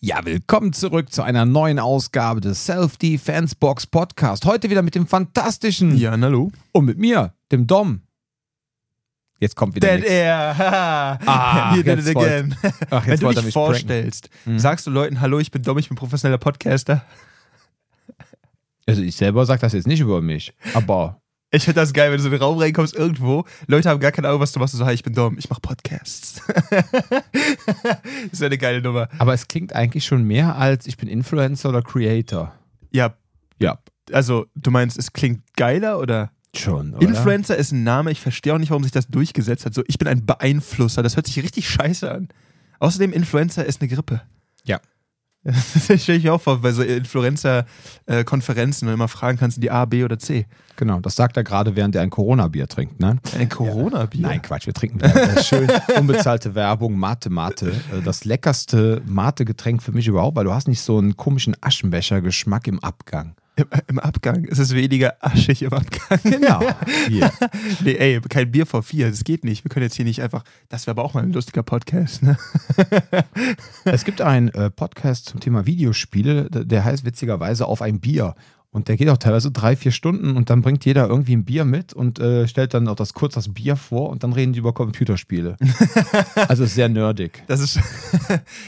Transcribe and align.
Ja, 0.00 0.24
willkommen 0.24 0.72
zurück 0.72 1.12
zu 1.12 1.22
einer 1.22 1.46
neuen 1.46 1.78
Ausgabe 1.78 2.40
des 2.40 2.64
Self-Defense 2.66 3.56
Box 3.58 3.86
Podcast. 3.86 4.44
Heute 4.44 4.68
wieder 4.70 4.82
mit 4.82 4.94
dem 4.94 5.06
fantastischen 5.06 5.96
Ja, 5.96 6.12
hallo. 6.12 6.52
und 6.72 6.84
mit 6.84 6.98
mir, 6.98 7.32
dem 7.50 7.66
Dom. 7.66 8.02
Jetzt 9.40 9.56
kommt 9.56 9.74
wieder 9.74 9.88
Dead 9.88 10.00
nix. 10.00 10.10
Air. 10.10 11.18
Ah, 11.26 11.74
You 11.74 11.82
did 11.82 11.98
it 12.06 12.16
again. 12.16 12.54
Ach, 12.90 13.04
Wenn 13.04 13.10
jetzt 13.12 13.22
du 13.22 13.32
dich 13.32 13.52
vorstellst, 13.52 14.30
sagst 14.56 14.86
du 14.86 14.90
Leuten, 14.90 15.20
hallo, 15.20 15.38
ich 15.38 15.50
bin 15.50 15.62
Dom, 15.62 15.78
ich 15.78 15.88
bin 15.88 15.96
professioneller 15.96 16.38
Podcaster. 16.38 17.04
Also 18.86 19.02
ich 19.02 19.16
selber 19.16 19.44
sage 19.46 19.60
das 19.62 19.72
jetzt 19.72 19.86
nicht 19.86 20.00
über 20.00 20.20
mich, 20.22 20.54
aber 20.74 21.20
Ich 21.56 21.64
finde 21.64 21.80
das 21.80 21.92
geil, 21.92 22.10
wenn 22.10 22.18
du 22.18 22.22
so 22.22 22.28
in 22.28 22.32
den 22.34 22.42
Raum 22.42 22.58
reinkommst 22.58 22.94
irgendwo, 22.94 23.44
Leute 23.66 23.88
haben 23.88 23.98
gar 24.00 24.12
keine 24.12 24.28
Ahnung, 24.28 24.40
was 24.40 24.52
du 24.52 24.60
machst, 24.60 24.74
du 24.74 24.78
so, 24.78 24.84
hi, 24.86 24.92
ich 24.92 25.02
bin 25.02 25.14
Dom, 25.14 25.38
ich 25.38 25.48
mache 25.48 25.60
Podcasts. 25.60 26.42
das 28.30 28.40
wäre 28.40 28.46
eine 28.46 28.58
geile 28.58 28.82
Nummer. 28.82 29.08
aber 29.18 29.34
es 29.34 29.48
klingt 29.48 29.74
eigentlich 29.74 30.04
schon 30.04 30.24
mehr 30.24 30.56
als 30.56 30.86
ich 30.86 30.96
bin 30.96 31.08
Influencer 31.08 31.68
oder 31.70 31.82
Creator. 31.82 32.52
Ja, 32.90 33.14
Ja, 33.58 33.78
also 34.12 34.46
du 34.54 34.70
meinst, 34.70 34.98
es 34.98 35.12
klingt 35.12 35.42
geiler 35.56 35.98
oder? 35.98 36.30
schon, 36.54 36.94
oder? 36.94 37.06
Influencer 37.06 37.56
ist 37.56 37.72
ein 37.72 37.84
Name, 37.84 38.10
ich 38.10 38.20
verstehe 38.20 38.54
auch 38.54 38.58
nicht, 38.58 38.70
warum 38.70 38.82
sich 38.82 38.92
das 38.92 39.08
durchgesetzt 39.08 39.66
hat. 39.66 39.74
So, 39.74 39.82
ich 39.86 39.98
bin 39.98 40.08
ein 40.08 40.24
Beeinflusser, 40.24 41.02
das 41.02 41.16
hört 41.16 41.26
sich 41.26 41.42
richtig 41.42 41.68
scheiße 41.68 42.10
an. 42.10 42.28
Außerdem, 42.78 43.12
Influencer 43.12 43.64
ist 43.64 43.80
eine 43.80 43.88
Grippe. 43.88 44.22
Ja. 44.64 44.80
Das 45.88 46.02
stelle 46.02 46.18
ich 46.18 46.28
auch 46.28 46.40
vor, 46.40 46.60
bei 46.60 46.72
so 46.72 46.82
Influencer-Konferenzen, 46.82 48.86
wenn 48.86 48.88
du 48.88 48.94
immer 48.94 49.08
fragen 49.08 49.38
kannst, 49.38 49.62
die 49.62 49.70
A, 49.70 49.84
B 49.84 50.04
oder 50.04 50.18
C. 50.18 50.46
Genau, 50.76 51.00
das 51.00 51.16
sagt 51.16 51.36
er 51.36 51.44
gerade, 51.44 51.76
während 51.76 51.94
er 51.94 52.02
ein 52.02 52.10
Corona-Bier 52.10 52.66
trinkt, 52.68 53.00
ne? 53.00 53.18
Ein 53.38 53.48
Corona-Bier. 53.48 54.20
Nein, 54.22 54.42
Quatsch, 54.42 54.66
wir 54.66 54.74
trinken 54.74 55.00
wieder 55.00 55.42
schön 55.42 55.70
unbezahlte 55.98 56.54
Werbung, 56.54 56.98
Mate 56.98 57.30
Mate. 57.30 57.70
Äh, 57.92 58.02
Das 58.04 58.24
leckerste 58.24 59.00
Mate-Getränk 59.06 59.82
für 59.82 59.92
mich 59.92 60.06
überhaupt, 60.08 60.36
weil 60.36 60.44
du 60.44 60.52
hast 60.52 60.68
nicht 60.68 60.80
so 60.82 60.98
einen 60.98 61.16
komischen 61.16 61.56
Aschenbecher-Geschmack 61.60 62.66
im 62.66 62.80
Abgang. 62.80 63.34
Im, 63.56 63.66
Im 63.88 63.98
Abgang. 63.98 64.46
Es 64.50 64.58
ist 64.58 64.74
weniger 64.74 65.14
aschig 65.20 65.62
im 65.62 65.72
Abgang. 65.72 66.20
Genau. 66.22 66.60
Hier. 67.08 67.32
Nee, 67.82 67.94
ey, 67.94 68.20
kein 68.20 68.50
Bier 68.50 68.66
vor 68.66 68.82
vier, 68.82 69.08
das 69.08 69.24
geht 69.24 69.44
nicht. 69.44 69.64
Wir 69.64 69.70
können 69.70 69.84
jetzt 69.84 69.96
hier 69.96 70.04
nicht 70.04 70.22
einfach, 70.22 70.44
das 70.68 70.86
wäre 70.86 70.92
aber 70.92 71.04
auch 71.04 71.14
mal 71.14 71.22
ein 71.22 71.32
lustiger 71.32 71.62
Podcast, 71.62 72.22
ne? 72.22 72.36
Es 73.84 74.04
gibt 74.04 74.20
einen 74.20 74.48
äh, 74.48 74.70
Podcast 74.70 75.26
zum 75.26 75.40
Thema 75.40 75.64
Videospiele, 75.64 76.50
der 76.50 76.84
heißt 76.84 77.04
witzigerweise 77.06 77.66
Auf 77.66 77.80
ein 77.80 78.00
Bier. 78.00 78.34
Und 78.70 78.88
der 78.88 78.98
geht 78.98 79.08
auch 79.08 79.16
teilweise 79.16 79.50
drei, 79.50 79.74
vier 79.74 79.90
Stunden 79.90 80.36
und 80.36 80.50
dann 80.50 80.60
bringt 80.60 80.84
jeder 80.84 81.08
irgendwie 81.08 81.34
ein 81.34 81.46
Bier 81.46 81.64
mit 81.64 81.94
und 81.94 82.18
äh, 82.18 82.46
stellt 82.46 82.74
dann 82.74 82.88
auch 82.88 82.94
das 82.94 83.14
kurz 83.14 83.32
das 83.32 83.54
Bier 83.54 83.74
vor 83.74 84.10
und 84.10 84.22
dann 84.22 84.34
reden 84.34 84.52
die 84.52 84.58
über 84.58 84.74
Computerspiele. 84.74 85.56
also 86.48 86.64
ist 86.64 86.74
sehr 86.74 86.90
nerdig. 86.90 87.42
Das 87.46 87.60
ist, 87.60 87.80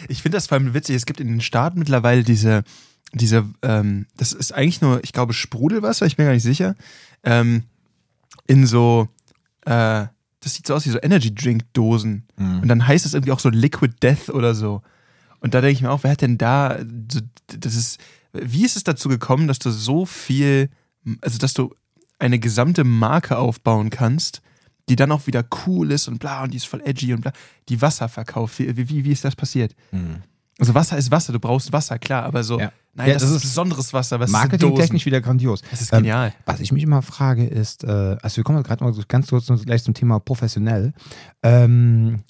ich 0.09 0.23
finde 0.23 0.39
das 0.39 0.47
vor 0.47 0.57
allem 0.57 0.73
witzig. 0.73 0.97
Es 0.97 1.05
gibt 1.05 1.21
in 1.21 1.29
den 1.29 1.43
Staaten 1.43 1.79
mittlerweile 1.79 2.23
diese, 2.23 2.63
diese, 3.13 3.47
ähm, 3.63 4.07
das 4.17 4.33
ist 4.33 4.53
eigentlich 4.53 4.81
nur, 4.81 5.03
ich 5.03 5.13
glaube, 5.13 5.33
Sprudelwasser, 5.33 6.07
ich 6.07 6.17
bin 6.17 6.27
gar 6.27 6.33
nicht 6.33 6.43
sicher, 6.43 6.75
ähm, 7.25 7.65
in 8.47 8.67
so, 8.67 9.09
äh, 9.65 10.07
das 10.41 10.55
sieht 10.55 10.67
so 10.67 10.75
aus 10.75 10.87
wie 10.87 10.91
so 10.91 10.99
Energy 11.03 11.35
Drink 11.35 11.65
Dosen. 11.73 12.27
Mhm. 12.37 12.61
Und 12.61 12.69
dann 12.69 12.87
heißt 12.87 13.07
es 13.07 13.15
irgendwie 13.15 13.33
auch 13.33 13.41
so 13.41 13.49
Liquid 13.49 13.95
Death 14.03 14.29
oder 14.29 14.55
so. 14.55 14.83
Und 15.41 15.55
da 15.55 15.61
denke 15.61 15.75
ich 15.75 15.83
mir 15.83 15.91
auch, 15.91 16.03
wer 16.03 16.13
hat 16.13 16.21
denn 16.21 16.39
da, 16.39 16.79
das 17.47 17.75
ist, 17.75 18.01
wie 18.33 18.65
ist 18.65 18.77
es 18.77 18.85
dazu 18.85 19.09
gekommen, 19.09 19.49
dass 19.49 19.59
du 19.59 19.71
so 19.71 20.05
viel, 20.05 20.69
also 21.21 21.39
dass 21.39 21.55
du 21.55 21.75
eine 22.19 22.39
gesamte 22.39 22.85
Marke 22.85 23.39
aufbauen 23.39 23.91
kannst, 23.91 24.43
die 24.89 24.97
dann 24.97 25.13
auch 25.13 25.27
wieder 25.27 25.45
cool 25.67 25.93
ist 25.93 26.09
und 26.09 26.19
bla 26.19 26.43
und 26.43 26.53
die 26.53 26.57
ist 26.57 26.67
voll 26.67 26.83
edgy 26.85 27.13
und 27.13 27.21
bla, 27.21 27.33
die 27.69 27.81
Wasser 27.81 28.09
verkauft. 28.09 28.59
Wie, 28.59 28.77
wie, 28.77 29.05
wie 29.05 29.13
ist 29.13 29.25
das 29.25 29.37
passiert? 29.37 29.75
Also 30.59 30.75
Wasser 30.75 30.99
ist 30.99 31.11
Wasser, 31.11 31.33
du 31.33 31.39
brauchst 31.39 31.73
Wasser, 31.73 31.99
klar, 31.99 32.25
aber 32.25 32.43
so, 32.43 32.59
Ja. 32.59 32.73
nein, 32.95 33.09
Ja, 33.09 33.15
das, 33.15 33.23
das 33.23 33.31
ist 33.33 33.43
besonderes 33.43 33.93
Wasser, 33.93 34.19
was 34.19 34.31
Marketingtechnisch 34.31 35.07
wieder 35.07 35.21
grandios. 35.21 35.63
Das 35.71 35.81
ist 35.81 35.93
Ähm, 35.93 35.99
genial. 36.01 36.35
Was 36.47 36.59
ich 36.61 36.73
mich 36.73 36.83
immer 36.83 37.03
frage 37.03 37.47
ist, 37.47 37.85
äh, 37.85 38.17
also 38.21 38.39
wir 38.39 38.45
kommen 38.45 38.63
gerade 38.65 38.83
mal 38.83 38.93
ganz 39.07 39.29
kurz 39.29 39.47
gleich 39.65 39.85
zum 39.85 39.95
Thema 39.95 40.19
professionell. 40.19 40.93
Ähm, 41.43 42.21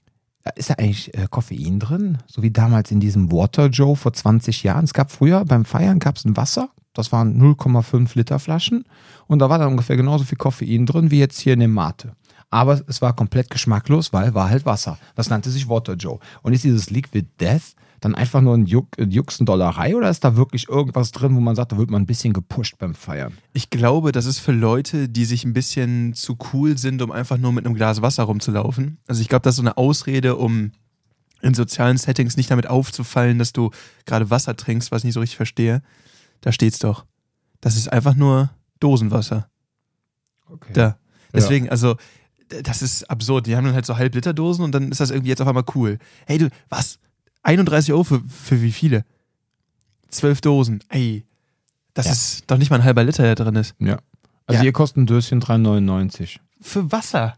ist 0.56 0.70
da 0.70 0.74
eigentlich 0.74 1.14
äh, 1.14 1.26
Koffein 1.30 1.78
drin? 1.78 2.18
So 2.26 2.42
wie 2.42 2.50
damals 2.50 2.90
in 2.90 3.00
diesem 3.00 3.30
Water 3.32 3.66
Joe 3.66 3.96
vor 3.96 4.12
20 4.12 4.62
Jahren. 4.62 4.84
Es 4.84 4.94
gab 4.94 5.10
früher 5.10 5.44
beim 5.44 5.64
Feiern 5.64 5.98
gab 5.98 6.16
es 6.16 6.24
ein 6.24 6.36
Wasser, 6.36 6.70
das 6.94 7.12
waren 7.12 7.40
0,5 7.40 8.10
Liter 8.14 8.38
Flaschen 8.38 8.84
und 9.26 9.38
da 9.40 9.48
war 9.50 9.58
dann 9.58 9.68
ungefähr 9.68 9.96
genauso 9.96 10.24
viel 10.24 10.38
Koffein 10.38 10.86
drin 10.86 11.10
wie 11.10 11.18
jetzt 11.18 11.38
hier 11.40 11.54
in 11.54 11.60
dem 11.60 11.72
Mate. 11.72 12.12
Aber 12.50 12.80
es 12.86 13.02
war 13.02 13.14
komplett 13.14 13.50
geschmacklos, 13.50 14.12
weil 14.14 14.32
war 14.34 14.48
halt 14.48 14.64
Wasser. 14.64 14.98
Das 15.14 15.28
nannte 15.28 15.50
sich 15.50 15.68
Water 15.68 15.94
Joe. 15.94 16.18
Und 16.42 16.54
ist 16.54 16.64
dieses 16.64 16.88
Liquid 16.88 17.26
Death 17.38 17.74
dann 18.00 18.14
einfach 18.14 18.40
nur 18.40 18.54
ein 18.56 18.66
Juck, 18.66 18.88
Juxendollerei 18.98 19.96
oder 19.96 20.08
ist 20.10 20.24
da 20.24 20.36
wirklich 20.36 20.68
irgendwas 20.68 21.10
drin, 21.12 21.34
wo 21.34 21.40
man 21.40 21.56
sagt, 21.56 21.72
da 21.72 21.78
wird 21.78 21.90
man 21.90 22.02
ein 22.02 22.06
bisschen 22.06 22.32
gepusht 22.32 22.76
beim 22.78 22.94
Feiern? 22.94 23.36
Ich 23.52 23.70
glaube, 23.70 24.12
das 24.12 24.26
ist 24.26 24.38
für 24.38 24.52
Leute, 24.52 25.08
die 25.08 25.24
sich 25.24 25.44
ein 25.44 25.52
bisschen 25.52 26.14
zu 26.14 26.36
cool 26.52 26.78
sind, 26.78 27.02
um 27.02 27.10
einfach 27.10 27.38
nur 27.38 27.52
mit 27.52 27.66
einem 27.66 27.74
Glas 27.74 28.00
Wasser 28.02 28.24
rumzulaufen. 28.24 28.98
Also 29.06 29.20
ich 29.20 29.28
glaube, 29.28 29.42
das 29.42 29.54
ist 29.54 29.56
so 29.56 29.62
eine 29.62 29.76
Ausrede, 29.76 30.36
um 30.36 30.72
in 31.40 31.54
sozialen 31.54 31.98
Settings 31.98 32.36
nicht 32.36 32.50
damit 32.50 32.66
aufzufallen, 32.68 33.38
dass 33.38 33.52
du 33.52 33.70
gerade 34.06 34.30
Wasser 34.30 34.56
trinkst, 34.56 34.90
was 34.90 35.00
ich 35.00 35.04
nicht 35.06 35.14
so 35.14 35.20
richtig 35.20 35.36
verstehe. 35.36 35.82
Da 36.40 36.52
steht's 36.52 36.78
doch. 36.78 37.04
Das 37.60 37.76
ist 37.76 37.92
einfach 37.92 38.14
nur 38.14 38.50
Dosenwasser. 38.80 39.48
Okay. 40.50 40.72
Da. 40.72 40.98
Deswegen, 41.34 41.68
also, 41.68 41.96
d- 42.50 42.62
das 42.62 42.80
ist 42.82 43.08
absurd. 43.10 43.46
Die 43.46 43.56
haben 43.56 43.64
dann 43.64 43.74
halt 43.74 43.86
so 43.86 43.96
Halb-Liter-Dosen 43.96 44.64
und 44.64 44.72
dann 44.72 44.90
ist 44.90 45.00
das 45.00 45.10
irgendwie 45.10 45.30
jetzt 45.30 45.40
auf 45.42 45.48
einmal 45.48 45.64
cool. 45.74 45.98
Hey, 46.26 46.38
du, 46.38 46.48
was? 46.68 46.98
31 47.42 47.92
Euro 47.92 48.04
für, 48.04 48.20
für 48.28 48.62
wie 48.62 48.72
viele? 48.72 49.04
Zwölf 50.08 50.40
Dosen. 50.40 50.82
Ey. 50.88 51.24
Das 51.94 52.06
Ja. 52.06 52.12
ist 52.12 52.44
doch 52.46 52.58
nicht 52.58 52.70
mal 52.70 52.76
ein 52.76 52.84
halber 52.84 53.04
Liter, 53.04 53.22
der 53.22 53.34
drin 53.34 53.56
ist. 53.56 53.74
Ja. 53.78 53.98
Also 54.46 54.58
Ja. 54.58 54.60
hier 54.62 54.72
kostet 54.72 54.98
ein 54.98 55.06
Döschen 55.06 55.40
3,99. 55.40 56.40
Für 56.60 56.90
Wasser. 56.92 57.36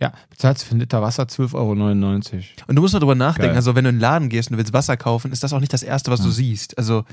Ja, 0.00 0.12
bezahlst 0.30 0.64
für 0.64 0.72
einen 0.72 0.80
Liter 0.80 1.00
Wasser 1.00 1.24
12,99 1.28 2.34
Euro. 2.58 2.64
Und 2.68 2.76
du 2.76 2.82
musst 2.82 2.92
mal 2.92 3.00
drüber 3.00 3.14
nachdenken, 3.14 3.48
Geil. 3.50 3.56
also 3.56 3.74
wenn 3.76 3.84
du 3.84 3.90
in 3.90 3.96
den 3.96 4.00
Laden 4.00 4.28
gehst 4.28 4.48
und 4.50 4.54
du 4.54 4.58
willst 4.58 4.72
Wasser 4.72 4.96
kaufen, 4.96 5.30
ist 5.32 5.44
das 5.44 5.52
auch 5.52 5.60
nicht 5.60 5.72
das 5.72 5.82
Erste, 5.84 6.10
was 6.10 6.20
du 6.20 6.30
siehst. 6.30 6.76
Also 6.76 7.04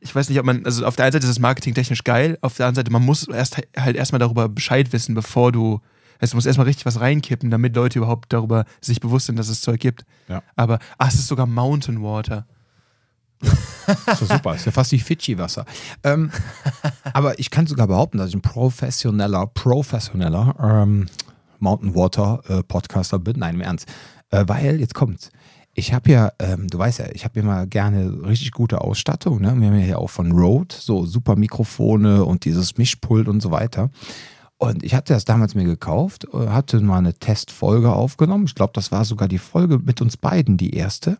ich 0.00 0.12
weiß 0.14 0.28
nicht, 0.28 0.38
ob 0.40 0.46
man, 0.46 0.64
also 0.64 0.84
auf 0.86 0.96
der 0.96 1.04
einen 1.04 1.12
Seite 1.12 1.26
ist 1.26 1.30
es 1.30 1.38
marketingtechnisch 1.38 2.02
geil, 2.04 2.36
auf 2.40 2.56
der 2.56 2.66
anderen 2.66 2.84
Seite, 2.86 2.90
man 2.92 3.04
muss 3.04 3.28
erst 3.28 3.58
halt 3.76 3.96
erstmal 3.96 4.18
darüber 4.18 4.48
Bescheid 4.48 4.92
wissen, 4.92 5.14
bevor 5.14 5.52
du, 5.52 5.80
also 6.20 6.32
du 6.32 6.36
musst 6.36 6.46
erstmal 6.46 6.66
richtig 6.66 6.86
was 6.86 7.00
reinkippen, 7.00 7.50
damit 7.50 7.74
Leute 7.74 7.98
überhaupt 7.98 8.32
darüber 8.32 8.64
sich 8.80 9.00
bewusst 9.00 9.26
sind, 9.26 9.38
dass 9.38 9.48
es 9.48 9.62
Zeug 9.62 9.80
gibt. 9.80 10.04
Ja. 10.28 10.42
Aber, 10.56 10.78
ah, 10.98 11.08
es 11.08 11.14
ist 11.14 11.28
sogar 11.28 11.46
Mountain 11.46 12.02
Water. 12.02 12.46
Ist 14.06 14.20
doch 14.20 14.36
super, 14.36 14.54
ist 14.54 14.66
ja 14.66 14.72
fast 14.72 14.92
wie 14.92 14.98
Fidschi-Wasser. 14.98 15.64
Ähm, 16.04 16.30
aber 17.14 17.38
ich 17.38 17.50
kann 17.50 17.66
sogar 17.66 17.86
behaupten, 17.86 18.18
dass 18.18 18.28
ich 18.28 18.34
ein 18.34 18.42
professioneller, 18.42 19.46
professioneller 19.46 20.54
ähm, 20.62 21.06
Mountain 21.58 21.94
Water 21.94 22.42
äh, 22.48 22.62
Podcaster 22.62 23.18
bin. 23.18 23.38
Nein, 23.38 23.54
im 23.54 23.60
Ernst. 23.62 23.88
Äh, 24.30 24.44
weil, 24.46 24.78
jetzt 24.78 24.94
kommt's. 24.94 25.30
Ich 25.74 25.92
habe 25.94 26.10
ja, 26.10 26.32
ähm, 26.38 26.68
du 26.68 26.78
weißt 26.78 26.98
ja, 26.98 27.06
ich 27.12 27.24
habe 27.24 27.40
immer 27.40 27.66
gerne 27.66 28.26
richtig 28.26 28.52
gute 28.52 28.80
Ausstattung. 28.80 29.40
Ne? 29.40 29.54
Wir 29.58 29.68
haben 29.68 29.78
ja 29.78 29.84
hier 29.84 29.98
auch 29.98 30.10
von 30.10 30.32
Rode 30.32 30.74
so 30.78 31.06
super 31.06 31.36
Mikrofone 31.36 32.24
und 32.24 32.44
dieses 32.44 32.76
Mischpult 32.76 33.28
und 33.28 33.40
so 33.40 33.50
weiter. 33.50 33.90
Und 34.60 34.84
ich 34.84 34.94
hatte 34.94 35.14
das 35.14 35.24
damals 35.24 35.54
mir 35.54 35.64
gekauft, 35.64 36.26
äh, 36.34 36.48
hatte 36.48 36.80
mal 36.80 36.98
eine 36.98 37.14
Testfolge 37.14 37.94
aufgenommen. 37.94 38.44
Ich 38.44 38.54
glaube, 38.54 38.74
das 38.74 38.92
war 38.92 39.06
sogar 39.06 39.26
die 39.26 39.38
Folge 39.38 39.78
mit 39.78 40.02
uns 40.02 40.18
beiden, 40.18 40.58
die 40.58 40.74
erste. 40.74 41.16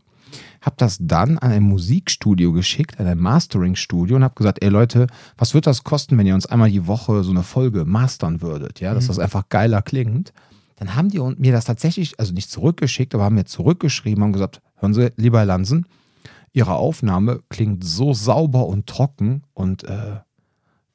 Hab 0.60 0.76
das 0.76 0.98
dann 1.00 1.38
an 1.38 1.50
ein 1.50 1.62
Musikstudio 1.62 2.52
geschickt, 2.52 3.00
an 3.00 3.06
ein 3.06 3.18
Mastering-Studio 3.18 4.16
und 4.16 4.24
hab 4.24 4.36
gesagt, 4.36 4.62
ey 4.62 4.68
Leute, 4.68 5.06
was 5.38 5.54
wird 5.54 5.66
das 5.66 5.84
kosten, 5.84 6.18
wenn 6.18 6.26
ihr 6.26 6.34
uns 6.34 6.44
einmal 6.44 6.70
die 6.70 6.86
Woche 6.86 7.24
so 7.24 7.30
eine 7.30 7.42
Folge 7.42 7.86
mastern 7.86 8.42
würdet, 8.42 8.80
ja, 8.80 8.92
dass 8.92 9.06
das 9.06 9.18
einfach 9.18 9.48
geiler 9.48 9.80
klingt. 9.80 10.34
Dann 10.76 10.94
haben 10.94 11.08
die 11.08 11.18
mir 11.18 11.52
das 11.52 11.64
tatsächlich, 11.64 12.20
also 12.20 12.34
nicht 12.34 12.50
zurückgeschickt, 12.50 13.14
aber 13.14 13.24
haben 13.24 13.36
mir 13.36 13.46
zurückgeschrieben, 13.46 14.22
haben 14.22 14.34
gesagt, 14.34 14.60
hören 14.76 14.92
Sie, 14.92 15.12
lieber 15.16 15.38
Herr 15.38 15.46
Lansen, 15.46 15.86
Ihre 16.52 16.74
Aufnahme 16.74 17.40
klingt 17.48 17.84
so 17.84 18.12
sauber 18.12 18.66
und 18.66 18.86
trocken 18.86 19.44
und 19.54 19.84
äh, 19.84 20.18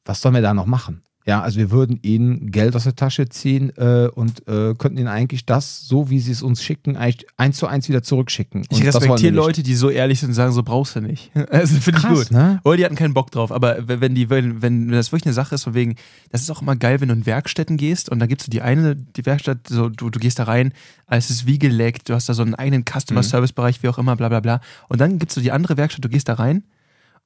was 0.05 0.21
sollen 0.21 0.35
wir 0.35 0.43
da 0.43 0.53
noch 0.53 0.67
machen? 0.67 1.01
Ja, 1.27 1.41
also 1.41 1.57
wir 1.57 1.71
würden 1.71 1.99
ihnen 2.03 2.51
Geld 2.51 2.75
aus 2.75 2.83
der 2.83 2.95
Tasche 2.95 3.27
ziehen 3.29 3.75
äh, 3.77 4.09
und 4.13 4.47
äh, 4.47 4.75
könnten 4.75 4.99
ihnen 4.99 5.07
eigentlich 5.07 5.43
das, 5.43 5.87
so 5.87 6.11
wie 6.11 6.19
sie 6.19 6.31
es 6.31 6.43
uns 6.43 6.61
schicken, 6.61 6.97
eigentlich 6.97 7.25
eins 7.35 7.57
zu 7.57 7.65
eins 7.65 7.89
wieder 7.89 8.03
zurückschicken. 8.03 8.61
Ich 8.61 8.69
Und 8.69 8.83
wir 8.83 8.93
respektiere. 8.93 9.33
Leute, 9.33 9.63
die 9.63 9.73
so 9.73 9.89
ehrlich 9.89 10.19
sind 10.19 10.29
und 10.29 10.35
sagen, 10.35 10.51
so 10.51 10.61
brauchst 10.61 10.95
du 10.95 11.01
nicht. 11.01 11.31
Also 11.49 11.79
finde 11.79 12.01
ich 12.01 12.07
gut. 12.07 12.31
ne? 12.31 12.59
Oder 12.63 12.77
die 12.77 12.85
hatten 12.85 12.95
keinen 12.95 13.13
Bock 13.13 13.31
drauf. 13.31 13.51
Aber 13.51 13.77
wenn 13.87 14.13
die, 14.13 14.29
wenn, 14.29 14.61
wenn 14.61 14.89
das 14.89 15.11
wirklich 15.11 15.25
eine 15.25 15.33
Sache 15.33 15.55
ist, 15.55 15.63
von 15.63 15.73
wegen, 15.73 15.95
das 16.31 16.41
ist 16.41 16.51
auch 16.51 16.61
immer 16.61 16.75
geil, 16.75 17.01
wenn 17.01 17.07
du 17.07 17.15
in 17.15 17.25
Werkstätten 17.25 17.77
gehst 17.77 18.09
und 18.09 18.19
da 18.19 18.25
gibst 18.25 18.47
du 18.47 18.51
die 18.51 18.61
eine, 18.61 18.95
die 18.95 19.25
Werkstatt, 19.25 19.67
so, 19.67 19.89
du, 19.89 20.09
du 20.09 20.19
gehst 20.19 20.37
da 20.37 20.43
rein, 20.43 20.73
es 21.07 21.29
ist 21.29 21.47
wie 21.47 21.57
geleckt, 21.57 22.09
du 22.09 22.13
hast 22.13 22.29
da 22.29 22.33
so 22.33 22.41
einen 22.43 22.55
eigenen 22.55 22.83
Customer 22.83 23.23
Service 23.23 23.53
Bereich, 23.53 23.81
wie 23.81 23.87
auch 23.87 23.97
immer, 23.97 24.15
bla 24.15 24.29
bla 24.29 24.41
bla. 24.41 24.59
Und 24.89 25.01
dann 25.01 25.17
gibst 25.17 25.37
du 25.37 25.41
die 25.41 25.51
andere 25.51 25.77
Werkstatt, 25.77 26.03
du 26.03 26.09
gehst 26.09 26.29
da 26.29 26.33
rein 26.33 26.63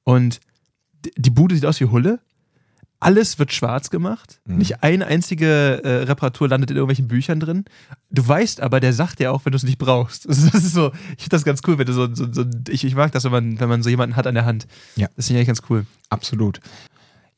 und 0.04 0.40
die 1.16 1.30
Bude 1.30 1.54
sieht 1.54 1.66
aus 1.66 1.80
wie 1.80 1.86
Hulle, 1.86 2.20
alles 3.00 3.38
wird 3.38 3.52
schwarz 3.52 3.90
gemacht. 3.90 4.40
Mhm. 4.44 4.58
Nicht 4.58 4.82
eine 4.82 5.06
einzige 5.06 5.82
äh, 5.82 6.04
Reparatur 6.04 6.48
landet 6.48 6.70
in 6.70 6.76
irgendwelchen 6.76 7.08
Büchern 7.08 7.40
drin. 7.40 7.64
Du 8.10 8.26
weißt 8.26 8.60
aber, 8.60 8.78
der 8.78 8.92
sagt 8.92 9.18
dir 9.18 9.32
auch, 9.32 9.44
wenn 9.44 9.52
du 9.52 9.56
es 9.56 9.64
nicht 9.64 9.78
brauchst. 9.78 10.26
Das 10.50 10.64
ist 10.64 10.72
so, 10.72 10.88
ich 11.16 11.24
finde 11.24 11.30
das 11.30 11.44
ganz 11.44 11.60
cool, 11.66 11.78
wenn 11.78 11.86
du 11.86 11.92
so, 11.92 12.14
so, 12.14 12.26
so 12.30 12.44
ich, 12.68 12.84
ich 12.84 12.94
mag 12.94 13.12
das, 13.12 13.24
wenn 13.24 13.32
man, 13.32 13.60
wenn 13.60 13.68
man 13.68 13.82
so 13.82 13.88
jemanden 13.88 14.16
hat 14.16 14.26
an 14.26 14.34
der 14.34 14.44
Hand. 14.44 14.66
Ja. 14.96 15.08
Das 15.16 15.26
finde 15.26 15.40
ich 15.40 15.48
eigentlich 15.48 15.58
ganz 15.58 15.70
cool. 15.70 15.86
Absolut. 16.08 16.60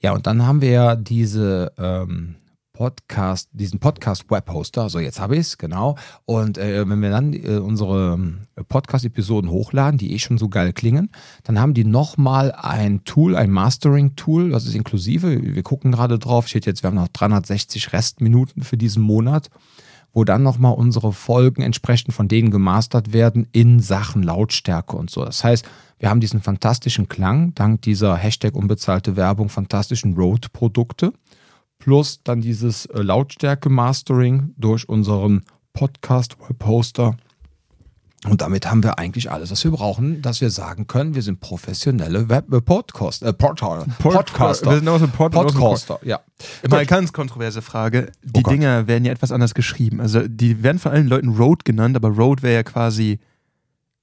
Ja, 0.01 0.13
und 0.13 0.27
dann 0.27 0.47
haben 0.47 0.61
wir 0.61 0.71
ja 0.71 0.97
diese 0.97 1.73
ähm, 1.79 2.35
Podcast, 2.83 3.49
diesen 3.53 3.79
Podcast-Webhoster. 3.79 4.89
So, 4.89 4.99
jetzt 4.99 5.21
habe 5.21 5.35
ich 5.37 5.43
es, 5.43 5.57
genau. 5.57 5.95
Und 6.25 6.59
äh, 6.59 6.89
wenn 6.89 7.01
wir 7.01 7.11
dann 7.11 7.33
äh, 7.33 7.59
unsere 7.59 8.15
ähm, 8.15 8.41
Podcast-Episoden 8.69 9.49
hochladen, 9.49 9.99
die 9.99 10.13
eh 10.13 10.19
schon 10.19 10.37
so 10.37 10.49
geil 10.49 10.73
klingen, 10.73 11.13
dann 11.45 11.61
haben 11.61 11.75
die 11.75 11.85
nochmal 11.85 12.51
ein 12.51 13.05
Tool, 13.05 13.37
ein 13.37 13.53
Mastering-Tool, 13.53 14.51
das 14.51 14.67
ist 14.67 14.75
inklusive. 14.75 15.55
Wir 15.55 15.63
gucken 15.63 15.93
gerade 15.93 16.19
drauf, 16.19 16.49
steht 16.49 16.67
jetzt, 16.67 16.83
wir 16.83 16.89
haben 16.89 16.97
noch 16.97 17.07
360 17.07 17.93
Restminuten 17.93 18.65
für 18.65 18.77
diesen 18.77 19.05
Monat 19.05 19.49
wo 20.15 20.25
dann 20.25 20.43
nochmal 20.43 20.75
unsere 20.75 21.11
Folgen 21.15 21.63
entsprechend 21.63 22.13
von 22.13 22.29
denen 22.29 22.51
gemastert 22.51 23.15
werden 23.15 23.49
in 23.53 23.81
Sachen 23.81 24.23
Lautstärke 24.23 24.95
und 24.95 25.09
so. 25.09 25.25
Das 25.25 25.43
heißt, 25.43 25.65
wir 26.01 26.11
haben 26.11 26.21
diesen 26.21 26.43
fantastischen 26.43 27.09
Klang, 27.09 27.55
dank 27.55 27.81
dieser 27.81 28.17
Hashtag 28.17 28.55
unbezahlte 28.55 29.17
Werbung, 29.17 29.49
fantastischen 29.49 30.13
Road-Produkte, 30.15 31.15
plus 31.83 32.21
dann 32.23 32.41
dieses 32.41 32.87
äh, 32.87 33.03
Lautstärke-Mastering 33.03 34.55
durch 34.57 34.89
unseren 34.89 35.43
Podcast-Webhoster. 35.73 37.17
Und 38.29 38.41
damit 38.41 38.71
haben 38.71 38.85
wir 38.85 39.01
eigentlich 39.01 39.33
alles, 39.33 39.51
was 39.51 39.65
wir 39.65 39.73
brauchen, 39.73 40.23
dass 40.23 40.41
wir 40.41 40.51
sagen 40.51 40.87
können, 40.87 41.17
wir 41.17 41.23
sind 41.23 41.41
professionelle 41.41 42.29
Web 42.29 42.53
äh, 42.53 42.61
Podcast, 42.61 43.25
äh, 43.25 43.33
Portal, 43.33 43.85
Podcaster. 43.99 44.71
Wir 44.71 44.77
sind 44.77 44.87
aus 44.89 45.01
dem 45.01 45.11
Pod 45.11 45.33
Podcaster, 45.33 45.99
ja. 46.05 46.21
Immer 46.63 46.77
eine 46.77 46.87
ganz 46.87 47.13
kontroverse 47.13 47.63
Frage. 47.63 48.13
Die 48.23 48.43
Oh. 48.45 48.49
Dinger 48.49 48.87
werden 48.87 49.05
ja 49.05 49.11
etwas 49.11 49.33
anders 49.33 49.55
geschrieben. 49.55 50.01
Also 50.01 50.29
die 50.29 50.63
werden 50.63 50.79
von 50.79 50.93
allen 50.93 51.09
Leuten 51.09 51.31
Road 51.31 51.65
genannt, 51.65 51.97
aber 51.97 52.11
Road 52.11 52.45
wäre 52.45 52.55
ja 52.55 52.63
quasi, 52.63 53.19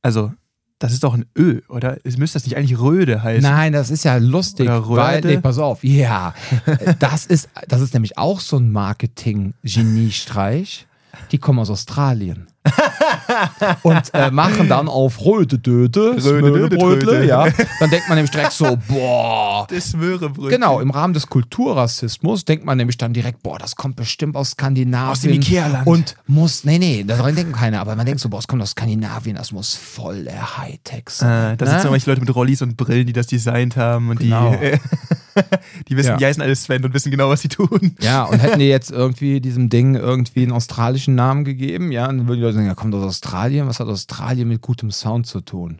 also 0.01 0.33
das 0.79 0.93
ist 0.93 1.03
doch 1.03 1.13
ein 1.13 1.25
Ö, 1.37 1.59
oder? 1.67 1.97
Es 2.05 2.17
müsste 2.17 2.37
das 2.37 2.45
nicht 2.45 2.55
eigentlich 2.57 2.79
Röde 2.79 3.21
heißen? 3.21 3.49
Nein, 3.49 3.73
das 3.73 3.89
ist 3.89 4.05
ja 4.05 4.15
lustig, 4.15 4.67
Oder 4.67 4.87
Röhrde. 4.87 5.27
weil, 5.27 5.35
nee, 5.35 5.41
pass 5.41 5.57
auf, 5.57 5.83
ja, 5.83 6.33
das 6.99 7.25
ist, 7.25 7.49
das 7.67 7.81
ist 7.81 7.93
nämlich 7.93 8.17
auch 8.17 8.39
so 8.39 8.55
ein 8.57 8.71
Marketing-Geniestreich. 8.71 10.87
Die 11.31 11.37
kommen 11.37 11.59
aus 11.59 11.69
Australien. 11.69 12.47
und 13.83 14.13
äh, 14.13 14.31
machen 14.31 14.68
dann 14.69 14.88
auf 14.88 15.19
Röde-Döde, 15.24 16.16
Röde-Döde-Tröte. 16.24 16.77
Smörebrötle, 16.77 17.25
ja. 17.25 17.48
Dann 17.80 17.89
denkt 17.89 18.07
man 18.07 18.18
nämlich 18.18 18.31
direkt 18.31 18.54
so, 18.54 18.77
boah. 18.88 19.68
Das 19.69 19.94
Möhrebrötchen. 19.94 20.50
Genau, 20.50 20.80
im 20.80 20.92
Rahmen 20.92 21.13
des 21.13 21.27
Kulturrassismus 21.27 22.45
denkt 22.45 22.66
man 22.66 22.77
nämlich 22.77 22.98
dann 22.98 23.13
direkt, 23.13 23.44
boah, 23.44 23.57
das 23.57 23.75
kommt 23.75 23.95
bestimmt 23.95 24.36
aus 24.36 24.51
Skandinavien. 24.51 25.12
Aus 25.12 25.21
dem 25.21 25.33
Ikea-Land. 25.33 25.88
Und 25.88 26.16
muss, 26.27 26.63
nee, 26.63 26.80
nee, 26.80 27.04
daran 27.04 27.36
denken 27.36 27.54
keine, 27.54 27.80
aber 27.80 27.95
man 27.95 28.06
denkt 28.06 28.21
so, 28.21 28.30
boah, 28.30 28.39
es 28.39 28.48
kommt 28.48 28.62
aus 28.62 28.72
Skandinavien, 28.72 29.36
das 29.36 29.51
muss 29.51 29.75
voll 29.75 30.24
der 30.24 30.57
Hightech 30.57 31.10
sein. 31.10 31.54
Äh, 31.54 31.57
da 31.57 31.65
ne? 31.65 31.72
sitzen 31.72 31.86
irgendwelche 31.86 32.10
Leute 32.10 32.22
mit 32.22 32.36
Rollis 32.36 32.62
und 32.62 32.77
Brillen, 32.77 33.07
die 33.07 33.13
das 33.13 33.27
designt 33.27 33.77
haben 33.77 34.10
und 34.10 34.19
Genau. 34.19 34.56
die, 34.56 34.72
die 35.87 35.97
wissen, 35.97 36.09
Ja. 36.09 36.17
die 36.17 36.25
heißen 36.25 36.41
alle 36.41 36.55
Sven 36.55 36.83
und 36.83 36.93
wissen 36.93 37.11
genau, 37.11 37.29
was 37.29 37.41
sie 37.41 37.49
tun. 37.49 37.95
Ja, 38.01 38.23
und 38.23 38.39
hätten 38.39 38.59
die 38.59 38.67
jetzt 38.69 38.91
irgendwie 38.91 39.41
diesem 39.41 39.69
Ding 39.69 39.95
irgendwie 39.95 40.43
einen 40.43 40.51
australischen 40.51 41.15
Namen 41.15 41.43
gegeben, 41.43 41.91
ja, 41.91 42.07
dann 42.07 42.27
würden 42.27 42.37
die 42.37 42.43
Leute 42.43 42.55
sagen, 42.55 42.67
ja, 42.67 42.75
kommt 42.75 42.93
aus 42.95 43.03
Australien, 43.03 43.67
was 43.67 43.79
hat 43.79 43.87
Australien 43.87 44.47
mit 44.47 44.61
gutem 44.61 44.91
Sound 44.91 45.27
zu 45.27 45.41
tun? 45.41 45.79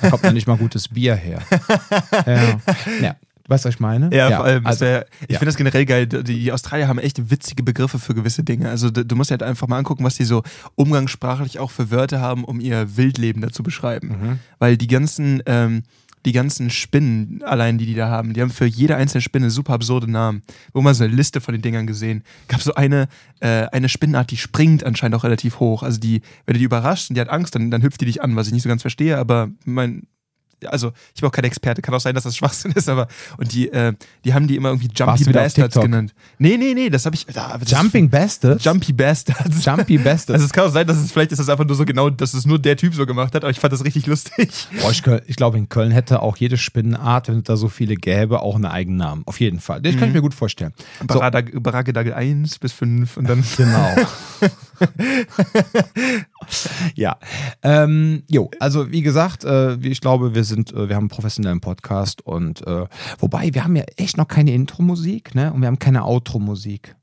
Da 0.00 0.10
kommt 0.10 0.24
ja 0.24 0.32
nicht 0.32 0.46
mal 0.46 0.56
gutes 0.56 0.88
Bier 0.88 1.14
her. 1.14 1.42
Ja, 2.26 2.34
ja. 3.02 3.16
weißt 3.48 3.64
du, 3.64 3.68
was 3.68 3.74
ich 3.74 3.80
meine? 3.80 4.14
Ja, 4.14 4.30
vor 4.36 4.44
allem. 4.44 4.66
Also, 4.66 4.84
wär, 4.86 5.06
ich 5.22 5.30
ja. 5.32 5.38
finde 5.38 5.46
das 5.46 5.56
generell 5.56 5.84
geil. 5.84 6.06
Die 6.06 6.52
Australier 6.52 6.88
haben 6.88 6.98
echt 6.98 7.30
witzige 7.30 7.62
Begriffe 7.62 7.98
für 7.98 8.14
gewisse 8.14 8.42
Dinge. 8.44 8.70
Also 8.70 8.90
du 8.90 9.16
musst 9.16 9.30
halt 9.30 9.42
einfach 9.42 9.66
mal 9.68 9.78
angucken, 9.78 10.04
was 10.04 10.16
die 10.16 10.24
so 10.24 10.42
umgangssprachlich 10.76 11.58
auch 11.58 11.70
für 11.70 11.90
Wörter 11.90 12.20
haben, 12.20 12.44
um 12.44 12.60
ihr 12.60 12.96
Wildleben 12.96 13.42
dazu 13.42 13.62
beschreiben. 13.62 14.08
Mhm. 14.08 14.38
Weil 14.58 14.76
die 14.76 14.86
ganzen, 14.86 15.42
ähm, 15.46 15.82
die 16.26 16.32
ganzen 16.32 16.70
Spinnen, 16.70 17.42
allein 17.44 17.78
die 17.78 17.86
die 17.86 17.94
da 17.94 18.08
haben, 18.08 18.34
die 18.34 18.42
haben 18.42 18.50
für 18.50 18.66
jede 18.66 18.96
einzelne 18.96 19.22
Spinne 19.22 19.50
super 19.50 19.72
absurde 19.72 20.10
Namen. 20.10 20.42
Wo 20.72 20.80
man 20.80 20.94
so 20.94 21.04
eine 21.04 21.14
Liste 21.14 21.40
von 21.40 21.52
den 21.52 21.62
Dingern 21.62 21.86
gesehen. 21.86 22.22
Gab 22.48 22.60
so 22.60 22.74
eine, 22.74 23.08
äh, 23.40 23.66
eine 23.72 23.88
Spinnenart, 23.88 24.30
die 24.30 24.36
springt 24.36 24.84
anscheinend 24.84 25.16
auch 25.16 25.24
relativ 25.24 25.60
hoch. 25.60 25.82
Also 25.82 25.98
die, 25.98 26.20
wenn 26.46 26.54
du 26.54 26.58
die 26.58 26.64
überrascht 26.64 27.10
und 27.10 27.14
die 27.14 27.20
hat 27.20 27.30
Angst, 27.30 27.54
dann, 27.54 27.70
dann 27.70 27.82
hüpft 27.82 28.00
die 28.00 28.06
dich 28.06 28.22
an, 28.22 28.36
was 28.36 28.46
ich 28.46 28.52
nicht 28.52 28.62
so 28.62 28.68
ganz 28.68 28.82
verstehe, 28.82 29.16
aber 29.16 29.50
mein, 29.64 30.06
also 30.66 30.92
ich 31.14 31.20
bin 31.20 31.28
auch 31.28 31.32
kein 31.32 31.44
Experte, 31.44 31.82
kann 31.82 31.94
auch 31.94 32.00
sein, 32.00 32.14
dass 32.14 32.24
das 32.24 32.36
Schwachsinn 32.38 32.72
ist, 32.72 32.88
aber 32.88 33.08
und 33.38 33.52
die, 33.52 33.70
äh, 33.72 33.92
die 34.24 34.34
haben 34.34 34.46
die 34.46 34.56
immer 34.56 34.70
irgendwie 34.70 34.88
Warst 34.98 35.24
Jumpy 35.24 35.30
auf 35.38 35.42
Bastards 35.44 35.80
genannt. 35.80 36.14
Nee, 36.38 36.56
nee, 36.56 36.74
nee, 36.74 36.90
das 36.90 37.06
habe 37.06 37.16
ich. 37.16 37.26
ah, 37.36 37.56
das 37.58 37.70
Jumping 37.70 38.08
Bastards? 38.10 38.64
Jumpy 38.64 38.92
Bastards. 38.92 39.64
Jumpy 39.64 39.98
Bastards. 39.98 40.30
Also 40.30 40.46
es 40.46 40.52
kann 40.52 40.64
auch 40.66 40.72
sein, 40.72 40.86
dass 40.86 40.98
es 40.98 41.12
vielleicht 41.12 41.32
ist 41.32 41.38
das 41.38 41.48
einfach 41.48 41.64
nur 41.64 41.76
so 41.76 41.84
genau, 41.84 42.10
dass 42.10 42.34
es 42.34 42.46
nur 42.46 42.58
der 42.58 42.76
Typ 42.76 42.94
so 42.94 43.06
gemacht 43.06 43.34
hat, 43.34 43.42
aber 43.44 43.50
ich 43.50 43.60
fand 43.60 43.72
das 43.72 43.84
richtig 43.84 44.06
lustig. 44.06 44.50
Boah, 44.80 44.90
ich, 44.90 45.02
ich 45.26 45.36
glaube, 45.36 45.58
in 45.58 45.68
Köln 45.68 45.90
hätte 45.90 46.20
auch 46.22 46.36
jede 46.36 46.56
Spinnenart, 46.56 47.28
wenn 47.28 47.38
es 47.38 47.44
da 47.44 47.56
so 47.56 47.68
viele 47.68 47.94
gäbe, 47.96 48.40
auch 48.40 48.54
einen 48.54 48.66
eigenen 48.66 48.98
Namen. 48.98 49.22
Auf 49.26 49.40
jeden 49.40 49.60
Fall. 49.60 49.80
Das 49.82 49.96
kann 49.96 50.08
ich 50.08 50.14
mir 50.14 50.20
gut 50.22 50.34
vorstellen. 50.34 50.72
So, 51.00 51.06
Baradag- 51.20 51.58
Barakedagel 51.60 52.12
1 52.14 52.58
bis 52.58 52.72
5 52.72 53.16
und 53.16 53.28
dann. 53.28 53.44
Genau. 53.56 53.94
ja. 56.94 57.16
Ähm, 57.62 58.22
jo, 58.28 58.50
also 58.60 58.90
wie 58.90 59.02
gesagt, 59.02 59.44
äh, 59.44 59.82
wie 59.82 59.88
ich 59.88 60.00
glaube, 60.00 60.34
wir 60.34 60.44
sind, 60.44 60.72
äh, 60.72 60.88
wir 60.88 60.96
haben 60.96 61.04
einen 61.04 61.08
professionellen 61.08 61.60
Podcast 61.60 62.22
und 62.26 62.66
äh, 62.66 62.86
wobei, 63.18 63.54
wir 63.54 63.64
haben 63.64 63.76
ja 63.76 63.84
echt 63.96 64.16
noch 64.16 64.28
keine 64.28 64.52
Intro-Musik, 64.52 65.34
ne? 65.34 65.52
Und 65.52 65.60
wir 65.60 65.68
haben 65.68 65.78
keine 65.78 66.04
Outro-Musik. 66.04 66.96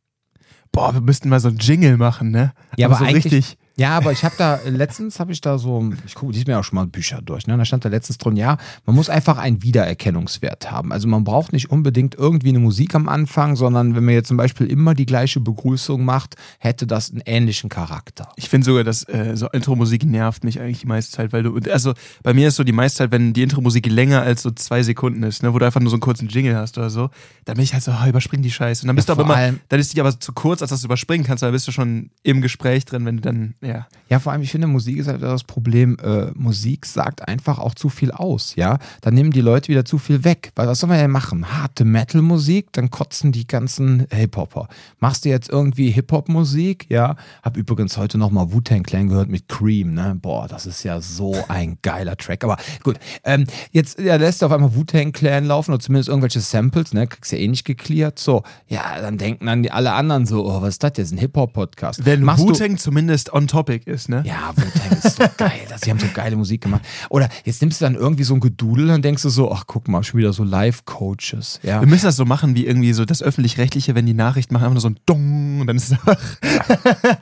Boah, 0.71 0.93
wir 0.93 1.01
müssten 1.01 1.29
mal 1.29 1.39
so 1.39 1.47
einen 1.47 1.57
Jingle 1.57 1.97
machen, 1.97 2.31
ne? 2.31 2.53
Ja, 2.77 2.87
aber 2.87 2.97
so 2.97 3.05
eigentlich- 3.05 3.25
richtig. 3.25 3.57
Ja, 3.79 3.95
aber 3.95 4.11
ich 4.11 4.23
habe 4.23 4.33
da, 4.37 4.59
letztens 4.65 5.19
habe 5.19 5.31
ich 5.31 5.39
da 5.39 5.59
so, 5.59 5.91
ich 6.05 6.15
gucke 6.15 6.33
diesmal 6.33 6.55
auch 6.55 6.63
schon 6.63 6.77
mal 6.77 6.87
Bücher 6.87 7.21
durch, 7.21 7.45
ne? 7.45 7.55
Da 7.57 7.63
stand 7.63 7.85
da 7.85 7.89
letztens 7.89 8.17
drin, 8.17 8.35
ja, 8.35 8.57
man 8.87 8.95
muss 8.95 9.07
einfach 9.09 9.37
einen 9.37 9.61
Wiedererkennungswert 9.61 10.71
haben. 10.71 10.91
Also 10.91 11.07
man 11.07 11.23
braucht 11.23 11.53
nicht 11.53 11.69
unbedingt 11.69 12.15
irgendwie 12.15 12.49
eine 12.49 12.59
Musik 12.59 12.95
am 12.95 13.07
Anfang, 13.07 13.55
sondern 13.55 13.95
wenn 13.95 14.03
man 14.03 14.15
jetzt 14.15 14.29
zum 14.29 14.37
Beispiel 14.37 14.67
immer 14.67 14.93
die 14.95 15.05
gleiche 15.05 15.39
Begrüßung 15.39 16.03
macht, 16.03 16.35
hätte 16.59 16.87
das 16.87 17.11
einen 17.11 17.21
ähnlichen 17.25 17.69
Charakter. 17.69 18.29
Ich 18.35 18.49
finde 18.49 18.65
sogar, 18.65 18.83
dass 18.83 19.03
äh, 19.09 19.35
so 19.35 19.47
Intro-Musik 19.49 20.05
nervt 20.05 20.43
mich 20.43 20.59
eigentlich 20.59 20.79
die 20.79 20.87
meiste 20.87 21.15
Zeit, 21.15 21.31
weil 21.31 21.43
du, 21.43 21.59
also 21.71 21.93
bei 22.23 22.33
mir 22.33 22.47
ist 22.47 22.55
so 22.55 22.63
die 22.63 22.71
meiste 22.71 22.97
Zeit, 22.97 23.11
wenn 23.11 23.33
die 23.33 23.43
Intro-Musik 23.43 23.85
länger 23.87 24.21
als 24.21 24.41
so 24.41 24.51
zwei 24.51 24.81
Sekunden 24.83 25.21
ist, 25.23 25.43
ne, 25.43 25.53
wo 25.53 25.59
du 25.59 25.65
einfach 25.65 25.81
nur 25.81 25.89
so 25.91 25.95
einen 25.95 26.01
kurzen 26.01 26.27
Jingle 26.27 26.55
hast 26.55 26.77
oder 26.77 26.89
so, 26.89 27.09
dann 27.45 27.55
bin 27.55 27.63
ich 27.63 27.73
halt 27.73 27.83
so, 27.83 27.91
oh, 27.91 28.07
überspring 28.09 28.41
die 28.41 28.51
Scheiße. 28.51 28.83
Und 28.83 28.87
dann 28.87 28.95
bist 28.95 29.07
Ja, 29.07 29.15
du 29.15 29.21
aber 29.23 29.33
immer, 29.47 29.57
dann 29.69 29.79
ist 29.79 29.93
die 29.93 29.99
aber 30.01 30.19
zu 30.19 30.33
kurz, 30.33 30.61
als 30.61 30.71
dass 30.71 30.81
du 30.81 30.87
überspringen 30.87 31.25
kannst, 31.25 31.43
dann 31.43 31.51
bist 31.51 31.67
du 31.67 31.71
schon 31.71 32.09
im 32.23 32.41
Gespräch 32.41 32.85
drin, 32.85 33.05
wenn 33.05 33.17
du 33.17 33.21
dann, 33.21 33.53
ja. 33.67 33.87
Ja, 34.09 34.19
vor 34.19 34.31
allem, 34.31 34.41
ich 34.41 34.51
finde, 34.51 34.67
Musik 34.67 34.97
ist 34.97 35.07
halt 35.07 35.21
das 35.21 35.43
Problem. 35.43 35.97
Äh, 36.01 36.27
Musik 36.33 36.85
sagt 36.85 37.27
einfach 37.27 37.59
auch 37.59 37.75
zu 37.75 37.89
viel 37.89 38.11
aus, 38.11 38.55
ja. 38.55 38.79
Dann 39.01 39.13
nehmen 39.13 39.31
die 39.31 39.41
Leute 39.41 39.67
wieder 39.67 39.83
zu 39.83 39.97
viel 39.97 40.23
weg. 40.23 40.51
Weil 40.55 40.67
was 40.67 40.79
soll 40.79 40.87
man 40.89 40.97
denn 40.97 41.11
machen? 41.11 41.51
Harte 41.51 41.83
Metal-Musik, 41.83 42.71
dann 42.71 42.89
kotzen 42.89 43.31
die 43.33 43.47
ganzen 43.47 44.07
Hip-Hopper. 44.11 44.69
Machst 44.99 45.25
du 45.25 45.29
jetzt 45.29 45.49
irgendwie 45.49 45.91
Hip-Hop-Musik, 45.91 46.85
ja? 46.89 47.17
Hab 47.43 47.57
übrigens 47.57 47.97
heute 47.97 48.17
nochmal 48.17 48.53
Wu-Tang 48.53 48.83
Clan 48.83 49.09
gehört 49.09 49.29
mit 49.29 49.49
Cream, 49.49 49.93
ne? 49.93 50.17
Boah, 50.21 50.47
das 50.47 50.65
ist 50.65 50.83
ja 50.83 51.01
so 51.01 51.35
ein 51.49 51.77
geiler 51.81 52.15
Track. 52.15 52.45
Aber 52.45 52.57
gut, 52.83 52.97
ähm, 53.25 53.45
jetzt 53.71 53.99
ja, 53.99 54.15
lässt 54.15 54.41
du 54.41 54.45
auf 54.45 54.53
einmal 54.53 54.73
Wu-Tang 54.73 55.11
Clan 55.11 55.43
laufen 55.45 55.71
oder 55.71 55.81
zumindest 55.81 56.07
irgendwelche 56.07 56.39
Samples, 56.39 56.93
ne? 56.93 57.07
Kriegst 57.07 57.33
ja 57.33 57.39
eh 57.39 57.47
nicht 57.47 57.65
geklärt. 57.65 58.19
So, 58.19 58.43
ja, 58.67 59.01
dann 59.01 59.17
denken 59.17 59.47
dann 59.47 59.63
die 59.63 59.71
alle 59.71 59.91
anderen 59.91 60.25
so, 60.25 60.45
oh, 60.45 60.61
was 60.61 60.75
ist 60.75 60.83
das 60.83 60.93
jetzt? 60.95 61.11
Ein 61.11 61.17
Hip-Hop-Podcast. 61.17 62.05
Wenn 62.05 62.25
Wu-Tang 62.25 62.77
zumindest 62.77 63.33
on 63.33 63.47
topic 63.57 63.89
ist, 63.89 64.07
ne? 64.07 64.23
ja, 64.23 64.51
Wu-Tang 64.55 64.99
ist 65.03 65.17
so 65.17 65.23
geil. 65.37 65.61
Das, 65.67 65.81
die 65.81 65.89
haben 65.89 65.99
so 65.99 66.05
geile 66.13 66.35
Musik 66.35 66.61
gemacht. 66.61 66.83
Oder 67.09 67.27
jetzt 67.43 67.59
nimmst 67.61 67.81
du 67.81 67.85
dann 67.85 67.95
irgendwie 67.95 68.23
so 68.23 68.35
ein 68.35 68.39
Gedudel 68.39 68.91
und 68.91 69.03
denkst 69.03 69.23
du 69.23 69.29
so, 69.29 69.51
ach 69.51 69.63
guck 69.65 69.87
mal, 69.87 70.03
schon 70.03 70.19
wieder 70.19 70.31
so 70.31 70.43
Live-Coaches. 70.43 71.61
Ja. 71.63 71.81
Wir 71.81 71.87
müssen 71.87 72.05
das 72.05 72.17
so 72.17 72.25
machen 72.25 72.55
wie 72.55 72.67
irgendwie 72.67 72.93
so 72.93 73.03
das 73.03 73.23
Öffentlich-Rechtliche, 73.23 73.95
wenn 73.95 74.05
die 74.05 74.13
Nachricht 74.13 74.51
machen, 74.51 74.65
einfach 74.65 74.75
nur 74.75 74.81
so 74.81 74.89
ein 74.89 74.99
Dong 75.07 75.61
und 75.61 75.67
dann 75.67 75.75
ist 75.75 75.85
es 75.85 75.93
einfach. 75.93 76.19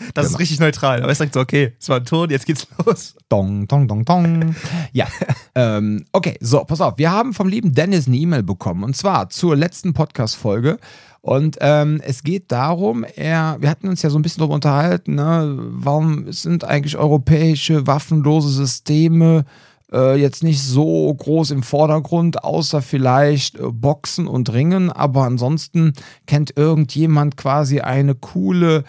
das 0.14 0.26
ist 0.28 0.40
richtig 0.40 0.60
neutral. 0.60 1.02
Aber 1.02 1.12
es 1.12 1.20
sagt 1.20 1.34
so, 1.34 1.40
okay, 1.40 1.74
es 1.80 1.88
war 1.88 1.98
ein 1.98 2.06
Ton, 2.06 2.30
jetzt 2.30 2.46
geht's 2.46 2.68
los. 2.86 3.16
Dong, 3.30 3.66
dong, 3.68 3.88
dong, 3.88 4.04
dong. 4.04 4.56
Ja. 4.92 5.08
ähm, 5.56 6.04
okay, 6.12 6.38
so, 6.42 6.66
pass 6.66 6.82
auf. 6.82 6.98
Wir 6.98 7.12
haben 7.12 7.34
vom 7.34 7.48
lieben 7.48 7.74
Dennis 7.74 8.08
eine 8.08 8.18
E-Mail 8.18 8.44
bekommen. 8.44 8.84
Und 8.84 8.98
zwar 8.98 9.30
zur 9.30 9.56
letzten 9.56 9.94
Podcast-Folge. 9.94 10.80
Und 11.26 11.58
ähm, 11.60 12.02
es 12.06 12.22
geht 12.22 12.52
darum, 12.52 13.04
er, 13.04 13.58
wir 13.60 13.72
hatten 13.72 13.88
uns 13.88 14.04
ja 14.04 14.12
so 14.12 14.20
ein 14.20 14.22
bisschen 14.22 14.42
darüber 14.42 14.54
unterhalten, 14.54 15.16
ne, 15.16 15.58
warum 15.58 16.32
sind 16.32 16.64
eigentlich 16.64 16.98
europäische 16.98 17.88
waffenlose 17.88 18.50
Systeme 18.50 19.44
äh, 19.92 20.22
jetzt 20.22 20.44
nicht 20.44 20.62
so 20.62 21.12
groß 21.12 21.50
im 21.50 21.64
Vordergrund, 21.64 22.44
außer 22.44 22.84
vielleicht 22.84 23.56
äh, 23.56 23.72
Boxen 23.72 24.28
und 24.28 24.54
Ringen. 24.54 24.92
Aber 24.92 25.24
ansonsten 25.24 25.94
kennt 26.28 26.56
irgendjemand 26.58 27.38
quasi 27.38 27.80
eine 27.80 28.14
coole 28.14 28.84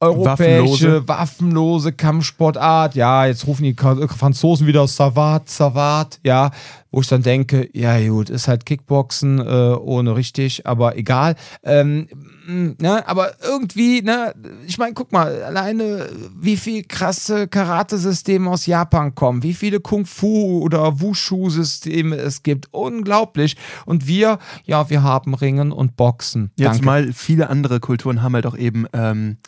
europäische, 0.00 1.06
waffenlose. 1.06 1.08
waffenlose 1.08 1.92
Kampfsportart. 1.92 2.94
Ja, 2.94 3.26
jetzt 3.26 3.46
rufen 3.46 3.64
die 3.64 3.74
Franzosen 3.74 4.66
wieder 4.66 4.86
Savat, 4.86 5.48
Savat, 5.48 6.20
ja, 6.22 6.50
wo 6.90 7.00
ich 7.00 7.08
dann 7.08 7.22
denke, 7.22 7.68
ja 7.72 7.98
gut, 8.08 8.28
ist 8.28 8.46
halt 8.46 8.66
Kickboxen 8.66 9.38
äh, 9.38 9.42
ohne 9.42 10.14
richtig, 10.14 10.66
aber 10.66 10.96
egal. 10.98 11.34
Ähm, 11.62 12.08
ne, 12.46 13.08
aber 13.08 13.32
irgendwie, 13.42 14.02
ne, 14.02 14.34
ich 14.66 14.76
meine, 14.76 14.92
guck 14.92 15.12
mal, 15.12 15.42
alleine 15.42 16.10
wie 16.38 16.58
viel 16.58 16.84
krasse 16.84 17.48
Karate-Systeme 17.48 18.50
aus 18.50 18.66
Japan 18.66 19.14
kommen, 19.14 19.42
wie 19.42 19.54
viele 19.54 19.80
Kung-Fu 19.80 20.60
oder 20.62 21.00
Wushu-Systeme 21.00 22.16
es 22.16 22.42
gibt, 22.42 22.68
unglaublich. 22.72 23.56
Und 23.86 24.06
wir, 24.06 24.38
ja, 24.64 24.90
wir 24.90 25.02
haben 25.02 25.34
Ringen 25.34 25.72
und 25.72 25.96
Boxen. 25.96 26.50
Jetzt 26.56 26.66
Danke. 26.66 26.84
mal, 26.84 27.12
viele 27.14 27.48
andere 27.48 27.80
Kulturen 27.80 28.22
haben 28.22 28.34
halt 28.34 28.46
auch 28.46 28.56
eben 28.56 28.86
ähm, 28.92 29.38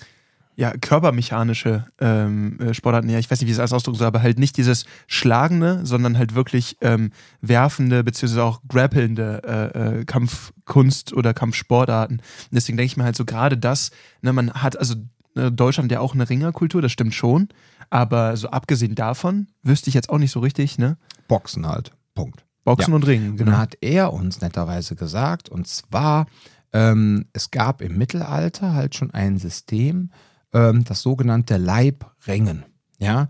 ja, 0.58 0.72
körpermechanische 0.72 1.86
ähm, 2.00 2.58
äh, 2.58 2.74
Sportarten, 2.74 3.08
ja, 3.08 3.20
ich 3.20 3.30
weiß 3.30 3.40
nicht, 3.40 3.46
wie 3.46 3.52
ich 3.52 3.56
es 3.56 3.60
alles 3.60 3.72
ausdrücken 3.72 3.98
soll, 3.98 4.08
aber 4.08 4.22
halt 4.22 4.40
nicht 4.40 4.56
dieses 4.56 4.86
Schlagende, 5.06 5.86
sondern 5.86 6.18
halt 6.18 6.34
wirklich 6.34 6.76
ähm, 6.80 7.12
werfende, 7.40 8.02
beziehungsweise 8.02 8.42
auch 8.42 8.60
grappelnde 8.66 9.42
äh, 9.46 10.00
äh, 10.00 10.04
Kampfkunst 10.04 11.12
oder 11.12 11.32
Kampfsportarten. 11.32 12.16
Und 12.16 12.50
deswegen 12.50 12.76
denke 12.76 12.90
ich 12.90 12.96
mir 12.96 13.04
halt 13.04 13.14
so, 13.14 13.24
gerade 13.24 13.56
das, 13.56 13.92
ne, 14.20 14.32
man 14.32 14.52
hat, 14.52 14.76
also 14.76 14.96
ne, 15.36 15.52
Deutschland 15.52 15.92
ja 15.92 16.00
auch 16.00 16.14
eine 16.14 16.28
Ringerkultur, 16.28 16.82
das 16.82 16.90
stimmt 16.90 17.14
schon, 17.14 17.50
aber 17.88 18.36
so 18.36 18.48
abgesehen 18.48 18.96
davon 18.96 19.46
wüsste 19.62 19.90
ich 19.90 19.94
jetzt 19.94 20.10
auch 20.10 20.18
nicht 20.18 20.32
so 20.32 20.40
richtig, 20.40 20.76
ne? 20.76 20.96
Boxen 21.28 21.68
halt, 21.68 21.92
Punkt. 22.16 22.44
Boxen 22.64 22.90
ja. 22.90 22.96
und 22.96 23.06
Ringen, 23.06 23.36
genau. 23.36 23.50
Und 23.50 23.52
dann 23.52 23.60
hat 23.60 23.76
er 23.80 24.12
uns 24.12 24.40
netterweise 24.40 24.96
gesagt, 24.96 25.48
und 25.50 25.68
zwar, 25.68 26.26
ähm, 26.72 27.26
es 27.32 27.52
gab 27.52 27.80
im 27.80 27.96
Mittelalter 27.96 28.74
halt 28.74 28.96
schon 28.96 29.12
ein 29.12 29.38
System, 29.38 30.10
ähm, 30.52 30.84
das 30.84 31.02
sogenannte 31.02 31.56
Leibringen. 31.56 32.64
Ja, 32.98 33.28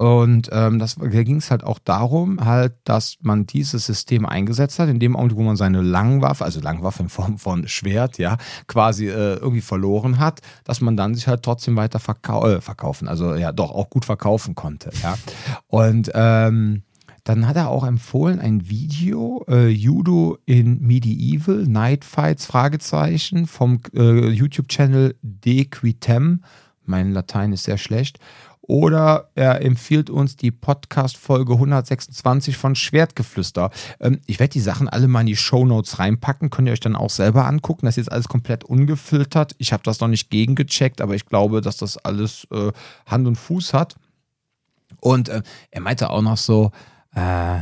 und 0.00 0.48
ähm, 0.50 0.78
das, 0.78 0.94
da 0.94 1.08
ging 1.08 1.36
es 1.36 1.50
halt 1.50 1.62
auch 1.62 1.78
darum, 1.78 2.42
halt, 2.42 2.72
dass 2.84 3.18
man 3.20 3.44
dieses 3.44 3.84
System 3.84 4.24
eingesetzt 4.24 4.78
hat, 4.78 4.88
in 4.88 4.98
dem 4.98 5.14
Augenblick, 5.14 5.38
wo 5.38 5.42
man 5.42 5.56
seine 5.56 5.82
Langwaffe, 5.82 6.42
also 6.42 6.58
Langwaffe 6.58 7.02
in 7.02 7.10
Form 7.10 7.36
von 7.36 7.68
Schwert, 7.68 8.16
ja, 8.16 8.38
quasi 8.66 9.08
äh, 9.08 9.34
irgendwie 9.34 9.60
verloren 9.60 10.18
hat, 10.18 10.40
dass 10.64 10.80
man 10.80 10.96
dann 10.96 11.14
sich 11.14 11.28
halt 11.28 11.42
trotzdem 11.42 11.76
weiter 11.76 11.98
verkau 11.98 12.48
äh, 12.48 12.62
verkaufen, 12.62 13.08
also 13.08 13.34
ja, 13.34 13.52
doch 13.52 13.72
auch 13.72 13.90
gut 13.90 14.06
verkaufen 14.06 14.54
konnte, 14.54 14.88
ja. 15.02 15.18
Und 15.66 16.10
ähm, 16.14 16.82
dann 17.30 17.46
hat 17.46 17.56
er 17.56 17.68
auch 17.68 17.86
empfohlen 17.86 18.40
ein 18.40 18.68
Video, 18.68 19.44
äh, 19.48 19.68
Judo 19.68 20.38
in 20.46 20.80
Medieval, 20.80 21.64
Night 21.66 22.04
Fights, 22.04 22.46
Fragezeichen, 22.46 23.46
vom 23.46 23.80
äh, 23.94 24.28
YouTube-Channel 24.30 25.14
Dequitem. 25.22 26.42
Mein 26.84 27.12
Latein 27.12 27.52
ist 27.52 27.62
sehr 27.62 27.78
schlecht. 27.78 28.18
Oder 28.62 29.30
er 29.36 29.62
empfiehlt 29.62 30.10
uns 30.10 30.36
die 30.36 30.50
Podcast-Folge 30.50 31.52
126 31.52 32.56
von 32.56 32.74
Schwertgeflüster. 32.74 33.70
Ähm, 34.00 34.20
ich 34.26 34.40
werde 34.40 34.52
die 34.52 34.60
Sachen 34.60 34.88
alle 34.88 35.06
mal 35.06 35.20
in 35.20 35.26
die 35.26 35.36
Show 35.36 35.64
Notes 35.64 36.00
reinpacken. 36.00 36.50
Könnt 36.50 36.66
ihr 36.66 36.72
euch 36.72 36.80
dann 36.80 36.96
auch 36.96 37.10
selber 37.10 37.46
angucken. 37.46 37.86
Das 37.86 37.92
ist 37.92 38.06
jetzt 38.06 38.12
alles 38.12 38.26
komplett 38.26 38.64
ungefiltert. 38.64 39.54
Ich 39.58 39.72
habe 39.72 39.84
das 39.84 40.00
noch 40.00 40.08
nicht 40.08 40.30
gegengecheckt, 40.30 41.00
aber 41.00 41.14
ich 41.14 41.26
glaube, 41.26 41.60
dass 41.60 41.76
das 41.76 41.96
alles 41.96 42.48
äh, 42.50 42.72
Hand 43.06 43.28
und 43.28 43.36
Fuß 43.36 43.72
hat. 43.72 43.94
Und 44.98 45.28
äh, 45.28 45.42
er 45.70 45.80
meinte 45.80 46.10
auch 46.10 46.22
noch 46.22 46.36
so, 46.36 46.72
äh, 47.14 47.60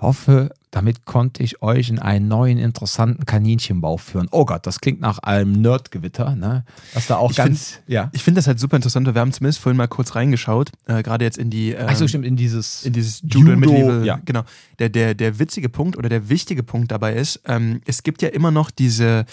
hoffe, 0.00 0.50
damit 0.70 1.04
konnte 1.04 1.42
ich 1.42 1.62
euch 1.62 1.88
in 1.88 1.98
einen 1.98 2.28
neuen 2.28 2.58
interessanten 2.58 3.26
Kaninchenbau 3.26 3.96
führen. 3.96 4.28
Oh 4.30 4.44
Gott, 4.44 4.66
das 4.66 4.80
klingt 4.80 5.00
nach 5.00 5.18
einem 5.20 5.52
Nerdgewitter, 5.52 6.34
ne? 6.34 6.64
Was 6.94 7.06
da 7.06 7.16
auch 7.16 7.30
ich 7.30 7.36
ganz, 7.36 7.72
find, 7.72 7.88
ja. 7.88 8.10
Ich 8.12 8.22
finde 8.22 8.38
das 8.38 8.46
halt 8.46 8.58
super 8.58 8.76
interessant. 8.76 9.12
Wir 9.12 9.20
haben 9.20 9.32
zumindest 9.32 9.60
vorhin 9.60 9.76
mal 9.76 9.88
kurz 9.88 10.14
reingeschaut, 10.14 10.70
äh, 10.86 11.02
gerade 11.02 11.24
jetzt 11.24 11.38
in 11.38 11.50
die. 11.50 11.70
Ähm, 11.72 11.88
Achso, 11.88 12.06
stimmt, 12.06 12.26
in 12.26 12.36
dieses. 12.36 12.84
In 12.84 12.92
dieses 12.92 13.22
Judo, 13.22 13.52
Judo 13.52 13.56
Medieval. 13.56 14.04
Ja. 14.04 14.20
Genau. 14.24 14.42
Der, 14.78 14.88
der, 14.88 15.14
der 15.14 15.38
witzige 15.38 15.68
Punkt 15.68 15.96
oder 15.96 16.08
der 16.08 16.28
wichtige 16.28 16.62
Punkt 16.62 16.90
dabei 16.90 17.14
ist, 17.14 17.40
ähm, 17.46 17.80
es 17.86 18.02
gibt 18.02 18.22
ja 18.22 18.28
immer 18.28 18.50
noch 18.50 18.70
diese 18.70 19.24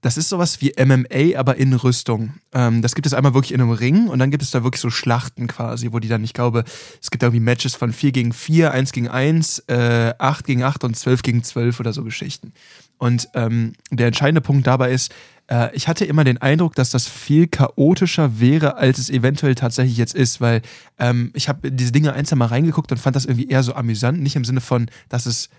das 0.00 0.16
ist 0.16 0.28
sowas 0.28 0.60
wie 0.60 0.72
MMA, 0.78 1.38
aber 1.38 1.56
in 1.56 1.72
Rüstung. 1.74 2.34
Ähm, 2.52 2.82
das 2.82 2.94
gibt 2.94 3.06
es 3.06 3.14
einmal 3.14 3.34
wirklich 3.34 3.52
in 3.52 3.60
einem 3.60 3.72
Ring 3.72 4.08
und 4.08 4.18
dann 4.18 4.30
gibt 4.30 4.42
es 4.42 4.50
da 4.50 4.64
wirklich 4.64 4.80
so 4.80 4.90
Schlachten 4.90 5.46
quasi, 5.46 5.92
wo 5.92 5.98
die 5.98 6.08
dann, 6.08 6.24
ich 6.24 6.32
glaube, 6.32 6.64
es 7.02 7.10
gibt 7.10 7.22
irgendwie 7.22 7.40
Matches 7.40 7.74
von 7.74 7.92
4 7.92 8.12
gegen 8.12 8.32
4, 8.32 8.72
1 8.72 8.92
gegen 8.92 9.08
1, 9.08 9.64
äh, 9.68 10.14
8 10.18 10.46
gegen 10.46 10.62
8 10.62 10.84
und 10.84 10.96
12 10.96 11.22
gegen 11.22 11.42
12 11.42 11.80
oder 11.80 11.92
so 11.92 12.02
Geschichten. 12.02 12.52
Und 12.98 13.28
ähm, 13.34 13.74
der 13.90 14.08
entscheidende 14.08 14.40
Punkt 14.40 14.66
dabei 14.66 14.92
ist, 14.92 15.12
äh, 15.50 15.74
ich 15.74 15.88
hatte 15.88 16.04
immer 16.04 16.24
den 16.24 16.38
Eindruck, 16.38 16.74
dass 16.74 16.90
das 16.90 17.08
viel 17.08 17.46
chaotischer 17.46 18.40
wäre, 18.40 18.76
als 18.76 18.98
es 18.98 19.10
eventuell 19.10 19.54
tatsächlich 19.54 19.96
jetzt 19.96 20.14
ist, 20.14 20.40
weil 20.40 20.62
ähm, 20.98 21.30
ich 21.34 21.48
habe 21.48 21.70
diese 21.70 21.92
Dinge 21.92 22.12
einzeln 22.12 22.38
mal 22.38 22.46
reingeguckt 22.46 22.92
und 22.92 22.98
fand 22.98 23.16
das 23.16 23.26
irgendwie 23.26 23.48
eher 23.48 23.62
so 23.62 23.74
amüsant, 23.74 24.20
nicht 24.20 24.36
im 24.36 24.44
Sinne 24.44 24.60
von, 24.60 24.90
dass 25.08 25.26
es 25.26 25.50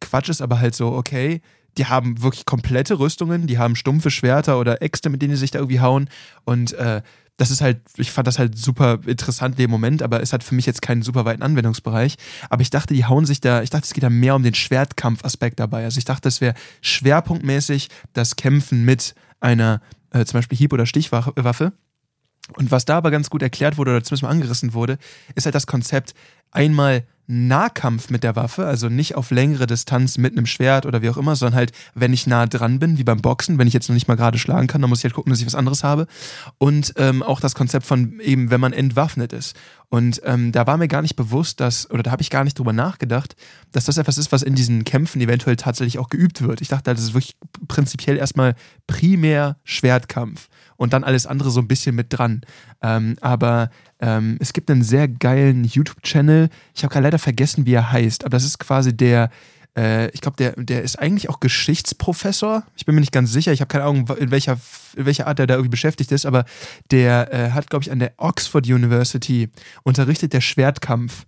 Quatsch 0.00 0.28
ist, 0.28 0.42
aber 0.42 0.58
halt 0.58 0.74
so, 0.74 0.92
okay, 0.92 1.40
die 1.78 1.86
haben 1.86 2.22
wirklich 2.22 2.46
komplette 2.46 2.98
Rüstungen, 2.98 3.46
die 3.46 3.58
haben 3.58 3.76
stumpfe 3.76 4.10
Schwerter 4.10 4.58
oder 4.58 4.82
Äxte, 4.82 5.10
mit 5.10 5.22
denen 5.22 5.34
sie 5.34 5.40
sich 5.40 5.50
da 5.50 5.58
irgendwie 5.58 5.80
hauen. 5.80 6.08
Und 6.44 6.72
äh, 6.74 7.02
das 7.36 7.50
ist 7.50 7.60
halt, 7.60 7.80
ich 7.96 8.10
fand 8.10 8.26
das 8.26 8.38
halt 8.38 8.56
super 8.56 9.00
interessant 9.06 9.60
im 9.60 9.70
Moment, 9.70 10.02
aber 10.02 10.22
es 10.22 10.32
hat 10.32 10.42
für 10.42 10.54
mich 10.54 10.64
jetzt 10.64 10.80
keinen 10.80 11.02
super 11.02 11.24
weiten 11.24 11.42
Anwendungsbereich. 11.42 12.16
Aber 12.48 12.62
ich 12.62 12.70
dachte, 12.70 12.94
die 12.94 13.04
hauen 13.04 13.26
sich 13.26 13.40
da, 13.40 13.62
ich 13.62 13.70
dachte, 13.70 13.84
es 13.84 13.92
geht 13.92 14.02
da 14.02 14.10
mehr 14.10 14.34
um 14.34 14.42
den 14.42 14.54
Schwertkampfaspekt 14.54 15.60
dabei. 15.60 15.84
Also 15.84 15.98
ich 15.98 16.06
dachte, 16.06 16.28
es 16.28 16.40
wäre 16.40 16.54
schwerpunktmäßig 16.80 17.88
das 18.14 18.36
Kämpfen 18.36 18.84
mit 18.84 19.14
einer 19.40 19.82
äh, 20.10 20.24
zum 20.24 20.38
Beispiel 20.38 20.56
Hieb- 20.56 20.72
oder 20.72 20.86
Stichwaffe. 20.86 21.72
Und 22.54 22.70
was 22.70 22.84
da 22.84 22.98
aber 22.98 23.10
ganz 23.10 23.30
gut 23.30 23.42
erklärt 23.42 23.76
wurde 23.76 23.90
oder 23.90 24.02
zumindest 24.02 24.22
mal 24.22 24.30
angerissen 24.30 24.72
wurde, 24.72 24.98
ist 25.34 25.46
halt 25.46 25.54
das 25.54 25.66
Konzept, 25.66 26.14
einmal 26.52 27.04
Nahkampf 27.28 28.10
mit 28.10 28.22
der 28.22 28.36
Waffe, 28.36 28.66
also 28.66 28.88
nicht 28.88 29.16
auf 29.16 29.32
längere 29.32 29.66
Distanz 29.66 30.16
mit 30.16 30.32
einem 30.32 30.46
Schwert 30.46 30.86
oder 30.86 31.02
wie 31.02 31.10
auch 31.10 31.16
immer, 31.16 31.34
sondern 31.34 31.56
halt, 31.56 31.72
wenn 31.94 32.12
ich 32.12 32.28
nah 32.28 32.46
dran 32.46 32.78
bin, 32.78 32.98
wie 32.98 33.04
beim 33.04 33.20
Boxen, 33.20 33.58
wenn 33.58 33.66
ich 33.66 33.74
jetzt 33.74 33.88
noch 33.88 33.94
nicht 33.94 34.06
mal 34.06 34.14
gerade 34.14 34.38
schlagen 34.38 34.68
kann, 34.68 34.80
dann 34.80 34.88
muss 34.88 35.00
ich 35.00 35.04
halt 35.04 35.14
gucken, 35.14 35.30
dass 35.30 35.40
ich 35.40 35.46
was 35.46 35.56
anderes 35.56 35.82
habe. 35.82 36.06
Und 36.58 36.94
ähm, 36.96 37.24
auch 37.24 37.40
das 37.40 37.56
Konzept 37.56 37.84
von 37.84 38.20
eben, 38.20 38.50
wenn 38.50 38.60
man 38.60 38.72
entwaffnet 38.72 39.32
ist. 39.32 39.56
Und 39.88 40.20
ähm, 40.24 40.52
da 40.52 40.68
war 40.68 40.76
mir 40.76 40.86
gar 40.86 41.02
nicht 41.02 41.16
bewusst, 41.16 41.58
dass, 41.58 41.90
oder 41.90 42.04
da 42.04 42.12
habe 42.12 42.22
ich 42.22 42.30
gar 42.30 42.44
nicht 42.44 42.58
drüber 42.58 42.72
nachgedacht, 42.72 43.34
dass 43.72 43.86
das 43.86 43.98
etwas 43.98 44.18
ist, 44.18 44.30
was 44.30 44.42
in 44.42 44.54
diesen 44.54 44.84
Kämpfen 44.84 45.20
eventuell 45.20 45.56
tatsächlich 45.56 45.98
auch 45.98 46.10
geübt 46.10 46.42
wird. 46.42 46.60
Ich 46.60 46.68
dachte, 46.68 46.94
das 46.94 47.02
ist 47.02 47.14
wirklich 47.14 47.36
prinzipiell 47.66 48.18
erstmal 48.18 48.54
primär 48.86 49.56
Schwertkampf 49.64 50.48
und 50.76 50.92
dann 50.92 51.04
alles 51.04 51.26
andere 51.26 51.50
so 51.50 51.60
ein 51.60 51.68
bisschen 51.68 51.94
mit 51.94 52.06
dran. 52.10 52.42
Ähm, 52.82 53.16
aber 53.20 53.70
ähm, 54.00 54.36
es 54.40 54.52
gibt 54.52 54.70
einen 54.70 54.82
sehr 54.82 55.08
geilen 55.08 55.64
YouTube-Channel. 55.64 56.48
Ich 56.74 56.82
habe 56.84 56.92
gerade 56.92 57.04
leider 57.04 57.18
vergessen, 57.18 57.66
wie 57.66 57.74
er 57.74 57.92
heißt, 57.92 58.24
aber 58.24 58.36
das 58.36 58.44
ist 58.44 58.58
quasi 58.58 58.96
der, 58.96 59.30
äh, 59.76 60.10
ich 60.10 60.20
glaube, 60.20 60.36
der, 60.36 60.52
der 60.56 60.82
ist 60.82 60.98
eigentlich 60.98 61.28
auch 61.28 61.40
Geschichtsprofessor. 61.40 62.64
Ich 62.76 62.86
bin 62.86 62.94
mir 62.94 63.00
nicht 63.00 63.12
ganz 63.12 63.32
sicher. 63.32 63.52
Ich 63.52 63.60
habe 63.60 63.68
keine 63.68 63.84
Ahnung, 63.84 64.08
in 64.18 64.30
welcher, 64.30 64.58
in 64.96 65.06
welcher 65.06 65.26
Art 65.26 65.38
er 65.38 65.46
da 65.46 65.54
irgendwie 65.54 65.70
beschäftigt 65.70 66.12
ist, 66.12 66.26
aber 66.26 66.44
der 66.90 67.32
äh, 67.32 67.50
hat, 67.50 67.70
glaube 67.70 67.82
ich, 67.84 67.90
an 67.90 67.98
der 67.98 68.12
Oxford 68.16 68.66
University 68.66 69.48
unterrichtet 69.82 70.32
der 70.32 70.40
Schwertkampf 70.40 71.26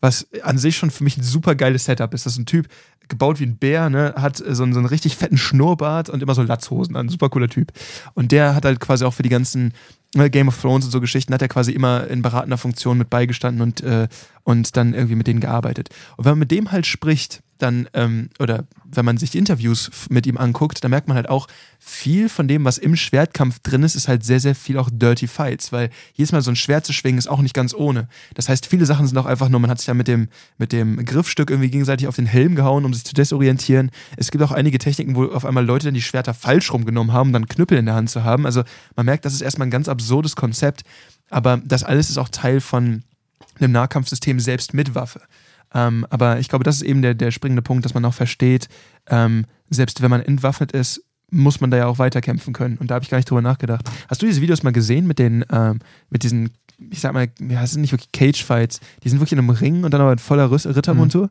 was 0.00 0.26
an 0.42 0.58
sich 0.58 0.76
schon 0.76 0.90
für 0.90 1.04
mich 1.04 1.16
ein 1.16 1.22
super 1.22 1.54
geiles 1.54 1.84
Setup 1.84 2.12
ist. 2.14 2.26
Das 2.26 2.34
ist 2.34 2.38
ein 2.38 2.46
Typ, 2.46 2.68
gebaut 3.08 3.40
wie 3.40 3.46
ein 3.46 3.56
Bär, 3.56 3.90
ne? 3.90 4.14
hat 4.16 4.36
so 4.36 4.62
einen, 4.62 4.72
so 4.72 4.78
einen 4.78 4.86
richtig 4.86 5.16
fetten 5.16 5.36
Schnurrbart 5.36 6.08
und 6.08 6.22
immer 6.22 6.34
so 6.34 6.42
Latzhosen 6.42 6.96
an. 6.96 7.08
Super 7.08 7.28
cooler 7.28 7.48
Typ. 7.48 7.72
Und 8.14 8.32
der 8.32 8.54
hat 8.54 8.64
halt 8.64 8.80
quasi 8.80 9.04
auch 9.04 9.14
für 9.14 9.22
die 9.22 9.28
ganzen 9.28 9.74
Game 10.12 10.48
of 10.48 10.60
Thrones 10.60 10.84
und 10.84 10.90
so 10.90 11.00
Geschichten, 11.00 11.32
hat 11.32 11.42
er 11.42 11.48
quasi 11.48 11.72
immer 11.72 12.06
in 12.08 12.22
beratender 12.22 12.58
Funktion 12.58 12.98
mit 12.98 13.10
beigestanden 13.10 13.62
und, 13.62 13.80
äh, 13.82 14.08
und 14.42 14.76
dann 14.76 14.92
irgendwie 14.94 15.14
mit 15.14 15.26
denen 15.26 15.40
gearbeitet. 15.40 15.90
Und 16.16 16.24
wenn 16.24 16.32
man 16.32 16.40
mit 16.40 16.50
dem 16.50 16.72
halt 16.72 16.86
spricht, 16.86 17.42
dann, 17.58 17.88
ähm, 17.92 18.30
oder 18.38 18.64
wenn 18.92 19.04
man 19.04 19.18
sich 19.18 19.34
Interviews 19.34 19.90
mit 20.08 20.26
ihm 20.26 20.36
anguckt, 20.36 20.82
dann 20.82 20.90
merkt 20.90 21.08
man 21.08 21.16
halt 21.16 21.28
auch, 21.28 21.46
viel 21.78 22.28
von 22.28 22.48
dem, 22.48 22.64
was 22.64 22.76
im 22.78 22.96
Schwertkampf 22.96 23.60
drin 23.60 23.82
ist, 23.82 23.94
ist 23.94 24.08
halt 24.08 24.24
sehr, 24.24 24.40
sehr 24.40 24.54
viel 24.54 24.78
auch 24.78 24.90
Dirty 24.92 25.26
Fights, 25.26 25.72
weil 25.72 25.90
jedes 26.14 26.32
Mal 26.32 26.42
so 26.42 26.50
ein 26.50 26.56
Schwert 26.56 26.84
zu 26.84 26.92
schwingen 26.92 27.18
ist 27.18 27.28
auch 27.28 27.40
nicht 27.40 27.54
ganz 27.54 27.72
ohne. 27.72 28.08
Das 28.34 28.48
heißt, 28.48 28.66
viele 28.66 28.84
Sachen 28.86 29.06
sind 29.06 29.16
auch 29.16 29.26
einfach 29.26 29.48
nur, 29.48 29.60
man 29.60 29.70
hat 29.70 29.78
sich 29.78 29.86
ja 29.86 29.94
mit 29.94 30.08
dem, 30.08 30.28
mit 30.58 30.72
dem 30.72 31.04
Griffstück 31.04 31.50
irgendwie 31.50 31.70
gegenseitig 31.70 32.08
auf 32.08 32.16
den 32.16 32.26
Helm 32.26 32.54
gehauen, 32.54 32.84
um 32.84 32.92
sich 32.92 33.04
zu 33.04 33.14
desorientieren. 33.14 33.90
Es 34.16 34.30
gibt 34.30 34.42
auch 34.44 34.52
einige 34.52 34.78
Techniken, 34.78 35.14
wo 35.14 35.26
auf 35.26 35.44
einmal 35.44 35.64
Leute 35.64 35.86
dann 35.86 35.94
die 35.94 36.02
Schwerter 36.02 36.34
falsch 36.34 36.72
rumgenommen 36.72 37.12
haben, 37.12 37.28
um 37.28 37.32
dann 37.32 37.48
Knüppel 37.48 37.78
in 37.78 37.86
der 37.86 37.94
Hand 37.94 38.10
zu 38.10 38.24
haben. 38.24 38.44
Also 38.44 38.62
man 38.96 39.06
merkt, 39.06 39.24
das 39.24 39.32
ist 39.32 39.40
erstmal 39.40 39.68
ein 39.68 39.72
ganz 39.72 39.88
absurdes 40.00 40.36
Konzept, 40.36 40.82
aber 41.28 41.60
das 41.64 41.84
alles 41.84 42.10
ist 42.10 42.18
auch 42.18 42.28
Teil 42.28 42.60
von 42.60 43.04
einem 43.58 43.72
Nahkampfsystem 43.72 44.40
selbst 44.40 44.74
mit 44.74 44.94
Waffe. 44.94 45.20
Ähm, 45.72 46.06
aber 46.10 46.38
ich 46.40 46.48
glaube, 46.48 46.64
das 46.64 46.76
ist 46.76 46.82
eben 46.82 47.02
der, 47.02 47.14
der 47.14 47.30
springende 47.30 47.62
Punkt, 47.62 47.84
dass 47.84 47.94
man 47.94 48.04
auch 48.04 48.14
versteht, 48.14 48.68
ähm, 49.08 49.44
selbst 49.68 50.02
wenn 50.02 50.10
man 50.10 50.22
entwaffnet 50.22 50.72
ist, 50.72 51.04
muss 51.30 51.60
man 51.60 51.70
da 51.70 51.76
ja 51.76 51.86
auch 51.86 51.98
weiterkämpfen 51.98 52.52
können. 52.52 52.76
Und 52.78 52.90
da 52.90 52.96
habe 52.96 53.04
ich 53.04 53.10
gar 53.10 53.18
nicht 53.18 53.30
drüber 53.30 53.42
nachgedacht. 53.42 53.88
Hast 54.08 54.20
du 54.20 54.26
diese 54.26 54.40
Videos 54.40 54.64
mal 54.64 54.72
gesehen 54.72 55.06
mit 55.06 55.20
den, 55.20 55.44
ähm, 55.52 55.78
mit 56.08 56.24
diesen, 56.24 56.50
ich 56.90 57.00
sag 57.00 57.12
mal, 57.12 57.28
ja, 57.48 57.62
es 57.62 57.72
sind 57.72 57.82
nicht 57.82 57.92
wirklich 57.92 58.10
Cage-Fights, 58.10 58.80
die 59.04 59.08
sind 59.08 59.20
wirklich 59.20 59.32
in 59.32 59.38
einem 59.38 59.50
Ring 59.50 59.84
und 59.84 59.92
dann 59.92 60.00
aber 60.00 60.12
in 60.12 60.18
voller 60.18 60.50
Rittermontur? 60.50 61.26
Mhm. 61.26 61.30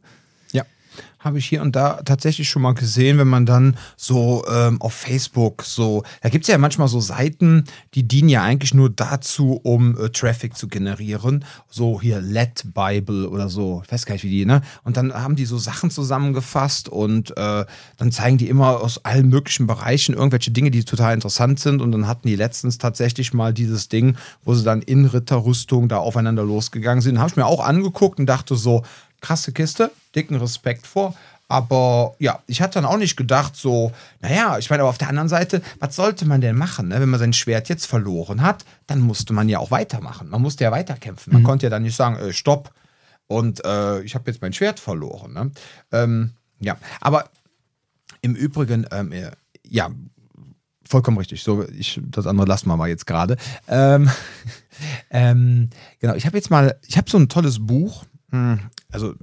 Habe 1.20 1.38
ich 1.38 1.46
hier 1.46 1.62
und 1.62 1.76
da 1.76 2.02
tatsächlich 2.04 2.50
schon 2.50 2.62
mal 2.62 2.74
gesehen, 2.74 3.18
wenn 3.18 3.28
man 3.28 3.46
dann 3.46 3.76
so 3.98 4.46
ähm, 4.50 4.82
auf 4.82 4.94
Facebook 4.94 5.64
so, 5.64 6.04
da 6.22 6.30
gibt 6.30 6.46
es 6.46 6.48
ja 6.48 6.58
manchmal 6.58 6.88
so 6.88 7.02
Seiten, 7.02 7.66
die 7.94 8.08
dienen 8.08 8.30
ja 8.30 8.42
eigentlich 8.42 8.74
nur 8.74 8.90
dazu, 8.90 9.60
um 9.64 9.98
äh, 9.98 10.10
Traffic 10.10 10.56
zu 10.56 10.70
generieren. 10.70 11.44
So 11.70 12.00
hier 12.00 12.22
Let 12.22 12.64
Bible 12.74 13.28
oder 13.30 13.50
so, 13.50 13.82
ich 13.86 13.92
weiß 13.92 14.06
gar 14.06 14.14
nicht 14.14 14.24
wie 14.24 14.30
die, 14.30 14.46
ne? 14.46 14.62
Und 14.84 14.96
dann 14.96 15.14
haben 15.14 15.36
die 15.36 15.46
so 15.46 15.58
Sachen 15.58 15.92
zusammengefasst 15.92 16.88
und 16.88 17.36
äh, 17.38 17.66
dann 17.98 18.12
zeigen 18.12 18.38
die 18.38 18.48
immer 18.48 18.80
aus 18.82 19.04
allen 19.04 19.28
möglichen 19.28 19.68
Bereichen 19.68 20.16
irgendwelche 20.16 20.52
Dinge, 20.52 20.72
die 20.72 20.84
total 20.86 21.14
interessant 21.14 21.60
sind. 21.60 21.82
Und 21.82 21.92
dann 21.92 22.08
hatten 22.08 22.28
die 22.28 22.36
letztens 22.36 22.78
tatsächlich 22.78 23.34
mal 23.34 23.54
dieses 23.54 23.90
Ding, 23.90 24.16
wo 24.44 24.54
sie 24.54 24.64
dann 24.64 24.82
in 24.82 25.06
Ritterrüstung 25.06 25.90
da 25.90 25.98
aufeinander 25.98 26.44
losgegangen 26.44 27.02
sind. 27.02 27.20
Habe 27.20 27.30
ich 27.30 27.36
mir 27.36 27.46
auch 27.46 27.64
angeguckt 27.64 28.20
und 28.20 28.26
dachte 28.26 28.56
so, 28.56 28.84
krasse 29.22 29.52
Kiste, 29.52 29.92
dicken 30.16 30.36
Respekt 30.36 30.88
vor. 30.88 31.16
Aber 31.52 32.16
ja, 32.20 32.44
ich 32.46 32.62
hatte 32.62 32.76
dann 32.76 32.86
auch 32.86 32.98
nicht 32.98 33.18
gedacht, 33.18 33.56
so, 33.56 33.92
naja, 34.22 34.60
ich 34.60 34.70
meine, 34.70 34.84
aber 34.84 34.92
auf 34.92 35.00
der 35.00 35.10
anderen 35.10 35.30
Seite, 35.30 35.64
was 35.80 35.96
sollte 35.96 36.26
man 36.26 36.42
denn 36.42 36.56
machen, 36.56 36.90
ne? 36.90 37.02
wenn 37.02 37.10
man 37.10 37.20
sein 37.20 37.34
Schwert 37.34 37.70
jetzt 37.70 37.88
verloren 37.88 38.44
hat? 38.44 38.66
Dann 38.86 39.00
musste 39.00 39.34
man 39.34 39.50
ja 39.50 39.58
auch 39.58 39.72
weitermachen. 39.72 40.30
Man 40.30 40.44
musste 40.44 40.64
ja 40.64 40.72
weiterkämpfen. 40.72 41.34
Man 41.34 41.42
mhm. 41.42 41.48
konnte 41.48 41.66
ja 41.66 41.72
dann 41.72 41.82
nicht 41.82 41.96
sagen, 41.96 42.18
äh, 42.18 42.34
stopp. 42.34 42.72
Und 43.26 43.66
äh, 43.66 44.02
ich 44.02 44.14
habe 44.14 44.30
jetzt 44.30 44.44
mein 44.44 44.54
Schwert 44.54 44.80
verloren. 44.80 45.34
Ne? 45.34 45.52
Ähm, 45.92 46.34
ja, 46.60 46.78
aber 47.02 47.30
im 48.22 48.36
Übrigen, 48.36 48.86
ähm, 48.92 49.12
äh, 49.12 49.32
ja, 49.68 49.90
vollkommen 50.88 51.18
richtig. 51.18 51.42
So, 51.44 51.68
ich, 51.68 52.00
das 52.04 52.28
andere 52.28 52.48
lassen 52.48 52.68
wir 52.68 52.78
mal 52.78 52.90
jetzt 52.90 53.08
gerade. 53.08 53.38
Ähm, 53.68 54.10
ähm, 55.10 55.70
genau, 56.00 56.14
ich 56.14 56.28
habe 56.28 56.38
jetzt 56.38 56.52
mal, 56.52 56.78
ich 56.88 56.98
habe 56.98 57.10
so 57.10 57.18
ein 57.18 57.30
tolles 57.30 57.66
Buch. 57.66 58.06
Hm, 58.32 58.60
also 58.92 59.14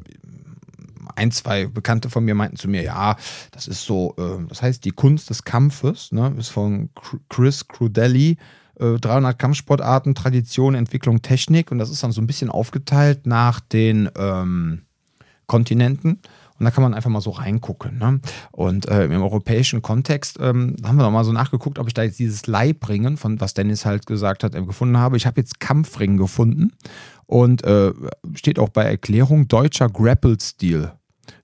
ein, 1.15 1.31
zwei 1.31 1.67
Bekannte 1.67 2.11
von 2.11 2.25
mir 2.25 2.35
meinten 2.35 2.57
zu 2.57 2.69
mir, 2.69 2.83
ja, 2.83 3.17
das 3.53 3.69
ist 3.69 3.85
so, 3.85 4.15
äh, 4.19 4.47
das 4.49 4.63
heißt 4.63 4.85
die 4.85 4.91
Kunst 4.91 5.31
des 5.31 5.45
Kampfes, 5.45 6.13
ne, 6.13 6.35
ist 6.39 6.49
von 6.49 6.91
Chris 7.29 7.69
Crudelli, 7.69 8.37
äh, 8.79 8.99
300 8.99 9.39
Kampfsportarten, 9.39 10.15
Tradition, 10.15 10.75
Entwicklung, 10.75 11.23
Technik 11.23 11.71
und 11.71 11.79
das 11.79 11.91
ist 11.91 12.03
dann 12.03 12.13
so 12.13 12.21
ein 12.21 12.27
bisschen 12.27 12.51
aufgeteilt 12.51 13.27
nach 13.27 13.61
den 13.61 14.11
ähm, 14.17 14.83
Kontinenten. 15.47 16.21
Und 16.59 16.65
da 16.65 16.71
kann 16.71 16.83
man 16.83 16.95
einfach 16.95 17.11
mal 17.11 17.21
so 17.21 17.31
reingucken. 17.31 17.99
Ne? 17.99 18.21
Und 18.51 18.89
äh, 18.89 19.05
im 19.05 19.23
europäischen 19.23 19.83
Kontext 19.83 20.39
ähm, 20.41 20.75
haben 20.85 20.97
wir 20.97 21.03
noch 21.05 21.11
mal 21.11 21.25
so 21.25 21.33
nachgeguckt, 21.33 21.79
ob 21.79 21.87
ich 21.87 21.93
da 21.93 22.03
jetzt 22.03 22.19
dieses 22.19 22.47
Leibringen, 22.47 23.19
von 23.19 23.39
was 23.43 23.53
Dennis 23.53 23.85
halt 23.85 24.07
gesagt 24.07 24.43
hat, 24.43 24.55
äh, 24.55 24.63
gefunden 24.63 24.97
habe. 24.97 25.19
Ich 25.19 25.27
habe 25.27 25.39
jetzt 25.39 25.61
Kampfring 25.61 26.17
gefunden 26.17 26.73
und 27.27 27.65
äh, 27.65 27.93
steht 28.35 28.59
auch 28.59 28.69
bei 28.69 28.85
Erklärung 28.85 29.49
deutscher 29.49 29.89
Grapple-Stil, 29.89 30.93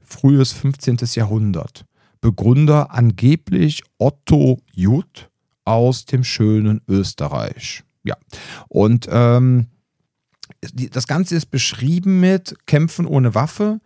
frühes 0.01 0.53
15. 0.53 0.99
Jahrhundert. 1.15 1.85
Begründer 2.21 2.93
angeblich 2.93 3.83
Otto 3.99 4.61
Jutt 4.73 5.29
aus 5.65 6.05
dem 6.05 6.25
schönen 6.25 6.81
Österreich. 6.89 7.83
Ja, 8.05 8.17
und 8.69 9.09
ähm, 9.11 9.67
das 10.91 11.07
Ganze 11.07 11.37
ist 11.37 11.47
beschrieben 11.47 12.21
mit 12.21 12.55
Kämpfen 12.67 13.07
ohne 13.07 13.35
Waffe, 13.35 13.81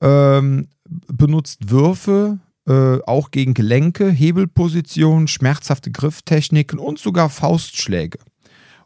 ähm, 0.00 0.68
benutzt 0.88 1.70
Würfe, 1.70 2.38
äh, 2.66 2.98
auch 3.06 3.30
gegen 3.30 3.54
Gelenke, 3.54 4.10
Hebelpositionen, 4.10 5.28
schmerzhafte 5.28 5.90
Grifftechniken 5.90 6.78
und 6.78 6.98
sogar 6.98 7.30
Faustschläge. 7.30 8.18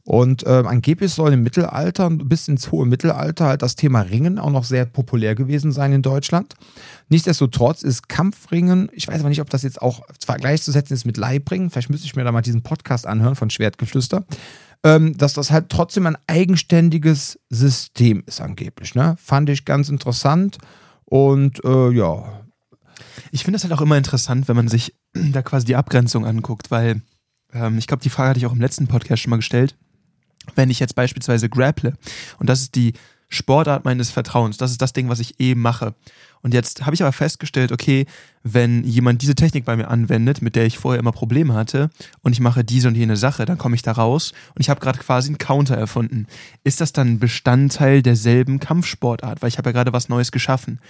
Und 0.04 0.44
äh, 0.44 0.64
angeblich 0.66 1.12
soll 1.12 1.32
im 1.32 1.44
Mittelalter, 1.44 2.10
bis 2.10 2.48
ins 2.48 2.72
hohe 2.72 2.86
Mittelalter, 2.86 3.46
halt 3.46 3.62
das 3.62 3.76
Thema 3.76 4.00
Ringen 4.00 4.40
auch 4.40 4.50
noch 4.50 4.64
sehr 4.64 4.84
populär 4.84 5.36
gewesen 5.36 5.70
sein 5.70 5.92
in 5.92 6.02
Deutschland. 6.02 6.54
Nichtsdestotrotz 7.08 7.82
ist 7.82 8.08
Kampfringen, 8.08 8.90
ich 8.92 9.06
weiß 9.06 9.20
aber 9.20 9.28
nicht, 9.28 9.40
ob 9.40 9.50
das 9.50 9.62
jetzt 9.62 9.80
auch 9.80 10.02
gleichzusetzen 10.26 10.94
ist 10.94 11.04
mit 11.04 11.18
Leibringen, 11.18 11.70
vielleicht 11.70 11.90
müsste 11.90 12.06
ich 12.06 12.16
mir 12.16 12.24
da 12.24 12.32
mal 12.32 12.42
diesen 12.42 12.62
Podcast 12.62 13.06
anhören 13.06 13.36
von 13.36 13.48
Schwertgeflüster, 13.48 14.24
ähm, 14.82 15.16
dass 15.16 15.34
das 15.34 15.52
halt 15.52 15.68
trotzdem 15.68 16.06
ein 16.06 16.18
eigenständiges 16.26 17.38
System 17.48 18.24
ist 18.26 18.40
angeblich. 18.40 18.96
Ne? 18.96 19.16
Fand 19.22 19.50
ich 19.50 19.64
ganz 19.64 19.88
interessant 19.88 20.58
und 21.04 21.64
äh, 21.64 21.90
ja. 21.90 22.40
Ich 23.30 23.44
finde 23.44 23.56
es 23.56 23.62
halt 23.62 23.72
auch 23.72 23.80
immer 23.80 23.98
interessant, 23.98 24.48
wenn 24.48 24.56
man 24.56 24.66
sich 24.66 24.96
da 25.12 25.42
quasi 25.42 25.64
die 25.64 25.76
Abgrenzung 25.76 26.26
anguckt, 26.26 26.72
weil 26.72 27.02
ähm, 27.52 27.78
ich 27.78 27.86
glaube, 27.86 28.02
die 28.02 28.10
Frage 28.10 28.30
hatte 28.30 28.38
ich 28.40 28.46
auch 28.46 28.52
im 28.52 28.60
letzten 28.60 28.88
Podcast 28.88 29.22
schon 29.22 29.30
mal 29.30 29.36
gestellt 29.36 29.76
wenn 30.54 30.70
ich 30.70 30.80
jetzt 30.80 30.94
beispielsweise 30.94 31.48
grapple 31.48 31.94
und 32.38 32.48
das 32.48 32.60
ist 32.60 32.74
die 32.74 32.94
Sportart 33.28 33.86
meines 33.86 34.10
Vertrauens, 34.10 34.58
das 34.58 34.70
ist 34.70 34.82
das 34.82 34.92
Ding, 34.92 35.08
was 35.08 35.18
ich 35.18 35.40
eh 35.40 35.54
mache. 35.54 35.94
Und 36.42 36.52
jetzt 36.52 36.84
habe 36.84 36.94
ich 36.94 37.02
aber 37.02 37.12
festgestellt, 37.12 37.72
okay, 37.72 38.04
wenn 38.42 38.84
jemand 38.84 39.22
diese 39.22 39.34
Technik 39.34 39.64
bei 39.64 39.76
mir 39.76 39.88
anwendet, 39.88 40.42
mit 40.42 40.54
der 40.54 40.66
ich 40.66 40.76
vorher 40.76 41.00
immer 41.00 41.12
Probleme 41.12 41.54
hatte, 41.54 41.88
und 42.20 42.32
ich 42.32 42.40
mache 42.40 42.64
diese 42.64 42.88
und 42.88 42.96
jene 42.96 43.16
Sache, 43.16 43.46
dann 43.46 43.58
komme 43.58 43.74
ich 43.74 43.82
da 43.82 43.92
raus 43.92 44.32
und 44.54 44.60
ich 44.60 44.68
habe 44.68 44.80
gerade 44.80 44.98
quasi 44.98 45.28
einen 45.28 45.38
Counter 45.38 45.76
erfunden. 45.76 46.26
Ist 46.62 46.80
das 46.80 46.92
dann 46.92 47.20
Bestandteil 47.20 48.02
derselben 48.02 48.60
Kampfsportart? 48.60 49.40
Weil 49.40 49.48
ich 49.48 49.56
habe 49.56 49.70
ja 49.70 49.72
gerade 49.72 49.92
was 49.92 50.08
Neues 50.08 50.32
geschaffen. 50.32 50.80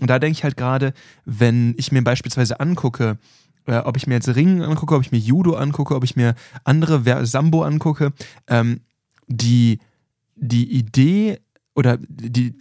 Und 0.00 0.10
da 0.10 0.18
denke 0.18 0.36
ich 0.36 0.44
halt 0.44 0.56
gerade, 0.56 0.92
wenn 1.24 1.74
ich 1.78 1.92
mir 1.92 2.02
beispielsweise 2.02 2.60
angucke, 2.60 3.16
äh, 3.66 3.78
ob 3.78 3.96
ich 3.96 4.06
mir 4.06 4.14
jetzt 4.14 4.28
Ringen 4.28 4.62
angucke, 4.62 4.94
ob 4.94 5.02
ich 5.02 5.12
mir 5.12 5.18
Judo 5.18 5.54
angucke, 5.54 5.94
ob 5.94 6.04
ich 6.04 6.16
mir 6.16 6.34
andere 6.64 7.24
Sambo 7.26 7.62
angucke, 7.62 8.12
ähm, 8.48 8.80
die, 9.26 9.78
die 10.36 10.70
Idee 10.72 11.38
oder 11.76 11.98
die, 11.98 12.54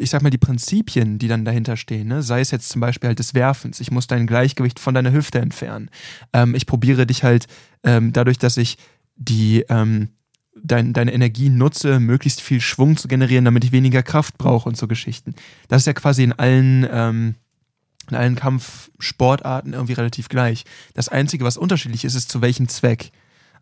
ich 0.00 0.10
sag 0.10 0.22
mal, 0.22 0.30
die 0.30 0.38
Prinzipien, 0.38 1.18
die 1.18 1.26
dann 1.26 1.44
dahinter 1.44 1.76
stehen, 1.76 2.06
ne? 2.08 2.22
sei 2.22 2.40
es 2.40 2.52
jetzt 2.52 2.68
zum 2.68 2.80
Beispiel 2.80 3.08
halt 3.08 3.18
des 3.18 3.34
Werfens, 3.34 3.80
ich 3.80 3.90
muss 3.90 4.06
dein 4.06 4.28
Gleichgewicht 4.28 4.78
von 4.78 4.94
deiner 4.94 5.12
Hüfte 5.12 5.40
entfernen. 5.40 5.90
Ähm, 6.32 6.54
ich 6.54 6.66
probiere 6.66 7.04
dich 7.04 7.24
halt 7.24 7.46
ähm, 7.82 8.12
dadurch, 8.12 8.38
dass 8.38 8.56
ich 8.56 8.78
die, 9.16 9.64
ähm, 9.68 10.10
dein, 10.54 10.92
deine 10.92 11.12
Energie 11.12 11.48
nutze, 11.48 11.98
möglichst 11.98 12.40
viel 12.40 12.60
Schwung 12.60 12.96
zu 12.96 13.08
generieren, 13.08 13.44
damit 13.44 13.64
ich 13.64 13.72
weniger 13.72 14.04
Kraft 14.04 14.38
brauche 14.38 14.68
und 14.68 14.76
so 14.76 14.86
Geschichten. 14.86 15.34
Das 15.66 15.82
ist 15.82 15.86
ja 15.86 15.92
quasi 15.92 16.22
in 16.22 16.32
allen, 16.32 16.86
ähm, 16.90 17.34
in 18.08 18.16
allen 18.16 18.36
Kampfsportarten 18.36 19.72
irgendwie 19.72 19.94
relativ 19.94 20.28
gleich. 20.28 20.64
Das 20.94 21.08
Einzige, 21.08 21.44
was 21.44 21.56
unterschiedlich 21.56 22.04
ist, 22.04 22.14
ist 22.14 22.30
zu 22.30 22.40
welchem 22.40 22.68
Zweck. 22.68 23.10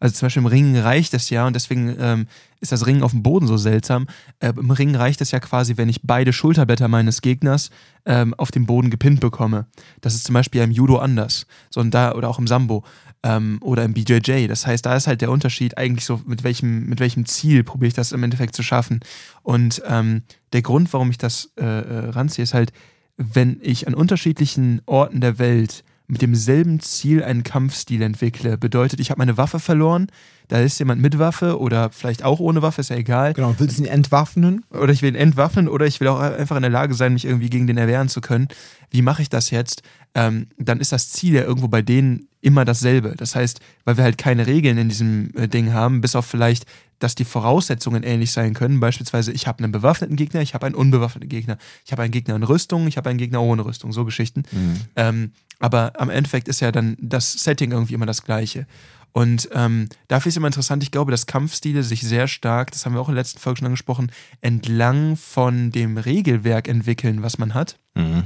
Also 0.00 0.14
zum 0.14 0.26
Beispiel 0.26 0.42
im 0.42 0.46
Ringen 0.46 0.76
reicht 0.76 1.14
es 1.14 1.30
ja, 1.30 1.46
und 1.46 1.54
deswegen 1.54 1.96
ähm, 1.98 2.26
ist 2.60 2.72
das 2.72 2.86
Ringen 2.86 3.02
auf 3.02 3.12
dem 3.12 3.22
Boden 3.22 3.46
so 3.46 3.56
seltsam. 3.56 4.06
Äh, 4.40 4.52
Im 4.56 4.70
Ringen 4.70 4.94
reicht 4.94 5.20
es 5.20 5.30
ja 5.30 5.40
quasi, 5.40 5.76
wenn 5.76 5.88
ich 5.88 6.02
beide 6.02 6.32
Schulterblätter 6.32 6.88
meines 6.88 7.22
Gegners 7.22 7.70
ähm, 8.06 8.34
auf 8.34 8.50
dem 8.50 8.66
Boden 8.66 8.90
gepinnt 8.90 9.20
bekomme. 9.20 9.66
Das 10.00 10.14
ist 10.14 10.24
zum 10.24 10.34
Beispiel 10.34 10.62
im 10.62 10.70
Judo 10.70 10.98
anders. 10.98 11.46
So, 11.70 11.82
da, 11.82 12.12
oder 12.14 12.28
auch 12.28 12.38
im 12.38 12.46
Sambo 12.46 12.84
ähm, 13.22 13.58
oder 13.62 13.84
im 13.84 13.94
BJJ. 13.94 14.46
Das 14.46 14.66
heißt, 14.66 14.86
da 14.86 14.96
ist 14.96 15.06
halt 15.06 15.20
der 15.20 15.30
Unterschied 15.30 15.76
eigentlich 15.78 16.04
so, 16.04 16.20
mit 16.26 16.44
welchem, 16.44 16.86
mit 16.86 17.00
welchem 17.00 17.26
Ziel 17.26 17.64
probiere 17.64 17.88
ich 17.88 17.94
das 17.94 18.12
im 18.12 18.22
Endeffekt 18.22 18.54
zu 18.54 18.62
schaffen. 18.62 19.00
Und 19.42 19.82
ähm, 19.86 20.22
der 20.52 20.62
Grund, 20.62 20.92
warum 20.92 21.10
ich 21.10 21.18
das 21.18 21.52
äh, 21.56 21.64
äh 21.64 22.08
ranziehe, 22.10 22.42
ist 22.42 22.54
halt, 22.54 22.72
wenn 23.16 23.58
ich 23.62 23.86
an 23.88 23.94
unterschiedlichen 23.94 24.80
Orten 24.86 25.20
der 25.20 25.38
Welt 25.38 25.84
mit 26.08 26.22
demselben 26.22 26.80
Ziel 26.80 27.22
einen 27.22 27.42
Kampfstil 27.42 28.02
entwickle. 28.02 28.58
Bedeutet, 28.58 28.98
ich 28.98 29.10
habe 29.10 29.18
meine 29.18 29.36
Waffe 29.36 29.60
verloren, 29.60 30.08
da 30.48 30.60
ist 30.60 30.78
jemand 30.78 31.00
mit 31.00 31.18
Waffe 31.18 31.58
oder 31.58 31.90
vielleicht 31.90 32.24
auch 32.24 32.40
ohne 32.40 32.62
Waffe, 32.62 32.80
ist 32.80 32.90
ja 32.90 32.96
egal. 32.96 33.34
Genau, 33.34 33.54
willst 33.58 33.78
du 33.78 33.82
ihn 33.82 33.88
entwaffnen? 33.88 34.64
Oder 34.70 34.92
ich 34.92 35.02
will 35.02 35.10
ihn 35.10 35.14
entwaffnen 35.14 35.68
oder 35.68 35.86
ich 35.86 36.00
will 36.00 36.08
auch 36.08 36.18
einfach 36.18 36.56
in 36.56 36.62
der 36.62 36.70
Lage 36.70 36.94
sein, 36.94 37.12
mich 37.12 37.26
irgendwie 37.26 37.50
gegen 37.50 37.66
den 37.66 37.76
erwehren 37.76 38.08
zu 38.08 38.20
können. 38.20 38.48
Wie 38.90 39.02
mache 39.02 39.22
ich 39.22 39.28
das 39.28 39.50
jetzt? 39.50 39.82
Ähm, 40.14 40.48
dann 40.56 40.80
ist 40.80 40.92
das 40.92 41.10
Ziel 41.10 41.34
ja 41.34 41.42
irgendwo 41.42 41.68
bei 41.68 41.82
denen 41.82 42.28
immer 42.40 42.64
dasselbe. 42.64 43.14
Das 43.16 43.34
heißt, 43.34 43.60
weil 43.84 43.96
wir 43.96 44.04
halt 44.04 44.16
keine 44.16 44.46
Regeln 44.46 44.78
in 44.78 44.88
diesem 44.88 45.34
äh, 45.34 45.48
Ding 45.48 45.72
haben, 45.72 46.00
bis 46.00 46.16
auf 46.16 46.24
vielleicht, 46.24 46.64
dass 46.98 47.14
die 47.14 47.24
Voraussetzungen 47.24 48.02
ähnlich 48.02 48.32
sein 48.32 48.54
können. 48.54 48.80
Beispielsweise, 48.80 49.32
ich 49.32 49.46
habe 49.46 49.62
einen 49.62 49.72
bewaffneten 49.72 50.16
Gegner, 50.16 50.40
ich 50.40 50.54
habe 50.54 50.66
einen 50.66 50.74
unbewaffneten 50.74 51.28
Gegner. 51.28 51.58
Ich 51.84 51.92
habe 51.92 52.02
einen 52.02 52.12
Gegner 52.12 52.36
in 52.36 52.42
Rüstung, 52.42 52.86
ich 52.86 52.96
habe 52.96 53.10
einen 53.10 53.18
Gegner 53.18 53.42
ohne 53.42 53.64
Rüstung. 53.64 53.92
So 53.92 54.04
Geschichten. 54.04 54.44
Mhm. 54.50 54.76
Ähm, 54.96 55.32
aber 55.58 55.92
am 56.00 56.10
Endeffekt 56.10 56.48
ist 56.48 56.60
ja 56.60 56.72
dann 56.72 56.96
das 57.00 57.32
Setting 57.32 57.72
irgendwie 57.72 57.94
immer 57.94 58.06
das 58.06 58.22
gleiche. 58.22 58.66
Und 59.12 59.48
ähm, 59.52 59.88
dafür 60.06 60.30
ist 60.30 60.36
immer 60.36 60.46
interessant, 60.46 60.82
ich 60.82 60.90
glaube, 60.90 61.10
dass 61.10 61.26
Kampfstile 61.26 61.82
sich 61.82 62.02
sehr 62.02 62.28
stark, 62.28 62.70
das 62.70 62.84
haben 62.84 62.94
wir 62.94 63.00
auch 63.00 63.08
in 63.08 63.14
der 63.14 63.22
letzten 63.22 63.38
Folge 63.38 63.58
schon 63.58 63.66
angesprochen, 63.66 64.12
entlang 64.40 65.16
von 65.16 65.70
dem 65.70 65.96
Regelwerk 65.96 66.68
entwickeln, 66.68 67.22
was 67.22 67.38
man 67.38 67.54
hat. 67.54 67.78
Mhm. 67.94 68.24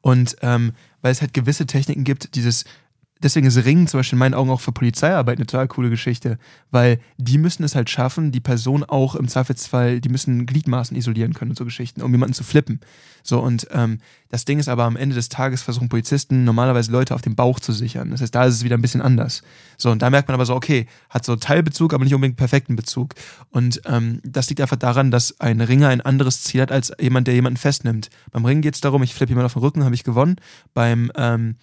Und 0.00 0.36
ähm, 0.42 0.72
weil 1.02 1.12
es 1.12 1.20
halt 1.20 1.34
gewisse 1.34 1.66
Techniken 1.66 2.04
gibt, 2.04 2.34
dieses 2.34 2.64
deswegen 3.22 3.46
ist 3.46 3.64
Ringen 3.64 3.86
zum 3.86 3.98
Beispiel 3.98 4.16
in 4.16 4.20
meinen 4.20 4.34
Augen 4.34 4.50
auch 4.50 4.60
für 4.60 4.72
Polizeiarbeit 4.72 5.38
eine 5.38 5.46
total 5.46 5.68
coole 5.68 5.90
Geschichte, 5.90 6.38
weil 6.70 7.00
die 7.16 7.38
müssen 7.38 7.64
es 7.64 7.74
halt 7.74 7.88
schaffen, 7.90 8.32
die 8.32 8.40
Person 8.40 8.84
auch 8.84 9.14
im 9.14 9.28
Zweifelsfall, 9.28 10.00
die 10.00 10.08
müssen 10.08 10.46
Gliedmaßen 10.46 10.96
isolieren 10.96 11.34
können 11.34 11.52
und 11.52 11.56
so 11.56 11.64
Geschichten, 11.64 12.02
um 12.02 12.12
jemanden 12.12 12.34
zu 12.34 12.44
flippen. 12.44 12.80
So, 13.22 13.40
und 13.40 13.66
ähm, 13.72 13.98
das 14.28 14.44
Ding 14.44 14.58
ist 14.58 14.68
aber 14.68 14.84
am 14.84 14.96
Ende 14.96 15.14
des 15.14 15.28
Tages 15.28 15.62
versuchen 15.62 15.88
Polizisten 15.88 16.44
normalerweise 16.44 16.92
Leute 16.92 17.14
auf 17.14 17.22
den 17.22 17.34
Bauch 17.34 17.58
zu 17.58 17.72
sichern. 17.72 18.10
Das 18.10 18.20
heißt, 18.20 18.34
da 18.34 18.44
ist 18.44 18.54
es 18.54 18.64
wieder 18.64 18.76
ein 18.76 18.82
bisschen 18.82 19.02
anders. 19.02 19.42
So, 19.78 19.90
und 19.90 20.02
da 20.02 20.10
merkt 20.10 20.28
man 20.28 20.34
aber 20.34 20.46
so, 20.46 20.54
okay, 20.54 20.86
hat 21.10 21.24
so 21.24 21.36
Teilbezug, 21.36 21.94
aber 21.94 22.04
nicht 22.04 22.14
unbedingt 22.14 22.36
perfekten 22.36 22.76
Bezug. 22.76 23.14
Und 23.50 23.80
ähm, 23.86 24.20
das 24.24 24.48
liegt 24.48 24.60
einfach 24.60 24.76
daran, 24.76 25.10
dass 25.10 25.40
ein 25.40 25.60
Ringer 25.60 25.88
ein 25.88 26.00
anderes 26.00 26.42
Ziel 26.42 26.60
hat 26.60 26.70
als 26.70 26.92
jemand, 27.00 27.26
der 27.26 27.34
jemanden 27.34 27.56
festnimmt. 27.56 28.10
Beim 28.30 28.44
Ringen 28.44 28.62
geht 28.62 28.74
es 28.74 28.80
darum, 28.80 29.02
ich 29.02 29.14
flippe 29.14 29.30
jemanden 29.30 29.46
auf 29.46 29.54
den 29.54 29.62
Rücken, 29.62 29.84
habe 29.84 29.94
ich 29.94 30.04
gewonnen. 30.04 30.36
Beim 30.74 31.10
ähm, 31.16 31.56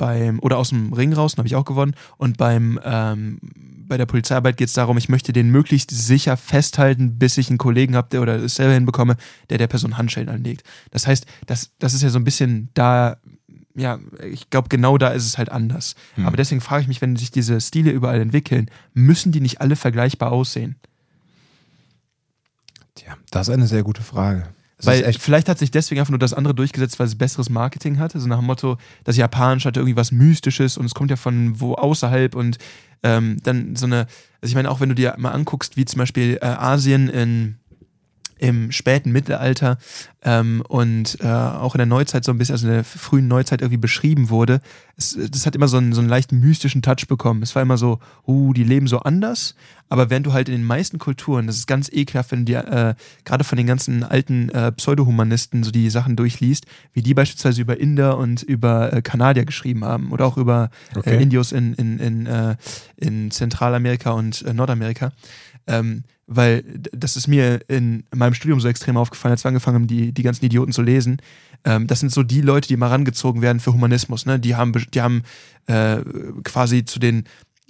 beim, 0.00 0.40
oder 0.40 0.56
aus 0.56 0.70
dem 0.70 0.94
Ring 0.94 1.12
raus, 1.12 1.34
habe 1.36 1.46
ich 1.46 1.54
auch 1.54 1.66
gewonnen. 1.66 1.94
Und 2.16 2.38
beim, 2.38 2.80
ähm, 2.82 3.38
bei 3.86 3.98
der 3.98 4.06
Polizeiarbeit 4.06 4.56
geht 4.56 4.68
es 4.68 4.72
darum, 4.72 4.96
ich 4.96 5.10
möchte 5.10 5.34
den 5.34 5.50
möglichst 5.50 5.90
sicher 5.90 6.38
festhalten, 6.38 7.18
bis 7.18 7.36
ich 7.36 7.50
einen 7.50 7.58
Kollegen 7.58 7.94
habe, 7.94 8.08
der 8.10 8.22
oder 8.22 8.36
es 8.36 8.54
selber 8.54 8.72
hinbekomme, 8.72 9.16
der 9.50 9.58
der 9.58 9.66
Person 9.66 9.98
Handschellen 9.98 10.30
anlegt. 10.30 10.64
Das 10.90 11.06
heißt, 11.06 11.26
das, 11.46 11.72
das 11.78 11.92
ist 11.92 12.02
ja 12.02 12.08
so 12.08 12.18
ein 12.18 12.24
bisschen 12.24 12.70
da, 12.72 13.18
ja, 13.74 13.98
ich 14.24 14.48
glaube, 14.48 14.68
genau 14.70 14.96
da 14.96 15.08
ist 15.08 15.26
es 15.26 15.36
halt 15.36 15.50
anders. 15.50 15.96
Hm. 16.14 16.24
Aber 16.24 16.38
deswegen 16.38 16.62
frage 16.62 16.80
ich 16.80 16.88
mich, 16.88 17.02
wenn 17.02 17.16
sich 17.16 17.30
diese 17.30 17.60
Stile 17.60 17.90
überall 17.90 18.22
entwickeln, 18.22 18.70
müssen 18.94 19.32
die 19.32 19.40
nicht 19.40 19.60
alle 19.60 19.76
vergleichbar 19.76 20.32
aussehen? 20.32 20.76
Tja, 22.94 23.18
das 23.30 23.48
ist 23.48 23.54
eine 23.54 23.66
sehr 23.66 23.82
gute 23.82 24.02
Frage. 24.02 24.48
Weil 24.86 25.12
vielleicht 25.14 25.48
hat 25.48 25.58
sich 25.58 25.70
deswegen 25.70 26.00
einfach 26.00 26.10
nur 26.10 26.18
das 26.18 26.34
andere 26.34 26.54
durchgesetzt, 26.54 26.98
weil 26.98 27.06
es 27.06 27.16
besseres 27.16 27.50
Marketing 27.50 27.98
hatte. 27.98 28.18
So 28.18 28.28
nach 28.28 28.38
dem 28.38 28.46
Motto, 28.46 28.78
das 29.04 29.16
Japanisch 29.16 29.64
hatte 29.64 29.80
irgendwie 29.80 29.96
was 29.96 30.12
Mystisches 30.12 30.76
und 30.76 30.86
es 30.86 30.94
kommt 30.94 31.10
ja 31.10 31.16
von 31.16 31.60
wo 31.60 31.74
außerhalb 31.74 32.34
und 32.34 32.58
ähm, 33.02 33.38
dann 33.42 33.76
so 33.76 33.86
eine, 33.86 34.06
also 34.40 34.50
ich 34.50 34.54
meine, 34.54 34.70
auch 34.70 34.80
wenn 34.80 34.88
du 34.88 34.94
dir 34.94 35.14
mal 35.18 35.30
anguckst, 35.30 35.76
wie 35.76 35.84
zum 35.84 35.98
Beispiel 35.98 36.38
äh, 36.40 36.46
Asien 36.46 37.08
in 37.08 37.59
im 38.40 38.72
späten 38.72 39.12
Mittelalter 39.12 39.78
ähm, 40.22 40.62
und 40.66 41.18
äh, 41.20 41.26
auch 41.26 41.74
in 41.74 41.78
der 41.78 41.86
Neuzeit 41.86 42.24
so 42.24 42.32
ein 42.32 42.38
bisschen, 42.38 42.54
also 42.54 42.66
in 42.66 42.72
der 42.72 42.84
frühen 42.84 43.28
Neuzeit 43.28 43.60
irgendwie 43.60 43.76
beschrieben 43.76 44.30
wurde. 44.30 44.60
Es, 44.96 45.16
das 45.30 45.44
hat 45.44 45.54
immer 45.54 45.68
so 45.68 45.76
einen, 45.76 45.92
so 45.92 46.00
einen 46.00 46.08
leicht 46.08 46.32
mystischen 46.32 46.80
Touch 46.80 47.06
bekommen. 47.06 47.42
Es 47.42 47.54
war 47.54 47.62
immer 47.62 47.76
so, 47.76 47.98
uh, 48.26 48.52
die 48.54 48.64
leben 48.64 48.86
so 48.86 49.00
anders, 49.00 49.54
aber 49.90 50.08
während 50.08 50.24
du 50.24 50.32
halt 50.32 50.48
in 50.48 50.54
den 50.54 50.64
meisten 50.64 50.98
Kulturen, 50.98 51.46
das 51.46 51.56
ist 51.56 51.66
ganz 51.66 51.90
ekelhaft, 51.92 52.32
wenn 52.32 52.46
du 52.46 52.52
dir 52.52 52.66
äh, 52.66 52.94
gerade 53.24 53.44
von 53.44 53.58
den 53.58 53.66
ganzen 53.66 54.04
alten 54.04 54.48
äh, 54.50 54.72
Pseudohumanisten 54.72 55.62
so 55.62 55.70
die 55.70 55.90
Sachen 55.90 56.16
durchliest, 56.16 56.64
wie 56.94 57.02
die 57.02 57.12
beispielsweise 57.12 57.60
über 57.60 57.78
Inder 57.78 58.16
und 58.16 58.42
über 58.42 58.92
äh, 58.92 59.02
Kanadier 59.02 59.44
geschrieben 59.44 59.84
haben 59.84 60.12
oder 60.12 60.24
auch 60.24 60.38
über 60.38 60.70
äh, 60.94 60.98
okay. 60.98 61.22
Indios 61.22 61.52
in, 61.52 61.74
in, 61.74 61.98
in, 61.98 62.26
äh, 62.26 62.56
in 62.96 63.30
Zentralamerika 63.30 64.12
und 64.12 64.42
äh, 64.42 64.54
Nordamerika. 64.54 65.12
Ähm, 65.66 66.04
weil 66.26 66.62
das 66.92 67.16
ist 67.16 67.26
mir 67.26 67.60
in 67.68 68.04
meinem 68.14 68.34
Studium 68.34 68.60
so 68.60 68.68
extrem 68.68 68.96
aufgefallen, 68.96 69.32
als 69.32 69.44
wir 69.44 69.48
angefangen 69.48 69.74
haben, 69.74 69.86
die, 69.88 70.12
die 70.12 70.22
ganzen 70.22 70.44
Idioten 70.44 70.72
zu 70.72 70.82
lesen. 70.82 71.20
Ähm, 71.64 71.88
das 71.88 72.00
sind 72.00 72.12
so 72.12 72.22
die 72.22 72.40
Leute, 72.40 72.68
die 72.68 72.76
mal 72.76 72.88
rangezogen 72.88 73.42
werden 73.42 73.58
für 73.58 73.72
Humanismus. 73.72 74.26
Ne? 74.26 74.38
Die 74.38 74.54
haben, 74.54 74.72
die 74.72 75.02
haben 75.02 75.22
äh, 75.66 75.98
quasi 76.44 76.84
zu 76.84 77.00
den 77.00 77.24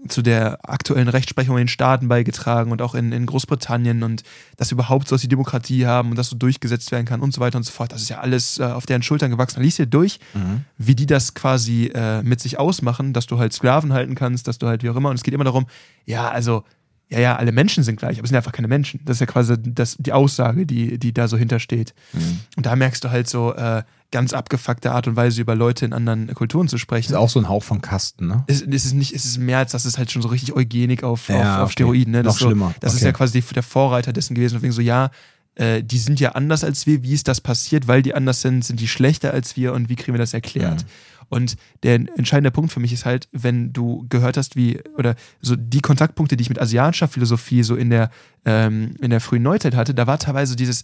zu 0.09 0.23
der 0.23 0.59
aktuellen 0.69 1.09
Rechtsprechung 1.09 1.57
in 1.57 1.65
den 1.65 1.69
Staaten 1.69 2.09
beigetragen 2.09 2.73
und 2.73 2.81
auch 2.81 2.95
in, 2.95 3.13
in 3.13 3.27
Großbritannien 3.27 4.03
und 4.03 4.23
dass 4.57 4.71
wir 4.71 4.77
überhaupt 4.77 5.09
so 5.09 5.23
wie 5.23 5.29
Demokratie 5.29 5.87
haben 5.87 6.11
und 6.11 6.17
das 6.17 6.29
so 6.31 6.37
durchgesetzt 6.37 6.91
werden 6.91 7.05
kann 7.05 7.21
und 7.21 7.35
so 7.35 7.41
weiter 7.41 7.59
und 7.59 7.65
so 7.65 7.73
fort. 7.73 7.93
Das 7.93 8.03
ist 8.03 8.09
ja 8.09 8.19
alles 8.19 8.59
äh, 8.59 8.65
auf 8.65 8.87
deren 8.87 9.03
Schultern 9.03 9.31
gewachsen. 9.31 9.57
Da 9.57 9.63
liest 9.63 9.79
ihr 9.79 9.87
durch, 9.87 10.19
mhm. 10.35 10.65
wie 10.79 10.95
die 10.95 11.07
das 11.07 11.35
quasi 11.35 11.91
äh, 11.95 12.23
mit 12.23 12.41
sich 12.41 12.59
ausmachen, 12.59 13.13
dass 13.13 13.27
du 13.27 13.39
halt 13.39 13.53
Sklaven 13.53 13.93
halten 13.93 14.15
kannst, 14.15 14.49
dass 14.49 14.59
du 14.59 14.67
halt 14.67 14.83
wie 14.83 14.91
auch 14.91 14.97
immer. 14.97 15.11
Und 15.11 15.17
es 15.17 15.23
geht 15.23 15.35
immer 15.35 15.45
darum, 15.45 15.67
ja, 16.07 16.31
also 16.31 16.65
ja, 17.11 17.19
ja, 17.19 17.37
alle 17.37 17.51
Menschen 17.51 17.83
sind 17.83 17.97
gleich, 17.97 18.19
aber 18.19 18.25
es 18.25 18.31
sind 18.31 18.37
einfach 18.37 18.53
keine 18.53 18.69
Menschen. 18.69 19.01
Das 19.05 19.17
ist 19.17 19.21
ja 19.21 19.27
quasi 19.27 19.55
das, 19.59 19.97
die 19.99 20.13
Aussage, 20.13 20.65
die, 20.65 20.97
die 20.97 21.13
da 21.13 21.27
so 21.27 21.37
hintersteht. 21.37 21.93
Mhm. 22.13 22.41
Und 22.57 22.67
da 22.67 22.77
merkst 22.77 23.03
du 23.03 23.11
halt 23.11 23.29
so 23.29 23.53
äh, 23.53 23.83
ganz 24.13 24.33
abgefuckte 24.33 24.93
Art 24.93 25.09
und 25.09 25.17
Weise 25.17 25.41
über 25.41 25.57
Leute 25.57 25.85
in 25.85 25.93
anderen 25.93 26.33
Kulturen 26.35 26.69
zu 26.69 26.79
sprechen. 26.79 27.13
Ist 27.13 27.19
auch 27.19 27.29
so 27.29 27.41
ein 27.41 27.49
Hauch 27.49 27.65
von 27.65 27.81
Kasten, 27.81 28.29
ne? 28.29 28.45
Es, 28.47 28.63
es 28.63 28.85
ist 28.85 28.95
nicht, 28.95 29.13
es 29.13 29.25
ist 29.25 29.39
mehr 29.39 29.59
als 29.59 29.73
das 29.73 29.87
ist 29.87 29.99
halt 29.99 30.13
schon 30.13 30.23
so 30.23 30.29
richtig 30.29 30.55
Eugenik 30.55 31.03
auf, 31.03 31.29
ja, 31.29 31.57
auf, 31.57 31.65
auf 31.65 31.73
Steroiden, 31.73 32.13
ne? 32.13 32.23
Das 32.23 32.35
Noch 32.35 32.41
so, 32.41 32.47
schlimmer. 32.47 32.75
Das 32.79 32.93
okay. 32.93 32.99
ist 32.99 33.05
ja 33.05 33.13
quasi 33.13 33.41
der 33.41 33.63
Vorreiter 33.65 34.13
dessen 34.13 34.35
gewesen. 34.35 34.55
Deswegen 34.55 34.73
so, 34.73 34.81
ja, 34.81 35.11
äh, 35.57 35.83
die 35.83 35.99
sind 35.99 36.21
ja 36.21 36.33
anders 36.33 36.63
als 36.63 36.87
wir. 36.87 37.03
Wie 37.03 37.13
ist 37.13 37.27
das 37.27 37.41
passiert? 37.41 37.89
Weil 37.89 38.03
die 38.03 38.15
anders 38.15 38.41
sind, 38.41 38.65
sind 38.65 38.79
die 38.79 38.89
schlechter 38.89 39.33
als 39.33 39.57
wir 39.57 39.73
und 39.73 39.89
wie 39.89 39.97
kriegen 39.97 40.15
wir 40.15 40.21
das 40.21 40.33
erklärt? 40.33 40.85
Mhm. 40.85 41.20
Und 41.31 41.57
der 41.85 41.95
entscheidende 41.95 42.51
Punkt 42.51 42.73
für 42.73 42.81
mich 42.81 42.93
ist 42.93 43.07
halt, 43.07 43.29
wenn 43.33 43.73
du 43.73 44.05
gehört 44.09 44.37
hast, 44.37 44.57
wie, 44.57 44.81
oder 44.99 45.15
so 45.41 45.57
die 45.57 45.81
Kontaktpunkte, 45.81 46.37
die 46.37 46.43
ich 46.43 46.49
mit 46.49 46.61
asiatischer 46.61 47.09
Philosophie 47.09 47.63
so 47.63 47.77
in 47.77 47.89
der, 47.89 48.11
ähm, 48.45 48.97
in 49.01 49.11
der 49.11 49.21
frühen 49.21 49.45
Neuzeit 49.45 49.77
hatte, 49.77 49.95
da 49.95 50.09
war 50.09 50.19
teilweise 50.19 50.57
dieses, 50.57 50.83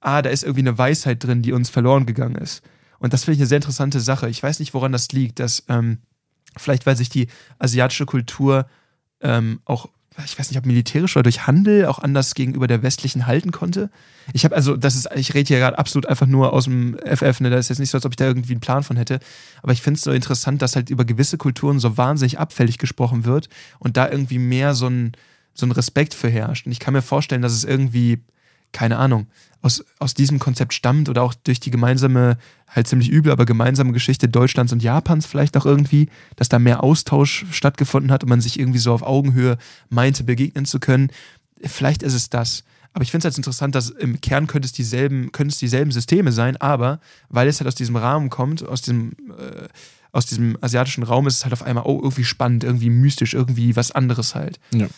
ah, 0.00 0.22
da 0.22 0.30
ist 0.30 0.44
irgendwie 0.44 0.62
eine 0.62 0.78
Weisheit 0.78 1.22
drin, 1.22 1.42
die 1.42 1.52
uns 1.52 1.68
verloren 1.68 2.06
gegangen 2.06 2.36
ist. 2.36 2.62
Und 3.00 3.12
das 3.12 3.24
finde 3.24 3.34
ich 3.34 3.40
eine 3.40 3.48
sehr 3.48 3.58
interessante 3.58 4.00
Sache. 4.00 4.28
Ich 4.28 4.42
weiß 4.42 4.60
nicht, 4.60 4.72
woran 4.72 4.92
das 4.92 5.10
liegt, 5.10 5.40
dass 5.40 5.64
ähm, 5.68 5.98
vielleicht, 6.56 6.86
weil 6.86 6.96
sich 6.96 7.08
die 7.08 7.26
asiatische 7.58 8.06
Kultur 8.06 8.66
ähm, 9.20 9.60
auch 9.64 9.88
ich 10.24 10.38
weiß 10.38 10.50
nicht, 10.50 10.58
ob 10.58 10.66
militärisch 10.66 11.16
oder 11.16 11.22
durch 11.22 11.46
Handel 11.46 11.86
auch 11.86 11.98
anders 11.98 12.34
gegenüber 12.34 12.66
der 12.66 12.82
westlichen 12.82 13.26
halten 13.26 13.52
konnte. 13.52 13.90
Ich 14.32 14.44
habe 14.44 14.54
also, 14.54 14.76
das 14.76 14.94
ist, 14.94 15.08
ich 15.14 15.34
rede 15.34 15.48
hier 15.48 15.58
gerade 15.58 15.78
absolut 15.78 16.06
einfach 16.06 16.26
nur 16.26 16.52
aus 16.52 16.64
dem 16.64 16.96
FF, 17.04 17.40
ne? 17.40 17.50
Das 17.50 17.60
ist 17.60 17.68
jetzt 17.70 17.78
nicht 17.78 17.90
so, 17.90 17.98
als 17.98 18.04
ob 18.04 18.12
ich 18.12 18.16
da 18.16 18.26
irgendwie 18.26 18.52
einen 18.52 18.60
Plan 18.60 18.82
von 18.82 18.96
hätte. 18.96 19.20
Aber 19.62 19.72
ich 19.72 19.82
finde 19.82 19.98
es 19.98 20.04
so 20.04 20.12
interessant, 20.12 20.60
dass 20.60 20.76
halt 20.76 20.90
über 20.90 21.04
gewisse 21.04 21.38
Kulturen 21.38 21.78
so 21.78 21.96
wahnsinnig 21.96 22.38
abfällig 22.38 22.78
gesprochen 22.78 23.24
wird 23.24 23.48
und 23.78 23.96
da 23.96 24.10
irgendwie 24.10 24.38
mehr 24.38 24.74
so 24.74 24.88
ein, 24.88 25.12
so 25.54 25.66
ein 25.66 25.72
Respekt 25.72 26.14
für 26.14 26.28
herrscht. 26.28 26.66
Und 26.66 26.72
ich 26.72 26.80
kann 26.80 26.94
mir 26.94 27.02
vorstellen, 27.02 27.42
dass 27.42 27.52
es 27.52 27.64
irgendwie 27.64 28.20
keine 28.72 28.98
Ahnung, 28.98 29.28
aus, 29.62 29.84
aus 29.98 30.14
diesem 30.14 30.38
Konzept 30.38 30.72
stammt 30.72 31.08
oder 31.08 31.22
auch 31.22 31.34
durch 31.34 31.60
die 31.60 31.70
gemeinsame, 31.70 32.38
halt 32.68 32.86
ziemlich 32.86 33.08
übel, 33.08 33.32
aber 33.32 33.44
gemeinsame 33.44 33.92
Geschichte 33.92 34.28
Deutschlands 34.28 34.72
und 34.72 34.82
Japans 34.82 35.26
vielleicht 35.26 35.56
auch 35.56 35.66
irgendwie, 35.66 36.08
dass 36.36 36.48
da 36.48 36.58
mehr 36.58 36.82
Austausch 36.82 37.46
stattgefunden 37.50 38.10
hat 38.10 38.22
und 38.22 38.28
man 38.28 38.40
sich 38.40 38.58
irgendwie 38.58 38.78
so 38.78 38.92
auf 38.92 39.02
Augenhöhe 39.02 39.58
meinte, 39.88 40.24
begegnen 40.24 40.64
zu 40.64 40.78
können. 40.78 41.10
Vielleicht 41.62 42.02
ist 42.02 42.14
es 42.14 42.30
das. 42.30 42.64
Aber 42.92 43.02
ich 43.02 43.10
finde 43.10 43.26
es 43.26 43.32
halt 43.32 43.36
interessant, 43.36 43.74
dass 43.74 43.90
im 43.90 44.20
Kern 44.20 44.46
könnte 44.46 44.66
es 44.66 44.72
dieselben, 44.72 45.32
könnte 45.32 45.52
es 45.52 45.58
dieselben 45.58 45.92
Systeme 45.92 46.32
sein, 46.32 46.56
aber 46.56 47.00
weil 47.28 47.48
es 47.48 47.60
halt 47.60 47.68
aus 47.68 47.74
diesem 47.74 47.96
Rahmen 47.96 48.30
kommt, 48.30 48.66
aus 48.66 48.82
diesem, 48.82 49.12
äh, 49.38 49.68
aus 50.12 50.26
diesem 50.26 50.56
asiatischen 50.60 51.02
Raum, 51.02 51.26
ist 51.26 51.36
es 51.36 51.44
halt 51.44 51.52
auf 51.52 51.62
einmal, 51.62 51.84
oh, 51.84 52.00
irgendwie 52.02 52.24
spannend, 52.24 52.64
irgendwie 52.64 52.90
mystisch, 52.90 53.34
irgendwie 53.34 53.76
was 53.76 53.90
anderes 53.90 54.34
halt. 54.34 54.58
Ja. 54.72 54.88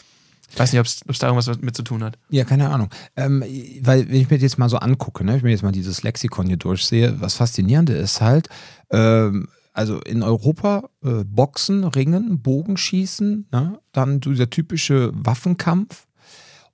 Ich 0.50 0.58
weiß 0.58 0.72
nicht, 0.72 0.80
ob 0.80 0.86
es 0.86 1.18
da 1.18 1.28
irgendwas 1.28 1.60
mit 1.60 1.76
zu 1.76 1.82
tun 1.82 2.02
hat. 2.02 2.18
Ja, 2.28 2.44
keine 2.44 2.70
Ahnung. 2.70 2.90
Ähm, 3.16 3.44
weil, 3.82 4.08
wenn 4.08 4.20
ich 4.20 4.30
mir 4.30 4.36
jetzt 4.36 4.58
mal 4.58 4.68
so 4.68 4.78
angucke, 4.78 5.24
ne, 5.24 5.36
ich 5.36 5.42
mir 5.42 5.50
jetzt 5.50 5.62
mal 5.62 5.72
dieses 5.72 6.02
Lexikon 6.02 6.46
hier 6.46 6.56
durchsehe, 6.56 7.20
was 7.20 7.34
faszinierende 7.34 7.92
ist 7.94 8.20
halt, 8.20 8.48
ähm, 8.90 9.48
also 9.72 10.00
in 10.00 10.22
Europa 10.22 10.90
äh, 11.04 11.24
Boxen, 11.24 11.84
Ringen, 11.84 12.42
Bogenschießen, 12.42 13.46
ne, 13.52 13.78
dann 13.92 14.20
dieser 14.20 14.50
typische 14.50 15.12
Waffenkampf 15.14 16.06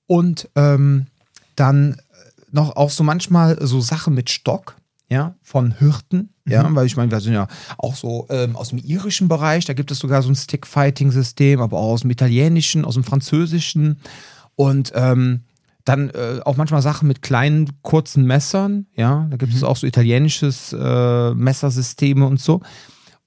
und 0.06 0.48
ähm, 0.54 1.06
dann 1.54 2.00
noch 2.50 2.76
auch 2.76 2.90
so 2.90 3.04
manchmal 3.04 3.58
so 3.66 3.80
Sachen 3.80 4.14
mit 4.14 4.30
Stock, 4.30 4.76
ja, 5.08 5.34
von 5.42 5.72
Hirten, 5.72 6.30
ja, 6.46 6.68
mhm. 6.68 6.74
weil 6.74 6.86
ich 6.86 6.96
meine, 6.96 7.10
wir 7.10 7.20
sind 7.20 7.34
ja 7.34 7.46
auch 7.78 7.94
so 7.94 8.26
ähm, 8.30 8.56
aus 8.56 8.70
dem 8.70 8.78
irischen 8.78 9.28
Bereich, 9.28 9.64
da 9.64 9.72
gibt 9.72 9.90
es 9.90 9.98
sogar 9.98 10.22
so 10.22 10.28
ein 10.28 10.34
Stick-Fighting-System, 10.34 11.60
aber 11.60 11.78
auch 11.78 11.92
aus 11.92 12.00
dem 12.00 12.10
italienischen, 12.10 12.84
aus 12.84 12.94
dem 12.94 13.04
französischen 13.04 14.00
und 14.56 14.92
ähm, 14.94 15.42
dann 15.84 16.10
äh, 16.10 16.40
auch 16.44 16.56
manchmal 16.56 16.82
Sachen 16.82 17.06
mit 17.06 17.22
kleinen, 17.22 17.70
kurzen 17.82 18.26
Messern, 18.26 18.86
ja, 18.96 19.28
da 19.30 19.36
gibt 19.36 19.52
mhm. 19.52 19.58
es 19.58 19.62
auch 19.62 19.76
so 19.76 19.86
italienisches 19.86 20.72
äh, 20.72 21.34
Messersysteme 21.34 22.26
und 22.26 22.40
so. 22.40 22.60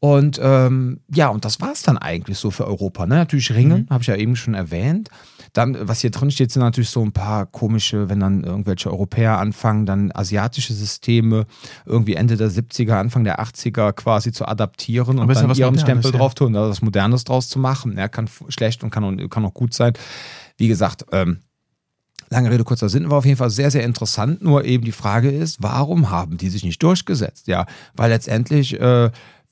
Und 0.01 0.39
ähm, 0.41 1.01
ja, 1.13 1.27
und 1.27 1.43
das 1.43 1.59
war 1.59 1.73
es 1.73 1.81
dann 1.81 1.97
eigentlich 1.97 2.37
so 2.37 2.51
für 2.51 2.65
Europa. 2.65 3.05
Ne? 3.05 3.15
Natürlich 3.15 3.51
Ringen, 3.53 3.81
mhm. 3.81 3.89
habe 3.89 4.01
ich 4.01 4.07
ja 4.07 4.15
eben 4.15 4.35
schon 4.35 4.53
erwähnt. 4.53 5.09
Dann, 5.53 5.77
was 5.87 6.01
hier 6.01 6.11
drin 6.11 6.31
steht, 6.31 6.51
sind 6.51 6.61
natürlich 6.61 6.89
so 6.89 7.01
ein 7.01 7.11
paar 7.11 7.45
komische, 7.45 8.09
wenn 8.09 8.19
dann 8.19 8.43
irgendwelche 8.43 8.91
Europäer 8.91 9.37
anfangen, 9.37 9.85
dann 9.85 10.11
asiatische 10.13 10.73
Systeme 10.73 11.45
irgendwie 11.85 12.15
Ende 12.15 12.37
der 12.37 12.49
70er, 12.49 12.93
Anfang 12.93 13.23
der 13.23 13.41
80er 13.41 13.93
quasi 13.93 14.31
zu 14.31 14.47
adaptieren 14.47 15.19
und 15.19 15.27
dann 15.27 15.55
ihren 15.55 15.79
Stempel 15.79 16.11
ja. 16.11 16.17
drauf 16.17 16.35
tun, 16.35 16.53
da 16.53 16.69
was 16.69 16.81
Modernes 16.81 17.23
draus 17.23 17.49
zu 17.49 17.59
machen. 17.59 17.97
Er 17.97 18.09
kann 18.09 18.29
schlecht 18.49 18.83
und 18.83 18.89
kann, 18.89 19.29
kann 19.29 19.45
auch 19.45 19.53
gut 19.53 19.73
sein. 19.73 19.93
Wie 20.57 20.67
gesagt, 20.67 21.05
ähm, 21.11 21.39
Lange 22.31 22.51
Rede, 22.51 22.63
kurzer 22.63 22.89
Sinn, 22.89 23.09
war 23.09 23.17
auf 23.17 23.25
jeden 23.25 23.37
Fall 23.37 23.49
sehr, 23.49 23.71
sehr 23.71 23.83
interessant. 23.83 24.43
Nur 24.43 24.63
eben 24.63 24.85
die 24.85 24.91
Frage 24.91 25.31
ist, 25.31 25.63
warum 25.63 26.11
haben 26.11 26.37
die 26.37 26.49
sich 26.49 26.63
nicht 26.63 26.81
durchgesetzt? 26.83 27.47
Ja, 27.47 27.65
weil 27.95 28.11
letztendlich 28.11 28.79
äh, 28.79 29.09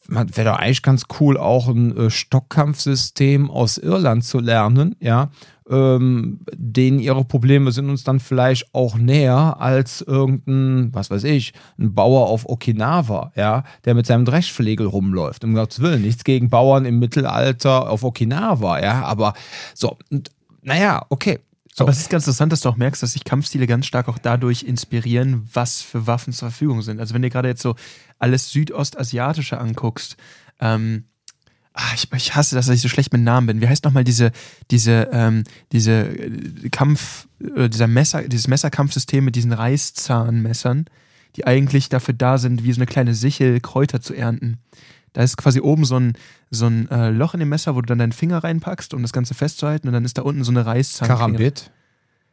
wäre 0.08 0.52
doch 0.52 0.58
eigentlich 0.58 0.82
ganz 0.82 1.06
cool, 1.20 1.38
auch 1.38 1.68
ein 1.68 1.96
äh, 1.96 2.10
Stockkampfsystem 2.10 3.50
aus 3.50 3.78
Irland 3.78 4.24
zu 4.24 4.40
lernen, 4.40 4.96
ja. 5.00 5.30
Ähm, 5.70 6.40
denen 6.56 7.00
ihre 7.00 7.26
Probleme 7.26 7.74
sind 7.74 7.90
uns 7.90 8.06
dann 8.06 8.22
vielleicht 8.22 8.74
auch 8.74 8.96
näher 8.96 9.58
als 9.60 10.02
irgendein, 10.02 10.94
was 10.94 11.12
weiß 11.12 11.26
ich, 11.26 11.52
ein 11.78 11.94
Bauer 11.94 12.30
auf 12.30 12.48
Okinawa, 12.48 13.34
ja, 13.36 13.64
der 13.84 13.94
mit 13.94 14.06
seinem 14.06 14.24
Dreschflegel 14.24 14.88
rumläuft. 14.88 15.44
Um 15.44 15.54
Gottes 15.56 15.82
Willen, 15.82 16.04
nichts 16.04 16.24
gegen 16.24 16.50
Bauern 16.50 16.86
im 16.86 17.00
Mittelalter 17.00 17.90
auf 17.90 18.04
Okinawa, 18.04 18.82
ja, 18.82 19.04
aber 19.04 19.34
so, 19.74 19.98
und, 20.10 20.32
naja, 20.62 21.06
okay. 21.10 21.40
So. 21.78 21.84
Aber 21.84 21.92
es 21.92 22.00
ist 22.00 22.10
ganz 22.10 22.24
interessant, 22.24 22.52
dass 22.52 22.62
du 22.62 22.70
auch 22.70 22.76
merkst, 22.76 23.04
dass 23.04 23.14
sich 23.14 23.24
Kampfstile 23.24 23.68
ganz 23.68 23.86
stark 23.86 24.08
auch 24.08 24.18
dadurch 24.18 24.64
inspirieren, 24.64 25.48
was 25.54 25.84
für 25.84 26.08
Waffen 26.08 26.34
zur 26.34 26.50
Verfügung 26.50 26.82
sind. 26.82 27.00
Also 27.00 27.14
wenn 27.14 27.22
du 27.22 27.30
gerade 27.30 27.50
jetzt 27.50 27.62
so 27.62 27.76
alles 28.18 28.50
Südostasiatische 28.50 29.60
anguckst, 29.60 30.18
ähm, 30.60 31.04
ah, 31.74 31.84
ich, 31.94 32.12
ich, 32.14 32.36
hasse 32.36 32.56
das, 32.56 32.66
dass 32.66 32.76
ich 32.76 32.82
so 32.82 32.90
schlecht 32.90 33.14
mit 33.14 33.22
Namen 33.22 33.46
bin. 33.46 33.62
Wie 33.62 33.68
heißt 33.68 33.84
nochmal 33.84 34.04
diese, 34.04 34.32
diese, 34.72 35.10
ähm, 35.12 35.44
diese 35.72 36.08
äh, 36.08 36.70
Kampf, 36.72 37.28
äh, 37.56 37.70
dieser 37.70 37.86
Messer, 37.86 38.24
dieses 38.24 38.48
Messerkampfsystem 38.48 39.24
mit 39.24 39.36
diesen 39.36 39.54
Reißzahnmessern, 39.54 40.86
die 41.36 41.46
eigentlich 41.46 41.90
dafür 41.90 42.16
da 42.16 42.40
sind, 42.40 42.64
wie 42.64 42.74
so 42.74 42.80
eine 42.80 42.88
kleine 42.88 43.14
Sichel 43.14 43.60
Kräuter 43.60 44.02
zu 44.02 44.16
ernten. 44.16 44.58
Da 45.18 45.24
ist 45.24 45.36
quasi 45.36 45.62
oben 45.62 45.84
so 45.84 46.00
ein, 46.00 46.14
so 46.52 46.68
ein 46.68 46.88
äh, 46.92 47.10
Loch 47.10 47.34
in 47.34 47.40
dem 47.40 47.50
Messer, 47.50 47.74
wo 47.76 47.82
du 47.82 47.88
dann 47.88 47.98
deinen 47.98 48.12
Finger 48.12 48.44
reinpackst, 48.44 48.94
um 48.94 49.02
das 49.02 49.14
Ganze 49.14 49.34
festzuhalten. 49.34 49.88
Und 49.88 49.94
dann 49.96 50.06
ist 50.06 50.20
da 50.20 50.22
unten 50.22 50.44
so 50.44 50.52
eine 50.52 50.64
Reißzahn. 50.64 51.08
Karambit? 51.08 51.72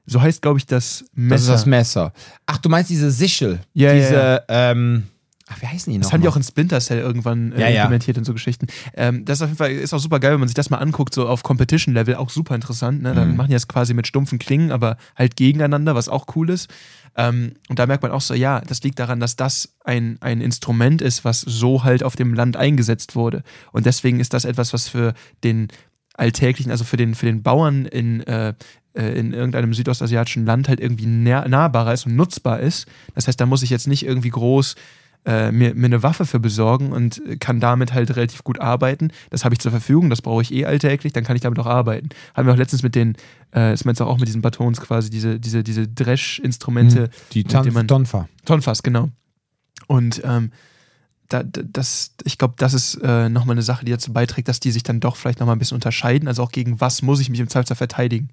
So 0.04 0.20
heißt, 0.20 0.42
glaube 0.42 0.58
ich, 0.58 0.66
das 0.66 1.02
Messer. 1.14 1.34
Das 1.34 1.40
ist 1.44 1.48
das 1.48 1.66
Messer. 1.66 2.12
Ach, 2.44 2.58
du 2.58 2.68
meinst 2.68 2.90
diese 2.90 3.10
Sichel? 3.10 3.60
Ja, 3.72 3.94
diese, 3.94 4.12
ja, 4.14 4.34
ja. 4.34 4.40
Ähm, 4.72 5.04
ach, 5.48 5.62
wie 5.62 5.66
heißen 5.66 5.90
die 5.90 5.98
noch? 5.98 6.04
Das 6.04 6.12
haben 6.12 6.20
die 6.20 6.28
auch 6.28 6.36
in 6.36 6.42
Splinter 6.42 6.78
Cell 6.78 6.98
irgendwann 6.98 7.52
äh, 7.52 7.60
Ja, 7.62 7.68
ja. 7.68 7.82
implementiert 7.84 8.18
und 8.18 8.24
so 8.24 8.34
Geschichten. 8.34 8.66
Ähm, 8.92 9.24
das 9.24 9.38
ist 9.38 9.42
auf 9.44 9.48
jeden 9.48 9.56
Fall 9.56 9.70
ist 9.72 9.94
auch 9.94 9.98
super 9.98 10.20
geil, 10.20 10.32
wenn 10.34 10.40
man 10.40 10.48
sich 10.48 10.54
das 10.54 10.68
mal 10.68 10.76
anguckt, 10.76 11.14
so 11.14 11.26
auf 11.26 11.42
Competition-Level, 11.42 12.16
auch 12.16 12.28
super 12.28 12.54
interessant. 12.54 13.00
Ne? 13.02 13.14
Dann 13.14 13.30
Mhm. 13.30 13.36
machen 13.36 13.48
die 13.48 13.54
das 13.54 13.66
quasi 13.66 13.94
mit 13.94 14.06
stumpfen 14.06 14.38
Klingen, 14.38 14.70
aber 14.72 14.98
halt 15.16 15.36
gegeneinander, 15.36 15.94
was 15.94 16.10
auch 16.10 16.26
cool 16.36 16.50
ist. 16.50 16.68
Ähm, 17.16 17.54
und 17.68 17.78
da 17.78 17.86
merkt 17.86 18.02
man 18.02 18.12
auch 18.12 18.20
so, 18.20 18.34
ja, 18.34 18.60
das 18.60 18.82
liegt 18.82 18.98
daran, 18.98 19.20
dass 19.20 19.36
das 19.36 19.76
ein, 19.84 20.18
ein 20.20 20.40
Instrument 20.40 21.02
ist, 21.02 21.24
was 21.24 21.40
so 21.40 21.84
halt 21.84 22.02
auf 22.02 22.16
dem 22.16 22.34
Land 22.34 22.56
eingesetzt 22.56 23.14
wurde. 23.14 23.42
Und 23.72 23.86
deswegen 23.86 24.20
ist 24.20 24.34
das 24.34 24.44
etwas, 24.44 24.72
was 24.72 24.88
für 24.88 25.14
den 25.42 25.68
alltäglichen, 26.14 26.70
also 26.70 26.84
für 26.84 26.96
den, 26.96 27.14
für 27.14 27.26
den 27.26 27.42
Bauern 27.42 27.86
in, 27.86 28.22
äh, 28.22 28.54
äh, 28.94 29.18
in 29.18 29.32
irgendeinem 29.32 29.74
südostasiatischen 29.74 30.46
Land 30.46 30.68
halt 30.68 30.80
irgendwie 30.80 31.06
nah, 31.06 31.46
nahbarer 31.46 31.92
ist 31.92 32.06
und 32.06 32.16
nutzbar 32.16 32.60
ist. 32.60 32.86
Das 33.14 33.28
heißt, 33.28 33.40
da 33.40 33.46
muss 33.46 33.62
ich 33.62 33.70
jetzt 33.70 33.88
nicht 33.88 34.04
irgendwie 34.04 34.30
groß 34.30 34.76
äh, 35.26 35.50
mir, 35.52 35.74
mir 35.74 35.86
eine 35.86 36.02
Waffe 36.02 36.26
für 36.26 36.38
besorgen 36.40 36.92
und 36.92 37.22
kann 37.40 37.58
damit 37.60 37.92
halt 37.94 38.14
relativ 38.14 38.44
gut 38.44 38.60
arbeiten. 38.60 39.08
Das 39.30 39.44
habe 39.44 39.54
ich 39.54 39.58
zur 39.58 39.70
Verfügung, 39.70 40.10
das 40.10 40.20
brauche 40.22 40.42
ich 40.42 40.52
eh 40.52 40.66
alltäglich, 40.66 41.12
dann 41.12 41.24
kann 41.24 41.34
ich 41.36 41.42
damit 41.42 41.58
auch 41.58 41.66
arbeiten. 41.66 42.10
Haben 42.34 42.46
wir 42.46 42.52
auch 42.52 42.58
letztens 42.58 42.82
mit 42.82 42.94
den, 42.94 43.12
äh, 43.52 43.70
das 43.70 43.84
meinst 43.84 44.00
du 44.00 44.04
auch 44.04 44.18
mit 44.18 44.28
diesen 44.28 44.42
Batons 44.42 44.80
quasi, 44.80 45.08
diese, 45.10 45.40
diese, 45.40 45.62
diese 45.64 45.88
Dresch-Instrumente, 45.88 47.10
die 47.32 47.42
mit 47.44 47.52
dem 47.64 47.74
man- 47.74 47.88
Tonfa. 47.88 48.28
Tonfass, 48.44 48.82
genau. 48.82 49.08
Und 49.86 50.22
ähm, 50.24 50.50
da, 51.28 51.42
da- 51.42 51.62
das, 51.64 52.12
ich 52.24 52.36
glaube, 52.38 52.54
das 52.58 52.74
ist 52.74 52.96
äh, 53.02 53.28
nochmal 53.28 53.54
eine 53.54 53.62
Sache, 53.62 53.84
die 53.84 53.92
dazu 53.92 54.12
beiträgt, 54.12 54.48
dass 54.48 54.60
die 54.60 54.70
sich 54.70 54.82
dann 54.82 55.00
doch 55.00 55.16
vielleicht 55.16 55.40
nochmal 55.40 55.56
ein 55.56 55.58
bisschen 55.58 55.76
unterscheiden. 55.76 56.28
Also 56.28 56.42
auch 56.42 56.52
gegen 56.52 56.80
was 56.80 57.02
muss 57.02 57.20
ich 57.20 57.30
mich 57.30 57.40
im 57.40 57.48
Zweifelsfall 57.48 57.76
verteidigen. 57.76 58.28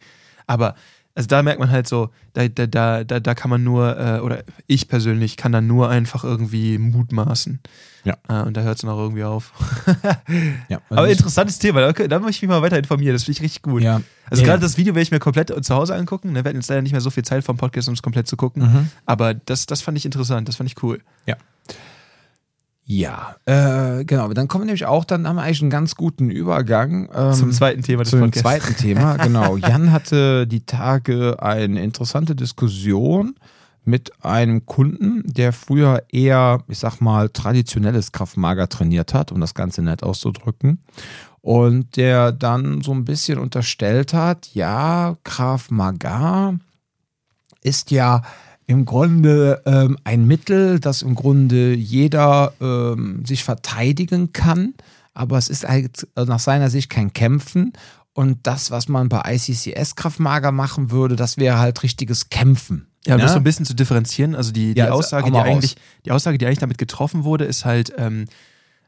Aber 0.48 0.76
also 1.16 1.28
da 1.28 1.44
merkt 1.44 1.60
man 1.60 1.70
halt 1.70 1.88
so, 1.88 2.10
da, 2.34 2.48
da, 2.48 2.68
da, 2.68 3.04
da, 3.04 3.20
da 3.20 3.36
kann 3.36 3.50
man 3.50 3.64
nur, 3.64 3.98
äh, 4.00 4.20
oder 4.20 4.44
ich 4.68 4.88
persönlich 4.88 5.36
kann 5.38 5.52
da 5.52 5.60
nur 5.62 5.90
einfach 5.90 6.24
irgendwie 6.24 6.78
mutmaßen. 6.78 7.60
Ja. 8.04 8.16
Äh, 8.30 8.44
und 8.44 8.56
da 8.58 8.62
hört 8.62 8.76
es 8.78 8.82
dann 8.82 8.90
auch 8.92 8.98
irgendwie 9.00 9.24
auf. 9.24 9.52
Ja, 10.70 10.80
Aber 10.90 11.02
also 11.02 11.12
interessantes 11.12 11.60
Thema, 11.60 11.82
da, 11.82 11.92
da 12.08 12.20
möchte 12.20 12.38
ich 12.38 12.42
mich 12.44 12.50
mal 12.50 12.62
weiter 12.62 12.78
informieren, 12.78 13.14
das 13.14 13.24
finde 13.26 13.38
ich 13.38 13.44
richtig 13.44 13.62
gut. 13.62 13.82
Ja. 13.82 14.02
Also 14.30 14.42
Ja. 14.44 14.50
gerade 14.50 14.62
das 14.62 14.78
Video 14.78 14.94
werde 14.96 15.04
ich 15.04 15.12
mir 15.12 15.20
komplett 15.20 15.52
zu 15.66 15.76
Hause 15.76 15.96
angucken. 15.96 16.32
Ne? 16.32 16.44
Wir 16.46 16.50
hatten 16.50 16.58
jetzt 16.58 16.70
leider 16.70 16.82
nicht 16.82 16.94
mehr 16.94 17.02
so 17.02 17.10
viel 17.10 17.24
Zeit 17.24 17.44
vom 17.44 17.58
Podcast, 17.58 17.88
um 17.90 17.94
es 17.94 18.02
komplett 18.02 18.28
zu 18.28 18.38
gucken. 18.38 18.64
Mhm. 18.64 18.88
Aber 19.06 19.34
das, 19.34 19.66
das 19.66 19.82
fand 19.82 19.98
ich 19.98 20.06
interessant, 20.06 20.48
das 20.48 20.56
fand 20.56 20.70
ich 20.70 20.82
cool. 20.82 21.02
Ja, 21.28 21.36
äh, 23.46 24.04
genau. 24.06 24.32
Dann 24.34 24.48
kommen 24.48 24.64
wir 24.64 24.66
nämlich 24.68 24.86
auch, 24.86 25.06
dann 25.06 25.28
haben 25.28 25.38
wir 25.38 25.44
eigentlich 25.44 25.62
einen 25.62 25.72
ganz 25.72 25.96
guten 25.96 26.30
Übergang 26.30 27.10
ähm, 27.14 27.34
Zum 27.34 27.52
zweiten 27.52 27.84
Thema 27.84 28.04
des 28.04 28.10
zu 28.12 28.18
dem 28.18 28.32
Podcasts. 28.32 28.42
zweiten 28.42 28.76
Thema. 28.76 29.18
Genau. 29.22 29.56
Jan 29.56 29.92
hatte 29.92 30.46
die 30.48 30.66
Tage 30.66 31.42
eine 31.42 31.84
interessante 31.84 32.36
Diskussion 32.36 33.36
mit 33.84 34.12
einem 34.24 34.66
Kunden, 34.66 35.24
der 35.26 35.54
früher 35.54 36.04
eher, 36.12 36.64
ich 36.68 36.80
sag 36.80 37.00
mal, 37.02 37.30
traditionelles 37.30 38.12
Kraftmager 38.12 38.68
trainiert 38.70 39.14
hat, 39.14 39.32
um 39.32 39.40
das 39.40 39.54
Ganze 39.54 39.82
nett 39.82 40.04
auszudrücken. 40.04 40.80
Und 41.42 41.96
der 41.98 42.32
dann 42.32 42.82
so 42.82 42.92
ein 42.92 43.06
bisschen 43.06 43.40
unterstellt 43.40 44.14
hat, 44.14 44.50
ja, 44.54 45.18
Krav 45.24 45.72
Maga 45.72 46.56
ist 47.64 47.92
ja 47.92 48.22
im 48.68 48.86
Grunde 48.86 49.62
ähm, 49.66 49.98
ein 50.04 50.26
Mittel, 50.28 50.80
das 50.80 51.02
im 51.02 51.16
Grunde 51.16 51.74
jeder 51.74 52.54
ähm, 52.62 53.24
sich 53.26 53.44
verteidigen 53.44 54.32
kann, 54.34 54.74
aber 55.14 55.38
es 55.38 55.50
ist 55.50 55.68
halt 55.68 56.08
äh, 56.16 56.24
nach 56.26 56.40
seiner 56.40 56.70
Sicht 56.70 56.90
kein 56.90 57.12
Kämpfen. 57.14 57.74
Und 58.14 58.40
das, 58.44 58.72
was 58.72 58.88
man 58.90 59.08
bei 59.10 59.22
ICCS 59.36 59.96
Kraftmager 59.96 60.52
machen 60.52 60.92
würde, 60.92 61.16
das 61.16 61.38
wäre 61.38 61.60
halt 61.60 61.82
richtiges 61.84 62.30
Kämpfen. 62.30 62.88
Ja, 63.06 63.16
um 63.16 63.20
Ne? 63.20 63.24
das 63.24 63.32
so 63.34 63.38
ein 63.38 63.44
bisschen 63.44 63.66
zu 63.66 63.74
differenzieren. 63.74 64.36
Also 64.36 64.52
die, 64.52 64.74
die, 64.74 64.80
Ja, 64.80 64.86
also 64.86 64.98
Aussage, 65.00 65.32
die, 65.32 65.38
raus. 65.38 65.46
eigentlich, 65.48 65.76
die 66.06 66.12
Aussage, 66.12 66.38
die 66.38 66.46
eigentlich 66.46 66.60
damit 66.60 66.78
getroffen 66.78 67.24
wurde, 67.24 67.46
ist 67.46 67.64
halt, 67.66 67.94
ähm, 67.98 68.26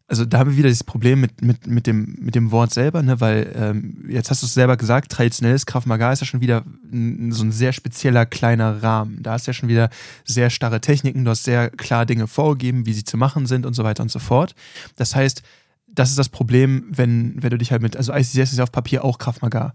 also 0.07 0.25
da 0.25 0.39
haben 0.39 0.51
wir 0.51 0.57
wieder 0.57 0.67
dieses 0.67 0.83
Problem 0.83 1.21
mit, 1.21 1.41
mit, 1.41 1.65
mit, 1.65 1.87
dem, 1.87 2.17
mit 2.19 2.35
dem 2.35 2.51
Wort 2.51 2.73
selber, 2.73 3.01
ne? 3.01 3.19
weil 3.21 3.51
ähm, 3.55 4.05
jetzt 4.09 4.29
hast 4.29 4.41
du 4.41 4.45
es 4.45 4.53
selber 4.53 4.75
gesagt, 4.77 5.11
traditionelles 5.11 5.65
Krav 5.65 5.85
Maga 5.85 6.11
ist 6.11 6.19
ja 6.19 6.25
schon 6.25 6.41
wieder 6.41 6.63
n- 6.91 7.31
so 7.31 7.43
ein 7.43 7.51
sehr 7.51 7.71
spezieller 7.73 8.25
kleiner 8.25 8.83
Rahmen. 8.83 9.23
Da 9.23 9.31
hast 9.31 9.47
du 9.47 9.51
ja 9.51 9.53
schon 9.53 9.69
wieder 9.69 9.89
sehr 10.25 10.49
starre 10.49 10.81
Techniken, 10.81 11.23
du 11.23 11.31
hast 11.31 11.45
sehr 11.45 11.69
klar 11.69 12.05
Dinge 12.05 12.27
vorgegeben, 12.27 12.85
wie 12.85 12.93
sie 12.93 13.05
zu 13.05 13.17
machen 13.17 13.45
sind 13.45 13.65
und 13.65 13.73
so 13.73 13.83
weiter 13.83 14.03
und 14.03 14.11
so 14.11 14.19
fort. 14.19 14.55
Das 14.97 15.15
heißt, 15.15 15.41
das 15.87 16.09
ist 16.09 16.19
das 16.19 16.29
Problem, 16.29 16.85
wenn, 16.89 17.41
wenn 17.41 17.51
du 17.51 17.57
dich 17.57 17.71
halt 17.71 17.81
mit, 17.81 17.95
also 17.95 18.13
ICCS 18.13 18.51
ist 18.51 18.57
ja 18.57 18.63
auf 18.63 18.71
Papier 18.71 19.03
auch 19.03 19.17
Krav 19.17 19.41
Maga. 19.41 19.73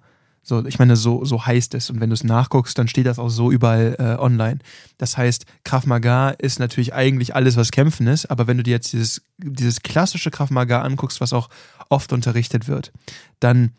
So, 0.49 0.65
ich 0.65 0.79
meine, 0.79 0.97
so, 0.97 1.27
so 1.27 1.45
heißt 1.45 1.75
es. 1.75 1.91
Und 1.91 2.01
wenn 2.01 2.09
du 2.09 2.15
es 2.15 2.25
nachguckst, 2.25 2.79
dann 2.79 2.89
steht 2.89 3.05
das 3.05 3.19
auch 3.19 3.29
so 3.29 3.53
überall 3.53 3.97
äh, 3.99 4.19
online. 4.19 4.61
Das 4.97 5.19
heißt, 5.19 5.45
Krav 5.63 5.85
Maga 5.85 6.31
ist 6.31 6.59
natürlich 6.59 6.95
eigentlich 6.95 7.35
alles, 7.35 7.57
was 7.59 7.71
Kämpfen 7.71 8.07
ist. 8.07 8.31
Aber 8.31 8.47
wenn 8.47 8.57
du 8.57 8.63
dir 8.63 8.71
jetzt 8.71 8.95
dieses, 8.95 9.21
dieses 9.37 9.83
klassische 9.83 10.31
Krav 10.31 10.49
Maga 10.49 10.81
anguckst, 10.81 11.21
was 11.21 11.35
auch 11.35 11.51
oft 11.91 12.15
unterrichtet 12.15 12.67
wird, 12.67 12.93
dann 13.41 13.73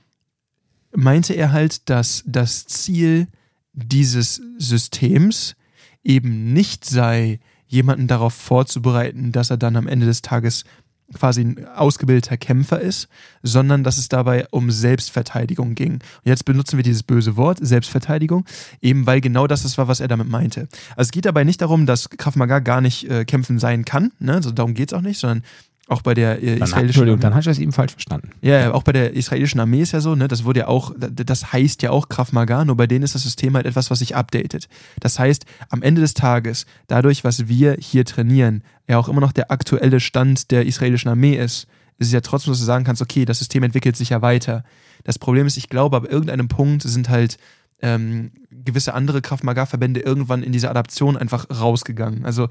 meinte 0.96 1.34
er 1.34 1.52
halt, 1.52 1.90
dass 1.90 2.24
das 2.28 2.68
Ziel 2.68 3.28
dieses 3.74 4.40
Systems 4.60 5.56
eben 6.04 6.54
nicht 6.54 6.86
sei, 6.86 7.40
jemanden 7.66 8.06
darauf 8.06 8.36
vorzubereiten, 8.36 9.32
dass 9.32 9.50
er 9.50 9.58
dann 9.58 9.76
am 9.76 9.88
Ende 9.88 10.06
des 10.06 10.22
Tages 10.22 10.66
quasi 11.14 11.42
ein 11.42 11.68
ausgebildeter 11.68 12.38
Kämpfer 12.38 12.80
ist, 12.80 13.08
sondern 13.44 13.84
dass 13.84 13.98
es 13.98 14.10
dabei 14.10 14.48
um 14.52 14.72
Selbstverteidigung 14.72 15.76
ging. 15.76 15.94
Und 15.94 16.26
jetzt 16.26 16.46
benutzen 16.46 16.78
wir 16.78 16.84
dieses 16.84 17.04
böse 17.04 17.36
Wort, 17.38 17.60
Selbstverteidigung, 17.62 18.46
eben 18.82 19.06
weil 19.06 19.22
genau 19.22 19.48
das 19.48 19.66
es 19.66 19.78
war, 19.78 19.88
was 19.88 20.00
er 20.00 20.08
damit 20.08 20.30
meinte. 20.30 20.68
Also 20.96 21.08
es 21.08 21.12
geht 21.12 21.26
dabei 21.26 21.44
nicht 21.44 21.62
darum, 21.62 21.86
dass 21.86 22.10
Krav 22.10 22.36
Maga 22.36 22.60
gar 22.60 22.82
nicht 22.82 23.10
äh, 23.10 23.26
kämpfen 23.26 23.60
sein 23.60 23.86
kann, 23.86 24.12
ne? 24.20 24.34
also 24.36 24.52
darum 24.52 24.74
geht 24.74 24.92
es 24.92 24.98
auch 24.98 25.02
nicht, 25.02 25.20
sondern 25.20 25.44
auch 25.90 26.02
bei 26.02 26.14
der 26.14 26.42
äh, 26.42 26.58
Dann, 26.58 26.68
israelischen 26.68 26.86
Entschuldigung, 26.86 27.20
dann 27.20 27.36
hast 27.36 27.46
du 27.46 27.50
das 27.50 27.60
eben 27.60 27.72
falsch 27.72 27.94
verstanden. 27.94 28.30
ja, 28.42 28.60
ja, 28.60 28.74
auch 28.74 28.84
bei 28.84 28.92
der 28.92 29.14
israelischen 29.14 29.60
Armee 29.60 29.82
ist 29.82 29.92
ja 29.92 30.02
so, 30.02 30.16
ne, 30.16 30.28
das 30.28 30.44
wurde 30.44 30.62
ja 30.62 30.68
auch, 30.68 30.94
das 30.98 31.52
heißt 31.52 31.82
ja 31.82 31.90
auch 31.92 32.10
Krav 32.10 32.32
Maga, 32.32 32.64
nur 32.64 32.78
bei 32.78 32.88
denen 32.88 33.04
ist 33.04 33.16
das 33.16 33.24
System 33.24 33.56
halt 33.56 33.66
etwas, 33.66 33.90
was 33.90 34.00
sich 34.00 34.16
updatet. 34.16 34.68
Das 35.00 35.18
heißt, 35.18 35.46
am 35.70 35.82
Ende 35.82 36.02
des 36.02 36.14
Tages, 36.14 36.66
dadurch, 36.88 37.24
was 37.24 37.48
wir 37.48 37.76
hier 37.80 38.06
trainieren, 38.06 38.64
ja 38.88 38.98
auch 38.98 39.10
immer 39.10 39.22
noch 39.22 39.32
der 39.32 39.52
aktuelle 39.52 40.00
Stand 40.00 40.52
der 40.52 40.66
israelischen 40.66 41.10
Armee 41.10 41.36
ist, 41.36 41.68
ist 41.98 42.08
es 42.08 42.14
ja 42.14 42.22
trotzdem, 42.22 42.52
dass 42.52 42.60
du 42.60 42.66
sagen 42.66 42.86
kannst, 42.86 43.02
okay, 43.02 43.26
das 43.26 43.40
System 43.40 43.64
entwickelt 43.64 43.98
sich 43.98 44.10
ja 44.10 44.22
weiter. 44.22 44.64
Das 45.04 45.20
Problem 45.20 45.48
ist, 45.48 45.58
ich 45.58 45.70
glaube, 45.70 45.98
ab 45.98 46.06
irgendeinem 46.10 46.48
Punkt 46.48 46.84
sind 46.84 47.10
halt 47.10 47.38
ähm, 47.82 48.32
gewisse 48.52 48.94
andere 48.94 49.22
Krav 49.22 49.44
Maga-Verbände 49.44 50.00
irgendwann 50.02 50.44
in 50.44 50.52
diese 50.52 50.70
Adaption 50.70 51.18
einfach 51.18 51.48
rausgegangen. 51.50 52.26
Also 52.26 52.48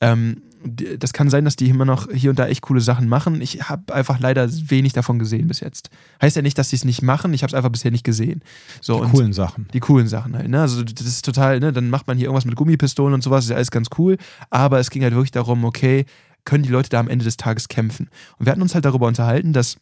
ähm, 0.00 0.42
das 0.64 1.12
kann 1.12 1.28
sein, 1.30 1.44
dass 1.44 1.56
die 1.56 1.68
immer 1.68 1.84
noch 1.84 2.08
hier 2.12 2.30
und 2.30 2.38
da 2.38 2.46
echt 2.46 2.62
coole 2.62 2.80
Sachen 2.80 3.08
machen. 3.08 3.40
Ich 3.40 3.68
habe 3.68 3.94
einfach 3.94 4.20
leider 4.20 4.48
wenig 4.50 4.92
davon 4.92 5.18
gesehen 5.18 5.48
bis 5.48 5.60
jetzt. 5.60 5.90
Heißt 6.20 6.36
ja 6.36 6.42
nicht, 6.42 6.56
dass 6.58 6.70
sie 6.70 6.76
es 6.76 6.84
nicht 6.84 7.02
machen. 7.02 7.34
Ich 7.34 7.42
habe 7.42 7.50
es 7.50 7.54
einfach 7.54 7.70
bisher 7.70 7.90
nicht 7.90 8.04
gesehen. 8.04 8.42
So, 8.80 9.04
Die 9.04 9.10
coolen 9.10 9.32
Sachen. 9.32 9.68
die 9.72 9.80
coolen 9.80 10.08
Sachen 10.08 10.36
halt. 10.36 10.48
Ne? 10.48 10.60
Also 10.60 10.82
das 10.82 11.06
ist 11.06 11.24
total, 11.24 11.60
ne? 11.60 11.72
dann 11.72 11.90
macht 11.90 12.06
man 12.06 12.16
hier 12.16 12.26
irgendwas 12.26 12.44
mit 12.44 12.56
Gummipistolen 12.56 13.14
und 13.14 13.22
sowas, 13.22 13.44
ist 13.44 13.50
ja 13.50 13.56
alles 13.56 13.70
ganz 13.70 13.88
cool. 13.98 14.16
Aber 14.50 14.78
es 14.78 14.90
ging 14.90 15.02
halt 15.02 15.14
wirklich 15.14 15.32
darum, 15.32 15.64
okay, 15.64 16.06
können 16.44 16.64
die 16.64 16.70
Leute 16.70 16.90
da 16.90 17.00
am 17.00 17.08
Ende 17.08 17.24
des 17.24 17.36
Tages 17.36 17.68
kämpfen? 17.68 18.08
Und 18.38 18.46
wir 18.46 18.52
hatten 18.52 18.62
uns 18.62 18.74
halt 18.74 18.84
darüber 18.84 19.06
unterhalten, 19.06 19.52
dass 19.52 19.76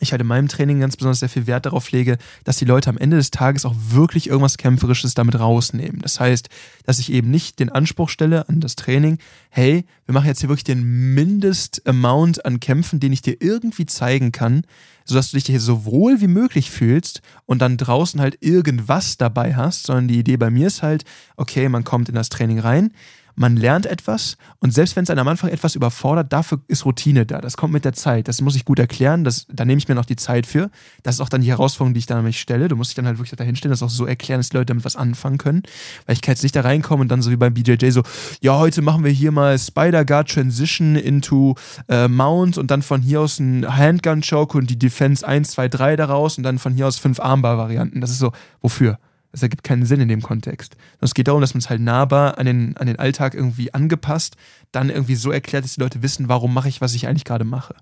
ich 0.00 0.12
halt 0.12 0.20
in 0.20 0.26
meinem 0.26 0.48
Training 0.48 0.80
ganz 0.80 0.96
besonders 0.96 1.20
sehr 1.20 1.28
viel 1.28 1.46
Wert 1.46 1.66
darauf 1.66 1.90
lege, 1.92 2.18
dass 2.44 2.56
die 2.56 2.64
Leute 2.64 2.90
am 2.90 2.98
Ende 2.98 3.16
des 3.16 3.30
Tages 3.30 3.64
auch 3.64 3.74
wirklich 3.76 4.28
irgendwas 4.28 4.58
Kämpferisches 4.58 5.14
damit 5.14 5.38
rausnehmen. 5.38 6.00
Das 6.00 6.20
heißt, 6.20 6.48
dass 6.84 6.98
ich 6.98 7.12
eben 7.12 7.30
nicht 7.30 7.58
den 7.58 7.70
Anspruch 7.70 8.08
stelle 8.08 8.48
an 8.48 8.60
das 8.60 8.76
Training, 8.76 9.18
hey, 9.50 9.84
wir 10.06 10.12
machen 10.12 10.26
jetzt 10.26 10.40
hier 10.40 10.48
wirklich 10.48 10.64
den 10.64 11.14
Mindest-Amount 11.14 12.44
an 12.44 12.60
Kämpfen, 12.60 13.00
den 13.00 13.12
ich 13.12 13.22
dir 13.22 13.36
irgendwie 13.40 13.86
zeigen 13.86 14.32
kann, 14.32 14.62
sodass 15.04 15.30
du 15.30 15.36
dich 15.36 15.46
hier 15.46 15.60
so 15.60 15.84
wohl 15.84 16.20
wie 16.20 16.26
möglich 16.26 16.70
fühlst 16.70 17.22
und 17.46 17.60
dann 17.60 17.76
draußen 17.76 18.20
halt 18.20 18.38
irgendwas 18.40 19.16
dabei 19.16 19.54
hast, 19.54 19.86
sondern 19.86 20.08
die 20.08 20.18
Idee 20.18 20.36
bei 20.36 20.50
mir 20.50 20.66
ist 20.66 20.82
halt, 20.82 21.04
okay, 21.36 21.68
man 21.68 21.84
kommt 21.84 22.08
in 22.08 22.14
das 22.14 22.28
Training 22.28 22.58
rein, 22.58 22.92
man 23.36 23.56
lernt 23.56 23.86
etwas 23.86 24.36
und 24.60 24.72
selbst 24.72 24.96
wenn 24.96 25.04
es 25.04 25.10
einen 25.10 25.20
am 25.20 25.28
Anfang 25.28 25.50
etwas 25.50 25.74
überfordert, 25.74 26.32
dafür 26.32 26.60
ist 26.68 26.84
Routine 26.84 27.26
da. 27.26 27.40
Das 27.40 27.56
kommt 27.56 27.72
mit 27.72 27.84
der 27.84 27.92
Zeit. 27.92 28.28
Das 28.28 28.40
muss 28.40 28.56
ich 28.56 28.64
gut 28.64 28.78
erklären. 28.78 29.24
Das, 29.24 29.46
da 29.50 29.64
nehme 29.64 29.78
ich 29.78 29.88
mir 29.88 29.94
noch 29.94 30.04
die 30.04 30.16
Zeit 30.16 30.46
für. 30.46 30.70
Das 31.02 31.16
ist 31.16 31.20
auch 31.20 31.28
dann 31.28 31.40
die 31.40 31.50
Herausforderung, 31.50 31.94
die 31.94 31.98
ich 31.98 32.06
da 32.06 32.16
nämlich 32.16 32.40
stelle. 32.40 32.68
Du 32.68 32.76
musst 32.76 32.90
dich 32.90 32.96
dann 32.96 33.06
halt 33.06 33.18
wirklich 33.18 33.36
dahin 33.36 33.56
stellen, 33.56 33.70
das 33.70 33.82
auch 33.82 33.90
so 33.90 34.06
erklären, 34.06 34.40
dass 34.40 34.50
die 34.50 34.56
Leute 34.56 34.66
damit 34.66 34.84
was 34.84 34.96
anfangen 34.96 35.38
können. 35.38 35.62
Weil 36.06 36.14
ich 36.14 36.22
kann 36.22 36.32
jetzt 36.32 36.42
nicht 36.42 36.56
da 36.56 36.62
reinkommen 36.62 37.02
und 37.02 37.08
dann 37.08 37.22
so 37.22 37.30
wie 37.30 37.36
beim 37.36 37.54
BJJ 37.54 37.90
so, 37.90 38.02
ja, 38.40 38.58
heute 38.58 38.82
machen 38.82 39.04
wir 39.04 39.10
hier 39.10 39.32
mal 39.32 39.58
Spider-Guard 39.58 40.30
Transition 40.30 40.96
into 40.96 41.56
äh, 41.88 42.08
Mount 42.08 42.58
und 42.58 42.70
dann 42.70 42.82
von 42.82 43.02
hier 43.02 43.20
aus 43.20 43.38
ein 43.38 43.76
Handgun-Choke 43.76 44.56
und 44.56 44.70
die 44.70 44.78
Defense 44.78 45.26
1, 45.26 45.50
2, 45.50 45.68
3 45.68 45.96
daraus 45.96 46.38
und 46.38 46.44
dann 46.44 46.58
von 46.58 46.74
hier 46.74 46.86
aus 46.86 46.98
fünf 46.98 47.20
Armbar-Varianten. 47.20 48.00
Das 48.00 48.10
ist 48.10 48.18
so, 48.18 48.32
wofür? 48.60 48.98
Das 49.34 49.42
ergibt 49.42 49.64
keinen 49.64 49.84
Sinn 49.84 50.00
in 50.00 50.08
dem 50.08 50.22
Kontext. 50.22 50.76
es 51.00 51.12
geht 51.12 51.26
darum, 51.26 51.40
dass 51.40 51.54
man 51.54 51.58
es 51.58 51.68
halt 51.68 51.80
nahbar 51.80 52.38
an 52.38 52.46
den, 52.46 52.76
an 52.76 52.86
den 52.86 53.00
Alltag 53.00 53.34
irgendwie 53.34 53.74
angepasst, 53.74 54.36
dann 54.70 54.90
irgendwie 54.90 55.16
so 55.16 55.32
erklärt, 55.32 55.64
dass 55.64 55.74
die 55.74 55.80
Leute 55.80 56.02
wissen, 56.02 56.28
warum 56.28 56.54
mache 56.54 56.68
ich, 56.68 56.80
was 56.80 56.94
ich 56.94 57.08
eigentlich 57.08 57.24
gerade 57.24 57.44
mache. 57.44 57.74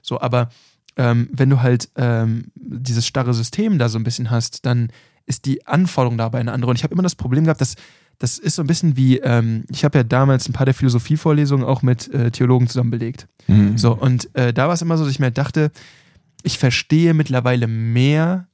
So, 0.00 0.20
aber 0.20 0.50
ähm, 0.96 1.28
wenn 1.32 1.50
du 1.50 1.60
halt 1.60 1.88
ähm, 1.96 2.52
dieses 2.54 3.04
starre 3.04 3.34
System 3.34 3.80
da 3.80 3.88
so 3.88 3.98
ein 3.98 4.04
bisschen 4.04 4.30
hast, 4.30 4.64
dann 4.64 4.92
ist 5.26 5.44
die 5.44 5.66
Anforderung 5.66 6.18
dabei 6.18 6.38
eine 6.38 6.52
andere. 6.52 6.70
Und 6.70 6.76
ich 6.76 6.84
habe 6.84 6.94
immer 6.94 7.02
das 7.02 7.16
Problem 7.16 7.44
gehabt, 7.44 7.60
dass 7.60 7.74
das 8.18 8.38
ist 8.38 8.54
so 8.54 8.62
ein 8.62 8.68
bisschen 8.68 8.96
wie, 8.96 9.18
ähm, 9.18 9.64
ich 9.70 9.84
habe 9.84 9.98
ja 9.98 10.04
damals 10.04 10.48
ein 10.48 10.52
paar 10.52 10.66
der 10.66 10.74
Philosophievorlesungen 10.74 11.66
auch 11.66 11.82
mit 11.82 12.14
äh, 12.14 12.30
Theologen 12.30 12.68
zusammen 12.68 12.92
belegt. 12.92 13.26
Mhm. 13.48 13.76
So, 13.76 13.92
und 13.92 14.32
äh, 14.36 14.52
da 14.52 14.68
war 14.68 14.74
es 14.74 14.82
immer 14.82 14.96
so, 14.96 15.02
dass 15.02 15.12
ich 15.12 15.18
mir 15.18 15.32
dachte, 15.32 15.72
ich 16.44 16.58
verstehe 16.58 17.14
mittlerweile 17.14 17.66
mehr 17.66 18.46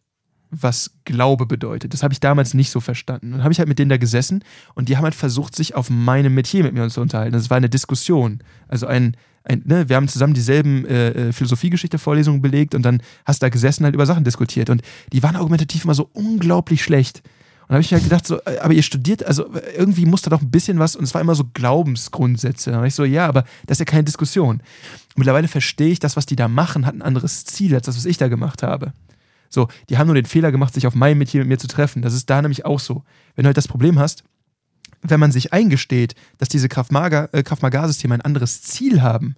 was 0.50 0.92
Glaube 1.04 1.46
bedeutet. 1.46 1.92
Das 1.92 2.02
habe 2.02 2.12
ich 2.12 2.20
damals 2.20 2.54
nicht 2.54 2.70
so 2.70 2.80
verstanden. 2.80 3.32
Dann 3.32 3.42
habe 3.42 3.52
ich 3.52 3.58
halt 3.58 3.68
mit 3.68 3.78
denen 3.78 3.88
da 3.88 3.96
gesessen 3.96 4.44
und 4.74 4.88
die 4.88 4.96
haben 4.96 5.04
halt 5.04 5.14
versucht, 5.14 5.54
sich 5.54 5.74
auf 5.74 5.90
meinem 5.90 6.34
Metier 6.34 6.62
mit 6.62 6.74
mir 6.74 6.88
zu 6.88 7.00
unterhalten. 7.00 7.32
Das 7.32 7.50
war 7.50 7.56
eine 7.56 7.68
Diskussion. 7.68 8.40
Also 8.66 8.87
ein, 8.87 9.16
ein 9.44 9.62
ne, 9.64 9.88
wir 9.88 9.96
haben 9.96 10.08
zusammen 10.08 10.34
dieselben 10.34 10.87
äh, 10.87 11.08
äh, 11.11 11.32
Philosophiegeschichte-Vorlesungen 11.32 12.40
belegt 12.40 12.74
und 12.74 12.82
dann 12.82 13.02
hast 13.24 13.42
du 13.42 13.46
da 13.46 13.50
gesessen 13.50 13.84
halt 13.84 13.94
über 13.94 14.06
Sachen 14.06 14.24
diskutiert. 14.24 14.70
Und 14.70 14.82
die 15.12 15.22
waren 15.22 15.37
argumentativ 15.37 15.84
immer 15.84 15.94
so 15.94 16.08
unglaublich 16.12 16.82
schlecht. 16.82 17.22
Und 17.62 17.70
da 17.70 17.74
habe 17.74 17.82
ich 17.82 17.92
halt 17.92 18.04
gedacht, 18.04 18.26
so, 18.26 18.40
äh, 18.44 18.58
aber 18.61 18.72
ihr 18.72 18.82
studiert, 18.82 19.24
also 19.24 19.50
irgendwie 19.76 20.06
muss 20.06 20.22
da 20.22 20.30
doch 20.30 20.40
ein 20.40 20.50
bisschen 20.50 20.78
was, 20.78 20.96
und 20.96 21.04
es 21.04 21.12
war 21.12 21.20
immer 21.20 21.34
so 21.34 21.44
Glaubensgrundsätze. 21.52 22.70
Da 22.70 22.78
war 22.78 22.87
ich 22.87 22.94
so, 22.94 23.04
ja, 23.04 23.26
aber 23.26 23.44
das 23.66 23.76
ist 23.76 23.80
ja 23.80 23.84
keine 23.84 24.04
Diskussion. 24.04 24.62
mittlerweile 25.16 25.48
verstehe 25.48 25.88
ich, 25.88 25.98
das, 25.98 26.16
was 26.16 26.24
die 26.24 26.37
da 26.37 26.48
machen, 26.48 26.87
hat 26.87 26.94
ein 26.94 27.02
anderes 27.02 27.44
Ziel 27.44 27.74
als 27.74 27.84
das, 27.84 27.96
was 27.96 28.06
ich 28.06 28.16
da 28.16 28.28
gemacht 28.28 28.62
habe. 28.62 28.94
So, 29.48 29.68
die 29.88 29.98
haben 29.98 30.06
nur 30.06 30.14
den 30.14 30.26
Fehler 30.26 30.52
gemacht, 30.52 30.74
sich 30.74 30.87
auf 30.87 30.94
meinem 30.94 31.18
Metier 31.18 31.40
mit 31.40 31.48
mir 31.48 31.58
zu 31.58 31.68
treffen. 31.68 32.02
Das 32.02 32.14
ist 32.14 32.28
da 32.28 32.42
nämlich 32.42 32.64
auch 32.64 32.80
so. 32.80 33.04
Wenn 33.34 33.44
du 33.44 33.48
halt 33.48 33.56
das 33.56 33.68
Problem 33.68 33.98
hast, 33.98 34.24
wenn 35.02 35.20
man 35.20 35.32
sich 35.32 35.52
eingesteht, 35.52 36.14
dass 36.38 36.48
diese 36.48 36.68
Kraft-Magar-Systeme 36.68 38.14
ein 38.14 38.20
anderes 38.20 38.62
Ziel 38.62 39.02
haben, 39.02 39.37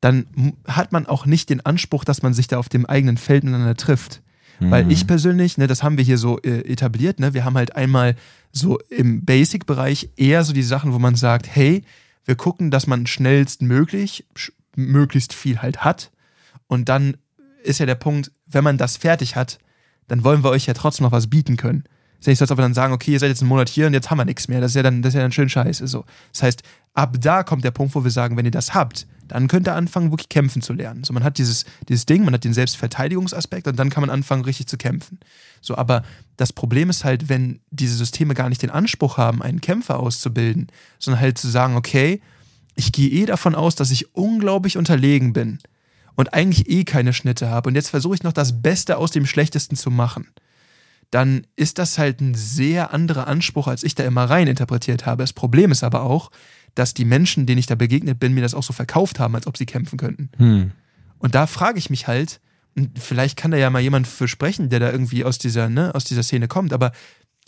dann 0.00 0.26
hat 0.66 0.90
man 0.90 1.06
auch 1.06 1.26
nicht 1.26 1.48
den 1.48 1.64
Anspruch, 1.64 2.04
dass 2.04 2.22
man 2.22 2.34
sich 2.34 2.48
da 2.48 2.58
auf 2.58 2.68
dem 2.68 2.86
eigenen 2.86 3.16
Feld 3.16 3.44
miteinander 3.44 3.76
trifft. 3.76 4.20
Mhm. 4.58 4.70
Weil 4.70 4.92
ich 4.92 5.06
persönlich, 5.06 5.58
ne, 5.58 5.68
das 5.68 5.82
haben 5.82 5.96
wir 5.96 6.04
hier 6.04 6.18
so 6.18 6.40
äh, 6.40 6.70
etabliert, 6.70 7.20
ne, 7.20 7.34
wir 7.34 7.44
haben 7.44 7.56
halt 7.56 7.76
einmal 7.76 8.16
so 8.50 8.78
im 8.90 9.24
Basic-Bereich 9.24 10.10
eher 10.16 10.42
so 10.44 10.52
die 10.52 10.64
Sachen, 10.64 10.92
wo 10.92 10.98
man 10.98 11.14
sagt, 11.14 11.46
hey, 11.48 11.84
wir 12.24 12.34
gucken, 12.34 12.70
dass 12.70 12.86
man 12.86 13.06
schnellstmöglich 13.06 14.26
möglichst 14.76 15.32
viel 15.32 15.62
halt 15.62 15.84
hat. 15.84 16.10
Und 16.66 16.88
dann 16.88 17.16
ist 17.62 17.78
ja 17.78 17.86
der 17.86 17.94
Punkt, 17.94 18.32
wenn 18.46 18.64
man 18.64 18.78
das 18.78 18.96
fertig 18.96 19.36
hat, 19.36 19.58
dann 20.08 20.24
wollen 20.24 20.44
wir 20.44 20.50
euch 20.50 20.66
ja 20.66 20.74
trotzdem 20.74 21.04
noch 21.04 21.12
was 21.12 21.28
bieten 21.28 21.56
können. 21.56 21.84
Ist 22.18 22.26
ja 22.26 22.30
nicht 22.30 22.38
so, 22.38 22.44
als 22.44 22.52
ob 22.52 22.58
wir 22.58 22.62
dann 22.62 22.74
sagen, 22.74 22.92
okay, 22.92 23.12
ihr 23.12 23.18
seid 23.18 23.30
jetzt 23.30 23.42
einen 23.42 23.48
Monat 23.48 23.68
hier 23.68 23.88
und 23.88 23.94
jetzt 23.94 24.10
haben 24.10 24.18
wir 24.18 24.24
nichts 24.24 24.46
mehr. 24.46 24.60
Das 24.60 24.72
ist 24.72 24.76
ja 24.76 24.84
dann, 24.84 25.02
das 25.02 25.10
ist 25.10 25.16
ja 25.16 25.22
dann 25.22 25.32
schön 25.32 25.48
scheiße. 25.48 25.88
So. 25.88 26.04
Das 26.32 26.44
heißt, 26.44 26.62
ab 26.94 27.16
da 27.20 27.42
kommt 27.42 27.64
der 27.64 27.72
Punkt, 27.72 27.94
wo 27.96 28.04
wir 28.04 28.12
sagen, 28.12 28.36
wenn 28.36 28.44
ihr 28.44 28.52
das 28.52 28.74
habt, 28.74 29.08
dann 29.26 29.48
könnt 29.48 29.66
ihr 29.66 29.74
anfangen, 29.74 30.12
wirklich 30.12 30.28
kämpfen 30.28 30.62
zu 30.62 30.72
lernen. 30.72 31.02
So, 31.02 31.12
man 31.12 31.24
hat 31.24 31.38
dieses, 31.38 31.64
dieses 31.88 32.06
Ding, 32.06 32.24
man 32.24 32.34
hat 32.34 32.44
den 32.44 32.54
Selbstverteidigungsaspekt 32.54 33.66
und 33.66 33.76
dann 33.76 33.90
kann 33.90 34.02
man 34.02 34.10
anfangen, 34.10 34.44
richtig 34.44 34.68
zu 34.68 34.76
kämpfen. 34.76 35.18
So, 35.60 35.76
aber 35.76 36.04
das 36.36 36.52
Problem 36.52 36.90
ist 36.90 37.04
halt, 37.04 37.28
wenn 37.28 37.60
diese 37.70 37.96
Systeme 37.96 38.34
gar 38.34 38.48
nicht 38.48 38.62
den 38.62 38.70
Anspruch 38.70 39.16
haben, 39.16 39.42
einen 39.42 39.60
Kämpfer 39.60 39.98
auszubilden, 39.98 40.68
sondern 40.98 41.20
halt 41.20 41.38
zu 41.38 41.48
sagen, 41.48 41.76
okay, 41.76 42.20
ich 42.74 42.92
gehe 42.92 43.10
eh 43.10 43.26
davon 43.26 43.54
aus, 43.54 43.74
dass 43.74 43.90
ich 43.90 44.14
unglaublich 44.14 44.76
unterlegen 44.76 45.32
bin 45.32 45.58
und 46.14 46.34
eigentlich 46.34 46.68
eh 46.68 46.84
keine 46.84 47.12
Schnitte 47.12 47.48
habe 47.48 47.68
und 47.68 47.74
jetzt 47.74 47.90
versuche 47.90 48.14
ich 48.14 48.22
noch 48.22 48.32
das 48.32 48.62
Beste 48.62 48.96
aus 48.98 49.10
dem 49.10 49.26
Schlechtesten 49.26 49.76
zu 49.76 49.90
machen, 49.90 50.28
dann 51.10 51.46
ist 51.56 51.78
das 51.78 51.98
halt 51.98 52.20
ein 52.20 52.34
sehr 52.34 52.92
anderer 52.92 53.26
Anspruch, 53.26 53.68
als 53.68 53.84
ich 53.84 53.94
da 53.94 54.04
immer 54.04 54.24
rein 54.24 54.46
interpretiert 54.48 55.04
habe. 55.04 55.22
Das 55.22 55.34
Problem 55.34 55.70
ist 55.70 55.84
aber 55.84 56.02
auch, 56.02 56.30
dass 56.74 56.94
die 56.94 57.04
Menschen, 57.04 57.44
denen 57.44 57.58
ich 57.58 57.66
da 57.66 57.74
begegnet 57.74 58.18
bin, 58.18 58.32
mir 58.32 58.40
das 58.40 58.54
auch 58.54 58.62
so 58.62 58.72
verkauft 58.72 59.20
haben, 59.20 59.34
als 59.34 59.46
ob 59.46 59.58
sie 59.58 59.66
kämpfen 59.66 59.98
könnten. 59.98 60.30
Hm. 60.38 60.70
Und 61.18 61.34
da 61.34 61.46
frage 61.46 61.78
ich 61.78 61.90
mich 61.90 62.06
halt, 62.06 62.40
und 62.74 62.98
vielleicht 62.98 63.36
kann 63.36 63.50
da 63.50 63.58
ja 63.58 63.68
mal 63.68 63.82
jemand 63.82 64.06
für 64.06 64.26
sprechen, 64.26 64.70
der 64.70 64.80
da 64.80 64.90
irgendwie 64.90 65.24
aus 65.24 65.38
dieser, 65.38 65.68
ne, 65.68 65.94
aus 65.94 66.04
dieser 66.04 66.22
Szene 66.22 66.48
kommt, 66.48 66.72
aber 66.72 66.92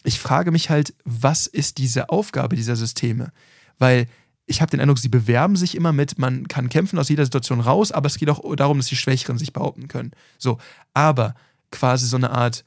ich 0.02 0.20
frage 0.20 0.50
mich 0.50 0.68
halt, 0.68 0.94
was 1.04 1.46
ist 1.46 1.78
diese 1.78 2.10
Aufgabe 2.10 2.56
dieser 2.56 2.76
Systeme? 2.76 3.32
Weil 3.78 4.06
ich 4.46 4.60
habe 4.60 4.70
den 4.70 4.80
Eindruck, 4.80 4.98
sie 4.98 5.08
bewerben 5.08 5.56
sich 5.56 5.74
immer 5.74 5.92
mit, 5.92 6.18
man 6.18 6.48
kann 6.48 6.68
kämpfen 6.68 6.98
aus 6.98 7.08
jeder 7.08 7.24
Situation 7.24 7.60
raus, 7.60 7.92
aber 7.92 8.06
es 8.06 8.18
geht 8.18 8.28
auch 8.28 8.54
darum, 8.56 8.78
dass 8.78 8.86
die 8.86 8.96
Schwächeren 8.96 9.38
sich 9.38 9.52
behaupten 9.52 9.88
können. 9.88 10.12
So, 10.38 10.58
aber 10.92 11.34
quasi 11.70 12.06
so 12.06 12.16
eine 12.16 12.30
Art 12.30 12.64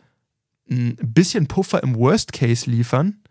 ein 0.69 0.97
bisschen 1.01 1.47
Puffer 1.47 1.81
im 1.83 1.95
Worst 1.95 2.33
Case 2.33 2.69
liefern, 2.69 3.21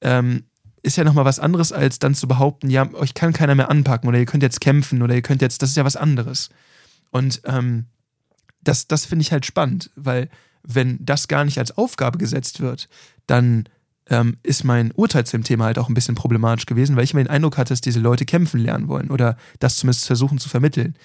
ähm, 0.00 0.44
ist 0.82 0.96
ja 0.96 1.04
nochmal 1.04 1.24
was 1.24 1.40
anderes, 1.40 1.72
als 1.72 1.98
dann 1.98 2.14
zu 2.14 2.28
behaupten, 2.28 2.70
ja, 2.70 2.92
euch 2.94 3.14
kann 3.14 3.32
keiner 3.32 3.54
mehr 3.54 3.70
anpacken 3.70 4.08
oder 4.08 4.18
ihr 4.18 4.26
könnt 4.26 4.42
jetzt 4.42 4.60
kämpfen 4.60 5.02
oder 5.02 5.14
ihr 5.14 5.22
könnt 5.22 5.42
jetzt, 5.42 5.62
das 5.62 5.70
ist 5.70 5.76
ja 5.76 5.84
was 5.84 5.96
anderes. 5.96 6.50
Und 7.10 7.40
ähm, 7.44 7.86
das, 8.62 8.86
das 8.86 9.06
finde 9.06 9.22
ich 9.22 9.32
halt 9.32 9.46
spannend, 9.46 9.90
weil 9.96 10.28
wenn 10.62 11.04
das 11.04 11.28
gar 11.28 11.44
nicht 11.44 11.58
als 11.58 11.76
Aufgabe 11.76 12.18
gesetzt 12.18 12.60
wird, 12.60 12.88
dann 13.26 13.68
ähm, 14.10 14.38
ist 14.42 14.64
mein 14.64 14.92
Urteil 14.92 15.26
zu 15.26 15.36
dem 15.36 15.44
Thema 15.44 15.66
halt 15.66 15.78
auch 15.78 15.88
ein 15.88 15.94
bisschen 15.94 16.14
problematisch 16.14 16.66
gewesen, 16.66 16.96
weil 16.96 17.04
ich 17.04 17.12
immer 17.12 17.22
den 17.22 17.30
Eindruck 17.30 17.58
hatte, 17.58 17.72
dass 17.72 17.80
diese 17.80 18.00
Leute 18.00 18.24
kämpfen 18.24 18.60
lernen 18.60 18.88
wollen 18.88 19.10
oder 19.10 19.36
das 19.58 19.76
zumindest 19.76 20.06
versuchen 20.06 20.38
zu 20.38 20.48
vermitteln. 20.48 20.96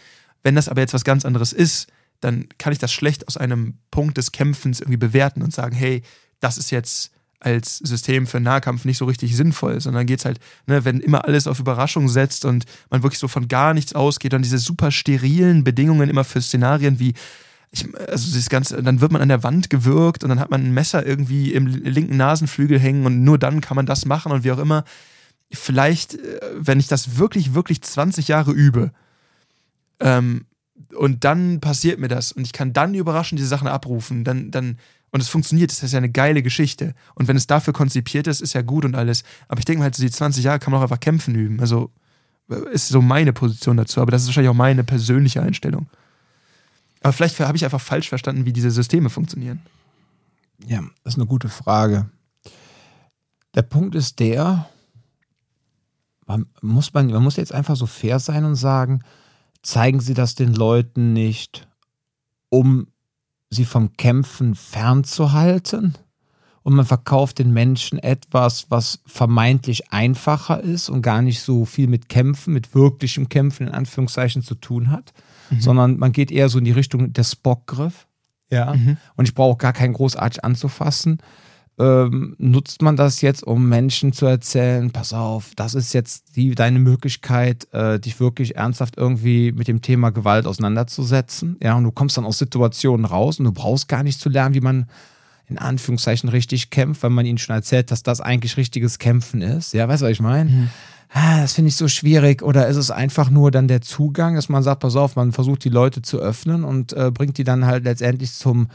Wenn 0.44 0.56
das 0.56 0.70
aber 0.70 0.82
jetzt 0.82 0.94
was 0.94 1.04
ganz 1.04 1.26
anderes 1.26 1.54
ist, 1.54 1.88
dann 2.22 2.48
kann 2.58 2.74
ich 2.74 2.80
das 2.80 2.94
schlecht 2.94 3.28
aus 3.28 3.38
einem 3.38 3.78
Punkt 3.92 4.18
des 4.18 4.32
Kämpfens 4.32 4.80
irgendwie 4.80 4.98
bewerten 4.98 5.42
und 5.42 5.54
sagen, 5.54 5.76
hey, 5.76 6.04
das 6.40 6.58
ist 6.58 6.72
jetzt 6.72 7.12
als 7.44 7.78
System 7.80 8.26
für 8.26 8.40
Nahkampf 8.40 8.86
nicht 8.86 8.98
so 8.98 9.06
richtig 9.06 9.36
sinnvoll, 9.36 9.82
sondern 9.82 10.06
geht 10.06 10.20
es 10.20 10.26
halt, 10.26 10.40
ne, 10.66 10.86
wenn 10.86 11.02
immer 11.02 11.26
alles 11.26 11.48
auf 11.48 11.60
Überraschung 11.60 12.08
setzt 12.08 12.46
und 12.46 12.66
man 12.90 13.04
wirklich 13.04 13.20
so 13.20 13.28
von 13.28 13.50
gar 13.50 13.74
nichts 13.74 13.94
ausgeht, 13.94 14.32
dann 14.32 14.44
diese 14.44 14.58
super 14.58 14.92
sterilen 14.92 15.66
Bedingungen 15.66 16.10
immer 16.10 16.24
für 16.24 16.42
Szenarien 16.42 17.00
wie 17.00 17.14
ich, 17.74 17.88
also 18.08 18.36
das 18.36 18.50
Ganze, 18.50 18.84
dann 18.84 19.02
wird 19.02 19.12
man 19.12 19.22
an 19.22 19.30
der 19.30 19.42
Wand 19.42 19.72
gewürgt 19.72 20.24
und 20.24 20.30
dann 20.30 20.40
hat 20.40 20.52
man 20.52 20.64
ein 20.64 20.74
Messer 20.76 21.06
irgendwie 21.06 21.54
im 21.54 21.66
linken 21.66 22.18
Nasenflügel 22.18 22.80
hängen 22.80 23.06
und 23.08 23.24
nur 23.24 23.40
dann 23.40 23.62
kann 23.62 23.76
man 23.76 23.88
das 23.88 24.06
machen 24.06 24.32
und 24.32 24.44
wie 24.44 24.52
auch 24.52 24.60
immer. 24.60 24.84
Vielleicht, 25.52 26.14
äh, 26.14 26.40
wenn 26.56 26.80
ich 26.80 26.88
das 26.88 27.18
wirklich, 27.18 27.56
wirklich 27.56 27.82
20 27.82 28.28
Jahre 28.28 28.52
übe 28.52 28.92
ähm, 30.00 30.46
und 30.96 31.24
dann 31.24 31.62
passiert 31.62 32.00
mir 32.00 32.10
das 32.10 32.32
und 32.32 32.46
ich 32.46 32.54
kann 32.54 32.74
dann 32.74 32.94
überraschend 32.94 33.40
diese 33.40 33.50
Sachen 33.50 33.68
abrufen, 33.68 34.24
dann, 34.24 34.52
dann, 34.52 34.78
und 35.10 35.22
es 35.22 35.30
funktioniert, 35.30 35.72
das 35.72 35.82
ist 35.82 35.94
ja 35.94 35.98
eine 35.98 36.12
geile 36.12 36.44
Geschichte. 36.44 36.94
Und 37.16 37.28
wenn 37.28 37.38
es 37.38 37.48
dafür 37.48 37.74
konzipiert 37.74 38.28
ist, 38.28 38.42
ist 38.42 38.54
ja 38.54 38.62
gut 38.62 38.86
und 38.86 38.94
alles. 38.94 39.24
Aber 39.48 39.58
ich 39.58 39.66
denke 39.66 39.80
mal 39.80 39.86
halt, 39.86 39.96
so 39.96 40.04
die 40.04 40.12
20 40.12 40.44
Jahre 40.44 40.60
kann 40.60 40.72
man 40.72 40.80
auch 40.80 40.84
einfach 40.84 41.00
kämpfen 41.00 41.34
üben. 41.34 41.60
Also 41.60 41.90
äh, 42.52 42.72
ist 42.72 42.90
so 42.90 43.02
meine 43.02 43.34
Position 43.34 43.78
dazu, 43.78 44.00
aber 44.00 44.12
das 44.12 44.22
ist 44.22 44.28
wahrscheinlich 44.28 44.52
auch 44.52 44.56
meine 44.56 44.84
persönliche 44.84 45.42
Einstellung. 45.42 45.88
Aber 47.04 47.14
vielleicht 47.14 47.40
habe 47.40 47.58
ich 47.58 47.66
einfach 47.66 47.82
falsch 47.82 48.10
verstanden, 48.10 48.46
wie 48.46 48.54
diese 48.54 48.72
Systeme 48.72 49.10
funktionieren. 49.10 49.62
Ja, 50.66 50.82
das 51.04 51.14
ist 51.14 51.20
eine 51.20 51.28
gute 51.28 51.50
Frage. 51.50 52.10
Der 53.56 53.62
Punkt 53.62 53.96
ist 53.96 54.20
der, 54.20 54.70
man 56.26 56.48
muss, 56.62 56.94
man, 56.94 57.08
man 57.08 57.22
muss 57.22 57.36
jetzt 57.36 57.54
einfach 57.54 57.76
so 57.76 57.86
fair 57.86 58.20
sein 58.20 58.46
und 58.46 58.56
sagen, 58.56 59.04
zeigen 59.62 60.00
Sie 60.00 60.14
das 60.14 60.36
den 60.36 60.54
Leuten 60.54 61.14
nicht, 61.14 61.68
um 62.50 62.88
sie 63.50 63.66
vom 63.66 63.96
Kämpfen 63.98 64.56
fernzuhalten? 64.56 65.96
und 66.64 66.74
man 66.74 66.86
verkauft 66.86 67.40
den 67.40 67.52
Menschen 67.52 68.00
etwas, 68.00 68.68
was 68.70 69.02
vermeintlich 69.06 69.92
einfacher 69.92 70.62
ist 70.62 70.90
und 70.90 71.02
gar 71.02 71.22
nicht 71.22 71.42
so 71.42 71.66
viel 71.66 71.88
mit 71.88 72.10
Kämpfen, 72.10 72.54
mit 72.54 72.74
wirklichem 72.74 73.30
Kämpfen 73.30 73.68
in 73.68 73.74
Anführungszeichen 73.74 74.42
zu 74.42 74.56
tun 74.56 74.90
hat, 74.90 75.14
mhm. 75.56 75.62
sondern 75.62 75.98
man 75.98 76.12
geht 76.12 76.32
eher 76.32 76.50
so 76.50 76.60
in 76.60 76.66
die 76.66 76.72
Richtung 76.72 77.14
der 77.14 77.24
Spockgriff. 77.24 78.08
Ja. 78.50 78.74
Mhm. 78.74 78.98
Und 79.16 79.28
ich 79.28 79.34
brauche 79.34 79.58
gar 79.58 79.74
keinen 79.74 79.94
großartig 79.94 80.44
anzufassen 80.44 81.20
ähm, 81.80 82.36
nutzt 82.38 82.82
man 82.82 82.96
das 82.96 83.22
jetzt, 83.22 83.44
um 83.44 83.68
Menschen 83.68 84.14
zu 84.14 84.26
erzählen, 84.26 84.92
pass 84.92 85.12
auf, 85.12 85.54
das 85.56 85.74
ist 85.74 85.94
jetzt 85.94 86.36
die, 86.36 86.54
deine 86.54 86.80
Möglichkeit, 86.80 87.68
äh, 87.74 88.00
dich 88.00 88.20
wirklich 88.20 88.56
ernsthaft 88.56 88.98
irgendwie 88.98 89.52
mit 89.52 89.68
dem 89.68 89.82
Thema 89.82 90.12
Gewalt 90.12 90.46
auseinanderzusetzen. 90.46 91.58
Ja, 91.64 91.76
und 91.76 91.84
du 91.84 91.92
kommst 91.92 92.18
dann 92.18 92.26
aus 92.26 92.38
Situationen 92.38 93.06
raus 93.06 93.40
und 93.40 93.46
du 93.46 93.52
brauchst 93.52 93.88
gar 93.88 94.04
nicht 94.04 94.20
zu 94.20 94.30
lernen, 94.30 94.54
wie 94.54 94.62
man 94.62 94.86
in 95.48 95.58
Anführungszeichen 95.58 96.30
richtig 96.30 96.70
kämpft, 96.70 97.04
weil 97.04 97.10
man 97.10 97.26
ihnen 97.26 97.38
schon 97.38 97.56
erzählt, 97.56 97.92
dass 97.92 98.04
das 98.04 98.22
eigentlich 98.22 98.56
richtiges 98.56 99.00
Kämpfen 99.00 99.42
ist. 99.42 99.74
Ja, 99.74 99.88
weißt 99.88 100.04
du, 100.04 100.06
was 100.06 100.12
ich 100.12 100.22
meine? 100.22 100.50
Mhm. 100.50 100.70
Ah, 101.16 101.42
das 101.42 101.54
finde 101.54 101.70
ich 101.70 101.76
so 101.76 101.88
schwierig. 101.88 102.42
Oder 102.42 102.68
ist 102.68 102.76
es 102.76 102.90
einfach 102.90 103.30
nur 103.30 103.52
dann 103.52 103.68
der 103.68 103.82
Zugang, 103.82 104.36
dass 104.36 104.50
man 104.50 104.64
sagt, 104.64 104.80
pass 104.80 104.96
auf, 104.96 105.16
man 105.16 105.32
versucht 105.32 105.64
die 105.64 105.70
Leute 105.70 106.02
zu 106.02 106.18
öffnen 106.20 106.64
und 106.64 106.94
äh, 106.94 107.12
bringt 107.12 107.38
die 107.38 107.44
dann 107.44 107.68
halt 107.68 107.84
letztendlich 107.84 108.34
zum 108.34 108.68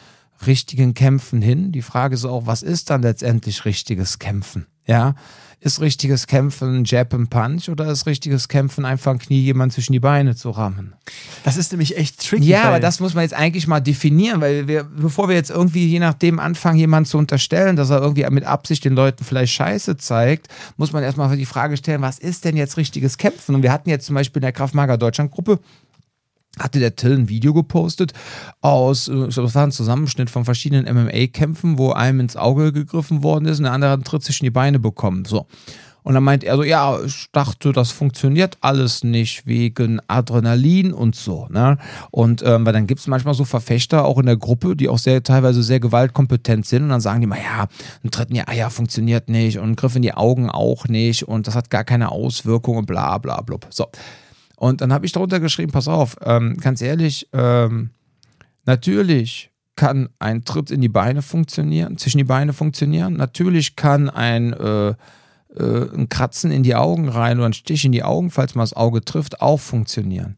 richtigen 0.47 0.95
Kämpfen 0.95 1.43
hin. 1.43 1.73
Die 1.73 1.83
Frage 1.83 2.15
ist 2.15 2.25
auch, 2.25 2.47
was 2.47 2.63
ist 2.63 2.91
dann 2.91 3.03
letztendlich 3.03 3.65
richtiges 3.65 4.21
Kämpfen? 4.21 4.67
Ja, 4.87 5.17
ist 5.61 5.81
richtiges 5.81 6.27
Kämpfen 6.27 6.77
ein 6.77 6.85
Jab 6.85 7.13
and 7.13 7.31
Punch 7.31 7.69
oder 7.69 7.91
ist 7.91 8.07
richtiges 8.07 8.49
Kämpfen 8.49 8.85
einfach 8.85 9.13
ein 9.13 9.19
Knie 9.19 9.41
jemand 9.41 9.73
zwischen 9.73 9.93
die 9.93 10.01
Beine 10.01 10.37
zu 10.37 10.51
rammen? 10.51 10.95
Das 11.43 11.57
ist 11.57 11.73
nämlich 11.73 11.97
echt 11.97 12.27
tricky. 12.29 12.47
Ja, 12.47 12.65
aber 12.65 12.81
das 12.81 13.01
muss 13.01 13.15
man 13.15 13.23
jetzt 13.23 13.35
eigentlich 13.35 13.67
mal 13.67 13.81
definieren, 13.81 14.41
weil 14.41 14.69
wir, 14.69 14.85
bevor 14.85 15.29
wir 15.29 15.35
jetzt 15.35 15.51
irgendwie 15.51 15.87
je 15.87 15.99
nachdem 15.99 16.39
anfangen, 16.39 16.79
jemanden 16.79 17.09
zu 17.09 17.19
unterstellen, 17.19 17.75
dass 17.75 17.91
er 17.91 18.01
irgendwie 18.01 18.29
mit 18.31 18.45
Absicht 18.45 18.85
den 18.85 18.95
Leuten 18.95 19.25
vielleicht 19.25 19.53
Scheiße 19.53 19.97
zeigt, 19.97 20.49
muss 20.77 20.93
man 20.93 21.03
erstmal 21.03 21.37
die 21.37 21.47
Frage 21.47 21.77
stellen, 21.77 22.03
was 22.03 22.19
ist 22.19 22.45
denn 22.45 22.57
jetzt 22.57 22.77
richtiges 22.77 23.19
Kämpfen? 23.19 23.57
Und 23.57 23.63
wir 23.63 23.73
hatten 23.73 23.91
jetzt 23.91 24.07
zum 24.07 24.15
Beispiel 24.15 24.41
in 24.41 24.45
der 24.45 24.53
Kraftmager 24.53 24.97
Deutschland 24.97 25.33
Gruppe 25.33 25.59
hatte 26.59 26.79
der 26.81 26.97
Till 26.97 27.13
ein 27.13 27.29
Video 27.29 27.55
gepostet 27.55 28.13
aus, 28.61 29.09
äh, 29.09 29.29
das 29.29 29.55
war 29.55 29.65
ein 29.65 29.73
Zusammenschnitt 29.73 30.31
von 30.31 30.45
verschiedenen 30.45 30.93
MMA-Kämpfen, 30.93 31.79
wo 31.79 31.93
einem 31.93 32.21
ins 32.21 32.37
Auge 32.37 32.73
gegriffen 32.73 33.23
worden 33.23 33.47
ist 33.47 33.59
und 33.59 33.65
der 33.65 33.73
andere 33.73 33.93
einen 33.93 34.05
Tritt 34.05 34.23
zwischen 34.23 34.45
die 34.45 34.51
Beine 34.51 34.79
bekommen. 34.79 35.25
So. 35.25 35.47
Und 36.09 36.15
dann 36.15 36.25
meint 36.25 36.43
er 36.43 36.57
so, 36.57 36.63
ja, 36.63 36.99
ich 37.05 37.27
dachte, 37.33 37.71
das 37.73 37.91
funktioniert 37.91 38.57
alles 38.63 39.05
nicht 39.05 39.47
wegen 39.47 40.01
Adrenalin 40.07 40.95
und 40.95 41.15
so. 41.15 41.49
Ne? 41.51 41.77
Und 42.11 42.43
ähm, 42.47 42.65
weil 42.65 42.73
dann 42.73 42.87
gibt 42.87 43.01
es 43.01 43.09
manchmal 43.09 43.35
so 43.35 43.45
Verfechter 43.45 44.07
auch 44.07 44.19
in 44.19 44.25
der 44.25 44.39
Gruppe, 44.39 44.75
die 44.75 44.89
auch 44.89 44.97
sehr 44.97 45.23
teilweise 45.23 45.63
sehr 45.63 45.81
gewaltkompetent 45.81 46.65
sind 46.65 46.85
und 46.85 46.89
dann 46.89 47.03
sagen 47.03 47.21
die 47.21 47.27
mal, 47.27 47.39
ja, 47.39 47.67
ein 48.03 48.11
Tritt 48.11 48.31
in 48.31 48.37
die 48.37 48.49
Eier 48.49 48.71
funktioniert 48.71 49.29
nicht 49.29 49.59
und 49.59 49.69
ein 49.69 49.77
Griff 49.77 49.97
in 49.97 50.03
die 50.03 50.15
Augen 50.15 50.49
auch 50.49 50.89
nicht 50.89 51.25
und 51.25 51.47
das 51.47 51.55
hat 51.55 51.69
gar 51.69 51.85
keine 51.85 52.11
Auswirkungen, 52.11 52.87
bla 52.87 53.19
bla 53.19 53.43
blub. 53.43 53.67
So. 53.69 53.89
Und 54.59 54.81
dann 54.81 54.93
habe 54.93 55.07
ich 55.07 55.13
darunter 55.13 55.39
geschrieben, 55.39 55.71
pass 55.71 55.87
auf, 55.87 56.17
ähm, 56.25 56.57
ganz 56.57 56.83
ehrlich, 56.83 57.29
ähm, 57.33 57.91
natürlich 58.67 59.53
kann 59.77 60.09
ein 60.19 60.45
Tritt 60.45 60.73
in 60.73 60.81
die 60.81 60.89
Beine 60.89 61.23
funktionieren, 61.23 61.97
zwischen 61.97 62.19
die 62.19 62.25
Beine 62.25 62.53
funktionieren. 62.53 63.15
Natürlich 63.15 63.77
kann 63.77 64.11
ein, 64.11 64.53
äh, 64.53 64.89
äh, 64.89 64.95
ein 65.95 66.09
Kratzen 66.09 66.51
in 66.51 66.65
die 66.65 66.75
Augen 66.75 67.09
rein 67.09 67.39
oder 67.39 67.47
ein 67.47 67.53
Stich 67.53 67.85
in 67.85 67.93
die 67.93 68.03
Augen, 68.03 68.33
falls 68.33 68.57
man 68.57 68.65
das 68.65 68.73
Auge 68.73 69.05
trifft, 69.05 69.41
auch 69.41 69.61
funktionieren. 69.61 70.35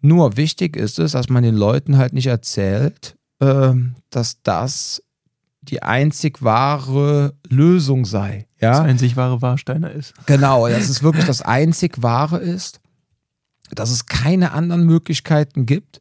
Nur 0.00 0.38
wichtig 0.38 0.74
ist 0.74 0.98
es, 0.98 1.12
dass 1.12 1.28
man 1.28 1.42
den 1.42 1.54
Leuten 1.54 1.98
halt 1.98 2.14
nicht 2.14 2.28
erzählt, 2.28 3.14
äh, 3.40 3.74
dass 4.08 4.42
das 4.42 5.02
die 5.60 5.82
einzig 5.82 6.42
wahre 6.42 7.34
Lösung 7.46 8.06
sei. 8.06 8.46
Ja? 8.58 8.70
Das 8.70 8.80
einzig 8.80 9.18
wahre 9.18 9.42
Warsteiner 9.42 9.90
ist. 9.90 10.14
Genau, 10.24 10.66
dass 10.66 10.88
es 10.88 11.02
wirklich 11.02 11.26
das 11.26 11.42
einzig 11.42 12.02
wahre 12.02 12.38
ist 12.38 12.79
dass 13.74 13.90
es 13.90 14.06
keine 14.06 14.52
anderen 14.52 14.84
Möglichkeiten 14.84 15.66
gibt 15.66 16.00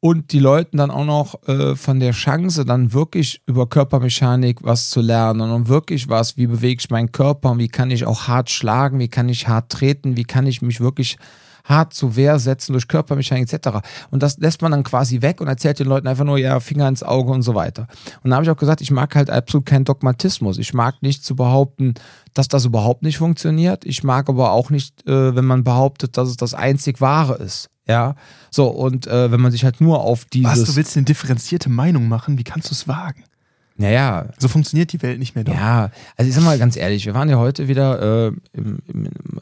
und 0.00 0.32
die 0.32 0.38
Leuten 0.38 0.76
dann 0.76 0.90
auch 0.90 1.04
noch 1.04 1.48
äh, 1.48 1.74
von 1.74 1.98
der 1.98 2.12
Chance, 2.12 2.64
dann 2.64 2.92
wirklich 2.92 3.42
über 3.46 3.68
Körpermechanik 3.68 4.62
was 4.62 4.90
zu 4.90 5.00
lernen 5.00 5.50
und 5.50 5.68
wirklich 5.68 6.08
was, 6.08 6.36
wie 6.36 6.46
bewege 6.46 6.80
ich 6.80 6.90
meinen 6.90 7.10
Körper 7.10 7.50
und 7.50 7.58
wie 7.58 7.68
kann 7.68 7.90
ich 7.90 8.06
auch 8.06 8.28
hart 8.28 8.50
schlagen, 8.50 8.98
wie 9.00 9.08
kann 9.08 9.28
ich 9.28 9.48
hart 9.48 9.70
treten, 9.70 10.16
wie 10.16 10.24
kann 10.24 10.46
ich 10.46 10.62
mich 10.62 10.80
wirklich 10.80 11.18
hart 11.68 11.92
zu 11.92 12.16
Wehr 12.16 12.38
setzen 12.38 12.72
durch 12.72 12.88
Körpermechanik 12.88 13.52
etc. 13.52 13.80
Und 14.10 14.22
das 14.22 14.38
lässt 14.38 14.62
man 14.62 14.72
dann 14.72 14.84
quasi 14.84 15.20
weg 15.20 15.40
und 15.40 15.48
erzählt 15.48 15.78
den 15.78 15.86
Leuten 15.86 16.06
einfach 16.06 16.24
nur, 16.24 16.38
ja, 16.38 16.60
Finger 16.60 16.88
ins 16.88 17.02
Auge 17.02 17.30
und 17.30 17.42
so 17.42 17.54
weiter. 17.54 17.88
Und 18.22 18.30
da 18.30 18.36
habe 18.36 18.44
ich 18.44 18.50
auch 18.50 18.56
gesagt, 18.56 18.80
ich 18.80 18.90
mag 18.90 19.14
halt 19.14 19.30
absolut 19.30 19.66
keinen 19.66 19.84
Dogmatismus. 19.84 20.58
Ich 20.58 20.72
mag 20.72 21.02
nicht 21.02 21.24
zu 21.24 21.36
behaupten, 21.36 21.94
dass 22.38 22.46
das 22.46 22.64
überhaupt 22.64 23.02
nicht 23.02 23.18
funktioniert. 23.18 23.84
Ich 23.84 24.04
mag 24.04 24.28
aber 24.28 24.52
auch 24.52 24.70
nicht, 24.70 25.06
äh, 25.08 25.34
wenn 25.34 25.44
man 25.44 25.64
behauptet, 25.64 26.16
dass 26.16 26.28
es 26.28 26.36
das 26.36 26.54
einzig 26.54 27.00
Wahre 27.00 27.34
ist. 27.34 27.68
Ja, 27.88 28.14
so 28.50 28.68
und 28.68 29.06
äh, 29.06 29.32
wenn 29.32 29.40
man 29.40 29.50
sich 29.50 29.64
halt 29.64 29.80
nur 29.80 30.02
auf 30.02 30.24
dieses. 30.26 30.60
Was, 30.60 30.64
du 30.64 30.76
willst 30.76 30.96
eine 30.96 31.04
differenzierte 31.04 31.68
Meinung 31.68 32.06
machen? 32.06 32.38
Wie 32.38 32.44
kannst 32.44 32.70
du 32.70 32.74
es 32.74 32.86
wagen? 32.86 33.24
Naja. 33.76 34.26
So 34.38 34.48
funktioniert 34.48 34.92
die 34.92 35.02
Welt 35.02 35.20
nicht 35.20 35.36
mehr. 35.36 35.44
Doch. 35.44 35.54
Ja, 35.54 35.90
also 36.16 36.28
ich 36.28 36.34
sag 36.34 36.44
mal 36.44 36.58
ganz 36.58 36.76
ehrlich, 36.76 37.06
wir 37.06 37.14
waren 37.14 37.28
ja 37.28 37.38
heute 37.38 37.68
wieder 37.68 38.26
äh, 38.26 38.32
im, 38.52 38.78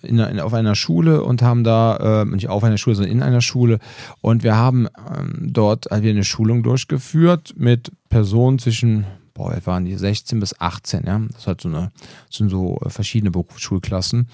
in, 0.02 0.18
in, 0.18 0.40
auf 0.40 0.52
einer 0.52 0.74
Schule 0.74 1.22
und 1.22 1.40
haben 1.42 1.64
da, 1.64 2.22
äh, 2.22 2.24
nicht 2.26 2.48
auf 2.48 2.62
einer 2.62 2.76
Schule, 2.76 2.96
sondern 2.96 3.12
in 3.12 3.22
einer 3.22 3.40
Schule 3.40 3.78
und 4.20 4.42
wir 4.42 4.54
haben 4.54 4.88
ähm, 5.10 5.48
dort 5.52 5.86
halt 5.90 6.04
eine 6.04 6.22
Schulung 6.22 6.62
durchgeführt 6.62 7.54
mit 7.56 7.90
Personen 8.10 8.58
zwischen, 8.58 9.06
boah, 9.36 9.54
waren 9.64 9.84
die 9.84 9.96
16 9.96 10.40
bis 10.40 10.58
18, 10.60 11.04
ja. 11.06 11.20
Das, 11.32 11.46
halt 11.46 11.60
so 11.60 11.68
eine, 11.68 11.92
sind 12.30 12.48
so 12.48 12.78
äh, 12.84 12.90
verschiedene 12.90 13.30
Berufsschulklassen. 13.30 14.28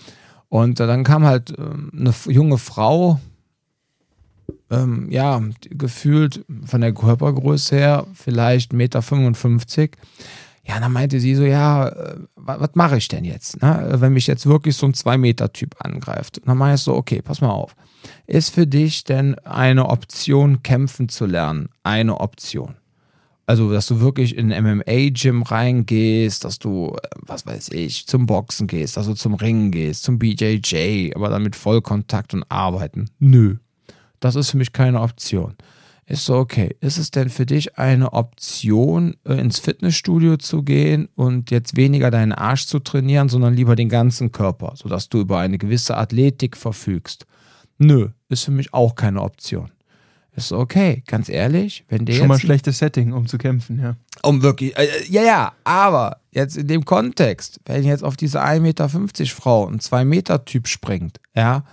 Und 0.48 0.80
äh, 0.80 0.86
dann 0.86 1.04
kam 1.04 1.24
halt 1.24 1.50
äh, 1.50 1.62
eine 1.62 2.14
junge 2.26 2.58
Frau, 2.58 3.20
ähm, 4.70 5.10
ja, 5.10 5.40
gefühlt 5.70 6.44
von 6.64 6.80
der 6.80 6.94
Körpergröße 6.94 7.76
her 7.76 8.06
vielleicht 8.14 8.72
1,55 8.72 9.80
Meter. 9.80 9.96
Ja, 10.64 10.78
dann 10.78 10.92
meinte 10.92 11.18
sie 11.18 11.34
so, 11.34 11.42
ja, 11.42 11.88
äh, 11.88 12.18
was, 12.36 12.70
mache 12.74 12.96
ich 12.96 13.08
denn 13.08 13.24
jetzt, 13.24 13.60
ne? 13.60 13.94
wenn 13.96 14.12
mich 14.12 14.28
jetzt 14.28 14.46
wirklich 14.46 14.76
so 14.76 14.86
ein 14.86 14.92
2-Meter-Typ 14.92 15.74
angreift? 15.80 16.38
Und 16.38 16.48
dann 16.48 16.56
meine 16.56 16.76
ich 16.76 16.80
so, 16.80 16.94
okay, 16.94 17.20
pass 17.20 17.40
mal 17.40 17.50
auf. 17.50 17.74
Ist 18.26 18.50
für 18.50 18.66
dich 18.66 19.02
denn 19.02 19.36
eine 19.40 19.88
Option, 19.88 20.62
kämpfen 20.62 21.08
zu 21.08 21.26
lernen, 21.26 21.68
eine 21.82 22.20
Option? 22.20 22.76
Also, 23.46 23.72
dass 23.72 23.86
du 23.86 24.00
wirklich 24.00 24.36
in 24.36 24.52
ein 24.52 24.78
MMA-Gym 24.78 25.42
reingehst, 25.42 26.44
dass 26.44 26.58
du, 26.58 26.96
was 27.20 27.44
weiß 27.44 27.70
ich, 27.70 28.06
zum 28.06 28.26
Boxen 28.26 28.68
gehst, 28.68 28.96
dass 28.96 29.06
du 29.06 29.14
zum 29.14 29.34
Ringen 29.34 29.72
gehst, 29.72 30.04
zum 30.04 30.18
BJJ, 30.18 31.12
aber 31.14 31.28
dann 31.28 31.42
mit 31.42 31.56
Vollkontakt 31.56 32.34
und 32.34 32.44
Arbeiten. 32.48 33.10
Nö. 33.18 33.56
Das 34.20 34.36
ist 34.36 34.50
für 34.50 34.58
mich 34.58 34.72
keine 34.72 35.00
Option. 35.00 35.56
Ist 36.06 36.26
so, 36.26 36.36
okay, 36.36 36.76
ist 36.80 36.98
es 36.98 37.10
denn 37.10 37.30
für 37.30 37.46
dich 37.46 37.78
eine 37.78 38.12
Option, 38.12 39.16
äh, 39.24 39.34
ins 39.34 39.58
Fitnessstudio 39.58 40.36
zu 40.36 40.62
gehen 40.62 41.08
und 41.14 41.50
jetzt 41.50 41.76
weniger 41.76 42.10
deinen 42.10 42.32
Arsch 42.32 42.66
zu 42.66 42.80
trainieren, 42.80 43.28
sondern 43.28 43.54
lieber 43.54 43.76
den 43.76 43.88
ganzen 43.88 44.30
Körper, 44.30 44.74
sodass 44.76 45.08
du 45.08 45.20
über 45.20 45.38
eine 45.38 45.58
gewisse 45.58 45.96
Athletik 45.96 46.56
verfügst? 46.56 47.26
Nö, 47.78 48.08
ist 48.28 48.44
für 48.44 48.50
mich 48.50 48.74
auch 48.74 48.94
keine 48.94 49.22
Option. 49.22 49.70
Ist 50.34 50.52
okay, 50.52 51.02
ganz 51.06 51.28
ehrlich, 51.28 51.84
wenn 51.88 52.06
der 52.06 52.14
Schon 52.14 52.28
mal 52.28 52.38
schlechtes 52.38 52.78
Setting, 52.78 53.12
um 53.12 53.26
zu 53.26 53.36
kämpfen, 53.36 53.78
ja. 53.78 53.96
Um 54.22 54.42
wirklich, 54.42 54.76
äh, 54.78 54.88
ja, 55.08 55.22
ja, 55.22 55.52
aber 55.64 56.18
jetzt 56.30 56.56
in 56.56 56.68
dem 56.68 56.86
Kontext, 56.86 57.60
wenn 57.66 57.84
jetzt 57.84 58.02
auf 58.02 58.16
diese 58.16 58.42
1,50 58.42 58.60
Meter 58.60 58.88
Frau 58.88 59.66
ein 59.66 59.78
2-Meter-Typ 59.78 60.68
springt, 60.68 61.20
ja, 61.34 61.64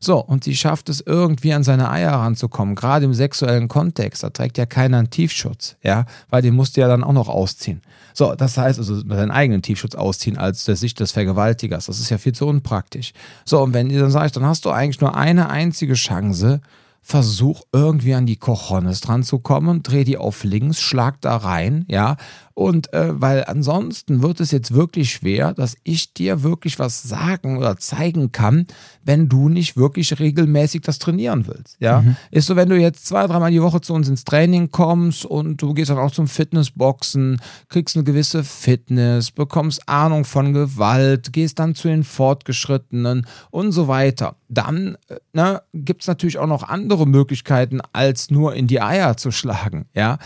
so, 0.00 0.18
und 0.18 0.44
sie 0.44 0.56
schafft 0.56 0.88
es 0.88 1.00
irgendwie 1.00 1.52
an 1.52 1.64
seine 1.64 1.90
Eier 1.90 2.12
ranzukommen, 2.12 2.74
gerade 2.74 3.04
im 3.04 3.14
sexuellen 3.14 3.68
Kontext. 3.68 4.22
Da 4.22 4.30
trägt 4.30 4.58
ja 4.58 4.66
keiner 4.66 4.98
einen 4.98 5.10
Tiefschutz, 5.10 5.76
ja, 5.82 6.06
weil 6.30 6.42
den 6.42 6.54
musst 6.54 6.76
du 6.76 6.82
ja 6.82 6.88
dann 6.88 7.02
auch 7.02 7.12
noch 7.12 7.28
ausziehen. 7.28 7.80
So, 8.12 8.34
das 8.34 8.56
heißt 8.56 8.78
also 8.78 9.00
seinen 9.00 9.30
eigenen 9.30 9.62
Tiefschutz 9.62 9.94
ausziehen 9.94 10.38
als 10.38 10.64
der 10.64 10.76
Sicht 10.76 11.00
des 11.00 11.12
Vergewaltigers. 11.12 11.86
Das 11.86 11.98
ist 11.98 12.10
ja 12.10 12.18
viel 12.18 12.34
zu 12.34 12.46
unpraktisch. 12.46 13.12
So, 13.44 13.60
und 13.62 13.74
wenn 13.74 13.88
die 13.88 13.98
dann 13.98 14.10
sagst, 14.10 14.36
dann 14.36 14.46
hast 14.46 14.64
du 14.64 14.70
eigentlich 14.70 15.00
nur 15.00 15.16
eine 15.16 15.50
einzige 15.50 15.94
Chance, 15.94 16.60
versuch 17.06 17.64
irgendwie 17.70 18.14
an 18.14 18.24
die 18.24 18.38
Cojones 18.38 19.02
dran 19.02 19.22
zu 19.22 19.38
kommen, 19.38 19.82
dreh 19.82 20.04
die 20.04 20.16
auf 20.16 20.42
links, 20.42 20.80
schlag 20.80 21.20
da 21.20 21.36
rein, 21.36 21.84
ja, 21.86 22.16
und 22.54 22.92
äh, 22.92 23.20
weil 23.20 23.44
ansonsten 23.46 24.22
wird 24.22 24.38
es 24.38 24.52
jetzt 24.52 24.72
wirklich 24.72 25.10
schwer, 25.10 25.54
dass 25.54 25.76
ich 25.82 26.14
dir 26.14 26.44
wirklich 26.44 26.78
was 26.78 27.02
sagen 27.02 27.58
oder 27.58 27.76
zeigen 27.78 28.30
kann, 28.30 28.68
wenn 29.02 29.28
du 29.28 29.48
nicht 29.48 29.76
wirklich 29.76 30.20
regelmäßig 30.20 30.82
das 30.82 31.00
trainieren 31.00 31.48
willst. 31.48 31.76
Ja, 31.80 32.02
mhm. 32.02 32.16
ist 32.30 32.46
so, 32.46 32.54
wenn 32.54 32.68
du 32.68 32.78
jetzt 32.78 33.06
zwei, 33.06 33.26
dreimal 33.26 33.50
die 33.50 33.60
Woche 33.60 33.80
zu 33.80 33.92
uns 33.92 34.08
ins 34.08 34.22
Training 34.22 34.70
kommst 34.70 35.24
und 35.24 35.60
du 35.62 35.74
gehst 35.74 35.90
dann 35.90 35.98
auch 35.98 36.12
zum 36.12 36.28
Fitnessboxen, 36.28 37.40
kriegst 37.68 37.96
eine 37.96 38.04
gewisse 38.04 38.44
Fitness, 38.44 39.32
bekommst 39.32 39.88
Ahnung 39.88 40.24
von 40.24 40.52
Gewalt, 40.52 41.32
gehst 41.32 41.58
dann 41.58 41.74
zu 41.74 41.88
den 41.88 42.04
Fortgeschrittenen 42.04 43.26
und 43.50 43.72
so 43.72 43.88
weiter. 43.88 44.36
Dann 44.48 44.96
äh, 45.08 45.16
ne, 45.32 45.60
gibt 45.72 46.02
es 46.02 46.06
natürlich 46.06 46.38
auch 46.38 46.46
noch 46.46 46.62
andere 46.62 47.06
Möglichkeiten, 47.06 47.80
als 47.92 48.30
nur 48.30 48.54
in 48.54 48.68
die 48.68 48.80
Eier 48.80 49.16
zu 49.16 49.32
schlagen. 49.32 49.86
Ja, 49.92 50.18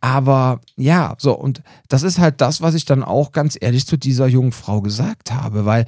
aber 0.00 0.60
ja, 0.76 1.14
so 1.18 1.32
und 1.32 1.62
das 1.88 2.02
ist 2.02 2.18
halt 2.18 2.40
das, 2.40 2.60
was 2.60 2.74
ich 2.74 2.84
dann 2.84 3.02
auch 3.02 3.32
ganz 3.32 3.56
ehrlich 3.60 3.86
zu 3.86 3.96
dieser 3.96 4.26
jungen 4.26 4.52
Frau 4.52 4.80
gesagt 4.80 5.32
habe, 5.32 5.64
weil 5.64 5.86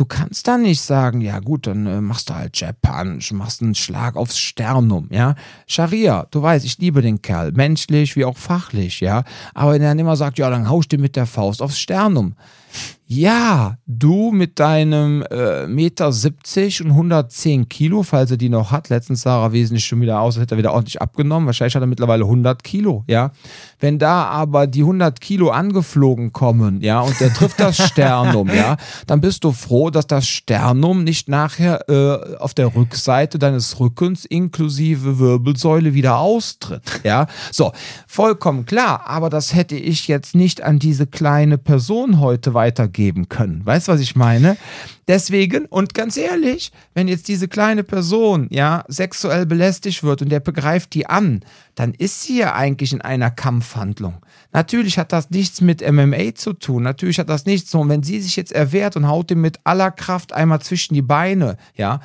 du 0.00 0.06
kannst 0.06 0.48
da 0.48 0.56
nicht 0.56 0.80
sagen, 0.80 1.20
ja 1.20 1.40
gut, 1.40 1.66
dann 1.66 1.86
äh, 1.86 2.00
machst 2.00 2.30
du 2.30 2.34
halt 2.34 2.58
Jab 2.58 2.80
Punch, 2.80 3.32
machst 3.32 3.60
einen 3.60 3.74
Schlag 3.74 4.16
aufs 4.16 4.38
Sternum, 4.38 5.08
ja. 5.10 5.34
Sharia, 5.66 6.26
du 6.30 6.40
weißt, 6.40 6.64
ich 6.64 6.78
liebe 6.78 7.02
den 7.02 7.20
Kerl, 7.20 7.52
menschlich 7.52 8.16
wie 8.16 8.24
auch 8.24 8.38
fachlich, 8.38 9.00
ja. 9.00 9.24
Aber 9.52 9.72
wenn 9.72 9.82
er 9.82 9.88
dann 9.90 9.98
immer 9.98 10.16
sagt, 10.16 10.38
ja, 10.38 10.48
dann 10.48 10.70
hausch 10.70 10.88
dir 10.88 10.98
mit 10.98 11.16
der 11.16 11.26
Faust 11.26 11.60
aufs 11.60 11.78
Sternum. 11.78 12.34
Ja, 13.12 13.76
du 13.88 14.30
mit 14.30 14.60
deinem 14.60 15.24
äh, 15.32 15.66
Meter 15.66 16.12
70 16.12 16.84
und 16.84 16.90
110 16.92 17.68
Kilo, 17.68 18.04
falls 18.04 18.30
er 18.30 18.36
die 18.36 18.48
noch 18.48 18.70
hat. 18.70 18.88
Letztens 18.88 19.22
sah 19.22 19.42
er 19.42 19.52
wesentlich 19.52 19.84
schon 19.84 20.00
wieder 20.00 20.20
aus, 20.20 20.38
hätte 20.38 20.54
er 20.54 20.58
wieder 20.58 20.72
ordentlich 20.72 21.02
abgenommen. 21.02 21.46
Wahrscheinlich 21.46 21.74
hat 21.74 21.82
er 21.82 21.88
mittlerweile 21.88 22.22
100 22.22 22.62
Kilo, 22.62 23.02
ja. 23.08 23.32
Wenn 23.80 23.98
da 23.98 24.26
aber 24.26 24.68
die 24.68 24.82
100 24.82 25.20
Kilo 25.20 25.50
angeflogen 25.50 26.32
kommen, 26.32 26.82
ja, 26.82 27.00
und 27.00 27.18
der 27.18 27.34
trifft 27.34 27.58
das 27.58 27.78
Sternum, 27.88 28.48
ja, 28.54 28.76
dann 29.08 29.20
bist 29.20 29.42
du 29.42 29.50
froh, 29.50 29.90
dass 29.90 30.06
das 30.06 30.28
Sternum 30.28 31.02
nicht 31.02 31.28
nachher 31.28 31.88
äh, 31.88 32.36
auf 32.36 32.54
der 32.54 32.76
Rückseite 32.76 33.40
deines 33.40 33.80
Rückens 33.80 34.24
inklusive 34.24 35.18
Wirbelsäule 35.18 35.94
wieder 35.94 36.18
austritt, 36.18 37.00
ja. 37.02 37.26
So, 37.50 37.72
vollkommen 38.06 38.66
klar, 38.66 39.02
aber 39.06 39.30
das 39.30 39.52
hätte 39.52 39.74
ich 39.74 40.06
jetzt 40.06 40.36
nicht 40.36 40.62
an 40.62 40.78
diese 40.78 41.08
kleine 41.08 41.58
Person 41.58 42.20
heute 42.20 42.54
weitergeben 42.60 43.30
können. 43.30 43.64
Weißt 43.64 43.88
du, 43.88 43.92
was 43.92 44.00
ich 44.00 44.16
meine? 44.16 44.58
Deswegen, 45.08 45.64
und 45.64 45.94
ganz 45.94 46.18
ehrlich, 46.18 46.72
wenn 46.92 47.08
jetzt 47.08 47.26
diese 47.28 47.48
kleine 47.48 47.84
Person, 47.84 48.48
ja, 48.50 48.84
sexuell 48.86 49.46
belästigt 49.46 50.02
wird 50.02 50.20
und 50.20 50.28
der 50.28 50.40
begreift 50.40 50.92
die 50.92 51.06
an, 51.06 51.40
dann 51.74 51.94
ist 51.94 52.22
sie 52.22 52.40
ja 52.40 52.54
eigentlich 52.54 52.92
in 52.92 53.00
einer 53.00 53.30
Kampfhandlung. 53.30 54.16
Natürlich 54.52 54.98
hat 54.98 55.12
das 55.12 55.30
nichts 55.30 55.62
mit 55.62 55.80
MMA 55.80 56.34
zu 56.34 56.52
tun. 56.52 56.82
Natürlich 56.82 57.18
hat 57.18 57.30
das 57.30 57.46
nichts. 57.46 57.74
Und 57.74 57.88
wenn 57.88 58.02
sie 58.02 58.20
sich 58.20 58.36
jetzt 58.36 58.52
erwehrt 58.52 58.94
und 58.96 59.08
haut 59.08 59.30
ihm 59.30 59.40
mit 59.40 59.58
aller 59.64 59.90
Kraft 59.90 60.34
einmal 60.34 60.60
zwischen 60.60 60.92
die 60.92 61.02
Beine, 61.02 61.56
ja, 61.76 62.00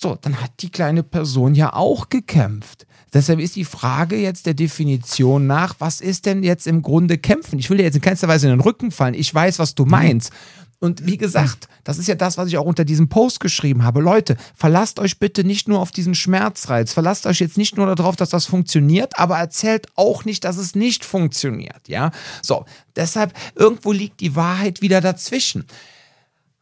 so, 0.00 0.16
dann 0.20 0.40
hat 0.40 0.52
die 0.60 0.70
kleine 0.70 1.02
Person 1.02 1.56
ja 1.56 1.72
auch 1.72 2.08
gekämpft. 2.08 2.86
Deshalb 3.12 3.40
ist 3.40 3.56
die 3.56 3.64
Frage 3.64 4.16
jetzt 4.16 4.46
der 4.46 4.54
Definition 4.54 5.48
nach, 5.48 5.74
was 5.80 6.00
ist 6.00 6.24
denn 6.26 6.44
jetzt 6.44 6.68
im 6.68 6.82
Grunde 6.82 7.18
kämpfen? 7.18 7.58
Ich 7.58 7.68
will 7.68 7.78
dir 7.78 7.82
jetzt 7.82 7.96
in 7.96 8.00
keinster 8.00 8.28
Weise 8.28 8.46
in 8.46 8.52
den 8.52 8.60
Rücken 8.60 8.92
fallen. 8.92 9.14
Ich 9.14 9.34
weiß, 9.34 9.58
was 9.58 9.74
du 9.74 9.86
meinst. 9.86 10.30
Und 10.78 11.04
wie 11.04 11.16
gesagt, 11.16 11.68
das 11.82 11.98
ist 11.98 12.06
ja 12.06 12.14
das, 12.14 12.38
was 12.38 12.46
ich 12.46 12.58
auch 12.58 12.64
unter 12.64 12.84
diesem 12.84 13.08
Post 13.08 13.40
geschrieben 13.40 13.82
habe. 13.82 14.00
Leute, 14.00 14.36
verlasst 14.54 15.00
euch 15.00 15.18
bitte 15.18 15.42
nicht 15.42 15.66
nur 15.66 15.80
auf 15.80 15.90
diesen 15.90 16.14
Schmerzreiz. 16.14 16.92
Verlasst 16.92 17.26
euch 17.26 17.40
jetzt 17.40 17.58
nicht 17.58 17.76
nur 17.76 17.92
darauf, 17.92 18.14
dass 18.14 18.30
das 18.30 18.46
funktioniert, 18.46 19.18
aber 19.18 19.38
erzählt 19.38 19.88
auch 19.96 20.24
nicht, 20.24 20.44
dass 20.44 20.58
es 20.58 20.76
nicht 20.76 21.04
funktioniert. 21.04 21.88
Ja, 21.88 22.12
so. 22.40 22.64
Deshalb, 22.94 23.32
irgendwo 23.56 23.90
liegt 23.90 24.20
die 24.20 24.36
Wahrheit 24.36 24.80
wieder 24.80 25.00
dazwischen. 25.00 25.66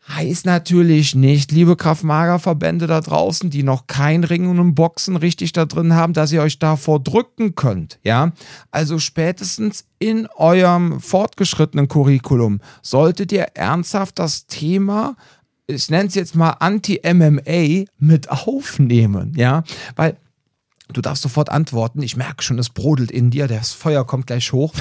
Heißt 0.09 0.47
natürlich 0.47 1.17
nicht, 1.17 1.51
liebe 1.51 1.75
Kraftmagerverbände 1.77 2.87
da 2.87 3.01
draußen, 3.01 3.51
die 3.51 3.65
noch 3.65 3.89
kein 3.89 4.23
Ringen 4.23 4.59
und 4.61 4.75
Boxen 4.75 5.17
richtig 5.17 5.53
da 5.53 5.65
drin 5.65 5.95
haben, 5.95 6.13
dass 6.13 6.31
ihr 6.31 6.43
euch 6.43 6.61
davor 6.61 7.01
drücken 7.01 7.57
könnt. 7.57 7.99
Ja, 8.05 8.33
also 8.71 9.01
spätestens 9.01 9.85
in 9.99 10.29
eurem 10.37 11.01
fortgeschrittenen 11.01 11.89
Curriculum 11.89 12.61
solltet 12.83 13.33
ihr 13.33 13.49
ernsthaft 13.55 14.19
das 14.19 14.47
Thema 14.47 15.17
ich 15.69 15.91
nenne 15.91 16.09
es 16.09 16.15
jetzt 16.15 16.37
mal 16.37 16.51
Anti-MMA 16.61 17.87
mit 17.99 18.31
aufnehmen, 18.31 19.33
ja, 19.37 19.65
weil 19.97 20.17
Du 20.93 21.01
darfst 21.01 21.25
sofort 21.25 21.49
antworten. 21.49 22.01
Ich 22.01 22.17
merke 22.17 22.45
schon, 22.45 22.61
es 22.61 22.71
brodelt 22.71 23.11
in 23.11 23.31
dir. 23.31 23.49
Das 23.49 23.73
Feuer 23.73 24.07
kommt 24.07 24.29
gleich 24.29 24.53
hoch. 24.53 24.73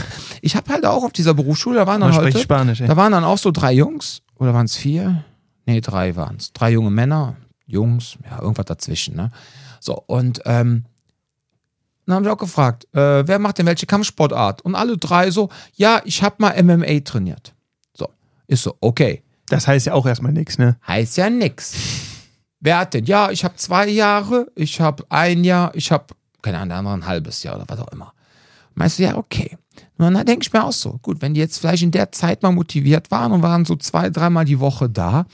Ich 0.41 0.55
habe 0.55 0.71
halt 0.71 0.86
auch 0.86 1.03
auf 1.03 1.11
dieser 1.11 1.34
Berufsschule, 1.34 1.78
da 1.78 1.88
waren 1.88 2.01
dann 2.01 2.15
heute, 2.15 2.38
Spanisch, 2.38 2.84
da 2.86 2.95
waren 2.95 3.11
dann 3.11 3.23
auch 3.23 3.39
so 3.39 3.49
drei 3.49 3.73
Jungs 3.73 4.21
oder 4.38 4.54
waren 4.54 4.66
es 4.66 4.76
vier? 4.76 5.24
Nee, 5.66 5.82
drei 5.82 6.16
waren 6.16 6.38
es. 6.38 6.54
Drei 6.54 6.72
junge 6.72 6.92
Männer, 6.92 7.36
Jungs, 7.66 8.18
ja, 8.30 8.42
irgendwas 8.42 8.66
dazwischen, 8.66 9.16
ne? 9.16 9.32
So, 9.80 10.02
und 10.08 10.42
ähm, 10.46 10.86
dann 12.06 12.16
haben 12.16 12.24
sie 12.24 12.32
auch 12.32 12.38
gefragt, 12.38 12.86
äh, 12.94 13.28
wer 13.28 13.40
macht 13.40 13.58
denn 13.58 13.66
welche 13.66 13.88
Kampfsportart? 13.88 14.62
Und 14.62 14.76
alle 14.76 14.98
drei 14.98 15.32
so, 15.32 15.50
ja, 15.74 16.02
ich 16.06 16.22
habe 16.22 16.36
mal 16.40 16.62
MMA 16.62 17.00
trainiert. 17.00 17.54
So, 17.94 18.10
ist 18.48 18.64
so, 18.64 18.76
okay. 18.82 19.24
Das 19.50 19.68
heißt 19.68 19.88
ja 19.88 19.94
auch 19.94 20.06
erstmal 20.06 20.32
nichts, 20.32 20.58
ne? 20.58 20.78
Heißt 20.88 21.18
ja 21.18 21.30
nix. 21.30 21.76
Wer 22.60 22.80
hat 22.80 22.94
denn? 22.94 23.06
Ja, 23.06 23.30
ich 23.32 23.44
habe 23.44 23.56
zwei 23.56 23.88
Jahre, 23.88 24.52
ich 24.56 24.82
habe 24.82 25.06
ein 25.10 25.44
Jahr, 25.44 25.74
ich 25.76 25.92
habe, 25.92 26.06
keine 26.42 26.58
Ahnung, 26.58 26.70
der 26.70 26.78
andere 26.78 26.94
ein 26.96 27.06
halbes 27.06 27.44
Jahr 27.44 27.56
oder 27.56 27.66
was 27.68 27.80
auch 27.80 27.92
immer. 27.92 28.14
Meinst 28.74 28.98
du, 29.00 29.04
ja, 29.04 29.16
okay. 29.16 29.58
Und 29.97 30.13
dann 30.13 30.26
denke 30.26 30.43
ich 30.43 30.53
mir 30.53 30.63
auch 30.63 30.73
so, 30.73 30.99
gut, 31.01 31.21
wenn 31.21 31.34
die 31.34 31.39
jetzt 31.39 31.59
vielleicht 31.59 31.84
in 31.84 31.91
der 31.91 32.11
Zeit 32.11 32.43
mal 32.43 32.51
motiviert 32.51 33.11
waren 33.11 33.32
und 33.32 33.41
waren 33.41 33.65
so 33.65 33.76
zwei, 33.76 34.09
dreimal 34.09 34.45
die 34.45 34.59
Woche 34.59 34.89
da, 34.89 35.26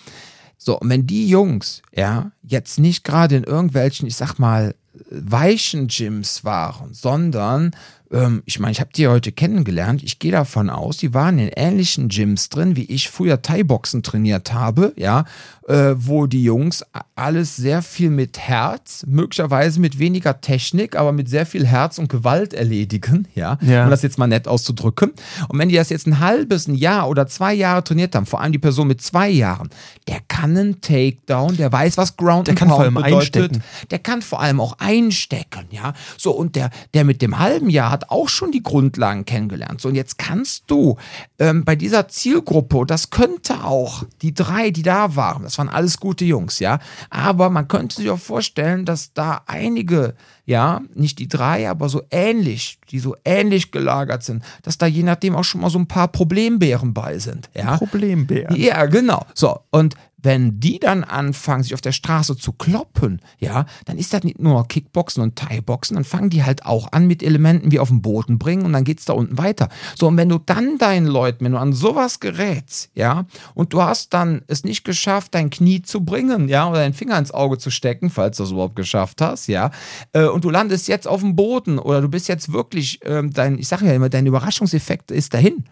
so, 0.64 0.80
und 0.80 0.90
wenn 0.90 1.08
die 1.08 1.28
Jungs, 1.28 1.82
ja, 1.92 2.32
jetzt 2.44 2.78
nicht 2.78 3.04
gerade 3.04 3.36
in 3.36 3.44
irgendwelchen, 3.44 4.08
ich 4.08 4.16
sag 4.16 4.38
mal, 4.38 4.76
weichen 5.10 5.88
Gyms 5.88 6.44
waren, 6.44 6.94
sondern 6.94 7.72
ähm, 8.12 8.44
ich 8.46 8.60
meine, 8.60 8.72
ich 8.72 8.80
habe 8.80 8.92
die 8.94 9.08
heute 9.08 9.32
kennengelernt. 9.32 10.04
Ich 10.04 10.20
gehe 10.20 10.32
davon 10.32 10.70
aus, 10.70 10.98
die 10.98 11.14
waren 11.14 11.40
in 11.40 11.50
ähnlichen 11.50 12.10
Gyms 12.10 12.50
drin, 12.50 12.76
wie 12.76 12.86
ich 12.86 13.10
früher 13.10 13.42
Thai-Boxen 13.42 14.04
trainiert 14.04 14.54
habe, 14.54 14.94
ja, 14.98 15.26
äh, 15.68 15.94
wo 15.96 16.26
die 16.28 16.44
Jungs 16.44 16.84
alles 17.16 17.56
sehr 17.56 17.82
viel 17.82 18.10
mit 18.10 18.40
Herz, 18.40 19.06
möglicherweise 19.08 19.80
mit 19.80 20.00
weniger 20.00 20.42
Technik, 20.42 20.96
aber 20.96 21.12
mit 21.12 21.30
sehr 21.30 21.46
viel 21.46 21.66
Herz 21.68 21.98
und 22.00 22.10
Gewalt 22.10 22.54
erledigen, 22.54 23.28
ja, 23.36 23.58
Ja. 23.62 23.84
um 23.86 23.90
das 23.92 24.02
jetzt 24.02 24.18
mal 24.18 24.28
nett 24.28 24.48
auszudrücken. 24.48 25.12
Und 25.50 25.60
wenn 25.60 25.70
die 25.70 25.76
das 25.76 25.90
jetzt 25.90 26.08
ein 26.08 26.20
halbes, 26.20 26.68
ein 26.68 26.76
Jahr 26.76 27.08
oder 27.10 27.28
zwei 27.28 27.54
Jahre 27.54 27.84
trainiert 27.84 28.16
haben, 28.16 28.26
vor 28.26 28.42
allem 28.42 28.52
die 28.52 28.58
Person 28.60 28.88
mit 28.88 29.02
zwei 29.02 29.30
Jahren, 29.30 29.70
der 30.08 30.18
kann 30.28 30.58
einen 30.58 30.82
Takedown, 30.82 31.58
der 31.58 31.72
weiß, 31.72 31.98
was 31.98 32.18
Ground 32.18 32.48
Der 32.48 32.56
kann 32.56 32.70
vor 32.70 32.82
allem 32.82 32.96
bedeutet. 32.96 33.36
einstecken. 33.36 33.64
Der 33.92 34.00
kann 34.00 34.22
vor 34.22 34.42
allem 34.42 34.60
auch 34.60 34.78
einstecken, 34.80 35.66
ja. 35.70 35.94
So, 36.18 36.32
und 36.32 36.56
der, 36.56 36.70
der 36.94 37.04
mit 37.04 37.22
dem 37.22 37.38
halben 37.40 37.70
Jahr 37.70 37.92
hat 37.92 38.10
auch 38.10 38.30
schon 38.30 38.52
die 38.52 38.64
Grundlagen 38.64 39.26
kennengelernt. 39.26 39.82
So, 39.82 39.90
und 39.90 39.96
jetzt 39.96 40.18
kannst 40.18 40.64
du 40.68 40.98
ähm, 41.40 41.64
bei 41.66 41.76
dieser 41.76 42.08
Zielgruppe, 42.08 42.86
das 42.88 43.10
könnte 43.12 43.64
auch 43.64 44.04
die 44.22 44.34
drei, 44.34 44.72
die 44.72 44.82
da 44.84 45.16
waren, 45.16 45.44
das 45.52 45.58
waren 45.58 45.70
alles 45.70 45.98
gute 46.00 46.24
Jungs, 46.24 46.60
ja. 46.60 46.80
Aber 47.10 47.50
man 47.50 47.68
könnte 47.68 47.98
sich 47.98 48.10
auch 48.10 48.20
vorstellen, 48.20 48.86
dass 48.86 49.14
da 49.14 49.42
einige, 49.48 50.16
ja, 50.46 50.82
nicht 50.96 51.20
die 51.20 51.28
drei, 51.28 51.70
aber 51.70 51.90
so 51.90 52.04
ähnlich, 52.10 52.80
die 52.90 53.00
so 53.00 53.16
ähnlich 53.26 53.72
gelagert 53.72 54.24
sind, 54.24 54.44
dass 54.64 54.78
da 54.78 54.86
je 54.86 55.04
nachdem 55.04 55.36
auch 55.36 55.44
schon 55.44 55.62
mal 55.62 55.70
so 55.70 55.78
ein 55.78 55.88
paar 55.88 56.08
Problembären 56.08 56.94
bei 56.94 57.20
sind, 57.20 57.50
ja. 57.54 57.78
Problembär. 57.78 58.50
Ja, 58.56 58.86
genau. 58.86 59.26
So, 59.34 59.60
und 59.72 59.96
wenn 60.24 60.60
die 60.60 60.80
dann 60.80 61.04
anfangen, 61.04 61.64
sich 61.64 61.74
auf 61.74 61.82
der 61.82 61.92
Straße 61.92 62.38
zu 62.38 62.54
kloppen, 62.54 63.22
ja, 63.40 63.66
dann 63.86 63.98
ist 63.98 64.14
das 64.14 64.24
nicht 64.24 64.40
nur 64.40 64.68
Kickboxen 64.68 65.24
und 65.24 65.36
Thai-Boxen, 65.36 65.96
dann 65.96 66.04
fangen 66.04 66.30
die 66.30 66.44
halt 66.44 66.66
auch 66.66 66.92
an 66.92 67.08
mit 67.08 67.24
Elementen 67.24 67.72
wie 67.72 67.80
auf 67.80 67.90
den 67.90 68.02
Boden 68.02 68.38
bringen 68.38 68.66
und 68.66 68.74
dann 68.74 68.84
geht's 68.84 69.06
da 69.06 69.14
unten 69.14 69.38
weiter. 69.38 69.70
So, 69.98 70.08
und 70.08 70.18
wenn 70.18 70.30
du 70.30 70.38
dann 70.38 70.78
deinen 70.78 71.08
Leuten, 71.08 71.46
wenn 71.46 71.54
du 71.54 71.60
an 71.60 71.74
sowas 71.74 72.20
gerätst, 72.20 72.90
ja, 72.94 73.26
und 73.54 73.74
du 73.74 73.82
hast 73.82 74.14
dann 74.14 74.42
es 74.48 74.64
nicht 74.64 74.84
geschafft, 74.84 75.34
dein 75.34 75.50
Knie 75.50 75.82
zu 75.82 76.04
bringen, 76.04 76.48
ja, 76.48 76.70
oder 76.70 76.80
deinen 76.80 76.94
Finger 76.94 77.18
ins 77.18 77.32
Auge 77.32 77.58
zu 77.58 77.72
stecken, 77.72 78.10
falls 78.10 78.38
du 78.38 78.44
es 78.44 78.52
überhaupt 78.52 78.76
geschafft 78.76 79.22
hast, 79.22 79.48
ja, 79.48 79.72
äh, 80.14 80.26
und 80.26 80.44
du 80.44 80.50
landest 80.50 80.88
jetzt 80.88 81.08
auf 81.08 81.22
dem 81.22 81.36
Boden 81.36 81.80
oder 81.80 82.02
du 82.02 82.10
bist 82.10 82.28
jetzt 82.28 82.54
wirklich, 82.54 83.00
ähm, 83.06 83.32
dein, 83.34 83.58
ich 83.58 83.68
sage 83.68 83.86
ja 83.86 83.94
immer, 83.94 84.10
dein 84.10 84.26
Überraschungseffekt 84.26 85.12
ist 85.12 85.34
dahin 85.34 85.64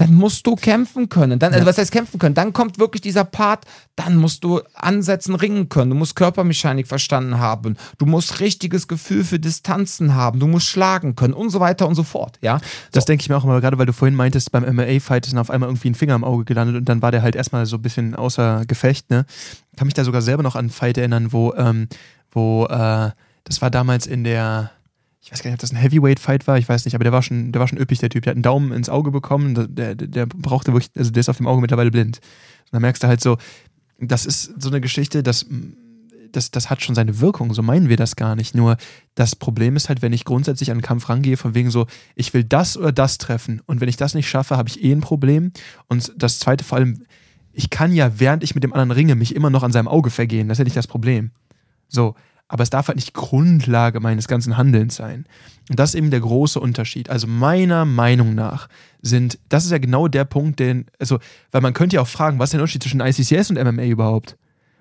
dann 0.00 0.14
musst 0.14 0.46
du 0.46 0.56
kämpfen 0.56 1.10
können. 1.10 1.38
Dann, 1.38 1.52
also 1.52 1.66
was 1.66 1.76
heißt 1.76 1.92
kämpfen 1.92 2.18
können? 2.18 2.34
Dann 2.34 2.54
kommt 2.54 2.78
wirklich 2.78 3.02
dieser 3.02 3.24
Part, 3.24 3.66
dann 3.96 4.16
musst 4.16 4.44
du 4.44 4.62
ansetzen, 4.72 5.34
ringen 5.34 5.68
können. 5.68 5.90
Du 5.90 5.96
musst 5.96 6.16
Körpermechanik 6.16 6.88
verstanden 6.88 7.38
haben. 7.38 7.76
Du 7.98 8.06
musst 8.06 8.40
richtiges 8.40 8.88
Gefühl 8.88 9.24
für 9.24 9.38
Distanzen 9.38 10.14
haben. 10.14 10.40
Du 10.40 10.46
musst 10.46 10.68
schlagen 10.68 11.16
können 11.16 11.34
und 11.34 11.50
so 11.50 11.60
weiter 11.60 11.86
und 11.86 11.96
so 11.96 12.02
fort. 12.02 12.38
Ja, 12.40 12.62
Das 12.92 13.04
denke 13.04 13.20
ich 13.20 13.28
mir 13.28 13.36
auch 13.36 13.44
immer, 13.44 13.60
gerade 13.60 13.76
weil 13.76 13.84
du 13.84 13.92
vorhin 13.92 14.14
meintest, 14.14 14.52
beim 14.52 14.64
MMA-Fight 14.64 15.26
ist 15.26 15.32
dann 15.34 15.38
auf 15.40 15.50
einmal 15.50 15.68
irgendwie 15.68 15.90
ein 15.90 15.94
Finger 15.94 16.14
im 16.14 16.24
Auge 16.24 16.46
gelandet 16.46 16.76
und 16.76 16.88
dann 16.88 17.02
war 17.02 17.10
der 17.10 17.20
halt 17.20 17.36
erstmal 17.36 17.66
so 17.66 17.76
ein 17.76 17.82
bisschen 17.82 18.14
außer 18.14 18.64
Gefecht, 18.66 19.10
ne? 19.10 19.26
Kann 19.76 19.86
mich 19.86 19.94
da 19.94 20.04
sogar 20.04 20.22
selber 20.22 20.42
noch 20.42 20.54
an 20.54 20.60
einen 20.60 20.70
Fight 20.70 20.96
erinnern, 20.96 21.30
wo, 21.34 21.52
ähm, 21.52 21.88
wo, 22.32 22.64
äh, 22.64 23.10
das 23.44 23.60
war 23.60 23.70
damals 23.70 24.06
in 24.06 24.24
der, 24.24 24.70
ich 25.22 25.30
weiß 25.30 25.42
gar 25.42 25.50
nicht, 25.50 25.56
ob 25.56 25.60
das 25.60 25.72
ein 25.72 25.76
Heavyweight-Fight 25.76 26.46
war, 26.46 26.56
ich 26.56 26.68
weiß 26.68 26.84
nicht, 26.86 26.94
aber 26.94 27.04
der 27.04 27.12
war 27.12 27.22
schon, 27.22 27.52
der 27.52 27.60
war 27.60 27.68
schon 27.68 27.78
üppig, 27.78 27.98
der 27.98 28.08
Typ. 28.08 28.24
Der 28.24 28.30
hat 28.30 28.36
einen 28.36 28.42
Daumen 28.42 28.72
ins 28.72 28.88
Auge 28.88 29.10
bekommen, 29.10 29.74
der, 29.74 29.94
der, 29.94 30.26
brauchte 30.26 30.72
wirklich, 30.72 30.90
also 30.96 31.10
der 31.10 31.20
ist 31.20 31.28
auf 31.28 31.36
dem 31.36 31.46
Auge 31.46 31.60
mittlerweile 31.60 31.90
blind. 31.90 32.18
Und 32.18 32.72
dann 32.72 32.82
merkst 32.82 33.02
du 33.02 33.06
halt 33.06 33.20
so, 33.20 33.36
das 33.98 34.24
ist 34.24 34.54
so 34.60 34.70
eine 34.70 34.80
Geschichte, 34.80 35.22
das, 35.22 35.44
das, 36.32 36.50
das 36.50 36.70
hat 36.70 36.82
schon 36.82 36.94
seine 36.94 37.20
Wirkung, 37.20 37.52
so 37.52 37.62
meinen 37.62 37.90
wir 37.90 37.98
das 37.98 38.16
gar 38.16 38.34
nicht. 38.34 38.54
Nur 38.54 38.78
das 39.14 39.36
Problem 39.36 39.76
ist 39.76 39.90
halt, 39.90 40.00
wenn 40.00 40.14
ich 40.14 40.24
grundsätzlich 40.24 40.70
an 40.70 40.78
den 40.78 40.82
Kampf 40.82 41.10
rangehe, 41.10 41.36
von 41.36 41.54
wegen 41.54 41.70
so, 41.70 41.86
ich 42.14 42.32
will 42.32 42.44
das 42.44 42.78
oder 42.78 42.92
das 42.92 43.18
treffen 43.18 43.60
und 43.66 43.82
wenn 43.82 43.90
ich 43.90 43.98
das 43.98 44.14
nicht 44.14 44.28
schaffe, 44.28 44.56
habe 44.56 44.70
ich 44.70 44.82
eh 44.82 44.92
ein 44.92 45.02
Problem. 45.02 45.52
Und 45.86 46.14
das 46.16 46.38
zweite 46.38 46.64
vor 46.64 46.78
allem, 46.78 47.04
ich 47.52 47.68
kann 47.68 47.92
ja, 47.92 48.18
während 48.18 48.42
ich 48.42 48.54
mit 48.54 48.64
dem 48.64 48.72
anderen 48.72 48.92
ringe, 48.92 49.16
mich 49.16 49.34
immer 49.36 49.50
noch 49.50 49.64
an 49.64 49.72
seinem 49.72 49.88
Auge 49.88 50.08
vergehen. 50.08 50.48
Das 50.48 50.56
ist 50.56 50.60
ja 50.60 50.64
nicht 50.64 50.76
das 50.76 50.86
Problem. 50.86 51.30
So, 51.88 52.14
aber 52.50 52.64
es 52.64 52.70
darf 52.70 52.88
halt 52.88 52.96
nicht 52.96 53.14
Grundlage 53.14 54.00
meines 54.00 54.26
ganzen 54.26 54.56
Handelns 54.56 54.96
sein. 54.96 55.24
Und 55.68 55.78
das 55.78 55.90
ist 55.90 55.94
eben 55.94 56.10
der 56.10 56.18
große 56.18 56.58
Unterschied. 56.58 57.08
Also 57.08 57.28
meiner 57.28 57.84
Meinung 57.84 58.34
nach 58.34 58.68
sind, 59.02 59.38
das 59.48 59.64
ist 59.64 59.70
ja 59.70 59.78
genau 59.78 60.08
der 60.08 60.24
Punkt, 60.24 60.58
den, 60.58 60.86
also, 60.98 61.20
weil 61.52 61.60
man 61.60 61.74
könnte 61.74 61.94
ja 61.94 62.02
auch 62.02 62.08
fragen, 62.08 62.40
was 62.40 62.48
ist 62.48 62.54
der 62.54 62.60
Unterschied 62.60 62.82
zwischen 62.82 63.00
ICCS 63.00 63.50
und 63.50 63.64
MMA 63.64 63.84
überhaupt? 63.84 64.36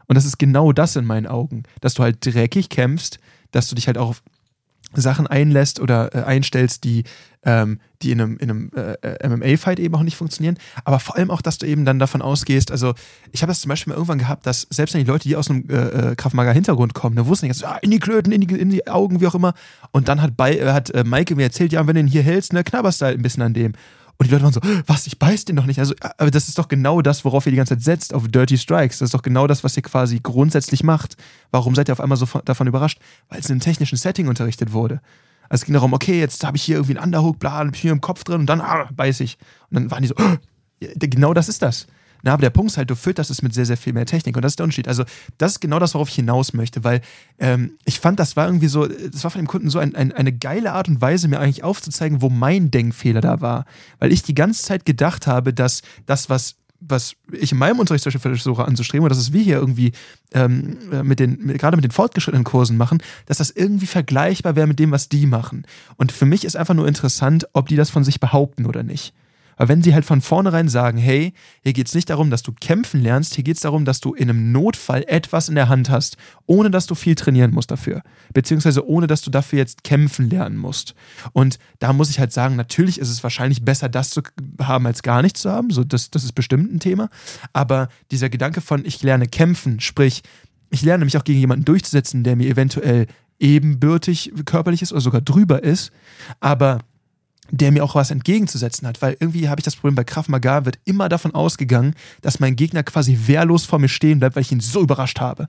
Und 0.07 0.15
das 0.15 0.25
ist 0.25 0.39
genau 0.39 0.71
das 0.71 0.95
in 0.95 1.05
meinen 1.05 1.27
Augen, 1.27 1.61
dass 1.79 1.93
du 1.93 2.01
halt 2.01 2.25
dreckig 2.25 2.69
kämpfst, 2.69 3.19
dass 3.51 3.67
du 3.67 3.75
dich 3.75 3.85
halt 3.85 3.99
auch 3.99 4.09
auf 4.09 4.23
Sachen 4.95 5.27
einlässt 5.27 5.79
oder 5.79 6.15
äh, 6.15 6.23
einstellst, 6.23 6.83
die, 6.83 7.03
ähm, 7.43 7.79
die 8.01 8.11
in 8.11 8.21
einem, 8.21 8.37
in 8.37 8.49
einem 8.49 8.71
äh, 8.75 9.27
MMA-Fight 9.27 9.79
eben 9.79 9.95
auch 9.95 10.03
nicht 10.03 10.17
funktionieren. 10.17 10.57
Aber 10.83 10.99
vor 10.99 11.15
allem 11.15 11.31
auch, 11.31 11.41
dass 11.41 11.57
du 11.57 11.65
eben 11.65 11.85
dann 11.85 11.99
davon 11.99 12.21
ausgehst, 12.21 12.71
also 12.71 12.93
ich 13.31 13.41
habe 13.41 13.51
das 13.51 13.61
zum 13.61 13.69
Beispiel 13.69 13.91
mal 13.91 13.95
irgendwann 13.95 14.19
gehabt, 14.19 14.45
dass 14.45 14.67
selbst 14.69 14.93
wenn 14.93 15.03
die 15.03 15.09
Leute, 15.09 15.27
die 15.27 15.35
aus 15.35 15.49
einem 15.49 15.69
äh, 15.69 16.11
äh 16.11 16.15
Kraftmager-Hintergrund 16.15 16.93
kommen, 16.93 17.15
da 17.15 17.25
wussten 17.25 17.47
nicht, 17.47 17.63
also, 17.63 17.77
in 17.81 17.91
die 17.91 17.99
Klöten, 17.99 18.31
in 18.31 18.41
die, 18.41 18.55
in 18.55 18.69
die 18.69 18.87
Augen, 18.87 19.21
wie 19.21 19.27
auch 19.27 19.35
immer. 19.35 19.53
Und 19.91 20.07
dann 20.07 20.21
hat, 20.21 20.35
bei, 20.35 20.57
äh, 20.57 20.71
hat 20.71 20.89
äh, 20.91 21.03
Maike 21.03 21.35
mir 21.35 21.43
erzählt, 21.43 21.71
ja, 21.71 21.85
wenn 21.87 21.95
du 21.95 22.01
ihn 22.01 22.07
hier 22.07 22.23
hältst, 22.23 22.53
ne, 22.53 22.63
knabberst 22.63 23.01
du 23.01 23.05
halt 23.05 23.17
ein 23.17 23.23
bisschen 23.23 23.43
an 23.43 23.53
dem. 23.53 23.73
Und 24.17 24.27
die 24.27 24.31
Leute 24.33 24.43
waren 24.43 24.53
so, 24.53 24.59
was, 24.85 25.07
ich 25.07 25.17
beiß 25.17 25.45
den 25.45 25.55
doch 25.55 25.65
nicht. 25.65 25.79
Also, 25.79 25.93
aber 26.17 26.29
das 26.29 26.49
ist 26.49 26.57
doch 26.59 26.67
genau 26.67 27.01
das, 27.01 27.23
worauf 27.23 27.45
ihr 27.45 27.51
die 27.51 27.57
ganze 27.57 27.75
Zeit 27.75 27.83
setzt, 27.83 28.13
auf 28.13 28.27
Dirty 28.27 28.57
Strikes. 28.57 28.99
Das 28.99 29.07
ist 29.07 29.13
doch 29.13 29.21
genau 29.21 29.47
das, 29.47 29.63
was 29.63 29.77
ihr 29.77 29.83
quasi 29.83 30.19
grundsätzlich 30.21 30.83
macht. 30.83 31.15
Warum 31.51 31.73
seid 31.73 31.87
ihr 31.87 31.93
auf 31.93 32.01
einmal 32.01 32.17
so 32.17 32.27
davon 32.43 32.67
überrascht? 32.67 32.99
Weil 33.29 33.39
es 33.39 33.45
in 33.45 33.53
einem 33.53 33.61
technischen 33.61 33.97
Setting 33.97 34.27
unterrichtet 34.27 34.73
wurde. 34.73 34.99
Also 35.49 35.61
es 35.61 35.65
ging 35.65 35.73
darum, 35.73 35.93
okay, 35.93 36.19
jetzt 36.19 36.43
habe 36.45 36.57
ich 36.57 36.63
hier 36.63 36.75
irgendwie 36.77 36.97
einen 36.97 37.05
Underhook, 37.05 37.39
bla, 37.39 37.63
bin 37.63 37.73
hier 37.73 37.91
im 37.91 38.01
Kopf 38.01 38.23
drin 38.23 38.41
und 38.41 38.45
dann 38.45 38.61
ah, 38.61 38.89
beiß 38.95 39.19
ich. 39.19 39.37
Und 39.69 39.75
dann 39.75 39.91
waren 39.91 40.01
die 40.03 40.07
so, 40.07 40.15
oh, 40.17 40.35
genau 40.99 41.33
das 41.33 41.49
ist 41.49 41.61
das. 41.61 41.87
Na, 42.21 42.33
aber 42.33 42.41
der 42.41 42.49
Punkt 42.49 42.71
ist 42.71 42.77
halt, 42.77 42.89
du 42.89 42.95
fütterst 42.95 43.31
es 43.31 43.41
mit 43.41 43.53
sehr, 43.53 43.65
sehr 43.65 43.77
viel 43.77 43.93
mehr 43.93 44.05
Technik 44.05 44.35
und 44.35 44.41
das 44.41 44.53
ist 44.53 44.59
der 44.59 44.65
Unterschied. 44.65 44.87
Also, 44.87 45.03
das 45.37 45.53
ist 45.53 45.59
genau 45.61 45.79
das, 45.79 45.93
worauf 45.93 46.09
ich 46.09 46.15
hinaus 46.15 46.53
möchte, 46.53 46.83
weil 46.83 47.01
ähm, 47.39 47.77
ich 47.85 47.99
fand, 47.99 48.19
das 48.19 48.35
war 48.35 48.45
irgendwie 48.45 48.67
so, 48.67 48.87
das 48.87 49.23
war 49.23 49.31
von 49.31 49.41
dem 49.41 49.47
Kunden 49.47 49.69
so 49.69 49.79
ein, 49.79 49.95
ein, 49.95 50.11
eine 50.11 50.33
geile 50.33 50.73
Art 50.73 50.89
und 50.89 51.01
Weise, 51.01 51.27
mir 51.27 51.39
eigentlich 51.39 51.63
aufzuzeigen, 51.63 52.21
wo 52.21 52.29
mein 52.29 52.71
Denkfehler 52.71 53.21
da 53.21 53.39
war. 53.41 53.65
Weil 53.99 54.11
ich 54.11 54.21
die 54.21 54.35
ganze 54.35 54.63
Zeit 54.63 54.85
gedacht 54.85 55.27
habe, 55.27 55.53
dass 55.53 55.81
das, 56.05 56.29
was 56.29 56.55
was 56.79 57.15
ich 57.31 57.51
in 57.51 57.57
meinem 57.57 57.79
Unterricht 57.79 58.03
zum 58.03 58.11
Beispiel 58.11 58.35
versuche 58.35 58.65
anzustreben, 58.65 59.03
und 59.03 59.09
das 59.09 59.17
ist 59.17 59.33
wir 59.33 59.41
hier 59.41 59.57
irgendwie 59.57 59.91
ähm, 60.33 60.77
mit 61.03 61.19
den, 61.19 61.37
mit, 61.45 61.59
gerade 61.59 61.75
mit 61.77 61.83
den 61.83 61.91
fortgeschrittenen 61.91 62.43
Kursen 62.43 62.77
machen, 62.77 63.01
dass 63.25 63.37
das 63.37 63.51
irgendwie 63.51 63.87
vergleichbar 63.87 64.55
wäre 64.55 64.67
mit 64.67 64.79
dem, 64.79 64.91
was 64.91 65.09
die 65.09 65.25
machen. 65.25 65.65
Und 65.97 66.11
für 66.11 66.25
mich 66.25 66.45
ist 66.45 66.55
einfach 66.55 66.73
nur 66.73 66.87
interessant, 66.87 67.47
ob 67.53 67.67
die 67.67 67.75
das 67.75 67.89
von 67.89 68.03
sich 68.03 68.19
behaupten 68.19 68.65
oder 68.65 68.83
nicht. 68.83 69.13
Aber 69.59 69.67
wenn 69.67 69.83
sie 69.83 69.93
halt 69.93 70.05
von 70.05 70.21
vornherein 70.21 70.69
sagen, 70.69 70.97
hey, 70.97 71.33
hier 71.63 71.73
geht 71.73 71.87
es 71.87 71.93
nicht 71.93 72.09
darum, 72.09 72.29
dass 72.29 72.43
du 72.43 72.53
kämpfen 72.53 73.01
lernst, 73.01 73.35
hier 73.35 73.43
geht 73.43 73.57
es 73.57 73.61
darum, 73.61 73.83
dass 73.83 73.99
du 73.99 74.13
in 74.13 74.29
einem 74.29 74.53
Notfall 74.53 75.03
etwas 75.05 75.49
in 75.49 75.55
der 75.55 75.67
Hand 75.67 75.89
hast, 75.89 76.15
ohne 76.45 76.71
dass 76.71 76.87
du 76.87 76.95
viel 76.95 77.15
trainieren 77.15 77.51
musst 77.51 77.69
dafür. 77.69 78.01
Beziehungsweise 78.33 78.87
ohne 78.87 79.05
dass 79.07 79.21
du 79.21 79.29
dafür 79.29 79.59
jetzt 79.59 79.83
kämpfen 79.83 80.29
lernen 80.29 80.55
musst. 80.55 80.95
Und 81.33 81.59
da 81.79 81.91
muss 81.91 82.09
ich 82.09 82.19
halt 82.19 82.31
sagen, 82.31 82.55
natürlich 82.55 82.99
ist 82.99 83.09
es 83.09 83.21
wahrscheinlich 83.21 83.65
besser, 83.65 83.89
das 83.89 84.11
zu 84.11 84.21
haben, 84.61 84.87
als 84.87 85.03
gar 85.03 85.21
nichts 85.21 85.41
zu 85.41 85.51
haben. 85.51 85.71
So, 85.71 85.83
das, 85.83 86.09
das 86.09 86.23
ist 86.23 86.33
bestimmt 86.33 86.73
ein 86.73 86.79
Thema. 86.79 87.09
Aber 87.51 87.89
dieser 88.11 88.29
Gedanke 88.29 88.61
von, 88.61 88.85
ich 88.85 89.03
lerne 89.03 89.27
kämpfen, 89.27 89.81
sprich, 89.81 90.23
ich 90.69 90.83
lerne 90.83 91.03
mich 91.03 91.17
auch 91.17 91.25
gegen 91.25 91.39
jemanden 91.39 91.65
durchzusetzen, 91.65 92.23
der 92.23 92.37
mir 92.37 92.47
eventuell 92.47 93.07
ebenbürtig 93.39 94.31
körperlich 94.45 94.81
ist 94.81 94.93
oder 94.93 95.01
sogar 95.01 95.21
drüber 95.21 95.63
ist, 95.63 95.91
aber 96.39 96.79
der 97.51 97.71
mir 97.71 97.83
auch 97.83 97.95
was 97.95 98.11
entgegenzusetzen 98.11 98.87
hat, 98.87 99.01
weil 99.01 99.17
irgendwie 99.19 99.49
habe 99.49 99.59
ich 99.59 99.65
das 99.65 99.75
Problem 99.75 99.95
bei 99.95 100.03
Krav 100.03 100.27
Maga 100.29 100.65
wird 100.65 100.79
immer 100.85 101.09
davon 101.09 101.33
ausgegangen, 101.33 101.95
dass 102.21 102.39
mein 102.39 102.55
Gegner 102.55 102.83
quasi 102.83 103.17
wehrlos 103.25 103.65
vor 103.65 103.79
mir 103.79 103.89
stehen 103.89 104.19
bleibt, 104.19 104.35
weil 104.35 104.41
ich 104.41 104.51
ihn 104.51 104.59
so 104.59 104.81
überrascht 104.81 105.19
habe. 105.19 105.47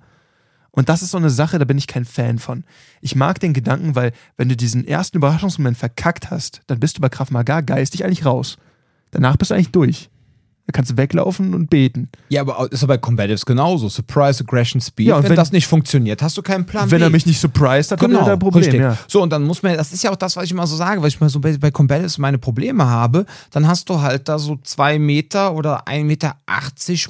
Und 0.72 0.88
das 0.88 1.02
ist 1.02 1.10
so 1.10 1.18
eine 1.18 1.30
Sache, 1.30 1.58
da 1.58 1.64
bin 1.64 1.78
ich 1.78 1.86
kein 1.86 2.04
Fan 2.04 2.38
von. 2.38 2.64
Ich 3.00 3.16
mag 3.16 3.40
den 3.40 3.52
Gedanken, 3.52 3.96
weil 3.96 4.12
wenn 4.36 4.48
du 4.48 4.56
diesen 4.56 4.86
ersten 4.86 5.16
Überraschungsmoment 5.16 5.76
verkackt 5.76 6.30
hast, 6.30 6.62
dann 6.68 6.78
bist 6.78 6.96
du 6.96 7.00
bei 7.00 7.08
Krav 7.08 7.30
Maga 7.30 7.60
geistig 7.60 8.04
eigentlich 8.04 8.24
raus. 8.24 8.56
Danach 9.10 9.36
bist 9.36 9.50
du 9.50 9.54
eigentlich 9.54 9.72
durch. 9.72 10.10
Da 10.66 10.72
kannst 10.72 10.92
du 10.92 10.96
weglaufen 10.96 11.54
und 11.54 11.68
beten. 11.68 12.08
Ja, 12.28 12.42
aber 12.42 12.70
ist 12.70 12.82
aber 12.82 12.94
bei 12.94 12.98
Combatives 12.98 13.44
genauso. 13.44 13.88
Surprise, 13.88 14.44
Aggression, 14.44 14.80
Speed. 14.80 15.08
Ja, 15.08 15.22
wenn, 15.22 15.30
wenn, 15.30 15.36
das 15.36 15.52
nicht 15.52 15.66
funktioniert, 15.66 16.22
hast 16.22 16.36
du 16.36 16.42
keinen 16.42 16.64
Plan. 16.64 16.90
Wenn 16.90 17.00
B. 17.00 17.04
er 17.04 17.10
mich 17.10 17.26
nicht 17.26 17.40
surprised 17.40 17.90
hat, 17.92 18.00
genau, 18.00 18.12
dann 18.12 18.20
hat 18.20 18.28
er 18.28 18.32
ein 18.34 18.38
Problem. 18.38 18.74
Ja. 18.74 18.96
So, 19.08 19.22
und 19.22 19.30
dann 19.30 19.42
muss 19.42 19.62
man, 19.62 19.76
das 19.76 19.92
ist 19.92 20.04
ja 20.04 20.10
auch 20.10 20.16
das, 20.16 20.36
was 20.36 20.44
ich 20.44 20.52
immer 20.52 20.66
so 20.66 20.76
sage, 20.76 21.02
weil 21.02 21.08
ich 21.08 21.20
mal 21.20 21.28
so 21.28 21.40
bei, 21.40 21.56
bei 21.56 21.70
Combatives 21.70 22.18
meine 22.18 22.38
Probleme 22.38 22.86
habe, 22.86 23.26
dann 23.50 23.66
hast 23.66 23.88
du 23.88 24.00
halt 24.00 24.28
da 24.28 24.38
so 24.38 24.58
zwei 24.62 24.98
Meter 24.98 25.54
oder 25.54 25.86
1,80 25.88 26.04
Meter 26.04 26.36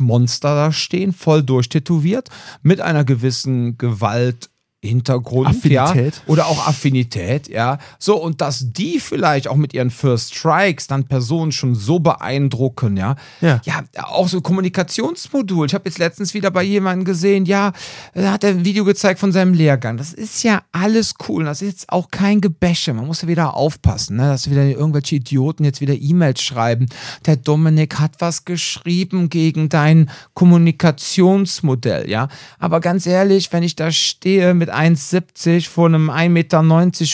Monster 0.01 0.55
da 0.55 0.73
stehen, 0.73 1.13
voll 1.13 1.43
durchtätowiert, 1.43 2.29
mit 2.63 2.81
einer 2.81 3.05
gewissen 3.05 3.77
Gewalt 3.79 4.50
Hintergrund, 4.83 5.49
Affinität. 5.49 6.17
ja, 6.17 6.23
oder 6.27 6.47
auch 6.47 6.67
Affinität, 6.67 7.49
ja. 7.49 7.77
So, 7.99 8.17
und 8.17 8.41
dass 8.41 8.73
die 8.73 8.99
vielleicht 8.99 9.47
auch 9.47 9.57
mit 9.57 9.75
ihren 9.75 9.91
First 9.91 10.35
Strikes 10.35 10.87
dann 10.87 11.05
Personen 11.05 11.53
schon 11.53 11.75
so 11.75 11.99
beeindrucken, 11.99 12.97
ja. 12.97 13.17
Ja, 13.43 13.61
ja 13.65 13.85
auch 14.07 14.29
so 14.29 14.41
Kommunikationsmodul. 14.41 15.67
Ich 15.67 15.75
habe 15.75 15.87
jetzt 15.87 15.99
letztens 15.99 16.33
wieder 16.33 16.51
bei 16.51 16.63
jemandem 16.63 17.05
gesehen, 17.05 17.45
ja, 17.45 17.73
da 18.15 18.33
hat 18.33 18.43
er 18.43 18.51
ein 18.51 18.65
Video 18.65 18.87
gezeigt 18.87 19.21
von 19.21 19.33
seinem 19.33 19.53
Lehrgang. 19.53 19.99
Das 19.99 20.15
ist 20.15 20.43
ja 20.45 20.63
alles 20.73 21.13
cool. 21.29 21.45
Das 21.45 21.61
ist 21.61 21.69
jetzt 21.69 21.89
auch 21.91 22.11
kein 22.11 22.41
Gebäsche. 22.41 22.95
Man 22.95 23.07
muss 23.07 23.21
ja 23.21 23.29
wieder 23.29 23.55
aufpassen, 23.55 24.17
ne? 24.17 24.29
dass 24.29 24.49
wieder 24.49 24.65
irgendwelche 24.65 25.17
Idioten 25.17 25.65
jetzt 25.65 25.83
wieder 25.83 25.95
E-Mails 25.95 26.41
schreiben. 26.41 26.87
Der 27.27 27.37
Dominik 27.37 27.99
hat 27.99 28.13
was 28.21 28.47
geschrieben 28.47 29.29
gegen 29.29 29.69
dein 29.69 30.11
Kommunikationsmodell, 30.33 32.09
ja. 32.09 32.29
Aber 32.59 32.81
ganz 32.81 33.07
ehrlich, 33.07 33.53
wenn 33.53 33.63
ich 33.63 33.77
da 33.77 33.93
stehe 33.93 34.55
mit 34.55 34.70
1,70 34.71 35.69
vor 35.69 35.87
einem 35.87 36.11
1,90 36.11 36.29
Meter 36.29 36.63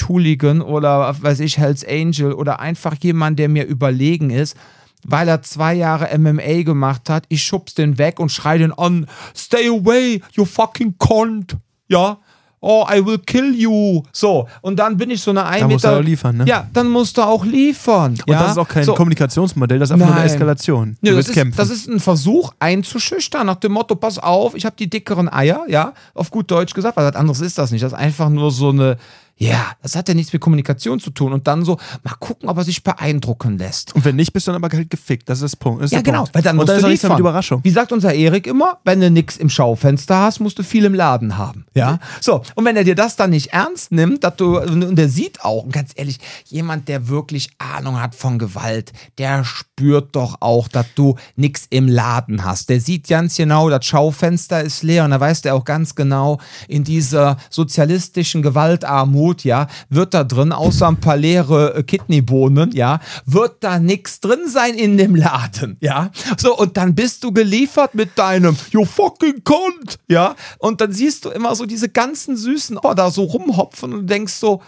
Hooligan 0.08 0.62
oder 0.62 1.16
weiß 1.20 1.40
ich, 1.40 1.58
Hells 1.58 1.84
Angel 1.86 2.32
oder 2.32 2.60
einfach 2.60 2.94
jemand, 3.00 3.38
der 3.38 3.48
mir 3.48 3.66
überlegen 3.66 4.30
ist, 4.30 4.56
weil 5.04 5.28
er 5.28 5.42
zwei 5.42 5.74
Jahre 5.74 6.16
MMA 6.18 6.62
gemacht 6.62 7.08
hat, 7.08 7.24
ich 7.28 7.42
schub's 7.42 7.74
den 7.74 7.98
weg 7.98 8.18
und 8.18 8.32
schrei 8.32 8.58
den 8.58 8.72
an, 8.72 9.06
stay 9.34 9.68
away, 9.68 10.22
you 10.32 10.44
fucking 10.44 10.96
cunt. 10.98 11.56
Ja, 11.88 12.18
oh, 12.66 12.86
I 12.92 13.04
will 13.04 13.18
kill 13.18 13.54
you. 13.54 14.02
So, 14.12 14.48
und 14.60 14.78
dann 14.78 14.96
bin 14.96 15.10
ich 15.10 15.22
so 15.22 15.30
eine 15.30 15.44
1 15.44 15.62
Meter. 15.62 15.68
Musst 15.68 15.84
du 15.84 15.88
auch 15.88 16.02
liefern, 16.02 16.36
ne? 16.38 16.44
Ja, 16.46 16.66
dann 16.72 16.88
musst 16.88 17.16
du 17.16 17.22
auch 17.22 17.44
liefern. 17.44 18.12
Und 18.26 18.28
ja? 18.28 18.42
das 18.42 18.52
ist 18.52 18.58
auch 18.58 18.68
kein 18.68 18.84
so. 18.84 18.94
Kommunikationsmodell, 18.94 19.78
das 19.78 19.90
ist 19.90 19.92
einfach 19.94 20.06
Nein. 20.06 20.14
nur 20.14 20.22
eine 20.22 20.32
Eskalation. 20.32 20.96
Du 21.00 21.14
das, 21.14 21.28
ist, 21.28 21.58
das 21.58 21.70
ist 21.70 21.88
ein 21.88 22.00
Versuch 22.00 22.52
einzuschüchtern, 22.58 23.46
nach 23.46 23.56
dem 23.56 23.72
Motto, 23.72 23.94
pass 23.94 24.18
auf, 24.18 24.54
ich 24.54 24.64
habe 24.64 24.76
die 24.76 24.90
dickeren 24.90 25.32
Eier, 25.32 25.64
ja, 25.68 25.92
auf 26.14 26.30
gut 26.30 26.50
Deutsch 26.50 26.74
gesagt, 26.74 26.96
weil 26.96 27.06
was 27.06 27.16
anderes 27.16 27.40
ist 27.40 27.58
das 27.58 27.70
nicht. 27.70 27.82
Das 27.82 27.92
ist 27.92 27.98
einfach 27.98 28.28
nur 28.28 28.50
so 28.50 28.70
eine 28.70 28.96
ja, 29.38 29.72
das 29.82 29.94
hat 29.96 30.08
ja 30.08 30.14
nichts 30.14 30.32
mit 30.32 30.40
Kommunikation 30.40 30.98
zu 30.98 31.10
tun. 31.10 31.32
Und 31.32 31.46
dann 31.46 31.64
so, 31.64 31.78
mal 32.02 32.14
gucken, 32.18 32.48
ob 32.48 32.56
er 32.56 32.64
sich 32.64 32.82
beeindrucken 32.82 33.58
lässt. 33.58 33.94
Und 33.94 34.04
wenn 34.04 34.16
nicht, 34.16 34.32
bist 34.32 34.46
du 34.46 34.52
dann 34.52 34.64
aber 34.64 34.74
halt 34.74 34.88
gefickt. 34.88 35.28
Das 35.28 35.38
ist 35.38 35.42
das 35.42 35.56
Punkt. 35.56 35.82
Das 35.82 35.90
ja, 35.90 36.00
genau. 36.00 36.20
Punkt. 36.20 36.34
Weil 36.34 36.42
dann 36.42 36.56
musst 36.56 36.70
und 36.70 36.76
dann 36.76 36.82
du 36.82 36.94
ist 36.94 37.02
liefern. 37.02 37.20
Überraschung. 37.20 37.62
Wie 37.62 37.70
sagt 37.70 37.92
unser 37.92 38.14
Erik 38.14 38.46
immer, 38.46 38.78
wenn 38.84 39.00
du 39.00 39.10
nichts 39.10 39.36
im 39.36 39.50
Schaufenster 39.50 40.16
hast, 40.18 40.40
musst 40.40 40.58
du 40.58 40.62
viel 40.62 40.86
im 40.86 40.94
Laden 40.94 41.36
haben. 41.36 41.66
Ja. 41.74 41.98
So. 42.20 42.42
Und 42.54 42.64
wenn 42.64 42.76
er 42.76 42.84
dir 42.84 42.94
das 42.94 43.16
dann 43.16 43.30
nicht 43.30 43.52
ernst 43.52 43.92
nimmt, 43.92 44.24
dass 44.24 44.36
du, 44.36 44.58
und 44.58 44.96
der 44.96 45.08
sieht 45.10 45.42
auch, 45.44 45.64
und 45.64 45.72
ganz 45.72 45.92
ehrlich, 45.96 46.18
jemand, 46.46 46.88
der 46.88 47.08
wirklich 47.08 47.50
Ahnung 47.58 48.00
hat 48.00 48.14
von 48.14 48.38
Gewalt, 48.38 48.92
der 49.18 49.44
spürt 49.44 50.16
doch 50.16 50.36
auch, 50.40 50.68
dass 50.68 50.86
du 50.94 51.16
nichts 51.36 51.66
im 51.68 51.88
Laden 51.88 52.44
hast. 52.44 52.70
Der 52.70 52.80
sieht 52.80 53.08
ganz 53.08 53.36
genau, 53.36 53.68
das 53.68 53.84
Schaufenster 53.84 54.62
ist 54.62 54.82
leer 54.82 55.04
und 55.04 55.10
da 55.10 55.20
weiß 55.20 55.42
der 55.42 55.54
auch 55.54 55.64
ganz 55.64 55.94
genau, 55.94 56.38
in 56.68 56.84
dieser 56.84 57.36
sozialistischen 57.50 58.40
Gewaltarmut, 58.40 59.25
ja, 59.44 59.66
wird 59.88 60.14
da 60.14 60.24
drin, 60.24 60.52
außer 60.52 60.88
ein 60.88 61.00
paar 61.00 61.16
leere 61.16 61.74
äh, 61.74 61.82
Kidneybohnen, 61.82 62.72
ja, 62.72 63.00
wird 63.24 63.56
da 63.60 63.78
nichts 63.78 64.20
drin 64.20 64.48
sein 64.48 64.74
in 64.74 64.96
dem 64.96 65.14
Laden, 65.14 65.76
ja. 65.80 66.10
So, 66.36 66.56
und 66.56 66.76
dann 66.76 66.94
bist 66.94 67.24
du 67.24 67.32
geliefert 67.32 67.94
mit 67.94 68.18
deinem 68.18 68.56
You 68.70 68.84
fucking 68.84 69.44
cunt, 69.44 69.98
ja. 70.08 70.34
Und 70.58 70.80
dann 70.80 70.92
siehst 70.92 71.24
du 71.24 71.30
immer 71.30 71.54
so 71.54 71.66
diese 71.66 71.88
ganzen 71.88 72.36
süßen 72.36 72.78
oh, 72.82 72.94
da 72.94 73.10
so 73.10 73.24
rumhopfen 73.24 73.92
und 73.92 74.10
denkst 74.10 74.34
so, 74.34 74.62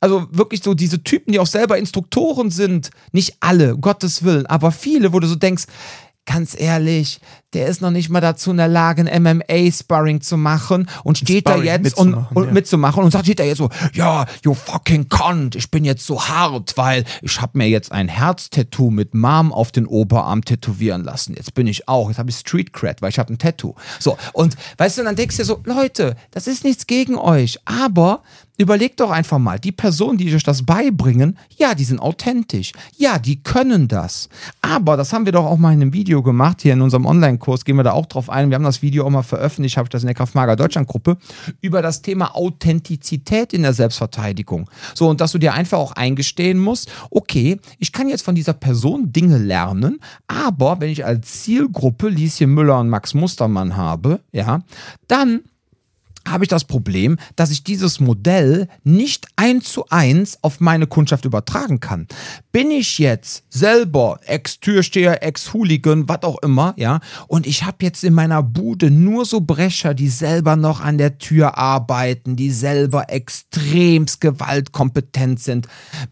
also 0.00 0.26
wirklich 0.30 0.62
so 0.62 0.74
diese 0.74 1.02
Typen, 1.02 1.32
die 1.32 1.40
auch 1.40 1.46
selber 1.46 1.78
Instruktoren 1.78 2.50
sind, 2.50 2.90
nicht 3.12 3.36
alle, 3.40 3.76
Gottes 3.78 4.22
Willen, 4.22 4.46
aber 4.46 4.70
viele, 4.70 5.12
wo 5.12 5.20
du 5.20 5.26
so 5.26 5.34
denkst, 5.34 5.64
ganz 6.26 6.58
ehrlich, 6.58 7.20
der 7.54 7.66
ist 7.66 7.80
noch 7.80 7.90
nicht 7.90 8.08
mal 8.08 8.20
dazu 8.20 8.50
in 8.50 8.56
der 8.56 8.68
Lage, 8.68 9.04
ein 9.08 9.22
MMA-Sparring 9.22 10.20
zu 10.20 10.36
machen 10.36 10.88
und 11.04 11.18
steht 11.18 11.48
da 11.48 11.56
jetzt 11.56 11.96
und, 11.96 12.14
und 12.14 12.46
ja. 12.46 12.52
mitzumachen 12.52 13.02
und 13.02 13.10
sagt, 13.10 13.26
steht 13.26 13.40
da 13.40 13.44
jetzt 13.44 13.58
so, 13.58 13.70
ja, 13.92 14.26
you 14.44 14.54
fucking 14.54 15.08
cunt, 15.08 15.54
ich 15.54 15.70
bin 15.70 15.84
jetzt 15.84 16.06
so 16.06 16.20
hart, 16.20 16.76
weil 16.76 17.04
ich 17.22 17.40
habe 17.40 17.58
mir 17.58 17.68
jetzt 17.68 17.92
ein 17.92 18.08
Herztattoo 18.08 18.90
mit 18.90 19.14
Mom 19.14 19.52
auf 19.52 19.72
den 19.72 19.86
Oberarm 19.86 20.44
tätowieren 20.44 21.04
lassen. 21.04 21.34
Jetzt 21.34 21.54
bin 21.54 21.66
ich 21.66 21.88
auch, 21.88 22.08
jetzt 22.08 22.18
habe 22.18 22.30
ich 22.30 22.36
Street 22.36 22.72
Cred, 22.72 23.00
weil 23.02 23.10
ich 23.10 23.18
habe 23.18 23.32
ein 23.32 23.38
Tattoo. 23.38 23.74
So, 24.00 24.18
und 24.32 24.56
weißt 24.78 24.98
du, 24.98 25.04
dann 25.04 25.16
denkst 25.16 25.36
du 25.36 25.42
dir 25.42 25.46
so, 25.46 25.60
Leute, 25.64 26.16
das 26.32 26.46
ist 26.46 26.64
nichts 26.64 26.86
gegen 26.86 27.16
euch, 27.16 27.58
aber 27.64 28.22
Überleg 28.56 28.96
doch 28.96 29.10
einfach 29.10 29.40
mal, 29.40 29.58
die 29.58 29.72
Personen, 29.72 30.16
die 30.16 30.32
euch 30.32 30.44
das 30.44 30.64
beibringen, 30.64 31.36
ja, 31.56 31.74
die 31.74 31.82
sind 31.82 31.98
authentisch. 31.98 32.72
Ja, 32.96 33.18
die 33.18 33.42
können 33.42 33.88
das. 33.88 34.28
Aber 34.60 34.96
das 34.96 35.12
haben 35.12 35.24
wir 35.24 35.32
doch 35.32 35.44
auch 35.44 35.58
mal 35.58 35.72
in 35.72 35.82
einem 35.82 35.92
Video 35.92 36.22
gemacht, 36.22 36.62
hier 36.62 36.74
in 36.74 36.80
unserem 36.80 37.04
Online-Kurs, 37.04 37.43
gehen 37.64 37.76
wir 37.76 37.82
da 37.82 37.92
auch 37.92 38.06
drauf 38.06 38.30
ein. 38.30 38.50
Wir 38.50 38.56
haben 38.56 38.64
das 38.64 38.82
Video 38.82 39.06
auch 39.06 39.10
mal 39.10 39.22
veröffentlicht, 39.22 39.76
habe 39.76 39.86
ich 39.86 39.90
das 39.90 40.02
in 40.02 40.06
der 40.06 40.14
Kraftmager 40.14 40.56
Deutschland-Gruppe, 40.56 41.16
über 41.60 41.82
das 41.82 42.02
Thema 42.02 42.34
Authentizität 42.34 43.52
in 43.52 43.62
der 43.62 43.72
Selbstverteidigung. 43.72 44.68
So, 44.94 45.08
und 45.08 45.20
dass 45.20 45.32
du 45.32 45.38
dir 45.38 45.54
einfach 45.54 45.78
auch 45.78 45.92
eingestehen 45.92 46.58
musst, 46.58 46.90
okay, 47.10 47.60
ich 47.78 47.92
kann 47.92 48.08
jetzt 48.08 48.22
von 48.22 48.34
dieser 48.34 48.54
Person 48.54 49.12
Dinge 49.12 49.38
lernen, 49.38 50.00
aber 50.26 50.80
wenn 50.80 50.90
ich 50.90 51.04
als 51.04 51.42
Zielgruppe 51.42 52.08
Lieschen 52.08 52.52
Müller 52.52 52.80
und 52.80 52.88
Max 52.88 53.14
Mustermann 53.14 53.76
habe, 53.76 54.20
ja, 54.32 54.62
dann 55.08 55.40
habe 56.28 56.44
ich 56.44 56.48
das 56.48 56.64
Problem, 56.64 57.18
dass 57.36 57.50
ich 57.50 57.64
dieses 57.64 58.00
Modell 58.00 58.68
nicht 58.82 59.26
eins 59.36 59.72
zu 59.72 59.86
eins 59.88 60.38
auf 60.42 60.60
meine 60.60 60.86
Kundschaft 60.86 61.24
übertragen 61.24 61.80
kann. 61.80 62.06
Bin 62.52 62.70
ich 62.70 62.98
jetzt 62.98 63.44
selber 63.50 64.20
Ex-Türsteher, 64.26 65.22
Ex-Hooligan, 65.22 66.08
was 66.08 66.22
auch 66.22 66.38
immer, 66.42 66.74
ja, 66.76 67.00
und 67.28 67.46
ich 67.46 67.64
habe 67.64 67.78
jetzt 67.80 68.04
in 68.04 68.14
meiner 68.14 68.42
Bude 68.42 68.90
nur 68.90 69.24
so 69.24 69.40
Brecher, 69.40 69.94
die 69.94 70.08
selber 70.08 70.56
noch 70.56 70.80
an 70.80 70.98
der 70.98 71.18
Tür 71.18 71.58
arbeiten, 71.58 72.36
die 72.36 72.50
selber 72.50 73.10
extremst 73.10 74.20
gewaltkompetent 74.20 75.40
sind, 75.40 75.68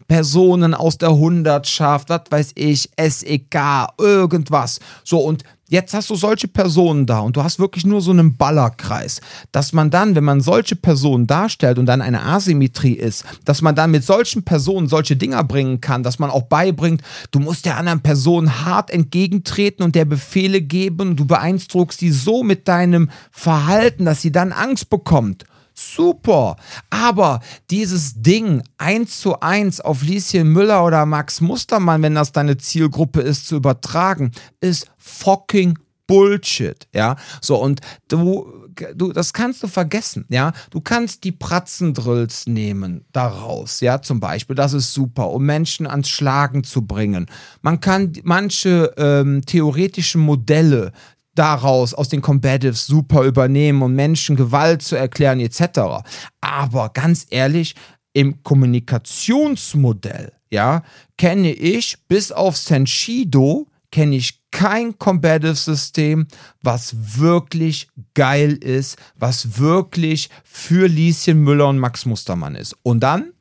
Personen 0.07 0.73
aus 0.73 0.97
der 0.97 1.13
Hundertschaft, 1.13 2.09
was 2.09 2.23
weiß 2.29 2.51
ich, 2.55 2.89
SEK, 2.99 3.87
irgendwas. 3.97 4.79
So, 5.03 5.19
und 5.19 5.43
Jetzt 5.69 5.93
hast 5.93 6.09
du 6.09 6.15
solche 6.15 6.49
Personen 6.49 7.05
da 7.05 7.19
und 7.19 7.37
du 7.37 7.43
hast 7.43 7.57
wirklich 7.57 7.85
nur 7.85 8.01
so 8.01 8.11
einen 8.11 8.35
Ballerkreis, 8.35 9.21
dass 9.53 9.71
man 9.71 9.89
dann, 9.89 10.13
wenn 10.13 10.23
man 10.23 10.41
solche 10.41 10.75
Personen 10.75 11.25
darstellt 11.25 11.79
und 11.79 11.85
dann 11.85 12.01
eine 12.01 12.21
Asymmetrie 12.21 12.93
ist, 12.93 13.23
dass 13.45 13.61
man 13.61 13.73
dann 13.73 13.89
mit 13.89 14.03
solchen 14.03 14.43
Personen 14.43 14.87
solche 14.87 15.15
Dinger 15.15 15.43
bringen 15.45 15.79
kann, 15.79 16.03
dass 16.03 16.19
man 16.19 16.29
auch 16.29 16.43
beibringt, 16.43 17.01
du 17.31 17.39
musst 17.39 17.65
der 17.65 17.77
anderen 17.77 18.01
Person 18.01 18.65
hart 18.65 18.91
entgegentreten 18.91 19.83
und 19.83 19.95
der 19.95 20.05
Befehle 20.05 20.61
geben 20.61 21.15
du 21.15 21.25
beeindruckst 21.25 21.99
sie 21.99 22.11
so 22.11 22.43
mit 22.43 22.67
deinem 22.67 23.09
Verhalten, 23.31 24.03
dass 24.03 24.21
sie 24.21 24.31
dann 24.31 24.51
Angst 24.51 24.89
bekommt 24.89 25.45
super. 25.73 26.55
Aber 26.89 27.39
dieses 27.69 28.21
Ding 28.21 28.63
eins 28.77 29.19
zu 29.19 29.39
eins 29.39 29.81
auf 29.81 30.03
Lieschen 30.03 30.49
Müller 30.51 30.85
oder 30.85 31.05
Max 31.05 31.41
Mustermann, 31.41 32.01
wenn 32.01 32.15
das 32.15 32.31
deine 32.31 32.57
Zielgruppe 32.57 33.21
ist, 33.21 33.47
zu 33.47 33.55
übertragen, 33.55 34.31
ist 34.61 34.87
fucking 34.97 35.77
Bullshit, 36.07 36.87
ja. 36.93 37.15
So, 37.41 37.55
und 37.55 37.79
du, 38.09 38.67
du, 38.93 39.13
das 39.13 39.31
kannst 39.33 39.63
du 39.63 39.67
vergessen, 39.67 40.25
ja. 40.29 40.51
Du 40.69 40.81
kannst 40.81 41.23
die 41.23 41.31
Pratzendrills 41.31 42.45
nehmen 42.47 43.05
daraus, 43.13 43.79
ja, 43.79 44.01
zum 44.01 44.19
Beispiel. 44.19 44.55
Das 44.55 44.73
ist 44.73 44.93
super, 44.93 45.29
um 45.31 45.45
Menschen 45.45 45.87
ans 45.87 46.09
Schlagen 46.09 46.63
zu 46.63 46.85
bringen. 46.85 47.27
Man 47.61 47.79
kann 47.79 48.13
manche 48.23 48.93
ähm, 48.97 49.41
theoretischen 49.45 50.21
Modelle 50.21 50.91
daraus 51.35 51.93
aus 51.93 52.09
den 52.09 52.21
Combatives 52.21 52.85
super 52.85 53.23
übernehmen 53.23 53.81
und 53.81 53.95
Menschen 53.95 54.35
Gewalt 54.35 54.81
zu 54.81 54.95
erklären 54.95 55.39
etc. 55.39 56.03
Aber 56.41 56.89
ganz 56.89 57.25
ehrlich, 57.29 57.75
im 58.13 58.43
Kommunikationsmodell, 58.43 60.33
ja, 60.51 60.83
kenne 61.17 61.51
ich 61.51 61.97
bis 62.07 62.31
auf 62.31 62.57
Senshido 62.57 63.67
kenne 63.93 64.15
ich 64.15 64.41
kein 64.49 64.97
Combative-System, 64.97 66.27
was 66.63 67.19
wirklich 67.19 67.87
geil 68.15 68.53
ist, 68.53 68.97
was 69.15 69.59
wirklich 69.59 70.31
für 70.43 70.87
Lieschen 70.87 71.43
Müller 71.43 71.67
und 71.67 71.77
Max 71.77 72.07
Mustermann 72.07 72.55
ist. 72.55 72.75
Und 72.81 73.01
dann 73.01 73.33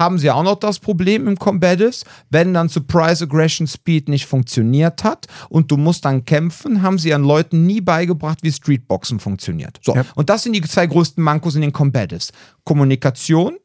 haben 0.00 0.18
sie 0.18 0.30
auch 0.30 0.42
noch 0.42 0.58
das 0.58 0.78
Problem 0.78 1.28
im 1.28 1.38
Combatives, 1.38 2.04
wenn 2.30 2.54
dann 2.54 2.68
Surprise 2.68 3.24
Aggression 3.24 3.66
Speed 3.66 4.08
nicht 4.08 4.26
funktioniert 4.26 5.04
hat 5.04 5.26
und 5.50 5.70
du 5.70 5.76
musst 5.76 6.06
dann 6.06 6.24
kämpfen, 6.24 6.82
haben 6.82 6.98
sie 6.98 7.12
an 7.12 7.22
Leuten 7.22 7.66
nie 7.66 7.82
beigebracht, 7.82 8.38
wie 8.42 8.50
Streetboxen 8.50 9.20
funktioniert. 9.20 9.78
So, 9.82 9.94
ja. 9.94 10.04
und 10.14 10.30
das 10.30 10.42
sind 10.42 10.54
die 10.54 10.62
zwei 10.62 10.86
größten 10.86 11.22
Mankos 11.22 11.54
in 11.54 11.60
den 11.60 11.72
Combatives. 11.72 12.32
Kommunikation 12.64 13.58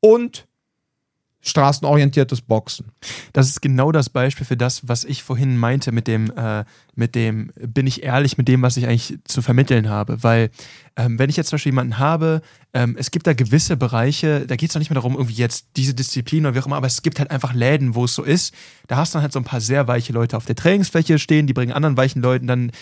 und 0.00 0.46
straßenorientiertes 1.44 2.40
Boxen. 2.40 2.86
Das 3.32 3.48
ist 3.48 3.60
genau 3.60 3.92
das 3.92 4.08
Beispiel 4.08 4.46
für 4.46 4.56
das, 4.56 4.88
was 4.88 5.04
ich 5.04 5.22
vorhin 5.22 5.56
meinte 5.56 5.92
mit 5.92 6.08
dem, 6.08 6.32
äh, 6.36 6.64
mit 6.94 7.14
dem, 7.14 7.52
bin 7.56 7.86
ich 7.86 8.02
ehrlich 8.02 8.38
mit 8.38 8.48
dem, 8.48 8.62
was 8.62 8.76
ich 8.76 8.86
eigentlich 8.86 9.18
zu 9.24 9.42
vermitteln 9.42 9.90
habe. 9.90 10.22
Weil, 10.22 10.50
ähm, 10.96 11.18
wenn 11.18 11.28
ich 11.28 11.36
jetzt 11.36 11.50
zum 11.50 11.56
Beispiel 11.56 11.72
jemanden 11.72 11.98
habe, 11.98 12.40
ähm, 12.72 12.96
es 12.98 13.10
gibt 13.10 13.26
da 13.26 13.34
gewisse 13.34 13.76
Bereiche, 13.76 14.46
da 14.46 14.56
geht 14.56 14.70
es 14.70 14.74
noch 14.74 14.80
nicht 14.80 14.90
mehr 14.90 14.94
darum, 14.94 15.14
irgendwie 15.14 15.34
jetzt 15.34 15.66
diese 15.76 15.92
Disziplin 15.92 16.46
oder 16.46 16.54
wie 16.54 16.60
auch 16.60 16.66
immer, 16.66 16.76
aber 16.76 16.86
es 16.86 17.02
gibt 17.02 17.18
halt 17.18 17.30
einfach 17.30 17.52
Läden, 17.52 17.94
wo 17.94 18.06
es 18.06 18.14
so 18.14 18.22
ist. 18.22 18.54
Da 18.86 18.96
hast 18.96 19.12
du 19.12 19.16
dann 19.16 19.22
halt 19.22 19.32
so 19.32 19.38
ein 19.38 19.44
paar 19.44 19.60
sehr 19.60 19.86
weiche 19.86 20.14
Leute 20.14 20.36
auf 20.36 20.46
der 20.46 20.56
Trainingsfläche 20.56 21.18
stehen, 21.18 21.46
die 21.46 21.52
bringen 21.52 21.72
anderen 21.72 21.96
weichen 21.96 22.22
Leuten 22.22 22.46
dann 22.46 22.72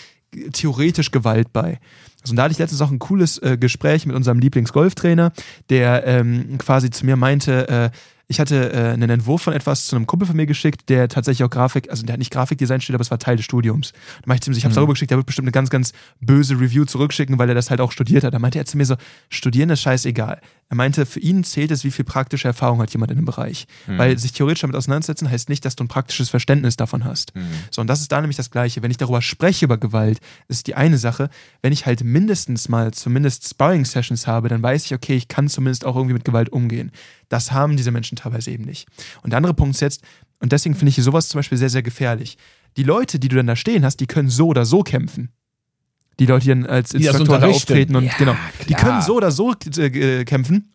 theoretisch 0.53 1.11
Gewalt 1.11 1.51
bei. 1.53 1.79
Also, 2.21 2.31
und 2.31 2.37
da 2.37 2.43
hatte 2.43 2.53
ich 2.53 2.59
letztens 2.59 2.81
auch 2.81 2.91
ein 2.91 2.99
cooles 2.99 3.37
äh, 3.39 3.57
Gespräch 3.59 4.05
mit 4.05 4.15
unserem 4.15 4.39
Lieblingsgolftrainer, 4.39 5.33
der 5.69 6.07
ähm, 6.07 6.57
quasi 6.57 6.89
zu 6.89 7.05
mir 7.05 7.17
meinte, 7.17 7.67
äh, 7.67 7.89
ich 8.27 8.39
hatte 8.39 8.71
äh, 8.71 8.93
einen 8.93 9.09
Entwurf 9.09 9.41
von 9.41 9.53
etwas 9.53 9.87
zu 9.87 9.95
einem 9.95 10.07
Kumpel 10.07 10.27
von 10.27 10.35
mir 10.35 10.45
geschickt, 10.45 10.89
der 10.89 11.09
tatsächlich 11.09 11.43
auch 11.43 11.49
Grafik, 11.49 11.89
also 11.89 12.05
der 12.05 12.13
hat 12.13 12.19
nicht 12.19 12.31
Grafikdesign 12.31 12.81
studiert, 12.81 12.97
aber 12.97 13.03
es 13.03 13.11
war 13.11 13.19
Teil 13.19 13.35
des 13.35 13.45
Studiums. 13.45 13.91
Da 13.91 14.23
meinte 14.25 14.49
ich 14.49 14.55
ihm, 14.55 14.57
ich 14.57 14.63
habe 14.63 14.71
es 14.71 14.75
mhm. 14.75 14.79
darüber 14.79 14.93
geschickt, 14.93 15.11
der 15.11 15.17
wird 15.17 15.27
bestimmt 15.27 15.47
eine 15.47 15.51
ganz, 15.51 15.69
ganz 15.69 15.93
böse 16.21 16.55
Review 16.59 16.85
zurückschicken, 16.85 17.37
weil 17.37 17.49
er 17.49 17.55
das 17.55 17.69
halt 17.69 17.81
auch 17.81 17.91
studiert 17.91 18.23
hat. 18.23 18.33
Da 18.33 18.39
meinte 18.39 18.59
er 18.59 18.65
zu 18.65 18.77
mir 18.77 18.85
so, 18.85 18.95
studieren 19.29 19.69
ist 19.69 19.81
scheißegal. 19.81 20.39
Er 20.73 20.75
meinte, 20.75 21.05
für 21.05 21.19
ihn 21.19 21.43
zählt 21.43 21.69
es, 21.69 21.83
wie 21.83 21.91
viel 21.91 22.03
praktische 22.03 22.47
Erfahrung 22.47 22.81
hat 22.81 22.91
jemand 22.91 23.11
in 23.11 23.17
dem 23.17 23.25
Bereich. 23.25 23.67
Mhm. 23.85 23.99
Weil 23.99 24.17
sich 24.17 24.31
theoretisch 24.31 24.61
damit 24.61 24.75
auseinandersetzen 24.75 25.29
heißt 25.29 25.47
nicht, 25.47 25.63
dass 25.65 25.75
du 25.75 25.83
ein 25.83 25.87
praktisches 25.87 26.29
Verständnis 26.29 26.77
davon 26.77 27.05
hast. 27.05 27.35
Mhm. 27.35 27.43
So, 27.69 27.81
und 27.81 27.85
das 27.85 28.01
ist 28.01 28.11
da 28.11 28.19
nämlich 28.19 28.37
das 28.37 28.49
Gleiche. 28.49 28.81
Wenn 28.81 28.89
ich 28.89 28.97
darüber 28.97 29.21
spreche, 29.21 29.65
über 29.65 29.77
Gewalt, 29.77 30.19
ist 30.47 30.65
die 30.65 30.73
eine 30.73 30.97
Sache. 30.97 31.29
Wenn 31.61 31.73
ich 31.73 31.85
halt 31.85 32.03
mindestens 32.03 32.69
mal 32.69 32.91
zumindest 32.91 33.47
Sparring-Sessions 33.47 34.25
habe, 34.25 34.49
dann 34.49 34.63
weiß 34.63 34.85
ich, 34.85 34.95
okay, 34.95 35.15
ich 35.15 35.27
kann 35.27 35.47
zumindest 35.47 35.85
auch 35.85 35.95
irgendwie 35.95 36.15
mit 36.15 36.25
Gewalt 36.25 36.49
umgehen. 36.49 36.91
Das 37.29 37.51
haben 37.51 37.77
diese 37.77 37.91
Menschen 37.91 38.15
teilweise 38.15 38.49
eben 38.49 38.63
nicht. 38.63 38.87
Und 39.21 39.29
der 39.29 39.37
andere 39.37 39.53
Punkt 39.53 39.75
ist 39.75 39.81
jetzt, 39.81 40.01
und 40.39 40.53
deswegen 40.53 40.73
finde 40.73 40.89
ich 40.89 40.95
sowas 40.95 41.29
zum 41.29 41.37
Beispiel 41.37 41.59
sehr, 41.59 41.69
sehr 41.69 41.83
gefährlich. 41.83 42.35
Die 42.77 42.83
Leute, 42.83 43.19
die 43.19 43.27
du 43.27 43.35
dann 43.35 43.45
da 43.45 43.55
stehen 43.55 43.85
hast, 43.85 43.97
die 43.97 44.07
können 44.07 44.29
so 44.29 44.47
oder 44.47 44.65
so 44.65 44.81
kämpfen. 44.81 45.29
Die 46.19 46.25
Leute, 46.25 46.43
die 46.43 46.49
dann 46.49 46.65
als 46.65 46.93
Instruktoren 46.93 47.43
auftreten 47.43 47.95
und 47.95 48.05
ja, 48.05 48.13
genau, 48.17 48.33
klar. 48.33 48.65
die 48.67 48.73
können 48.73 49.01
so 49.01 49.15
oder 49.15 49.31
so 49.31 49.53
äh, 49.77 50.25
kämpfen. 50.25 50.69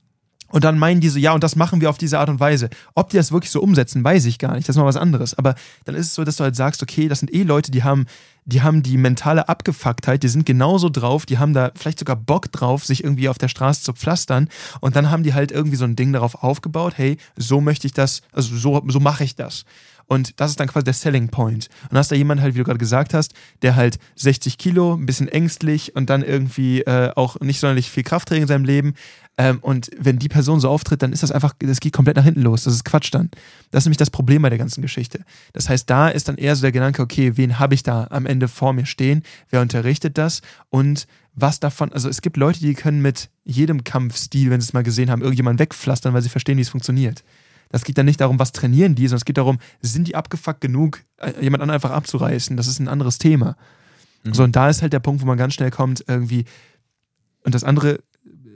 Und 0.51 0.65
dann 0.65 0.79
meinen 0.79 1.01
die 1.01 1.11
so, 1.11 1.19
ja, 1.19 1.33
und 1.35 1.45
das 1.45 1.57
machen 1.57 1.83
wir 1.83 1.91
auf 1.91 1.99
diese 1.99 2.19
Art 2.19 2.31
und 2.31 2.41
Weise. 2.41 2.71
Ob 2.95 3.11
die 3.11 3.19
das 3.19 3.33
wirklich 3.33 3.51
so 3.51 3.61
umsetzen, 3.61 4.03
weiß 4.03 4.25
ich 4.25 4.39
gar 4.39 4.55
nicht. 4.55 4.67
Das 4.67 4.77
ist 4.77 4.81
mal 4.81 4.87
was 4.87 4.97
anderes. 4.97 5.37
Aber 5.37 5.55
dann 5.85 5.95
ist 5.95 6.07
es 6.07 6.15
so, 6.15 6.25
dass 6.25 6.37
du 6.37 6.45
halt 6.45 6.57
sagst, 6.57 6.83
okay, 6.83 7.07
das 7.07 7.19
sind 7.19 7.33
eh 7.35 7.43
Leute, 7.43 7.71
die 7.71 7.83
haben, 7.83 8.07
die 8.47 8.63
haben 8.63 8.83
die 8.83 8.97
mentale 8.97 9.49
Abgefucktheit, 9.51 10.23
die 10.23 10.29
sind 10.29 10.47
genauso 10.47 10.89
drauf, 10.89 11.27
die 11.27 11.37
haben 11.37 11.53
da 11.53 11.71
vielleicht 11.75 11.99
sogar 11.99 12.17
Bock 12.17 12.51
drauf, 12.51 12.87
sich 12.87 13.05
irgendwie 13.05 13.29
auf 13.29 13.37
der 13.37 13.49
Straße 13.49 13.83
zu 13.83 13.93
pflastern. 13.93 14.49
Und 14.81 14.97
dann 14.97 15.11
haben 15.11 15.23
die 15.23 15.35
halt 15.35 15.53
irgendwie 15.53 15.77
so 15.77 15.85
ein 15.85 15.97
Ding 15.97 16.15
darauf 16.15 16.43
aufgebaut, 16.43 16.95
hey, 16.97 17.19
so 17.37 17.61
möchte 17.61 17.87
ich 17.87 17.93
das, 17.93 18.23
also 18.33 18.57
so, 18.57 18.83
so 18.89 19.01
mache 19.01 19.25
ich 19.25 19.37
das. 19.37 19.67
Und 20.09 20.41
das 20.41 20.51
ist 20.51 20.59
dann 20.59 20.69
quasi 20.69 20.85
der 20.85 20.95
Selling 20.95 21.29
Point. 21.29 21.69
Und 21.83 21.93
dann 21.93 21.99
hast 21.99 22.11
da 22.11 22.17
jemand 22.17 22.41
halt, 22.41 22.55
wie 22.55 22.59
du 22.59 22.65
gerade 22.65 22.79
gesagt 22.79 23.15
hast, 23.15 23.35
der 23.63 23.77
halt 23.77 23.99
60 24.17 24.59
Kilo, 24.59 24.95
ein 24.95 25.07
bisschen 25.07 25.29
ängstlich 25.29 25.95
und 25.95 26.11
dann 26.11 26.23
irgendwie 26.23 26.81
äh, 26.81 27.13
auch 27.15 27.39
nicht 27.41 27.61
sonderlich 27.61 27.91
viel 27.91 28.03
Kraft 28.03 28.29
trägt 28.29 28.43
in 28.43 28.49
seinem 28.49 28.65
Leben. 28.65 28.95
Ähm, 29.37 29.59
und 29.61 29.91
wenn 29.99 30.19
die 30.19 30.29
Person 30.29 30.61
so 30.61 30.71
auftritt, 30.71 31.03
dann 31.03 31.13
ist 31.13 31.23
das 31.23 31.31
einfach, 31.31 31.55
das 31.59 31.81
geht 31.81 31.93
komplett 31.93 32.17
nach 32.17 32.25
hinten 32.25 32.41
los. 32.41 32.65
Das 32.65 32.75
ist 32.75 32.85
Quatsch 32.85 33.13
dann. 33.13 33.31
Das 33.71 33.83
ist 33.83 33.87
nämlich 33.87 33.99
das 33.99 34.11
Problem 34.11 34.43
bei 34.43 34.49
der 34.49 34.59
ganzen 34.59 34.81
Geschichte. 34.81 35.25
Das 35.53 35.69
heißt, 35.69 35.89
da 35.89 36.09
ist 36.09 36.27
dann 36.29 36.39
eher 36.39 36.57
so 36.57 36.63
der 36.63 36.73
Gedanke, 36.73 37.03
okay, 37.03 37.37
wen 37.37 37.59
habe 37.59 37.75
ich 37.75 37.83
da 37.83 38.09
am 38.11 38.25
Ende 38.25 38.49
vor 38.49 38.73
mir 38.73 38.87
stehen? 38.87 39.23
Wer 39.51 39.61
unterrichtet 39.61 40.17
das? 40.17 40.41
Und 40.71 41.07
was 41.35 41.61
davon, 41.61 41.93
also 41.93 42.09
es 42.09 42.21
gibt 42.21 42.37
Leute, 42.37 42.59
die 42.59 42.75
können 42.75 43.01
mit 43.01 43.31
jedem 43.45 43.85
Kampfstil, 43.85 44.51
wenn 44.51 44.61
sie 44.61 44.67
es 44.67 44.73
mal 44.73 44.83
gesehen 44.83 45.11
haben, 45.11 45.23
irgendjemanden 45.23 45.61
wegpflastern, 45.61 46.15
weil 46.15 46.23
sie 46.23 46.31
verstehen, 46.31 46.59
wie 46.59 46.63
es 46.63 46.69
funktioniert. 46.69 47.23
Das 47.71 47.85
geht 47.85 47.99
dann 47.99 48.07
nicht 48.07 48.21
darum, 48.21 48.39
was 48.39 48.53
trainieren 48.53 48.95
die, 48.95 49.07
sondern 49.07 49.19
es 49.19 49.25
geht 49.25 49.39
darum, 49.39 49.59
sind 49.81 50.09
die 50.09 50.17
abgefuckt 50.17 50.61
genug, 50.61 51.03
äh, 51.19 51.33
jemand 51.41 51.63
anderen 51.63 51.77
einfach 51.77 51.91
abzureißen. 51.91 52.57
Das 52.57 52.67
ist 52.67 52.79
ein 52.79 52.89
anderes 52.89 53.19
Thema. 53.19 53.57
Mhm. 54.25 54.35
So, 54.35 54.45
und 54.45 54.57
da 54.57 54.69
ist 54.69 54.83
halt 54.83 54.93
der 54.93 55.01
Punkt, 55.01 55.23
wo 55.23 55.27
man 55.27 55.39
ganz 55.39 55.55
schnell 55.55 55.71
kommt, 55.71 56.05
irgendwie. 56.07 56.45
Und 57.45 57.55
das 57.55 57.65
andere, 57.65 58.01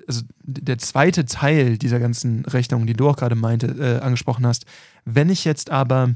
also 0.07 0.23
der 0.43 0.79
zweite 0.79 1.25
Teil 1.25 1.79
dieser 1.79 2.01
ganzen 2.01 2.45
Rechnung, 2.47 2.87
die 2.87 2.95
du 2.95 3.09
auch 3.09 3.17
gerade 3.17 3.35
meinte, 3.35 3.67
äh, 3.67 4.03
angesprochen 4.03 4.47
hast, 4.47 4.67
wenn 5.05 5.31
ich 5.31 5.45
jetzt 5.45 5.71
aber 5.71 6.15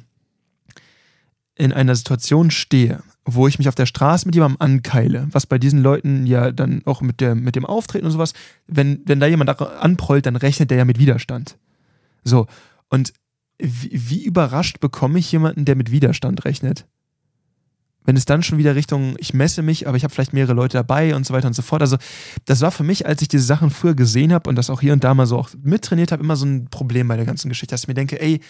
in 1.55 1.73
einer 1.73 1.95
Situation 1.95 2.51
stehe, 2.51 3.03
wo 3.25 3.49
ich 3.49 3.59
mich 3.59 3.69
auf 3.69 3.75
der 3.75 3.87
Straße 3.87 4.27
mit 4.27 4.35
jemandem 4.35 4.61
ankeile, 4.61 5.27
was 5.33 5.47
bei 5.47 5.59
diesen 5.59 5.81
Leuten 5.81 6.27
ja 6.27 6.53
dann 6.53 6.83
auch 6.85 7.01
mit, 7.01 7.21
der, 7.21 7.35
mit 7.35 7.57
dem 7.57 7.67
Auftreten 7.67 8.07
und 8.07 8.13
sowas, 8.13 8.35
wenn, 8.67 9.03
wenn 9.05 9.21
da 9.21 9.27
jemand 9.27 9.61
anprollt, 9.61 10.27
dann 10.27 10.37
rechnet 10.37 10.71
der 10.71 10.79
ja 10.79 10.85
mit 10.85 10.99
Widerstand. 10.99 11.57
So, 12.23 12.47
und 12.89 13.13
wie, 13.59 13.91
wie 13.93 14.25
überrascht 14.25 14.81
bekomme 14.81 15.19
ich 15.19 15.33
jemanden, 15.33 15.65
der 15.65 15.77
mit 15.77 15.91
Widerstand 15.91 16.45
rechnet? 16.45 16.87
wenn 18.07 18.17
es 18.17 18.25
dann 18.25 18.43
schon 18.43 18.57
wieder 18.57 18.75
Richtung, 18.75 19.17
ich 19.19 19.35
messe 19.35 19.63
mich, 19.63 19.87
aber 19.87 19.97
ich 19.97 20.05
habe 20.05 20.15
vielleicht 20.15 20.33
mehrere 20.33 20.55
Leute 20.55 20.79
dabei 20.79 21.15
und 21.15 21.27
so 21.27 21.35
weiter 21.35 21.49
und 21.49 21.55
so 21.55 21.63
fort. 21.63 21.83
Also 21.83 21.97
das 22.45 22.61
war 22.61 22.71
für 22.71 22.85
mich, 22.85 23.05
als 23.05 23.21
ich 23.21 23.29
diese 23.29 23.45
Sachen 23.45 23.71
früher 23.71 23.95
gesehen 23.95 24.33
habe 24.33 24.49
und 24.49 24.57
das 24.57 24.71
auch 24.71 24.81
hier 24.81 24.93
und 24.93 25.05
da 25.05 25.13
mal 25.13 25.27
so 25.27 25.37
auch 25.37 25.51
mittrainiert 25.61 26.13
habe, 26.13 26.23
immer 26.23 26.37
so 26.37 26.47
ein 26.47 26.67
Problem 26.67 27.09
bei 27.09 27.17
der 27.17 27.27
ganzen 27.27 27.49
Geschichte, 27.49 27.75
dass 27.75 27.83
ich 27.83 27.89
mir 27.89 27.95
denke, 27.95 28.21
ey, 28.21 28.41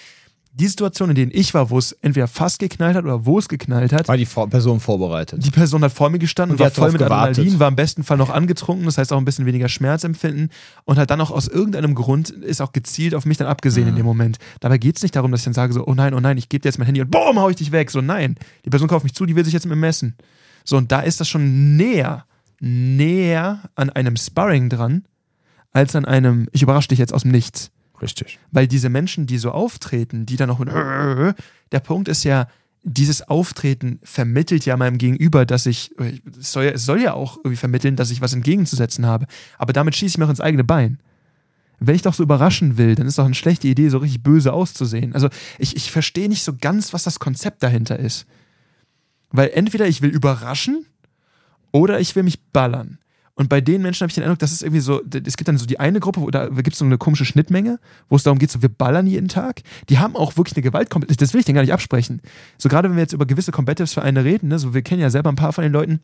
die 0.58 0.68
Situation, 0.68 1.10
in 1.10 1.14
denen 1.16 1.32
ich 1.34 1.52
war, 1.52 1.68
wo 1.68 1.76
es 1.78 1.92
entweder 2.00 2.26
fast 2.28 2.58
geknallt 2.58 2.96
hat 2.96 3.04
oder 3.04 3.26
wo 3.26 3.38
es 3.38 3.46
geknallt 3.48 3.92
hat, 3.92 4.08
War 4.08 4.16
die 4.16 4.24
Vor 4.24 4.48
Person 4.48 4.80
vorbereitet? 4.80 5.44
die 5.44 5.50
Person 5.50 5.82
hat 5.84 5.92
vor 5.92 6.08
mir 6.08 6.18
gestanden, 6.18 6.52
Und 6.52 6.58
die 6.60 6.64
war 6.64 6.70
voll 6.70 6.92
mit 6.92 7.02
gewartet. 7.02 7.38
Adrenalin, 7.38 7.60
war 7.60 7.68
im 7.68 7.76
besten 7.76 8.02
Fall 8.04 8.16
noch 8.16 8.30
angetrunken, 8.30 8.86
das 8.86 8.96
heißt 8.96 9.12
auch 9.12 9.18
ein 9.18 9.26
bisschen 9.26 9.44
weniger 9.44 9.68
Schmerzempfinden 9.68 10.50
und 10.84 10.98
hat 10.98 11.10
dann 11.10 11.20
auch 11.20 11.30
aus 11.30 11.46
irgendeinem 11.46 11.94
Grund 11.94 12.30
ist 12.30 12.62
auch 12.62 12.72
gezielt 12.72 13.14
auf 13.14 13.26
mich 13.26 13.36
dann 13.36 13.46
abgesehen 13.48 13.86
in 13.86 13.92
Mhm. 13.92 13.98
dem 13.98 14.06
Moment. 14.06 14.38
Dabei 14.60 14.78
geht 14.78 14.96
es 14.96 15.02
nicht 15.02 15.14
darum, 15.14 15.30
dass 15.30 15.40
ich 15.40 15.44
dann 15.44 15.52
sage 15.52 15.74
so, 15.74 15.86
oh 15.86 15.94
nein, 15.94 16.14
oh 16.14 16.20
nein, 16.20 16.38
ich 16.38 16.48
gebe 16.48 16.62
dir 16.62 16.68
jetzt 16.68 16.78
mein 16.78 16.86
Handy 16.86 17.02
und 17.02 17.10
boom, 17.10 17.38
hau 17.38 17.50
ich 17.50 17.56
dich 17.56 17.70
weg. 17.70 17.90
So, 17.90 18.00
nein, 18.00 18.36
die 18.64 18.70
Person 18.70 18.88
kauft 18.88 19.04
mich 19.04 19.12
zu, 19.14 19.26
die 19.26 19.36
will 19.36 19.44
sich 19.44 19.52
jetzt 19.52 19.66
mit 19.66 19.74
mir 19.76 19.80
messen. 19.80 20.14
So, 20.64 20.76
und 20.78 20.90
da 20.90 21.00
ist 21.00 21.20
das 21.20 21.28
schon 21.28 21.76
näher, 21.76 22.24
näher 22.60 23.60
an 23.74 23.90
einem 23.90 24.16
Sparring 24.16 24.68
dran, 24.68 25.04
als 25.72 25.94
an 25.94 26.04
einem, 26.06 26.48
ich 26.52 26.62
überrasche 26.62 26.88
dich 26.88 26.98
jetzt 26.98 27.12
aus 27.12 27.22
dem 27.22 27.30
Nichts. 27.30 27.70
Richtig. 28.00 28.38
Weil 28.50 28.68
diese 28.68 28.88
Menschen, 28.88 29.26
die 29.26 29.38
so 29.38 29.50
auftreten, 29.50 30.26
die 30.26 30.36
dann 30.36 30.50
auch 30.50 30.58
mit 30.58 30.68
der 30.68 31.80
Punkt 31.80 32.08
ist 32.08 32.24
ja, 32.24 32.48
dieses 32.88 33.28
Auftreten 33.28 33.98
vermittelt 34.04 34.64
ja 34.64 34.76
meinem 34.76 34.96
Gegenüber, 34.96 35.44
dass 35.44 35.66
ich, 35.66 35.90
es 36.38 36.52
soll 36.52 36.66
ja, 36.66 36.70
es 36.70 36.84
soll 36.84 37.02
ja 37.02 37.14
auch 37.14 37.38
irgendwie 37.38 37.56
vermitteln, 37.56 37.96
dass 37.96 38.12
ich 38.12 38.20
was 38.20 38.32
entgegenzusetzen 38.32 39.06
habe. 39.06 39.26
Aber 39.58 39.72
damit 39.72 39.96
schieße 39.96 40.14
ich 40.14 40.18
mir 40.18 40.26
auch 40.26 40.30
ins 40.30 40.40
eigene 40.40 40.62
Bein. 40.62 41.00
Wenn 41.80 41.96
ich 41.96 42.02
doch 42.02 42.14
so 42.14 42.22
überraschen 42.22 42.78
will, 42.78 42.94
dann 42.94 43.08
ist 43.08 43.18
doch 43.18 43.24
eine 43.24 43.34
schlechte 43.34 43.66
Idee, 43.66 43.88
so 43.88 43.98
richtig 43.98 44.22
böse 44.22 44.52
auszusehen. 44.52 45.14
Also 45.14 45.28
ich, 45.58 45.76
ich 45.76 45.90
verstehe 45.90 46.28
nicht 46.28 46.44
so 46.44 46.54
ganz, 46.58 46.92
was 46.92 47.02
das 47.02 47.18
Konzept 47.18 47.62
dahinter 47.62 47.98
ist. 47.98 48.24
Weil 49.30 49.50
entweder 49.52 49.88
ich 49.88 50.00
will 50.00 50.10
überraschen 50.10 50.86
oder 51.72 51.98
ich 51.98 52.14
will 52.14 52.22
mich 52.22 52.40
ballern. 52.52 52.98
Und 53.38 53.50
bei 53.50 53.60
den 53.60 53.82
Menschen 53.82 54.00
habe 54.00 54.08
ich 54.08 54.14
den 54.14 54.24
Eindruck, 54.24 54.38
das 54.38 54.50
ist 54.50 54.62
irgendwie 54.62 54.80
so, 54.80 55.02
es 55.04 55.36
gibt 55.36 55.46
dann 55.46 55.58
so 55.58 55.66
die 55.66 55.78
eine 55.78 56.00
Gruppe, 56.00 56.22
wo 56.22 56.30
da 56.30 56.48
gibt 56.48 56.72
es 56.72 56.78
so 56.78 56.86
eine 56.86 56.96
komische 56.96 57.26
Schnittmenge, 57.26 57.78
wo 58.08 58.16
es 58.16 58.22
darum 58.22 58.38
geht, 58.38 58.50
so 58.50 58.62
wir 58.62 58.70
ballern 58.70 59.06
jeden 59.06 59.28
Tag. 59.28 59.60
Die 59.90 59.98
haben 59.98 60.16
auch 60.16 60.38
wirklich 60.38 60.56
eine 60.56 60.62
Gewaltkompetenz, 60.62 61.18
das 61.18 61.34
will 61.34 61.40
ich 61.40 61.44
denen 61.44 61.56
gar 61.56 61.62
nicht 61.62 61.74
absprechen. 61.74 62.22
So 62.56 62.70
gerade 62.70 62.88
wenn 62.88 62.96
wir 62.96 63.02
jetzt 63.02 63.12
über 63.12 63.26
gewisse 63.26 63.52
Competitive-Vereine 63.52 64.24
reden, 64.24 64.48
ne, 64.48 64.58
so 64.58 64.72
wir 64.72 64.80
kennen 64.80 65.02
ja 65.02 65.10
selber 65.10 65.28
ein 65.28 65.36
paar 65.36 65.52
von 65.52 65.62
den 65.62 65.72
Leuten, 65.72 66.00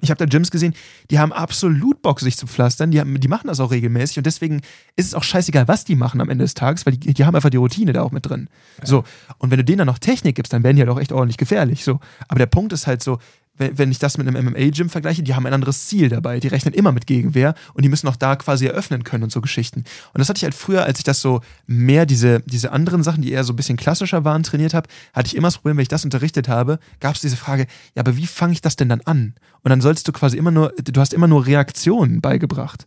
ich 0.00 0.10
habe 0.10 0.18
da 0.18 0.26
Gyms 0.26 0.50
gesehen, 0.50 0.74
die 1.10 1.18
haben 1.18 1.32
absolut 1.32 2.02
Bock, 2.02 2.20
sich 2.20 2.36
zu 2.36 2.46
pflastern. 2.46 2.90
Die, 2.90 3.00
haben, 3.00 3.18
die 3.18 3.28
machen 3.28 3.48
das 3.48 3.60
auch 3.60 3.70
regelmäßig 3.70 4.18
und 4.18 4.26
deswegen 4.26 4.60
ist 4.96 5.06
es 5.06 5.14
auch 5.14 5.24
scheißegal, 5.24 5.66
was 5.66 5.84
die 5.84 5.96
machen 5.96 6.20
am 6.20 6.28
Ende 6.28 6.44
des 6.44 6.54
Tages, 6.54 6.86
weil 6.86 6.96
die, 6.96 7.14
die 7.14 7.24
haben 7.24 7.34
einfach 7.34 7.50
die 7.50 7.56
Routine 7.56 7.92
da 7.92 8.02
auch 8.02 8.12
mit 8.12 8.28
drin. 8.28 8.48
So. 8.82 9.04
Und 9.38 9.50
wenn 9.50 9.58
du 9.58 9.64
denen 9.64 9.78
dann 9.78 9.86
noch 9.86 9.98
Technik 9.98 10.36
gibst, 10.36 10.52
dann 10.52 10.62
werden 10.62 10.76
die 10.76 10.82
halt 10.82 10.90
auch 10.90 11.00
echt 11.00 11.12
ordentlich 11.12 11.36
gefährlich. 11.36 11.82
So. 11.82 11.98
Aber 12.28 12.38
der 12.38 12.46
Punkt 12.46 12.72
ist 12.72 12.86
halt 12.86 13.02
so, 13.02 13.18
wenn, 13.58 13.90
ich 13.90 13.98
das 13.98 14.18
mit 14.18 14.26
einem 14.26 14.46
MMA-Gym 14.46 14.88
vergleiche, 14.88 15.22
die 15.22 15.34
haben 15.34 15.46
ein 15.46 15.52
anderes 15.52 15.86
Ziel 15.86 16.08
dabei. 16.08 16.40
Die 16.40 16.48
rechnen 16.48 16.74
immer 16.74 16.92
mit 16.92 17.06
Gegenwehr 17.06 17.54
und 17.74 17.84
die 17.84 17.88
müssen 17.88 18.08
auch 18.08 18.16
da 18.16 18.36
quasi 18.36 18.66
eröffnen 18.66 19.04
können 19.04 19.24
und 19.24 19.32
so 19.32 19.40
Geschichten. 19.40 19.80
Und 19.80 20.18
das 20.18 20.28
hatte 20.28 20.38
ich 20.38 20.44
halt 20.44 20.54
früher, 20.54 20.84
als 20.84 20.98
ich 20.98 21.04
das 21.04 21.20
so 21.20 21.40
mehr 21.66 22.06
diese, 22.06 22.40
diese 22.46 22.72
anderen 22.72 23.02
Sachen, 23.02 23.22
die 23.22 23.32
eher 23.32 23.44
so 23.44 23.52
ein 23.52 23.56
bisschen 23.56 23.76
klassischer 23.76 24.24
waren, 24.24 24.42
trainiert 24.42 24.74
habe, 24.74 24.88
hatte 25.12 25.26
ich 25.26 25.36
immer 25.36 25.48
das 25.48 25.56
Problem, 25.56 25.76
wenn 25.76 25.82
ich 25.82 25.88
das 25.88 26.04
unterrichtet 26.04 26.48
habe, 26.48 26.78
gab 27.00 27.14
es 27.14 27.20
diese 27.20 27.36
Frage, 27.36 27.66
ja, 27.94 28.00
aber 28.00 28.16
wie 28.16 28.26
fange 28.26 28.52
ich 28.52 28.60
das 28.60 28.76
denn 28.76 28.88
dann 28.88 29.00
an? 29.02 29.34
Und 29.62 29.70
dann 29.70 29.80
sollst 29.80 30.06
du 30.08 30.12
quasi 30.12 30.36
immer 30.36 30.50
nur, 30.50 30.72
du 30.82 31.00
hast 31.00 31.12
immer 31.12 31.26
nur 31.26 31.46
Reaktionen 31.46 32.20
beigebracht. 32.20 32.86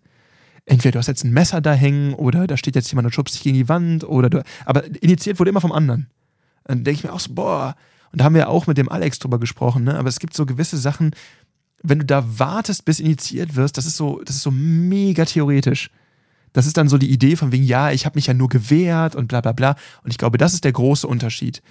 Entweder 0.66 0.94
du 0.94 1.00
hast 1.00 1.08
jetzt 1.08 1.24
ein 1.24 1.34
Messer 1.34 1.60
da 1.60 1.74
hängen 1.74 2.14
oder 2.14 2.48
da 2.48 2.56
steht 2.56 2.76
jetzt 2.76 2.90
jemand 2.92 3.08
und 3.08 3.14
schubst 3.14 3.36
dich 3.36 3.44
gegen 3.44 3.58
die 3.58 3.68
Wand 3.68 4.04
oder 4.04 4.30
du, 4.30 4.44
aber 4.66 4.86
initiiert 5.02 5.40
wurde 5.40 5.50
immer 5.50 5.62
vom 5.62 5.72
anderen. 5.72 6.08
Dann 6.64 6.84
denke 6.84 7.00
ich 7.00 7.04
mir 7.04 7.14
auch 7.14 7.20
so, 7.20 7.34
boah, 7.34 7.76
und 8.12 8.20
da 8.20 8.26
haben 8.26 8.36
wir 8.36 8.50
auch 8.50 8.68
mit 8.68 8.78
dem 8.78 8.90
Alex 8.90 9.20
drüber 9.20 9.40
gesprochen, 9.40 9.84
ne? 9.84 9.98
aber 9.98 10.10
es 10.10 10.20
gibt 10.20 10.34
so 10.34 10.46
gewisse 10.46 10.78
Sachen, 10.78 11.12
wenn 11.84 12.00
du 12.00 12.06
da 12.06 12.24
wartest, 12.40 12.86
bis 12.86 13.00
initiiert 13.00 13.56
wirst, 13.56 13.78
das 13.78 13.86
ist 13.86 13.98
so, 13.98 14.22
das 14.24 14.36
ist 14.36 14.44
so 14.44 14.52
mega 14.52 15.26
theoretisch. 15.26 15.90
Das 16.54 16.66
ist 16.66 16.76
dann 16.76 16.90
so 16.90 16.98
die 16.98 17.10
Idee 17.10 17.38
von 17.38 17.54
wegen, 17.54 17.64
ja, 17.64 17.92
ich 17.92 18.06
habe 18.06 18.18
mich 18.18 18.28
ja 18.28 18.34
nur 18.34 18.50
gewehrt 18.50 19.16
und 19.16 19.28
bla 19.28 19.40
bla 19.40 19.54
bla. 19.54 19.76
Und 20.04 20.12
ich 20.12 20.18
glaube, 20.18 20.38
das 20.38 20.54
ist 20.54 20.66
der 20.66 20.74
große 20.74 21.08
Unterschied. 21.08 21.62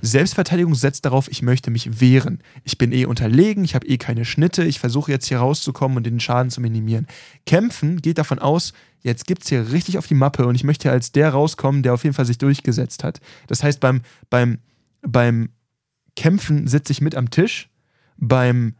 Selbstverteidigung 0.00 0.74
setzt 0.74 1.04
darauf, 1.04 1.30
ich 1.30 1.42
möchte 1.42 1.70
mich 1.70 2.00
wehren. 2.00 2.38
Ich 2.64 2.78
bin 2.78 2.92
eh 2.92 3.04
unterlegen, 3.04 3.64
ich 3.64 3.74
habe 3.74 3.86
eh 3.86 3.98
keine 3.98 4.24
Schnitte, 4.24 4.64
ich 4.64 4.80
versuche 4.80 5.12
jetzt 5.12 5.26
hier 5.26 5.38
rauszukommen 5.38 5.98
und 5.98 6.06
den 6.06 6.20
Schaden 6.20 6.50
zu 6.50 6.62
minimieren. 6.62 7.06
Kämpfen 7.44 8.00
geht 8.00 8.16
davon 8.16 8.38
aus, 8.38 8.72
jetzt 9.02 9.26
gibt 9.26 9.42
es 9.42 9.50
hier 9.50 9.72
richtig 9.72 9.98
auf 9.98 10.06
die 10.06 10.14
Mappe 10.14 10.46
und 10.46 10.54
ich 10.54 10.64
möchte 10.64 10.90
als 10.90 11.12
der 11.12 11.30
rauskommen, 11.30 11.82
der 11.82 11.92
auf 11.92 12.04
jeden 12.04 12.14
Fall 12.14 12.24
sich 12.24 12.38
durchgesetzt 12.38 13.04
hat. 13.04 13.20
Das 13.46 13.62
heißt, 13.62 13.78
beim, 13.78 14.00
beim, 14.30 14.58
beim 15.02 15.50
Kämpfen 16.16 16.66
sitze 16.66 16.92
ich 16.92 17.00
mit 17.00 17.14
am 17.14 17.30
Tisch, 17.30 17.68
beim 18.16 18.74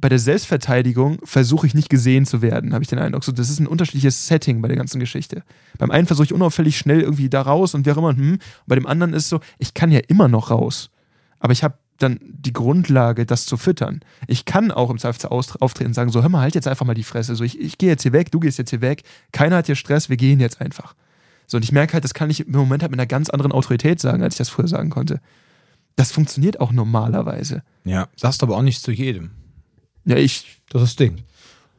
bei 0.00 0.08
der 0.08 0.18
Selbstverteidigung 0.18 1.18
versuche 1.24 1.66
ich 1.66 1.74
nicht 1.74 1.88
gesehen 1.88 2.26
zu 2.26 2.42
werden, 2.42 2.74
habe 2.74 2.82
ich 2.82 2.88
den 2.88 2.98
Eindruck. 2.98 3.24
So, 3.24 3.32
das 3.32 3.48
ist 3.48 3.60
ein 3.60 3.66
unterschiedliches 3.66 4.26
Setting 4.26 4.60
bei 4.60 4.68
der 4.68 4.76
ganzen 4.76 4.98
Geschichte. 5.00 5.44
Beim 5.78 5.90
einen 5.90 6.06
versuche 6.06 6.26
ich 6.26 6.32
unauffällig 6.32 6.76
schnell 6.76 7.00
irgendwie 7.00 7.30
da 7.30 7.42
raus 7.42 7.74
und 7.74 7.86
wer 7.86 7.94
auch 7.94 7.98
immer, 7.98 8.16
hm. 8.16 8.38
Bei 8.66 8.74
dem 8.74 8.86
anderen 8.86 9.14
ist 9.14 9.28
so, 9.28 9.40
ich 9.58 9.72
kann 9.72 9.92
ja 9.92 10.00
immer 10.08 10.28
noch 10.28 10.50
raus. 10.50 10.90
Aber 11.38 11.52
ich 11.52 11.62
habe 11.62 11.78
dann 11.98 12.18
die 12.22 12.52
Grundlage, 12.52 13.24
das 13.24 13.46
zu 13.46 13.56
füttern. 13.56 14.00
Ich 14.26 14.44
kann 14.44 14.70
auch 14.70 14.90
im 14.90 14.98
Zweifel 14.98 15.28
auftreten 15.28 15.88
und 15.88 15.94
sagen, 15.94 16.10
so, 16.10 16.22
hör 16.22 16.28
mal, 16.28 16.40
halt 16.40 16.54
jetzt 16.54 16.66
einfach 16.66 16.86
mal 16.86 16.94
die 16.94 17.04
Fresse. 17.04 17.36
So, 17.36 17.44
ich, 17.44 17.60
ich 17.60 17.78
gehe 17.78 17.88
jetzt 17.88 18.02
hier 18.02 18.12
weg, 18.12 18.30
du 18.32 18.40
gehst 18.40 18.58
jetzt 18.58 18.70
hier 18.70 18.80
weg, 18.80 19.02
keiner 19.32 19.56
hat 19.56 19.66
hier 19.66 19.76
Stress, 19.76 20.08
wir 20.08 20.16
gehen 20.16 20.40
jetzt 20.40 20.60
einfach. 20.60 20.94
So, 21.46 21.56
und 21.56 21.62
ich 21.62 21.72
merke 21.72 21.92
halt, 21.92 22.04
das 22.04 22.14
kann 22.14 22.30
ich 22.30 22.46
im 22.46 22.52
Moment 22.52 22.82
halt 22.82 22.90
mit 22.90 22.98
einer 22.98 23.06
ganz 23.06 23.30
anderen 23.30 23.52
Autorität 23.52 24.00
sagen, 24.00 24.22
als 24.22 24.34
ich 24.34 24.38
das 24.38 24.48
früher 24.48 24.68
sagen 24.68 24.90
konnte. 24.90 25.20
Das 25.96 26.12
funktioniert 26.12 26.60
auch 26.60 26.72
normalerweise. 26.72 27.62
Ja, 27.84 28.08
sagst 28.16 28.42
aber 28.42 28.56
auch 28.56 28.62
nicht 28.62 28.82
zu 28.82 28.90
jedem. 28.90 29.30
Ja, 30.04 30.16
ich. 30.16 30.58
Das 30.70 30.82
ist 30.82 30.88
das 30.88 30.96
Ding. 30.96 31.22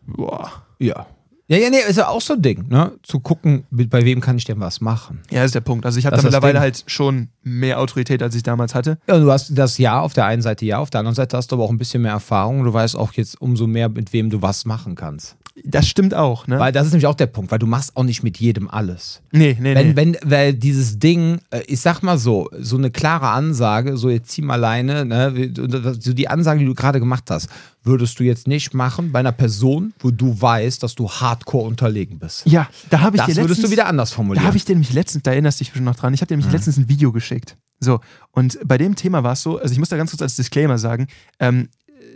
Boah. 0.06 0.52
Ja. 0.80 1.08
Ja, 1.48 1.58
ja, 1.58 1.70
nee, 1.70 1.78
ist 1.88 1.98
ja 1.98 2.08
auch 2.08 2.22
so 2.22 2.34
ein 2.34 2.42
Ding, 2.42 2.70
ne? 2.70 2.94
Zu 3.04 3.20
gucken, 3.20 3.66
bei 3.70 4.04
wem 4.04 4.20
kann 4.20 4.36
ich 4.36 4.46
denn 4.46 4.60
was 4.60 4.82
machen. 4.82 5.22
Ja, 5.30 5.44
ist 5.44 5.54
der 5.54 5.62
Punkt. 5.62 5.86
Also 5.86 6.00
ich 6.00 6.08
habe 6.08 6.16
da 6.16 6.24
mittlerweile 6.24 6.60
halt 6.60 6.84
schon 6.88 7.30
mehr 7.44 7.80
Autorität, 7.80 8.24
als 8.24 8.34
ich 8.34 8.42
damals 8.42 8.74
hatte. 8.74 8.98
Ja, 9.08 9.20
du 9.20 9.32
hast 9.32 9.56
das 9.56 9.78
Ja 9.78 10.00
auf 10.00 10.14
der 10.14 10.26
einen 10.26 10.42
Seite 10.42 10.66
Ja, 10.66 10.80
auf 10.80 10.90
der 10.90 11.02
anderen 11.02 11.14
Seite 11.14 11.38
hast 11.38 11.52
du 11.52 11.58
aber 11.58 11.66
auch 11.66 11.70
ein 11.70 11.78
bisschen 11.78 12.02
mehr 12.02 12.14
Erfahrung. 12.14 12.64
Du 12.64 12.74
weißt 12.74 12.96
auch 12.96 13.14
jetzt 13.14 13.40
umso 13.40 13.68
mehr, 13.68 13.90
mit 13.90 14.12
wem 14.12 14.32
du 14.32 14.42
was 14.42 14.66
machen 14.66 14.96
kannst. 14.96 15.38
Das 15.64 15.88
stimmt 15.88 16.14
auch, 16.14 16.48
ne? 16.48 16.60
Weil 16.60 16.74
das 16.74 16.86
ist 16.86 16.92
nämlich 16.92 17.08
auch 17.08 17.16
der 17.16 17.28
Punkt, 17.28 17.50
weil 17.50 17.60
du 17.60 17.66
machst 17.66 17.96
auch 17.96 18.04
nicht 18.04 18.24
mit 18.24 18.38
jedem 18.40 18.70
alles. 18.70 19.22
nee, 19.32 19.56
nee, 19.60 19.74
Wenn, 19.74 19.88
nee. 19.90 19.96
wenn, 19.96 20.18
weil 20.26 20.54
dieses 20.54 21.00
Ding, 21.00 21.40
äh, 21.50 21.62
ich 21.68 21.80
sag 21.80 22.02
mal 22.04 22.18
so, 22.18 22.50
so 22.60 22.76
eine 22.78 22.92
klare 22.92 23.30
Ansage, 23.30 23.96
so 23.96 24.10
jetzt 24.10 24.32
zieh 24.32 24.42
mal 24.42 24.56
alleine, 24.56 25.06
ne, 25.06 25.52
so 25.98 26.12
die 26.14 26.28
Ansage, 26.28 26.60
die 26.60 26.66
du 26.66 26.74
gerade 26.74 27.00
gemacht 27.00 27.24
hast, 27.30 27.48
würdest 27.84 28.20
du 28.20 28.24
jetzt 28.26 28.48
nicht 28.50 28.74
machen 28.74 29.14
bei 29.14 29.20
einer 29.20 29.32
Person, 29.32 29.94
wo 30.00 30.12
du 30.12 30.40
weißt, 30.42 30.84
dass 30.84 30.94
du 30.94 31.10
hardcore 31.10 31.66
unterlegen 31.68 32.20
bist. 32.20 32.46
ja, 32.46 32.68
da 32.90 33.00
habe 33.00 33.16
ich 33.16 33.22
Das 33.22 33.28
dir 33.28 33.36
würdest 33.38 33.50
letztens, 33.60 33.66
du 33.68 33.72
wieder 33.72 33.88
anders 33.88 34.10
Da 34.10 34.16
formulieren. 34.18 34.46
habe 34.46 34.58
ich 34.58 34.66
dir 34.66 34.74
nämlich 34.74 34.92
letztens, 34.92 35.24
da 35.24 35.32
erinnerst 35.32 35.60
du 35.60 35.64
dich 35.64 35.72
bestimmt 35.72 35.86
noch 35.86 35.96
dran, 35.96 36.14
ich 36.14 36.20
habe 36.20 36.28
dir 36.28 36.36
nämlich 36.36 36.52
letztens 36.52 36.76
ein 36.78 36.90
Video 36.90 37.14
geschickt. 37.14 37.56
So, 37.80 38.02
und 38.32 38.60
bei 38.66 38.78
dem 38.78 38.96
Thema 38.96 39.24
war 39.24 39.34
es 39.34 39.42
so, 39.42 39.58
also 39.58 39.72
ich 39.72 39.80
muss 39.80 39.88
da 39.90 39.96
ganz 39.98 40.10
kurz 40.12 40.22
als 40.22 40.36
Disclaimer 40.36 40.78
sagen, 40.78 41.08
ähm, 41.40 41.70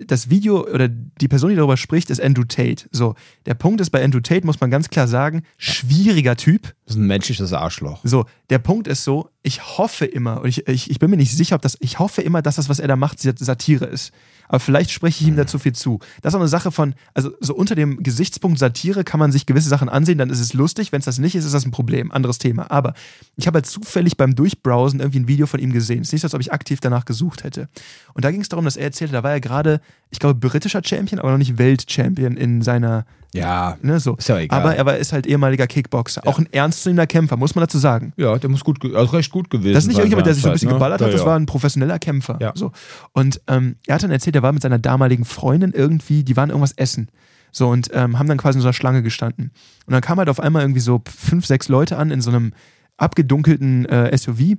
das 0.05 0.29
Video 0.29 0.65
oder 0.67 0.87
die 0.87 1.27
Person, 1.27 1.49
die 1.49 1.55
darüber 1.55 1.77
spricht, 1.77 2.09
ist 2.09 2.21
Andrew 2.21 2.43
Tate. 2.43 2.87
So, 2.91 3.15
der 3.45 3.53
Punkt 3.53 3.81
ist 3.81 3.89
bei 3.89 4.03
Andrew 4.03 4.19
Tate, 4.19 4.45
muss 4.45 4.59
man 4.59 4.71
ganz 4.71 4.89
klar 4.89 5.07
sagen, 5.07 5.43
schwieriger 5.57 6.35
Typ. 6.35 6.73
das 6.85 6.95
ist 6.95 7.01
ein 7.01 7.07
menschliches 7.07 7.53
Arschloch. 7.53 8.01
So, 8.03 8.25
der 8.49 8.59
Punkt 8.59 8.87
ist 8.87 9.03
so, 9.03 9.29
ich 9.41 9.77
hoffe 9.77 10.05
immer, 10.05 10.41
und 10.41 10.49
ich, 10.49 10.67
ich, 10.67 10.89
ich 10.89 10.99
bin 10.99 11.09
mir 11.09 11.17
nicht 11.17 11.35
sicher, 11.35 11.55
ob 11.55 11.61
das, 11.61 11.77
ich 11.79 11.99
hoffe 11.99 12.21
immer, 12.21 12.41
dass 12.41 12.57
das, 12.57 12.67
was 12.67 12.79
er 12.79 12.89
da 12.89 12.95
macht, 12.97 13.19
Satire 13.19 13.85
ist. 13.85 14.11
Aber 14.49 14.59
vielleicht 14.59 14.89
spreche 14.89 15.23
ich 15.23 15.29
ihm 15.29 15.35
da 15.35 15.45
zu 15.45 15.59
viel 15.59 15.73
zu. 15.73 15.99
Das 16.21 16.31
ist 16.31 16.35
auch 16.35 16.41
eine 16.41 16.49
Sache 16.49 16.71
von, 16.71 16.95
also 17.13 17.31
so 17.39 17.53
unter 17.53 17.75
dem 17.75 18.01
Gesichtspunkt 18.01 18.57
Satire 18.57 19.03
kann 19.03 19.19
man 19.19 19.31
sich 19.31 19.45
gewisse 19.45 19.69
Sachen 19.69 19.89
ansehen, 19.89 20.17
dann 20.17 20.31
ist 20.31 20.39
es 20.39 20.53
lustig. 20.53 20.91
Wenn 20.91 20.99
es 20.99 21.05
das 21.05 21.19
nicht 21.19 21.35
ist, 21.35 21.45
ist 21.45 21.53
das 21.53 21.65
ein 21.65 21.71
Problem. 21.71 22.11
Anderes 22.11 22.39
Thema. 22.39 22.69
Aber 22.71 22.95
ich 23.37 23.45
habe 23.45 23.57
halt 23.57 23.67
zufällig 23.67 24.17
beim 24.17 24.33
Durchbrowsen 24.33 24.99
irgendwie 24.99 25.19
ein 25.19 25.27
Video 25.27 25.45
von 25.45 25.59
ihm 25.59 25.71
gesehen. 25.71 26.01
Es 26.01 26.07
ist 26.07 26.13
nicht 26.13 26.21
so, 26.21 26.25
als 26.25 26.33
ob 26.33 26.41
ich 26.41 26.51
aktiv 26.51 26.79
danach 26.81 27.05
gesucht 27.05 27.43
hätte. 27.43 27.69
Und 28.15 28.25
da 28.25 28.31
ging 28.31 28.41
es 28.41 28.49
darum, 28.49 28.65
dass 28.65 28.75
er 28.75 28.85
erzählte, 28.85 29.13
da 29.13 29.23
war 29.23 29.31
er 29.31 29.39
gerade, 29.39 29.81
ich 30.09 30.17
glaube, 30.19 30.35
britischer 30.35 30.81
Champion, 30.83 31.19
aber 31.19 31.31
noch 31.31 31.37
nicht 31.37 31.59
Weltchampion 31.59 32.35
in 32.35 32.63
seiner, 32.63 33.05
Ja. 33.33 33.77
ne, 33.81 33.99
so. 33.99 34.15
Ist 34.15 34.29
ja 34.29 34.39
egal. 34.39 34.59
Aber 34.59 34.75
er 34.75 34.85
war, 34.85 34.97
ist 34.97 35.13
halt 35.13 35.27
ehemaliger 35.27 35.67
Kickboxer. 35.67 36.25
Auch 36.25 36.39
ein 36.39 36.47
ernstzunehmender 36.51 37.07
Kämpfer, 37.07 37.37
muss 37.37 37.55
man 37.55 37.63
dazu 37.63 37.77
sagen. 37.77 38.13
Ja, 38.17 38.37
der 38.37 38.49
muss 38.49 38.63
gut, 38.63 38.83
also 38.95 39.15
recht 39.15 39.31
gut 39.31 39.49
gewesen 39.49 39.73
Das 39.73 39.83
ist 39.83 39.87
nicht 39.87 39.97
irgendjemand, 39.97 40.25
der 40.27 40.33
sich 40.33 40.43
so 40.43 40.49
ein 40.49 40.53
bisschen 40.53 40.69
seinerzeit, 40.69 40.79
geballert 40.79 40.99
ne? 41.01 41.05
hat, 41.07 41.13
das 41.13 41.21
Ja, 41.21 41.25
war 41.27 41.33
ja. 41.33 41.39
ein 41.39 41.45
professioneller 41.45 41.99
Kämpfer. 41.99 42.37
Ja. 42.41 42.51
So. 42.55 42.71
Und 43.13 43.41
ähm, 43.47 43.75
er 43.85 43.95
hat 43.95 44.03
dann 44.03 44.11
erzählt, 44.11 44.35
er 44.35 44.41
war 44.43 44.51
mit 44.51 44.61
seiner 44.63 44.79
damaligen 44.79 45.25
Freundin 45.25 45.73
irgendwie, 45.73 46.23
die 46.23 46.35
waren 46.37 46.49
irgendwas 46.49 46.71
essen. 46.73 47.09
So, 47.51 47.67
und 47.69 47.89
ähm, 47.93 48.19
haben 48.19 48.27
dann 48.27 48.37
quasi 48.37 48.57
in 48.57 48.61
so 48.61 48.67
einer 48.67 48.73
Schlange 48.73 49.01
gestanden. 49.03 49.51
Und 49.85 49.93
dann 49.93 50.01
kamen 50.01 50.19
halt 50.19 50.29
auf 50.29 50.39
einmal 50.39 50.61
irgendwie 50.63 50.81
so 50.81 51.01
fünf, 51.07 51.45
sechs 51.45 51.67
Leute 51.67 51.97
an 51.97 52.11
in 52.11 52.21
so 52.21 52.29
einem 52.29 52.53
abgedunkelten 52.97 53.85
äh, 53.85 54.15
SUV 54.17 54.57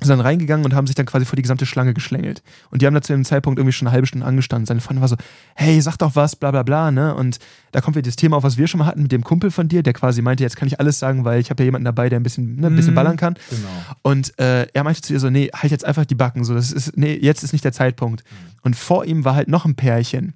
sind 0.00 0.10
dann 0.10 0.20
reingegangen 0.20 0.64
und 0.64 0.74
haben 0.74 0.86
sich 0.86 0.94
dann 0.94 1.06
quasi 1.06 1.24
vor 1.24 1.36
die 1.36 1.42
gesamte 1.42 1.64
Schlange 1.66 1.94
geschlängelt. 1.94 2.42
Und 2.70 2.82
die 2.82 2.86
haben 2.86 2.94
da 2.94 3.00
zu 3.00 3.12
dem 3.12 3.24
Zeitpunkt 3.24 3.58
irgendwie 3.58 3.72
schon 3.72 3.88
eine 3.88 3.92
halbe 3.94 4.06
Stunde 4.06 4.26
angestanden. 4.26 4.66
Seine 4.66 4.80
Freundin 4.80 5.00
war 5.00 5.08
so, 5.08 5.16
hey, 5.54 5.80
sag 5.80 5.96
doch 5.96 6.14
was, 6.16 6.36
bla 6.36 6.50
bla 6.50 6.62
bla, 6.62 6.90
ne? 6.90 7.14
Und 7.14 7.38
da 7.72 7.80
kommt 7.80 7.96
wieder 7.96 8.04
das 8.06 8.16
Thema 8.16 8.36
auf, 8.36 8.42
was 8.42 8.56
wir 8.58 8.66
schon 8.68 8.78
mal 8.78 8.86
hatten 8.86 9.02
mit 9.02 9.12
dem 9.12 9.24
Kumpel 9.24 9.50
von 9.50 9.68
dir, 9.68 9.82
der 9.82 9.92
quasi 9.94 10.20
meinte, 10.22 10.42
jetzt 10.42 10.56
kann 10.56 10.68
ich 10.68 10.78
alles 10.80 10.98
sagen, 10.98 11.24
weil 11.24 11.40
ich 11.40 11.50
habe 11.50 11.62
ja 11.62 11.66
jemanden 11.66 11.84
dabei, 11.86 12.08
der 12.08 12.20
ein 12.20 12.22
bisschen, 12.22 12.56
ne, 12.56 12.66
ein 12.66 12.76
bisschen 12.76 12.92
Mhm. 12.92 12.96
ballern 12.96 13.16
kann. 13.16 13.34
Genau. 13.50 13.68
Und 14.02 14.38
äh, 14.38 14.66
er 14.72 14.84
meinte 14.84 15.00
zu 15.00 15.12
ihr 15.12 15.20
so, 15.20 15.30
nee, 15.30 15.50
halt 15.54 15.72
jetzt 15.72 15.84
einfach 15.84 16.04
die 16.04 16.14
Backen. 16.14 16.44
So, 16.44 16.54
das 16.54 16.72
ist, 16.72 16.96
nee, 16.96 17.14
jetzt 17.20 17.42
ist 17.42 17.52
nicht 17.52 17.64
der 17.64 17.72
Zeitpunkt. 17.72 18.22
Und 18.62 18.76
vor 18.76 19.04
ihm 19.06 19.24
war 19.24 19.34
halt 19.34 19.48
noch 19.48 19.64
ein 19.64 19.76
Pärchen. 19.76 20.34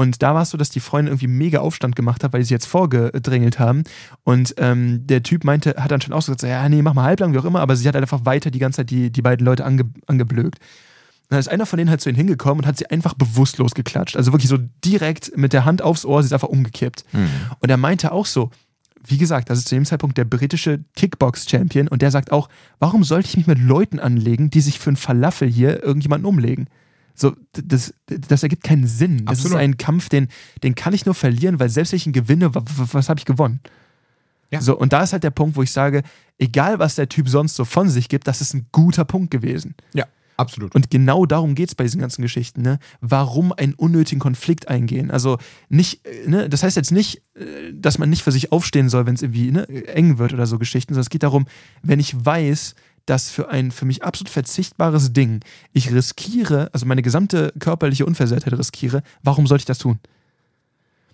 Und 0.00 0.22
da 0.22 0.34
war 0.34 0.40
es 0.40 0.48
so, 0.48 0.56
dass 0.56 0.70
die 0.70 0.80
Freundin 0.80 1.12
irgendwie 1.12 1.26
mega 1.26 1.58
Aufstand 1.58 1.94
gemacht 1.94 2.24
hat, 2.24 2.32
weil 2.32 2.42
sie 2.42 2.54
jetzt 2.54 2.64
vorgedrängelt 2.64 3.58
haben. 3.58 3.84
Und 4.24 4.54
ähm, 4.56 5.06
der 5.06 5.22
Typ 5.22 5.44
meinte, 5.44 5.74
hat 5.76 5.90
dann 5.90 6.00
schon 6.00 6.14
auch 6.14 6.22
so 6.22 6.32
gesagt, 6.32 6.50
ja, 6.50 6.66
nee, 6.70 6.80
mach 6.80 6.94
mal 6.94 7.02
halblang, 7.02 7.34
wie 7.34 7.38
auch 7.38 7.44
immer, 7.44 7.60
aber 7.60 7.76
sie 7.76 7.86
hat 7.86 7.94
halt 7.94 8.04
einfach 8.04 8.24
weiter 8.24 8.50
die 8.50 8.60
ganze 8.60 8.78
Zeit 8.78 8.88
die, 8.88 9.10
die 9.10 9.20
beiden 9.20 9.44
Leute 9.44 9.62
ange, 9.62 9.90
angeblökt. 10.06 10.58
Und 10.58 11.32
dann 11.32 11.38
ist 11.38 11.48
einer 11.48 11.66
von 11.66 11.76
denen 11.76 11.90
halt 11.90 12.00
zu 12.00 12.08
ihnen 12.08 12.16
hingekommen 12.16 12.64
und 12.64 12.66
hat 12.66 12.78
sie 12.78 12.86
einfach 12.86 13.12
bewusstlos 13.12 13.74
geklatscht. 13.74 14.16
Also 14.16 14.32
wirklich 14.32 14.48
so 14.48 14.56
direkt 14.82 15.36
mit 15.36 15.52
der 15.52 15.66
Hand 15.66 15.82
aufs 15.82 16.06
Ohr, 16.06 16.22
sie 16.22 16.28
ist 16.28 16.32
einfach 16.32 16.48
umgekippt. 16.48 17.04
Und 17.58 17.68
er 17.68 17.76
meinte 17.76 18.12
auch 18.12 18.24
so, 18.24 18.48
wie 19.04 19.18
gesagt, 19.18 19.50
das 19.50 19.58
ist 19.58 19.68
zu 19.68 19.74
dem 19.74 19.84
Zeitpunkt 19.84 20.16
der 20.16 20.24
britische 20.24 20.82
Kickbox-Champion 20.96 21.88
und 21.88 22.00
der 22.00 22.10
sagt 22.10 22.32
auch, 22.32 22.48
warum 22.78 23.04
sollte 23.04 23.28
ich 23.28 23.36
mich 23.36 23.46
mit 23.46 23.58
Leuten 23.58 23.98
anlegen, 23.98 24.48
die 24.48 24.62
sich 24.62 24.78
für 24.78 24.88
einen 24.88 24.96
Falafel 24.96 25.46
hier 25.46 25.82
irgendjemanden 25.82 26.24
umlegen? 26.24 26.70
So, 27.20 27.36
das, 27.52 27.92
das 28.06 28.42
ergibt 28.42 28.64
keinen 28.64 28.86
Sinn. 28.86 29.26
Das 29.26 29.38
Absolut. 29.40 29.56
ist 29.58 29.62
ein 29.62 29.76
Kampf, 29.76 30.08
den, 30.08 30.28
den 30.62 30.74
kann 30.74 30.94
ich 30.94 31.04
nur 31.04 31.14
verlieren, 31.14 31.60
weil 31.60 31.68
selbst 31.68 31.92
wenn 31.92 31.98
ich 31.98 32.06
ihn 32.06 32.12
gewinne, 32.14 32.54
wa- 32.54 32.62
wa- 32.64 32.88
was 32.92 33.08
habe 33.10 33.20
ich 33.20 33.26
gewonnen? 33.26 33.60
Ja. 34.50 34.60
So, 34.60 34.76
und 34.76 34.92
da 34.92 35.02
ist 35.02 35.12
halt 35.12 35.22
der 35.22 35.30
Punkt, 35.30 35.54
wo 35.56 35.62
ich 35.62 35.70
sage, 35.70 36.02
egal 36.38 36.78
was 36.78 36.94
der 36.94 37.08
Typ 37.08 37.28
sonst 37.28 37.54
so 37.56 37.64
von 37.64 37.88
sich 37.88 38.08
gibt, 38.08 38.26
das 38.26 38.40
ist 38.40 38.54
ein 38.54 38.66
guter 38.72 39.04
Punkt 39.04 39.30
gewesen. 39.30 39.74
Ja, 39.92 40.06
absolut. 40.38 40.74
Und 40.74 40.90
genau 40.90 41.24
darum 41.26 41.54
geht 41.54 41.68
es 41.68 41.74
bei 41.74 41.84
diesen 41.84 42.00
ganzen 42.00 42.22
Geschichten. 42.22 42.62
Ne? 42.62 42.78
Warum 43.00 43.52
einen 43.52 43.74
unnötigen 43.74 44.18
Konflikt 44.18 44.66
eingehen? 44.68 45.10
Also 45.12 45.38
nicht, 45.68 46.00
ne? 46.26 46.48
das 46.48 46.62
heißt 46.64 46.76
jetzt 46.76 46.90
nicht, 46.90 47.18
äh, 47.36 47.72
dass 47.74 47.98
man 47.98 48.10
nicht 48.10 48.22
für 48.22 48.32
sich 48.32 48.50
aufstehen 48.50 48.88
soll, 48.88 49.06
wenn 49.06 49.14
es 49.14 49.22
irgendwie 49.22 49.52
ne, 49.52 49.68
eng 49.88 50.18
wird 50.18 50.32
oder 50.32 50.46
so 50.46 50.58
Geschichten, 50.58 50.94
sondern 50.94 51.02
es 51.02 51.10
geht 51.10 51.22
darum, 51.22 51.46
wenn 51.82 52.00
ich 52.00 52.24
weiß, 52.24 52.74
dass 53.06 53.30
für 53.30 53.48
ein 53.50 53.70
für 53.70 53.84
mich 53.84 54.02
absolut 54.04 54.28
verzichtbares 54.30 55.12
Ding 55.12 55.40
ich 55.72 55.92
riskiere, 55.92 56.70
also 56.72 56.86
meine 56.86 57.02
gesamte 57.02 57.52
körperliche 57.58 58.06
Unversehrtheit 58.06 58.56
riskiere, 58.58 59.02
warum 59.22 59.46
sollte 59.46 59.62
ich 59.62 59.66
das 59.66 59.78
tun? 59.78 59.98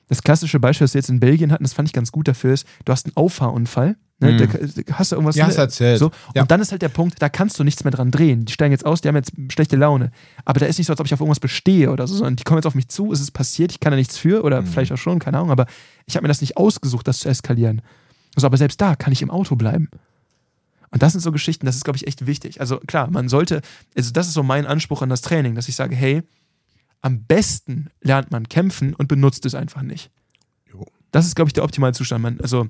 Das 0.08 0.22
klassische 0.22 0.60
Beispiel, 0.60 0.84
das 0.84 0.94
wir 0.94 1.00
jetzt 1.00 1.08
in 1.10 1.18
Belgien 1.18 1.50
hatten, 1.50 1.64
das 1.64 1.72
fand 1.72 1.88
ich 1.88 1.92
ganz 1.92 2.12
gut 2.12 2.28
dafür, 2.28 2.54
ist, 2.54 2.66
du 2.84 2.92
hast 2.92 3.06
einen 3.06 3.16
Auffahrunfall, 3.16 3.96
ne? 4.20 4.32
Mhm. 4.32 4.38
da, 4.38 4.94
hast 4.94 5.10
du 5.10 5.16
irgendwas 5.16 5.34
Ja, 5.34 5.46
hast 5.46 5.56
erzählt. 5.56 5.98
So, 5.98 6.12
Ja. 6.32 6.42
Und 6.42 6.50
dann 6.52 6.60
ist 6.60 6.70
halt 6.70 6.82
der 6.82 6.90
Punkt, 6.90 7.20
da 7.20 7.28
kannst 7.28 7.58
du 7.58 7.64
nichts 7.64 7.82
mehr 7.82 7.90
dran 7.90 8.12
drehen. 8.12 8.44
Die 8.44 8.52
steigen 8.52 8.70
jetzt 8.70 8.86
aus, 8.86 9.00
die 9.00 9.08
haben 9.08 9.16
jetzt 9.16 9.32
schlechte 9.50 9.74
Laune. 9.74 10.12
Aber 10.44 10.60
da 10.60 10.66
ist 10.66 10.78
nicht 10.78 10.86
so, 10.86 10.92
als 10.92 11.00
ob 11.00 11.06
ich 11.06 11.14
auf 11.14 11.18
irgendwas 11.20 11.40
bestehe 11.40 11.90
oder 11.90 12.06
so, 12.06 12.14
sondern 12.14 12.36
die 12.36 12.44
kommen 12.44 12.58
jetzt 12.58 12.66
auf 12.66 12.76
mich 12.76 12.86
zu, 12.88 13.12
es 13.12 13.20
ist 13.20 13.32
passiert, 13.32 13.72
ich 13.72 13.80
kann 13.80 13.90
da 13.90 13.96
nichts 13.96 14.16
für 14.16 14.44
oder 14.44 14.62
Mhm. 14.62 14.66
vielleicht 14.66 14.92
auch 14.92 14.96
schon, 14.98 15.18
keine 15.18 15.38
Ahnung, 15.38 15.50
aber 15.50 15.66
ich 16.06 16.14
habe 16.14 16.22
mir 16.22 16.28
das 16.28 16.40
nicht 16.40 16.56
ausgesucht, 16.56 17.08
das 17.08 17.18
zu 17.18 17.28
eskalieren. 17.28 17.82
Also, 18.36 18.46
aber 18.46 18.58
selbst 18.58 18.80
da 18.80 18.94
kann 18.94 19.12
ich 19.12 19.22
im 19.22 19.30
Auto 19.30 19.56
bleiben. 19.56 19.88
Und 20.90 21.02
das 21.02 21.12
sind 21.12 21.20
so 21.20 21.32
Geschichten, 21.32 21.66
das 21.66 21.76
ist, 21.76 21.84
glaube 21.84 21.96
ich, 21.96 22.06
echt 22.06 22.26
wichtig. 22.26 22.60
Also 22.60 22.78
klar, 22.78 23.10
man 23.10 23.28
sollte, 23.28 23.60
also 23.96 24.12
das 24.12 24.28
ist 24.28 24.34
so 24.34 24.42
mein 24.42 24.66
Anspruch 24.66 25.02
an 25.02 25.08
das 25.08 25.20
Training, 25.20 25.54
dass 25.54 25.68
ich 25.68 25.76
sage, 25.76 25.94
hey, 25.96 26.22
am 27.02 27.24
besten 27.24 27.88
lernt 28.00 28.30
man 28.30 28.48
kämpfen 28.48 28.94
und 28.94 29.08
benutzt 29.08 29.46
es 29.46 29.54
einfach 29.54 29.82
nicht. 29.82 30.10
Jo. 30.72 30.86
Das 31.12 31.26
ist, 31.26 31.36
glaube 31.36 31.48
ich, 31.48 31.52
der 31.52 31.64
optimale 31.64 31.92
Zustand. 31.92 32.22
Man, 32.22 32.40
also, 32.40 32.68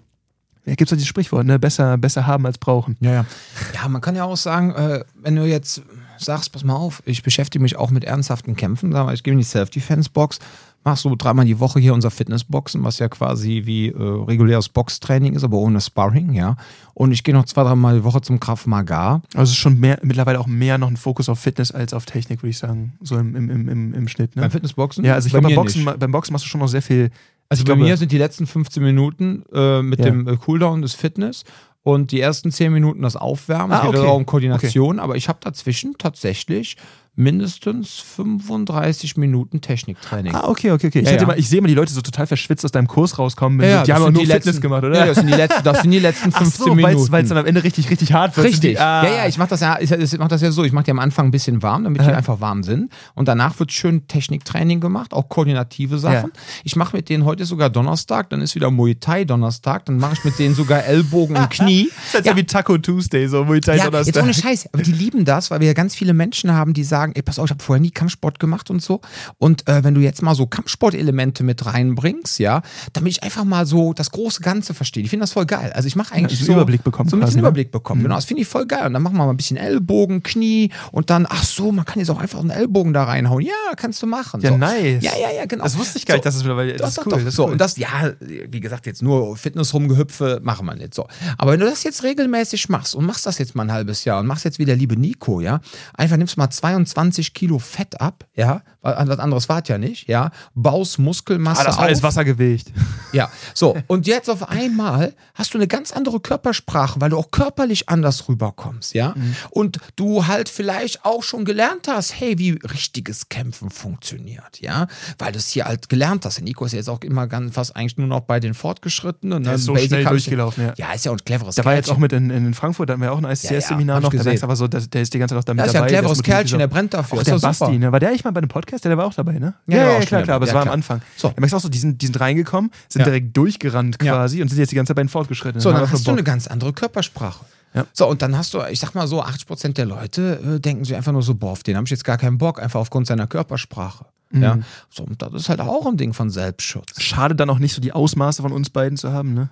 ja, 0.65 0.75
gibt 0.75 0.89
es 0.89 0.91
ja 0.91 0.97
dieses 0.97 1.09
Sprichwort, 1.09 1.47
ne? 1.47 1.59
Besser, 1.59 1.97
besser 1.97 2.27
haben 2.27 2.45
als 2.45 2.59
brauchen. 2.59 2.97
Ja, 3.01 3.13
ja. 3.13 3.27
Ja, 3.75 3.89
man 3.89 4.03
kann 4.03 4.17
ja 4.17 4.25
auch 4.25 4.37
sagen, 4.37 4.75
äh, 4.75 5.05
wenn 5.15 5.37
du 5.37 5.47
jetzt 5.47 5.83
sagst, 6.19 6.53
pass 6.53 6.65
mal 6.65 6.75
auf, 6.75 7.03
ich 7.07 7.23
beschäftige 7.23 7.63
mich 7.63 7.77
auch 7.77 7.91
mit 7.91 8.05
ernsthaften 8.05 8.57
Kämpfen, 8.57 8.93
sag 8.93 9.07
mal, 9.07 9.15
ich 9.15 9.23
gehe 9.23 9.33
in 9.33 9.39
die 9.39 9.45
Self-Defense-Box, 9.45 10.39
mach 10.87 10.97
so 10.97 11.15
dreimal 11.17 11.45
die 11.45 11.59
Woche 11.59 11.81
hier 11.81 11.93
unser 11.93 12.13
Fitnessboxen, 12.13 12.85
was 12.85 13.01
ja 13.01 13.09
quasi 13.09 13.63
wie 13.65 13.89
äh, 13.89 13.95
reguläres 13.99 14.69
Boxtraining 14.69 15.35
ist, 15.35 15.43
aber 15.43 15.57
ohne 15.59 15.81
Sparring, 15.81 16.33
ja. 16.33 16.57
Und 16.95 17.11
ich 17.11 17.25
gehe 17.25 17.35
noch 17.35 17.45
zwei, 17.45 17.65
dreimal 17.65 17.97
die 17.97 18.05
Woche 18.05 18.21
zum 18.21 18.39
Krav 18.39 18.67
Maga. 18.67 19.21
Also 19.35 19.43
es 19.43 19.51
ist 19.51 19.57
schon 19.57 19.81
mehr, 19.81 19.99
mittlerweile 20.03 20.39
auch 20.39 20.47
mehr 20.47 20.79
noch 20.79 20.89
ein 20.89 20.97
Fokus 20.97 21.29
auf 21.29 21.41
Fitness 21.41 21.73
als 21.73 21.93
auf 21.93 22.07
Technik, 22.07 22.43
würde 22.43 22.51
ich 22.51 22.59
sagen. 22.59 22.95
So 23.03 23.19
im, 23.19 23.35
im, 23.35 23.51
im, 23.69 23.95
im, 23.95 24.09
Schnitt. 24.09 24.37
Ne? 24.37 24.43
Beim 24.43 24.51
Fitnessboxen? 24.53 25.05
Ja, 25.05 25.15
also 25.15 25.27
ich 25.27 25.33
Bei 25.33 25.41
glaube, 25.41 25.57
beim 25.57 25.65
Boxen, 25.65 25.85
nicht. 25.85 25.99
beim 25.99 26.13
Boxen 26.13 26.33
machst 26.33 26.45
du 26.45 26.49
schon 26.49 26.61
noch 26.61 26.69
sehr 26.69 26.83
viel. 26.83 27.11
Also 27.49 27.63
ich 27.63 27.65
bei 27.65 27.75
glaube- 27.75 27.83
mir 27.83 27.97
sind 27.97 28.13
die 28.13 28.19
letzten 28.19 28.47
15 28.47 28.81
Minuten 28.81 29.43
äh, 29.53 29.83
mit 29.83 29.99
Ja. 29.99 30.05
dem 30.07 30.29
äh, 30.29 30.37
Cooldown 30.37 30.83
des 30.83 30.95
Fitness 30.95 31.43
und 31.83 32.13
die 32.13 32.21
ersten 32.21 32.53
10 32.53 32.73
Minuten 32.73 33.03
das 33.03 33.17
Aufwärmen. 33.17 33.73
Ah, 33.73 33.81
es 33.87 33.91
geht 33.91 34.01
okay. 34.01 34.09
auch 34.09 34.17
um 34.17 34.25
Koordination, 34.27 35.01
aber 35.01 35.17
ich 35.17 35.29
habe 35.29 35.41
dazwischen 35.43 35.97
tatsächlich 35.99 36.77
mindestens 37.17 37.99
35 37.99 39.17
Minuten 39.17 39.61
Techniktraining. 39.61 40.35
Ah, 40.35 40.49
okay, 40.49 40.71
okay, 40.71 40.89
okay. 40.89 41.01
Ich, 41.01 41.07
Ja, 41.11 41.17
ja. 41.17 41.27
Mal, 41.27 41.39
ich 41.39 41.49
sehe 41.49 41.59
immer 41.59 41.69
die 41.69 41.75
Leute 41.75 41.93
so 41.93 42.01
total 42.03 42.27
verschwitzt 42.27 42.65
aus 42.65 42.73
deinem 42.73 42.87
Kurs 42.87 43.19
rauskommen. 43.19 43.59
Ja, 43.67 43.83
die 43.83 43.93
haben 43.93 44.03
aber 44.03 44.13
nur 44.13 44.21
die 44.23 44.27
Fitness 44.27 44.45
letzten- 44.47 44.61
gemacht, 44.61 44.85
oder? 44.85 44.99
Ja, 44.99 45.07
das 45.07 45.17
sind 45.17 45.27
die 45.27 45.33
letzten, 45.33 45.65
das 45.65 45.81
sind 45.83 45.91
die 45.91 45.99
letzten 45.99 46.31
Ach 46.35 46.39
15 46.39 46.65
so, 46.67 46.75
Minuten. 46.75 47.11
weil 47.13 47.23
es 47.23 47.29
dann 47.31 47.39
am 47.39 47.47
Ende 47.47 47.65
richtig, 47.65 47.91
richtig 47.91 48.13
hart 48.13 48.37
wird. 48.37 48.47
Richtig. 48.47 48.73
Die, 48.73 48.79
ah. 48.79 49.05
Ja, 49.05 49.15
ja, 49.17 49.27
ich 49.27 49.39
mache 49.39 49.49
das 49.49 49.61
ja, 49.61 49.79
ich, 49.81 49.91
ich 49.91 50.19
mach 50.19 50.29
das 50.29 50.43
ja 50.43 50.51
so. 50.53 50.63
Ich 50.65 50.73
mache 50.73 50.85
die 50.85 50.91
am 50.91 50.99
Anfang 50.99 51.27
ein 51.27 51.31
bisschen 51.31 51.63
warm, 51.63 51.85
damit 51.85 52.03
die 52.03 52.07
einfach 52.07 52.41
warm 52.41 52.63
sind. 52.63 52.93
Und 53.15 53.29
danach 53.29 53.59
wird 53.59 53.73
schön 53.73 54.07
Techniktraining 54.07 54.81
gemacht, 54.81 55.13
auch 55.15 55.29
koordinative 55.29 55.99
Sachen. 55.99 56.31
Ich 56.65 56.77
mache 56.77 56.97
mit 56.97 57.09
denen 57.09 57.25
heute 57.25 57.45
sogar 57.47 57.71
Donnerstag, 57.71 58.31
dann 58.31 58.43
ist 58.43 58.55
wieder 58.55 58.71
Muay 58.71 58.95
Thai 58.95 59.25
Donnerstag, 59.25 59.87
dann 59.87 59.97
mache 59.99 60.15
ich 60.15 60.25
mit 60.25 60.39
denen 60.39 60.55
sogar 60.55 60.85
Ellbogen 60.85 61.37
und 61.37 61.51
Knie. 61.51 61.89
Das 62.13 62.21
ist 62.21 62.27
ja. 62.27 62.37
wie 62.37 62.45
Taco 62.45 62.79
Tuesday, 62.79 63.27
so 63.27 63.45
Muay 63.45 63.61
Thai 63.61 63.77
Ja, 63.77 63.85
jetzt 63.85 63.93
Donnerstag. 63.93 64.23
ohne 64.23 64.35
Scheiß. 64.35 64.69
Aber 64.73 64.83
die 64.83 64.93
lieben 64.93 65.25
das, 65.25 65.51
weil 65.51 65.61
wir 65.61 65.67
ja 65.67 65.73
ganz 65.73 65.95
viele 65.95 66.15
Menschen 66.15 66.53
haben, 66.53 66.73
die 66.73 66.85
sagen, 66.85 67.06
ey, 67.15 67.23
pass 67.23 67.39
auf, 67.39 67.47
ich 67.47 67.51
habe 67.51 67.63
vorher 67.63 67.81
nie 67.81 67.91
Kampfsport 67.91 68.39
gemacht 68.39 68.71
und 68.71 68.83
so. 68.83 69.01
Und 69.39 69.69
äh, 69.69 69.85
wenn 69.85 69.95
du 69.95 70.01
jetzt 70.01 70.23
mal 70.23 70.35
so 70.35 70.47
Kampfsportelemente 70.47 71.45
mit 71.45 71.65
reinbringst, 71.65 72.39
ja, 72.39 72.63
damit 72.93 73.13
ich 73.13 73.23
einfach 73.23 73.45
mal 73.45 73.67
so 73.67 73.93
das 73.93 74.11
große 74.11 74.41
Ganze 74.41 74.75
verstehe. 74.75 75.03
Ich 75.03 75.11
finde 75.11 75.25
das 75.25 75.33
voll 75.33 75.47
geil. 75.47 75.73
Also 75.75 75.89
ich 75.89 75.97
mache 75.97 76.15
eigentlich 76.15 76.39
so 76.39 76.47
so 76.47 76.53
Überblick 76.53 76.83
bekommen 76.83 77.09
So 77.09 77.17
ein 77.17 77.21
bisschen 77.21 77.35
quasi, 77.35 77.37
ne? 77.39 77.49
Überblick 77.49 77.71
bekommen. 77.71 78.03
Genau, 78.03 78.15
das 78.15 78.25
finde 78.25 78.43
ich 78.43 78.49
voll 78.49 78.67
geil. 78.67 78.87
Und 78.87 78.95
dann 78.95 79.03
machen 79.03 79.17
wir 79.17 79.25
mal 79.25 79.31
ein 79.31 79.37
bisschen 79.37 79.57
Ellbogen, 79.57 80.23
Knie 80.23 80.71
und 80.93 81.11
dann, 81.11 81.27
ach 81.29 81.45
so, 81.45 81.73
man 81.73 81.85
kann 81.85 81.99
jetzt 81.99 82.11
auch 82.11 82.21
einfach 82.21 82.41
einen 82.41 82.51
Ellbogen 82.51 82.93
da 82.93 83.05
reinhauen. 83.05 83.45
Ja, 83.45 83.53
kannst 83.77 84.03
du 84.03 84.07
machen. 84.07 84.41
Ja, 84.41 84.51
so. 84.51 84.57
nice. 84.57 85.03
Ja, 85.03 85.13
ja, 85.21 85.33
ja, 85.35 85.47
genau. 85.47 85.65
Das 85.65 85.79
wusste 85.79 85.99
ich 85.99 86.07
gar 86.07 86.15
nicht, 86.15 86.27
dass 86.27 86.37
es 86.37 86.43
mittlerweile 86.43 86.73
Doch, 86.73 86.81
das 86.81 86.91
ist 86.91 86.99
doch, 86.99 87.07
cool. 87.07 87.13
doch. 87.13 87.19
Das 87.19 87.29
ist 87.29 87.37
so, 87.37 87.45
cool. 87.47 87.53
und 87.53 87.61
das, 87.61 87.77
ja, 87.77 88.13
wie 88.21 88.61
gesagt, 88.61 88.87
jetzt 88.87 89.03
nur 89.03 89.37
Fitness 89.37 89.75
rumgehüpfe, 89.75 90.41
machen 90.43 90.67
wir 90.67 90.75
nicht 90.75 90.95
so. 90.95 91.07
Aber 91.39 91.53
wenn 91.53 91.61
du 91.61 91.67
das 91.67 91.83
jetzt 91.83 92.03
regelmäßig 92.03 92.69
machst 92.69 92.95
und 92.95 93.05
machst 93.05 93.27
das 93.27 93.39
jetzt 93.39 93.55
mal 93.55 93.65
ein 93.65 93.73
halbes 93.73 94.05
Jahr 94.05 94.21
und 94.21 94.27
machst 94.27 94.45
jetzt 94.45 94.59
wie 94.59 94.65
der 94.65 94.77
liebe 94.77 94.97
Nico, 94.97 95.41
ja, 95.41 95.61
einfach 95.95 96.17
nimmst 96.17 96.37
mal 96.37 96.51
22 96.51 96.96
Kilo 97.35 97.59
Fett 97.59 98.01
ab, 98.01 98.25
ja, 98.35 98.63
weil 98.83 99.09
was 99.09 99.19
anderes 99.19 99.49
war 99.49 99.63
ja 99.67 99.79
nicht, 99.79 100.09
ja, 100.09 100.31
baust 100.55 100.99
Muskelmasse 100.99 101.63
ah, 101.63 101.65
das 101.65 101.77
war 101.77 101.85
alles 101.85 101.99
auf. 101.99 102.05
Wassergewicht. 102.05 102.73
Ja, 103.13 103.31
so. 103.55 103.77
Und 103.87 104.07
jetzt 104.07 104.29
auf 104.29 104.49
einmal 104.49 105.15
hast 105.35 105.55
du 105.55 105.59
eine 105.59 105.67
ganz 105.67 105.93
andere 105.93 106.21
Körpersprache, 106.21 107.01
weil 107.01 107.11
du 107.11 107.19
auch 107.19 107.31
körperlich 107.31 107.89
anders 107.89 108.29
rüberkommst, 108.29 108.95
ja. 108.95 109.15
Und 109.51 109.79
du 109.97 110.27
halt 110.27 110.49
vielleicht 110.49 111.05
auch 111.05 111.23
schon 111.23 111.45
gelernt 111.45 111.89
hast, 111.89 112.19
hey, 112.19 112.39
wie 112.39 112.53
richtiges 112.53 113.29
Kämpfen 113.29 113.71
funktioniert, 113.71 114.61
ja. 114.61 114.87
Weil 115.19 115.33
du 115.33 115.39
es 115.39 115.49
hier 115.49 115.65
halt 115.65 115.89
gelernt 115.89 116.25
hast. 116.25 116.39
Der 116.39 116.45
Nico 116.45 116.65
ist 116.65 116.73
ja 116.73 116.79
jetzt 116.79 116.89
auch 116.89 117.01
immer 117.01 117.27
ganz 117.27 117.55
fast 117.55 117.77
eigentlich 117.77 117.97
nur 117.97 118.07
noch 118.07 118.21
bei 118.21 118.41
den 118.41 118.55
Fortgeschrittenen. 118.55 119.43
Der 119.43 119.53
ne? 119.53 119.57
ist 119.57 119.65
so 119.65 119.75
Basic 119.75 119.89
schnell 119.89 120.05
durchgelaufen, 120.05 120.67
ja. 120.67 120.75
Ja, 120.77 120.93
ist 120.93 121.05
ja 121.05 121.13
auch 121.13 121.17
ein 121.17 121.25
cleveres 121.25 121.55
Der 121.55 121.65
war 121.65 121.75
jetzt 121.75 121.91
auch 121.91 121.99
mit 121.99 122.13
in, 122.13 122.31
in 122.31 122.55
Frankfurt, 122.55 122.89
da 122.89 122.95
hatten 122.95 123.03
wir 123.03 123.13
auch 123.13 123.23
ein 123.23 123.25
ICCS-Seminar 123.25 123.97
hab 123.97 124.13
ich 124.13 124.21
noch. 124.21 124.25
Der 124.25 124.57
so, 124.57 124.69
der, 124.69 124.81
der 124.81 125.03
ist 125.03 125.13
die 125.13 125.19
ganze 125.19 125.35
Zeit 125.35 125.41
auch 125.41 125.45
damit 125.45 125.61
Ja, 125.61 125.67
ist 125.67 125.75
ja 125.75 125.81
dabei. 125.81 125.93
ein 125.93 125.99
cleveres 125.99 126.19
das 126.19 126.25
Kerlchen, 126.25 126.59
der 126.59 126.67
brennt 126.67 126.86
dafür. 126.95 127.19
Auch 127.19 127.23
der 127.23 127.35
doch 127.35 127.41
super. 127.41 127.49
Basti, 127.67 127.79
ne? 127.79 127.93
War 127.93 128.01
der 128.01 128.09
eigentlich 128.11 128.25
mal 128.25 128.31
bei 128.33 128.41
dem 128.41 128.49
Podcast? 128.49 128.85
Der, 128.85 128.91
der 128.91 128.99
war 128.99 129.07
auch 129.07 129.15
dabei, 129.15 129.39
ne? 129.39 129.55
Ja, 129.67 129.79
war 129.87 129.91
auch 129.93 129.97
schon 129.99 130.07
klar, 130.07 130.23
klar, 130.23 130.37
aber 130.37 130.45
es 130.45 130.51
Ja, 130.51 130.55
war 130.57 130.63
am. 130.63 130.69
Anfang. 130.71 131.03
So. 131.17 131.29
Du 131.29 131.35
merkst 131.41 131.55
auch 131.55 131.61
so, 131.61 131.69
die 131.69 131.79
sind, 131.79 132.01
die 132.03 132.07
sind 132.07 132.19
reingekommen, 132.21 132.71
sind 132.89 133.01
Ja. 133.01 133.05
direkt 133.07 133.37
durchgerannt 133.37 133.99
Ja. 134.03 134.15
quasi 134.15 134.43
und 134.43 134.49
sind 134.49 134.59
jetzt 134.59 134.71
die 134.73 134.77
ganze 134.77 134.91
Zeit 134.91 134.97
bei 134.97 135.03
den 135.03 135.09
Fortgeschrittenen. 135.09 135.61
So, 135.61 135.71
dann 135.71 135.81
einfach 135.81 135.93
hast 135.95 136.07
du 136.07 136.11
eine 136.13 136.23
ganz 136.23 136.47
andere 136.47 136.73
Körpersprache. 136.73 137.45
Ja. 137.75 137.85
So, 137.93 138.07
und 138.09 138.23
dann 138.23 138.37
hast 138.39 138.55
du, 138.55 138.63
ich 138.71 138.81
sag 138.81 138.95
mal 138.95 139.07
so, 139.07 139.23
80% 139.23 139.75
der 139.75 139.85
Leute 139.87 140.41
äh, 140.57 140.61
denken 140.61 140.85
sich 140.85 140.97
einfach 140.97 141.13
nur 141.13 141.23
so, 141.23 141.35
boah, 141.35 141.51
auf 141.53 141.63
den 141.63 141.77
habe 141.77 141.85
ich 141.85 141.91
jetzt 141.91 142.05
gar 142.05 142.17
keinen 142.17 142.39
Bock, 142.39 142.63
einfach 142.63 142.81
aufgrund 142.81 143.07
seiner 143.07 143.27
Körpersprache. 143.27 144.07
Mhm. 144.31 144.43
Ja. 144.43 144.59
So, 144.91 145.05
und 145.05 145.21
das 145.21 145.33
ist 145.35 145.49
halt 145.51 145.61
auch 145.61 145.87
ein 145.87 145.97
Ding 145.99 146.13
von 146.15 146.31
Selbstschutz. 146.31 147.01
Schade 147.03 147.35
dann 147.35 147.51
auch 147.51 147.59
nicht 147.59 147.75
so 147.75 147.81
die 147.81 147.93
Ausmaße 147.93 148.43
von 148.43 148.53
uns 148.53 148.71
beiden 148.71 148.97
zu 148.97 149.13
haben, 149.13 149.35
ne? 149.35 149.49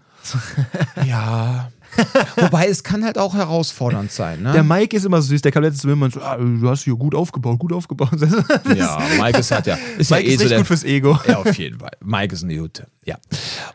ja. 1.07 1.71
Wobei 2.37 2.69
es 2.69 2.83
kann 2.83 3.05
halt 3.05 3.19
auch 3.19 3.35
herausfordernd 3.35 4.11
sein, 4.13 4.43
ne? 4.43 4.53
Der 4.53 4.63
Mike 4.63 4.97
ist 4.97 5.05
immer 5.05 5.21
süß, 5.23 5.43
der 5.43 5.53
kam 5.53 5.63
letztens 5.63 5.97
meinte 5.97 6.19
so, 6.19 6.25
ah, 6.25 6.37
du 6.37 6.69
hast 6.69 6.85
hier 6.85 6.97
gut 6.97 7.15
aufgebaut, 7.15 7.59
gut 7.59 7.73
aufgebaut. 7.73 8.11
ja, 8.77 8.99
Mike 9.21 9.39
ist 9.39 9.51
halt 9.51 9.67
ja. 9.67 9.79
Ist 9.99 10.11
Mike 10.11 10.23
ja 10.25 10.31
eh 10.31 10.35
ist 10.35 10.43
so 10.43 10.49
der, 10.49 10.59
gut 10.59 10.67
fürs 10.67 10.85
Ego. 10.85 11.19
Ja, 11.29 11.39
auf 11.39 11.57
jeden 11.59 11.79
Fall. 11.79 11.93
Mike 12.05 12.35
ist 12.35 12.43
eine 12.45 12.55
Jute. 12.55 12.87
Ja. 13.05 13.17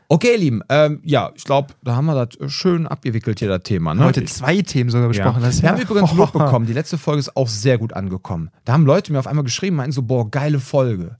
Okay, 0.07 0.31
ihr 0.33 0.37
Lieben. 0.37 0.61
Ähm, 0.69 1.01
ja, 1.03 1.31
ich 1.35 1.43
glaube, 1.43 1.73
da 1.83 1.95
haben 1.95 2.05
wir 2.05 2.25
das 2.25 2.51
schön 2.51 2.87
abgewickelt 2.87 3.39
hier, 3.39 3.47
das 3.47 3.63
Thema. 3.63 3.93
Ne? 3.93 4.03
Heute 4.03 4.23
zwei 4.25 4.61
Themen 4.61 4.89
sogar 4.89 5.05
Ja. 5.05 5.07
besprochen. 5.09 5.41
Das 5.41 5.55
ist 5.55 5.61
Wir 5.61 5.69
ja- 5.69 5.75
haben 5.75 5.81
übrigens 5.81 6.13
Lob 6.13 6.31
bekommen. 6.33 6.65
Die 6.65 6.73
letzte 6.73 6.97
Folge 6.97 7.19
ist 7.19 7.35
auch 7.35 7.47
sehr 7.47 7.77
gut 7.77 7.93
angekommen. 7.93 8.49
Da 8.65 8.73
haben 8.73 8.85
Leute 8.85 9.11
mir 9.11 9.19
auf 9.19 9.27
einmal 9.27 9.43
geschrieben, 9.43 9.75
meinten 9.77 9.91
so, 9.91 10.01
boah, 10.03 10.29
geile 10.29 10.59
Folge. 10.59 11.17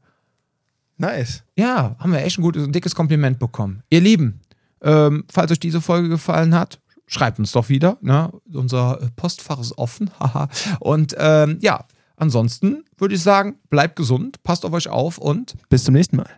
Nice. 0.97 1.43
Ja, 1.55 1.95
haben 1.99 2.11
wir 2.11 2.19
echt 2.23 2.37
ein 2.39 2.41
gutes, 2.41 2.63
ein 2.63 2.71
dickes 2.73 2.93
Kompliment 2.93 3.39
bekommen. 3.39 3.83
Ihr 3.89 4.01
Lieben, 4.01 4.41
ähm, 4.81 5.23
falls 5.31 5.51
euch 5.51 5.59
diese 5.59 5.79
Folge 5.81 6.09
gefallen 6.09 6.53
hat, 6.55 6.79
schreibt 7.09 7.39
uns 7.39 7.51
doch 7.51 7.67
wieder. 7.67 7.97
Ne? 8.01 8.31
Unser 8.53 9.11
Postfach 9.15 9.59
ist 9.59 9.77
offen. 9.77 10.11
Haha. 10.19 10.47
und 10.79 11.15
ähm, 11.17 11.57
ja, 11.61 11.85
ansonsten 12.15 12.85
würde 12.97 13.15
ich 13.15 13.21
sagen, 13.21 13.57
bleibt 13.69 13.95
gesund, 13.97 14.41
passt 14.43 14.65
auf 14.65 14.71
euch 14.71 14.87
auf 14.87 15.17
und 15.17 15.55
Bis 15.69 15.83
zum 15.83 15.95
nächsten 15.95 16.15
Mal. 16.15 16.29